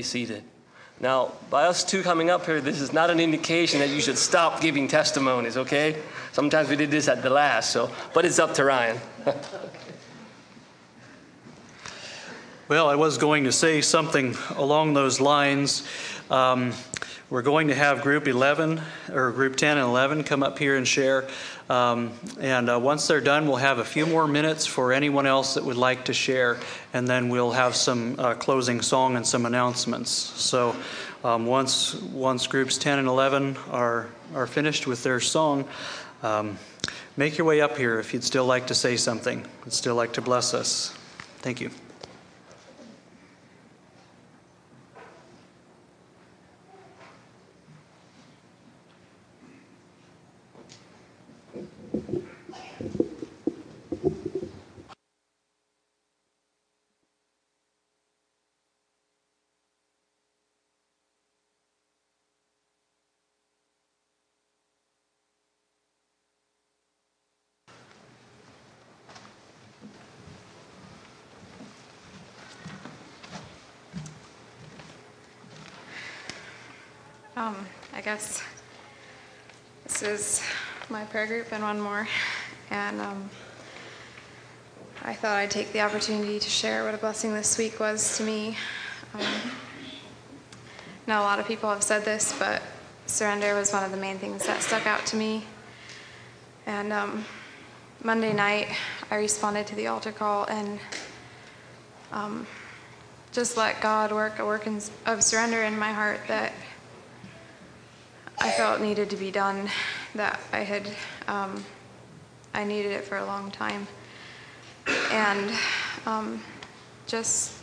be 0.00 0.04
seated. 0.04 0.42
Now, 0.98 1.32
by 1.50 1.64
us 1.64 1.84
two 1.84 2.02
coming 2.02 2.30
up 2.30 2.46
here, 2.46 2.62
this 2.62 2.80
is 2.80 2.90
not 2.90 3.10
an 3.10 3.20
indication 3.20 3.80
that 3.80 3.90
you 3.90 4.00
should 4.00 4.16
stop 4.16 4.62
giving 4.62 4.88
testimonies, 4.88 5.58
okay? 5.58 5.94
Sometimes 6.32 6.70
we 6.70 6.76
did 6.76 6.90
this 6.90 7.06
at 7.06 7.22
the 7.22 7.28
last, 7.28 7.70
so, 7.70 7.90
but 8.14 8.24
it's 8.24 8.38
up 8.38 8.54
to 8.54 8.64
Ryan. 8.64 8.98
Well, 12.68 12.88
I 12.88 12.94
was 12.94 13.18
going 13.18 13.42
to 13.44 13.52
say 13.52 13.80
something 13.80 14.36
along 14.54 14.94
those 14.94 15.20
lines. 15.20 15.84
Um, 16.30 16.72
we're 17.28 17.42
going 17.42 17.66
to 17.66 17.74
have 17.74 18.00
Group 18.00 18.28
11 18.28 18.80
or 19.12 19.32
Group 19.32 19.56
10 19.56 19.76
and 19.76 19.88
11 19.88 20.22
come 20.22 20.44
up 20.44 20.56
here 20.56 20.76
and 20.76 20.86
share. 20.86 21.26
Um, 21.70 22.10
and 22.40 22.68
uh, 22.68 22.80
once 22.80 23.06
they're 23.06 23.20
done, 23.20 23.46
we'll 23.46 23.54
have 23.56 23.78
a 23.78 23.84
few 23.84 24.04
more 24.04 24.26
minutes 24.26 24.66
for 24.66 24.92
anyone 24.92 25.24
else 25.24 25.54
that 25.54 25.64
would 25.64 25.76
like 25.76 26.06
to 26.06 26.12
share. 26.12 26.58
And 26.92 27.06
then 27.06 27.28
we'll 27.28 27.52
have 27.52 27.76
some 27.76 28.16
uh, 28.18 28.34
closing 28.34 28.82
song 28.82 29.14
and 29.14 29.24
some 29.24 29.46
announcements. 29.46 30.10
So 30.10 30.74
um, 31.22 31.46
once, 31.46 31.94
once 31.94 32.48
Groups 32.48 32.76
10 32.76 32.98
and 32.98 33.06
11 33.06 33.56
are, 33.70 34.08
are 34.34 34.48
finished 34.48 34.88
with 34.88 35.04
their 35.04 35.20
song, 35.20 35.64
um, 36.24 36.58
make 37.16 37.38
your 37.38 37.46
way 37.46 37.60
up 37.60 37.76
here 37.76 38.00
if 38.00 38.12
you'd 38.12 38.24
still 38.24 38.46
like 38.46 38.66
to 38.66 38.74
say 38.74 38.96
something, 38.96 39.46
would 39.62 39.72
still 39.72 39.94
like 39.94 40.12
to 40.14 40.20
bless 40.20 40.54
us. 40.54 40.88
Thank 41.38 41.60
you. 41.60 41.70
Um, 77.40 77.56
I 77.94 78.02
guess 78.02 78.42
this 79.84 80.02
is 80.02 80.42
my 80.90 80.99
prayer 81.10 81.26
group 81.26 81.52
and 81.52 81.64
one 81.64 81.80
more. 81.80 82.06
And 82.70 83.00
um, 83.00 83.28
I 85.02 85.12
thought 85.12 85.38
I'd 85.38 85.50
take 85.50 85.72
the 85.72 85.80
opportunity 85.80 86.38
to 86.38 86.48
share 86.48 86.84
what 86.84 86.94
a 86.94 86.98
blessing 86.98 87.34
this 87.34 87.58
week 87.58 87.80
was 87.80 88.16
to 88.18 88.22
me. 88.22 88.56
Um, 89.14 89.22
now, 91.08 91.22
a 91.22 91.24
lot 91.24 91.40
of 91.40 91.48
people 91.48 91.68
have 91.68 91.82
said 91.82 92.04
this, 92.04 92.32
but 92.38 92.62
surrender 93.06 93.56
was 93.56 93.72
one 93.72 93.82
of 93.82 93.90
the 93.90 93.96
main 93.96 94.18
things 94.18 94.46
that 94.46 94.62
stuck 94.62 94.86
out 94.86 95.04
to 95.06 95.16
me. 95.16 95.42
And 96.66 96.92
um, 96.92 97.24
Monday 98.04 98.32
night, 98.32 98.68
I 99.10 99.16
responded 99.16 99.66
to 99.66 99.74
the 99.74 99.88
altar 99.88 100.12
call 100.12 100.44
and 100.44 100.78
um, 102.12 102.46
just 103.32 103.56
let 103.56 103.80
God 103.80 104.12
work 104.12 104.38
a 104.38 104.46
work 104.46 104.68
in, 104.68 104.80
of 105.06 105.24
surrender 105.24 105.64
in 105.64 105.76
my 105.76 105.92
heart 105.92 106.20
that 106.28 106.52
I 108.38 108.52
felt 108.52 108.80
needed 108.80 109.10
to 109.10 109.16
be 109.16 109.32
done, 109.32 109.68
that 110.14 110.40
I 110.52 110.60
had, 110.60 110.88
um, 111.28 111.64
I 112.54 112.64
needed 112.64 112.92
it 112.92 113.04
for 113.04 113.18
a 113.18 113.24
long 113.24 113.50
time. 113.50 113.86
And 115.12 115.50
um, 116.06 116.42
just 117.06 117.54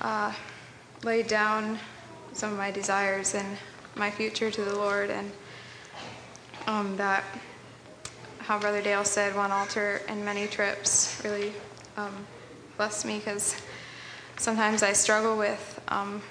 uh, 0.00 0.32
laid 1.02 1.26
down 1.26 1.78
some 2.32 2.52
of 2.52 2.58
my 2.58 2.70
desires 2.70 3.34
and 3.34 3.56
my 3.94 4.10
future 4.10 4.50
to 4.50 4.64
the 4.64 4.74
Lord, 4.74 5.10
and 5.10 5.30
um, 6.66 6.96
that, 6.96 7.22
how 8.38 8.58
Brother 8.58 8.82
Dale 8.82 9.04
said, 9.04 9.36
one 9.36 9.52
altar 9.52 10.02
and 10.08 10.24
many 10.24 10.46
trips 10.46 11.20
really 11.24 11.52
um, 11.96 12.26
blessed 12.76 13.06
me 13.06 13.18
because 13.18 13.60
sometimes 14.36 14.82
I 14.82 14.92
struggle 14.92 15.36
with 15.36 15.80
um, 15.88 16.22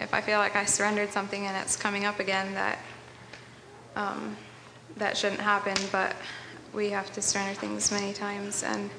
if 0.00 0.12
I 0.12 0.20
feel 0.20 0.38
like 0.38 0.56
I 0.56 0.64
surrendered 0.64 1.12
something 1.12 1.46
and 1.46 1.56
it's 1.56 1.76
coming 1.76 2.04
up 2.04 2.20
again, 2.20 2.54
that 2.54 2.78
um, 3.96 4.36
that 4.96 5.16
shouldn't 5.16 5.40
happen. 5.40 5.76
But 5.90 6.14
we 6.72 6.90
have 6.90 7.12
to 7.12 7.22
surrender 7.22 7.58
things 7.58 7.90
many 7.90 8.12
times. 8.12 8.62
And 8.62 8.90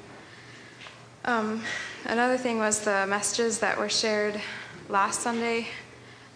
um, 1.24 1.62
another 2.04 2.36
thing 2.36 2.58
was 2.58 2.80
the 2.80 3.06
messages 3.06 3.58
that 3.60 3.78
were 3.78 3.88
shared 3.88 4.40
last 4.88 5.20
Sunday. 5.20 5.68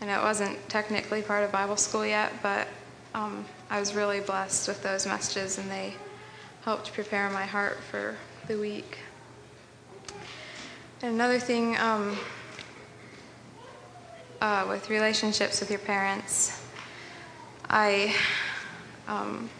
and 0.01 0.11
it 0.11 0.21
wasn't 0.23 0.57
technically 0.69 1.23
part 1.23 1.45
of 1.45 1.53
Bible 1.53 1.77
school 1.77 2.07
yet, 2.07 2.33
but 2.43 2.69
um, 3.15 3.45
I 3.71 3.81
was 3.81 3.95
really 3.95 4.21
blessed 4.21 4.69
with 4.69 4.83
those 4.83 5.07
messages, 5.07 5.59
and 5.59 5.71
they 5.71 5.95
helped 6.65 6.93
prepare 6.93 7.29
my 7.31 7.45
heart 7.45 7.79
for 7.91 8.17
the 8.47 8.57
week. 8.57 8.99
And 11.03 11.15
another 11.15 11.39
thing 11.39 11.77
um, 11.79 12.17
uh, 14.41 14.67
with 14.69 14.89
relationships 14.91 15.61
with 15.61 15.71
your 15.71 15.81
parents, 15.81 16.63
I 17.71 18.15
um, 19.07 19.51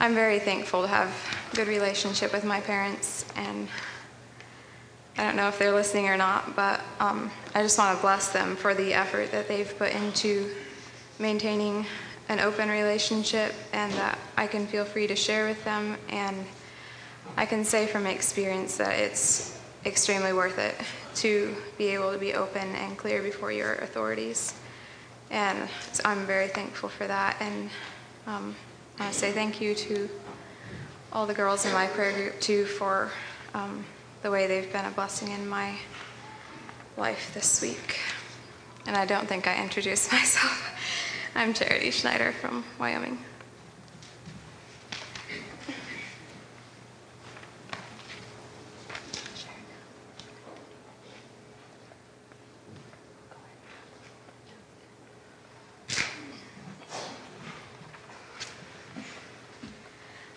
I'm 0.00 0.14
very 0.14 0.40
thankful 0.40 0.82
to 0.82 0.88
have 0.88 1.14
a 1.52 1.56
good 1.56 1.68
relationship 1.68 2.32
with 2.32 2.44
my 2.44 2.60
parents, 2.60 3.24
and 3.36 3.68
I 5.16 5.24
don't 5.24 5.36
know 5.36 5.48
if 5.48 5.58
they're 5.58 5.72
listening 5.72 6.08
or 6.08 6.16
not, 6.16 6.56
but 6.56 6.80
um, 6.98 7.30
I 7.54 7.62
just 7.62 7.78
want 7.78 7.96
to 7.96 8.02
bless 8.02 8.32
them 8.32 8.56
for 8.56 8.74
the 8.74 8.94
effort 8.94 9.30
that 9.30 9.46
they've 9.46 9.78
put 9.78 9.92
into 9.92 10.50
maintaining 11.18 11.86
an 12.28 12.40
open 12.40 12.68
relationship 12.68 13.54
and 13.72 13.92
that 13.92 14.18
I 14.36 14.46
can 14.46 14.66
feel 14.66 14.84
free 14.84 15.06
to 15.06 15.14
share 15.14 15.46
with 15.46 15.62
them. 15.64 15.96
And 16.08 16.46
I 17.36 17.46
can 17.46 17.64
say 17.64 17.86
from 17.86 18.06
experience 18.06 18.76
that 18.78 18.98
it's 18.98 19.60
extremely 19.84 20.32
worth 20.32 20.58
it 20.58 20.74
to 21.16 21.54
be 21.78 21.88
able 21.88 22.12
to 22.12 22.18
be 22.18 22.34
open 22.34 22.74
and 22.74 22.96
clear 22.96 23.22
before 23.22 23.52
your 23.52 23.74
authorities. 23.74 24.54
And 25.32 25.68
so 25.92 26.02
I'm 26.04 26.26
very 26.26 26.48
thankful 26.48 26.90
for 26.90 27.06
that. 27.06 27.36
And 27.40 27.70
um, 28.26 28.54
I 28.98 29.04
want 29.04 29.14
to 29.14 29.18
say 29.18 29.32
thank 29.32 29.60
you 29.60 29.74
to 29.74 30.08
all 31.10 31.26
the 31.26 31.34
girls 31.34 31.64
in 31.64 31.72
my 31.72 31.86
prayer 31.86 32.12
group, 32.12 32.40
too, 32.40 32.66
for 32.66 33.10
um, 33.54 33.84
the 34.22 34.30
way 34.30 34.46
they've 34.46 34.70
been 34.70 34.84
a 34.84 34.90
blessing 34.90 35.28
in 35.32 35.48
my 35.48 35.74
life 36.98 37.32
this 37.32 37.62
week. 37.62 37.98
And 38.86 38.94
I 38.94 39.06
don't 39.06 39.26
think 39.26 39.46
I 39.46 39.60
introduced 39.62 40.12
myself. 40.12 40.70
I'm 41.34 41.54
Charity 41.54 41.90
Schneider 41.90 42.32
from 42.32 42.62
Wyoming. 42.78 43.18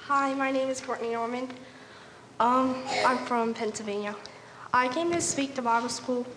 Hi, 0.08 0.36
my 0.36 0.52
name 0.52 0.70
is 0.70 0.82
Courtney 0.82 1.14
Norman. 1.14 1.50
Um, 2.40 2.76
I'm 3.04 3.18
from 3.26 3.56
Pennsylvania. 3.56 4.16
I 4.72 4.88
came 4.88 5.10
this 5.10 5.36
week 5.36 5.56
to 5.56 5.64
Bible 5.64 5.90
school 5.90 6.28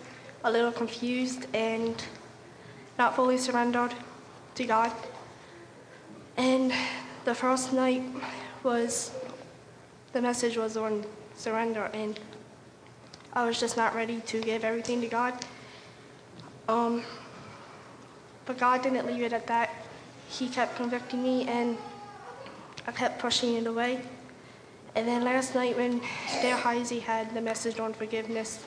a 0.43 0.49
little 0.49 0.71
confused 0.71 1.45
and 1.53 2.03
not 2.97 3.15
fully 3.15 3.37
surrendered 3.37 3.93
to 4.55 4.65
God. 4.65 4.91
And 6.35 6.73
the 7.25 7.35
first 7.35 7.71
night 7.71 8.01
was 8.63 9.11
the 10.13 10.21
message 10.23 10.57
was 10.57 10.75
on 10.75 11.05
surrender, 11.35 11.91
and 11.93 12.19
I 13.33 13.45
was 13.45 13.59
just 13.59 13.77
not 13.77 13.93
ready 13.93 14.19
to 14.19 14.41
give 14.41 14.63
everything 14.63 14.99
to 15.01 15.07
God. 15.07 15.45
Um, 16.67 17.03
but 18.47 18.57
God 18.57 18.81
didn't 18.81 19.05
leave 19.05 19.21
it 19.21 19.31
at 19.31 19.45
that. 19.45 19.69
He 20.27 20.49
kept 20.49 20.75
convicting 20.75 21.21
me, 21.21 21.47
and 21.47 21.77
I 22.89 22.91
kept 22.91 23.19
pushing 23.19 23.53
it 23.53 23.67
away. 23.67 24.01
And 24.95 25.07
then 25.07 25.23
last 25.23 25.53
night, 25.53 25.77
when 25.77 26.01
Dale 26.41 26.57
Heisey 26.57 26.99
had 26.99 27.31
the 27.35 27.39
message 27.39 27.79
on 27.79 27.93
forgiveness, 27.93 28.65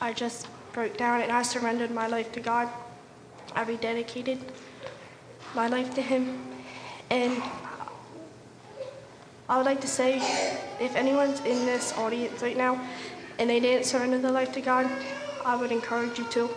I 0.00 0.14
just 0.14 0.48
broke 0.72 0.96
down 0.96 1.20
and 1.20 1.30
I 1.30 1.42
surrendered 1.42 1.90
my 1.90 2.06
life 2.06 2.32
to 2.32 2.40
God. 2.40 2.70
I 3.54 3.66
rededicated 3.66 4.38
my 5.54 5.68
life 5.68 5.94
to 5.96 6.00
Him. 6.00 6.38
And 7.10 7.42
I 9.50 9.58
would 9.58 9.66
like 9.66 9.82
to 9.82 9.86
say 9.86 10.16
if 10.80 10.96
anyone's 10.96 11.40
in 11.40 11.66
this 11.66 11.92
audience 11.98 12.40
right 12.40 12.56
now 12.56 12.80
and 13.38 13.50
they 13.50 13.60
didn't 13.60 13.84
surrender 13.84 14.18
their 14.18 14.32
life 14.32 14.50
to 14.52 14.62
God, 14.62 14.90
I 15.44 15.56
would 15.56 15.72
encourage 15.72 16.18
you 16.18 16.24
to. 16.30 16.48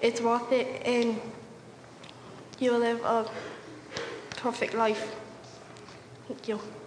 It's 0.00 0.20
worth 0.20 0.52
it, 0.52 0.86
and 0.86 1.20
you'll 2.60 2.78
live 2.78 3.02
a 3.02 3.28
perfect 4.36 4.74
life. 4.74 5.16
Thank 6.30 6.46
you. 6.48 6.79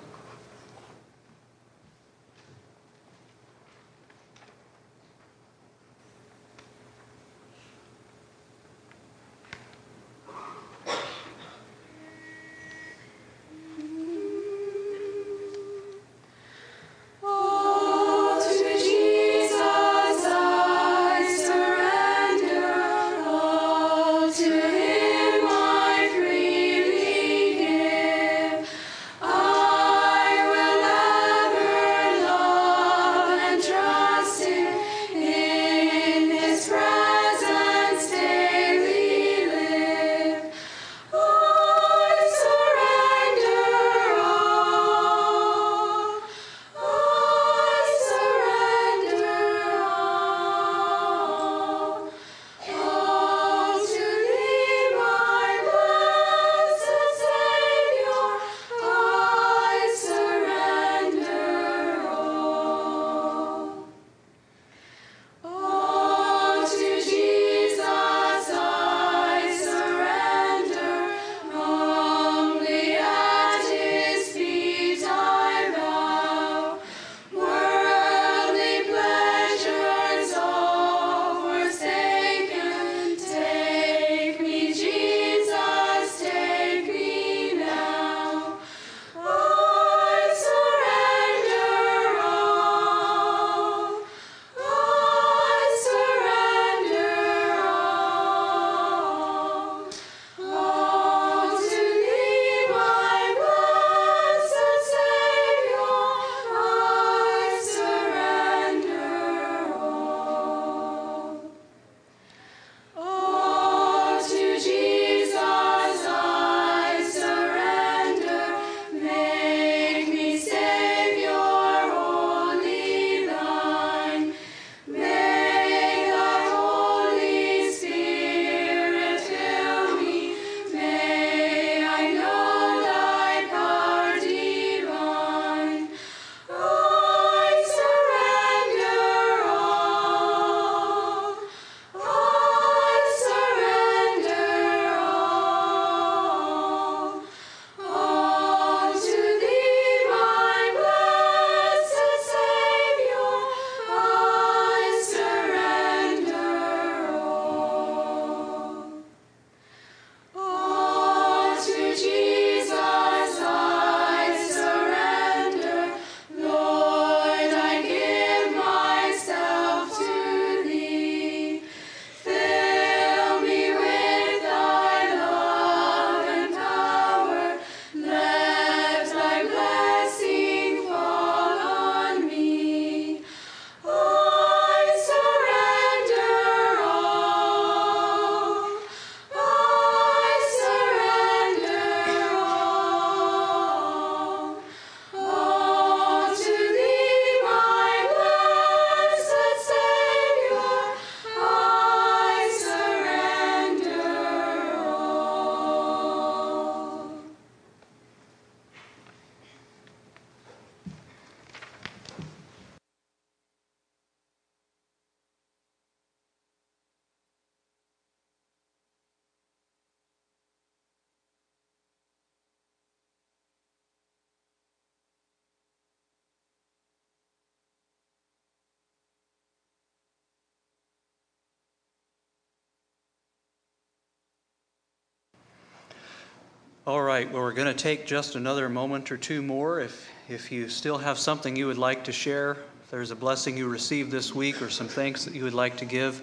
All 236.85 237.01
right, 237.01 237.31
well, 237.31 237.43
we're 237.43 237.53
going 237.53 237.73
to 237.73 237.73
take 237.73 238.05
just 238.05 238.35
another 238.35 238.68
moment 238.68 239.10
or 239.10 239.15
two 239.15 239.41
more. 239.41 239.80
If, 239.80 240.05
if 240.27 240.51
you 240.51 240.68
still 240.68 240.97
have 240.97 241.18
something 241.18 241.55
you 241.55 241.68
would 241.68 241.77
like 241.77 242.03
to 242.03 242.11
share, 242.11 242.57
if 242.84 242.91
there's 242.91 243.10
a 243.10 243.15
blessing 243.15 243.55
you 243.55 243.69
received 243.69 244.11
this 244.11 244.35
week 244.35 244.61
or 244.61 244.69
some 244.69 244.89
thanks 244.89 245.23
that 245.23 245.34
you 245.34 245.45
would 245.45 245.53
like 245.53 245.77
to 245.77 245.85
give, 245.85 246.22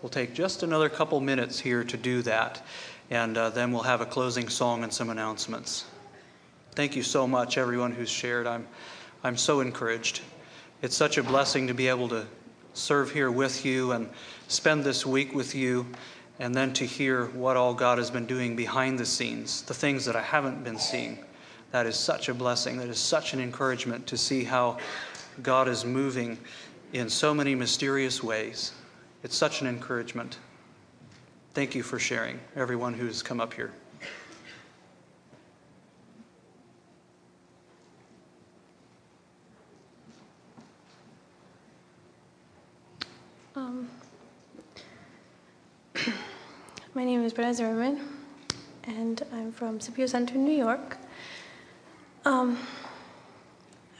we'll 0.00 0.08
take 0.08 0.32
just 0.32 0.62
another 0.62 0.88
couple 0.88 1.18
minutes 1.18 1.58
here 1.58 1.82
to 1.82 1.96
do 1.96 2.22
that. 2.22 2.64
And 3.10 3.36
uh, 3.36 3.50
then 3.50 3.72
we'll 3.72 3.82
have 3.82 4.00
a 4.00 4.06
closing 4.06 4.48
song 4.48 4.84
and 4.84 4.92
some 4.92 5.10
announcements. 5.10 5.86
Thank 6.76 6.94
you 6.94 7.02
so 7.02 7.26
much, 7.26 7.58
everyone 7.58 7.90
who's 7.90 8.08
shared. 8.08 8.46
I'm, 8.46 8.68
I'm 9.24 9.36
so 9.36 9.58
encouraged. 9.58 10.20
It's 10.82 10.96
such 10.96 11.18
a 11.18 11.22
blessing 11.24 11.66
to 11.66 11.74
be 11.74 11.88
able 11.88 12.08
to 12.10 12.26
serve 12.74 13.10
here 13.10 13.32
with 13.32 13.64
you 13.64 13.90
and 13.90 14.08
spend 14.46 14.84
this 14.84 15.04
week 15.04 15.34
with 15.34 15.56
you, 15.56 15.84
and 16.38 16.54
then 16.54 16.72
to 16.74 16.84
hear 16.84 17.26
what 17.26 17.56
all 17.56 17.74
God 17.74 17.98
has 17.98 18.10
been 18.10 18.26
doing 18.26 18.56
behind 18.56 18.98
the 18.98 19.06
scenes, 19.06 19.62
the 19.62 19.74
things 19.74 20.04
that 20.04 20.16
I 20.16 20.22
haven't 20.22 20.62
been 20.64 20.78
seeing. 20.78 21.18
That 21.72 21.86
is 21.86 21.96
such 21.96 22.28
a 22.28 22.34
blessing. 22.34 22.76
That 22.76 22.88
is 22.88 22.98
such 22.98 23.32
an 23.32 23.40
encouragement 23.40 24.06
to 24.08 24.16
see 24.16 24.44
how 24.44 24.78
God 25.42 25.68
is 25.68 25.84
moving 25.84 26.38
in 26.92 27.08
so 27.08 27.34
many 27.34 27.54
mysterious 27.54 28.22
ways. 28.22 28.72
It's 29.22 29.36
such 29.36 29.60
an 29.60 29.66
encouragement. 29.66 30.38
Thank 31.54 31.74
you 31.74 31.82
for 31.82 31.98
sharing, 31.98 32.38
everyone 32.54 32.94
who's 32.94 33.22
come 33.22 33.40
up 33.40 33.54
here. 33.54 33.72
Um, 43.56 43.88
my 46.96 47.04
name 47.04 47.22
is 47.22 47.34
Brenna 47.34 47.52
Zimmerman, 47.52 48.00
and 48.84 49.22
I'm 49.30 49.52
from 49.52 49.80
Scipio 49.80 50.06
Center, 50.06 50.38
New 50.38 50.56
York. 50.56 50.96
Um, 52.24 52.56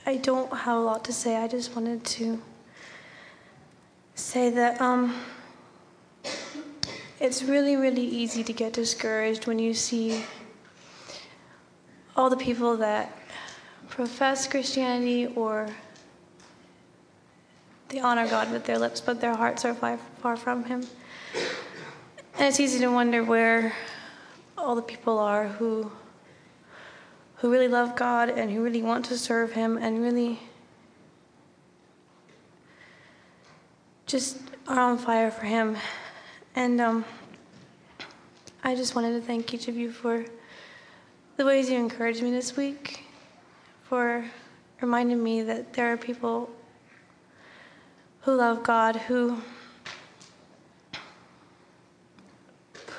I 0.07 0.15
don't 0.15 0.51
have 0.51 0.77
a 0.77 0.79
lot 0.79 1.05
to 1.05 1.13
say. 1.13 1.35
I 1.37 1.47
just 1.47 1.75
wanted 1.75 2.03
to 2.03 2.41
say 4.15 4.49
that 4.49 4.81
um, 4.81 5.13
it's 7.19 7.43
really, 7.43 7.75
really 7.75 8.03
easy 8.03 8.43
to 8.43 8.51
get 8.51 8.73
discouraged 8.73 9.45
when 9.45 9.59
you 9.59 9.75
see 9.75 10.23
all 12.15 12.31
the 12.31 12.35
people 12.35 12.77
that 12.77 13.15
profess 13.89 14.47
Christianity 14.47 15.27
or 15.27 15.69
they 17.89 17.99
honor 17.99 18.27
God 18.27 18.51
with 18.51 18.63
their 18.63 18.79
lips, 18.79 19.01
but 19.01 19.21
their 19.21 19.35
hearts 19.35 19.65
are 19.65 19.75
far, 19.75 19.99
far 20.19 20.35
from 20.35 20.63
Him. 20.63 20.87
And 22.37 22.45
it's 22.45 22.59
easy 22.59 22.77
to 22.81 22.89
wonder 22.89 23.23
where 23.23 23.73
all 24.55 24.75
the 24.75 24.81
people 24.83 25.17
are 25.17 25.47
who 25.47 25.91
who 27.37 27.51
really 27.51 27.67
love 27.67 27.95
God 27.95 28.29
and 28.29 28.51
who 28.51 28.63
really 28.63 28.83
want 28.83 29.05
to 29.05 29.17
serve 29.17 29.53
Him 29.53 29.75
and 29.75 30.03
really 30.03 30.39
just 34.05 34.37
are 34.67 34.79
on 34.79 34.99
fire 34.99 35.31
for 35.31 35.45
Him. 35.45 35.77
And 36.55 36.79
um, 36.79 37.05
I 38.63 38.75
just 38.75 38.93
wanted 38.93 39.19
to 39.19 39.21
thank 39.21 39.51
each 39.55 39.67
of 39.67 39.75
you 39.75 39.91
for 39.91 40.23
the 41.37 41.45
ways 41.45 41.71
you 41.71 41.77
encouraged 41.77 42.21
me 42.21 42.29
this 42.29 42.55
week, 42.55 43.03
for 43.85 44.23
reminding 44.79 45.23
me 45.23 45.41
that 45.41 45.73
there 45.73 45.91
are 45.91 45.97
people 45.97 46.51
who 48.21 48.35
love 48.35 48.61
God, 48.61 48.95
who 48.95 49.41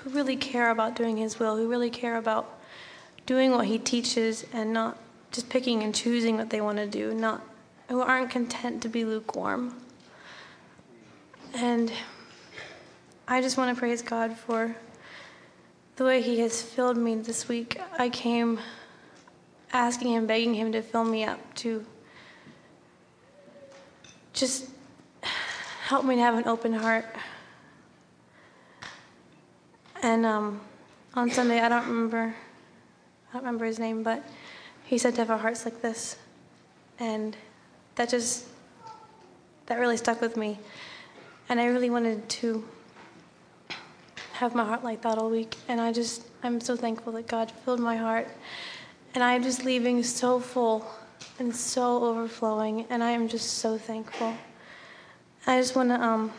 who 0.02 0.10
really 0.10 0.36
care 0.36 0.70
about 0.70 0.94
doing 0.94 1.16
His 1.16 1.38
will, 1.38 1.56
who 1.56 1.68
really 1.68 1.90
care 1.90 2.16
about 2.16 2.58
doing 3.26 3.52
what 3.52 3.66
He 3.66 3.78
teaches 3.78 4.46
and 4.52 4.72
not 4.72 4.98
just 5.30 5.48
picking 5.48 5.82
and 5.82 5.94
choosing 5.94 6.36
what 6.36 6.50
they 6.50 6.60
want 6.60 6.78
to 6.78 6.86
do, 6.86 7.12
not 7.12 7.42
who 7.88 8.00
aren't 8.00 8.30
content 8.30 8.82
to 8.82 8.88
be 8.88 9.04
lukewarm. 9.04 9.74
And 11.54 11.92
I 13.26 13.40
just 13.40 13.56
want 13.56 13.74
to 13.74 13.78
praise 13.78 14.02
God 14.02 14.36
for 14.36 14.76
the 15.96 16.04
way 16.04 16.22
He 16.22 16.40
has 16.40 16.62
filled 16.62 16.96
me 16.96 17.16
this 17.16 17.48
week. 17.48 17.80
I 17.98 18.08
came 18.08 18.60
asking 19.72 20.12
Him, 20.12 20.26
begging 20.26 20.54
Him 20.54 20.72
to 20.72 20.82
fill 20.82 21.04
me 21.04 21.24
up, 21.24 21.54
to 21.56 21.84
just 24.32 24.70
help 25.82 26.04
me 26.04 26.14
to 26.14 26.20
have 26.20 26.34
an 26.34 26.46
open 26.46 26.72
heart. 26.72 27.06
And 30.02 30.24
um, 30.24 30.60
on 31.14 31.30
Sunday, 31.30 31.60
I 31.60 31.68
don't 31.68 31.86
remember, 31.88 32.34
I 33.30 33.32
don't 33.32 33.42
remember 33.42 33.64
his 33.64 33.78
name, 33.78 34.02
but 34.02 34.24
he 34.84 34.96
said 34.96 35.14
to 35.14 35.20
have 35.22 35.30
our 35.30 35.38
hearts 35.38 35.64
like 35.64 35.82
this, 35.82 36.16
and 37.00 37.36
that 37.96 38.08
just 38.08 38.46
that 39.66 39.78
really 39.78 39.96
stuck 39.96 40.20
with 40.20 40.36
me. 40.36 40.58
And 41.48 41.60
I 41.60 41.66
really 41.66 41.90
wanted 41.90 42.28
to 42.28 42.64
have 44.34 44.54
my 44.54 44.64
heart 44.64 44.84
like 44.84 45.02
that 45.02 45.18
all 45.18 45.30
week, 45.30 45.56
and 45.66 45.80
I 45.80 45.92
just 45.92 46.22
I'm 46.44 46.60
so 46.60 46.76
thankful 46.76 47.12
that 47.14 47.26
God 47.26 47.50
filled 47.50 47.80
my 47.80 47.96
heart, 47.96 48.28
and 49.14 49.24
I'm 49.24 49.42
just 49.42 49.64
leaving 49.64 50.04
so 50.04 50.38
full 50.38 50.86
and 51.40 51.54
so 51.54 52.04
overflowing, 52.04 52.86
and 52.88 53.02
I 53.02 53.10
am 53.10 53.26
just 53.26 53.54
so 53.54 53.76
thankful. 53.76 54.34
I 55.44 55.60
just 55.60 55.74
want 55.74 55.88
to 55.88 56.00
um, 56.00 56.32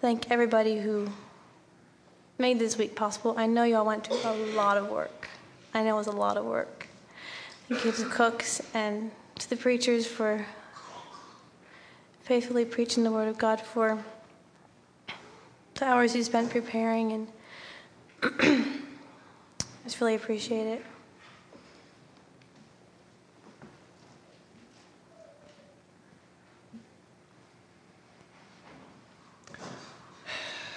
thank 0.00 0.30
everybody 0.30 0.78
who 0.78 1.08
made 2.38 2.58
this 2.58 2.76
week 2.76 2.94
possible. 2.94 3.34
I 3.36 3.46
know 3.46 3.64
y'all 3.64 3.86
went 3.86 4.04
to 4.04 4.30
a 4.30 4.34
lot 4.54 4.76
of 4.76 4.88
work. 4.88 5.28
I 5.72 5.82
know 5.82 5.94
it 5.94 5.98
was 5.98 6.06
a 6.06 6.12
lot 6.12 6.36
of 6.36 6.44
work. 6.44 6.88
Thank 7.68 7.84
you 7.84 7.92
to 7.92 8.04
the 8.04 8.10
cooks 8.10 8.60
and 8.74 9.10
to 9.38 9.48
the 9.48 9.56
preachers 9.56 10.06
for 10.06 10.44
faithfully 12.22 12.64
preaching 12.64 13.04
the 13.04 13.10
Word 13.10 13.28
of 13.28 13.38
God, 13.38 13.60
for 13.60 14.02
the 15.74 15.84
hours 15.84 16.14
you 16.16 16.22
spent 16.24 16.50
preparing, 16.50 17.12
and 17.12 17.28
I 18.22 18.64
just 19.84 20.00
really 20.00 20.14
appreciate 20.14 20.66
it. 20.66 20.84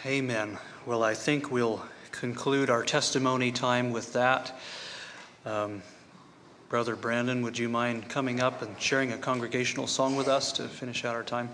Amen. 0.05 0.57
Well, 0.88 1.03
I 1.03 1.15
think 1.15 1.51
we'll 1.51 1.84
conclude 2.11 2.69
our 2.69 2.81
testimony 2.81 3.51
time 3.51 3.91
with 3.91 4.14
that. 4.14 4.57
Um, 5.45 5.81
Brother 6.69 6.95
Brandon, 6.95 7.41
would 7.41 7.57
you 7.57 7.68
mind 7.68 8.07
coming 8.07 8.39
up 8.39 8.61
and 8.61 8.80
sharing 8.80 9.11
a 9.11 9.18
congregational 9.18 9.88
song 9.88 10.15
with 10.15 10.30
us 10.30 10.53
to 10.53 10.69
finish 10.69 11.03
out 11.03 11.14
our 11.14 11.23
time? 11.23 11.49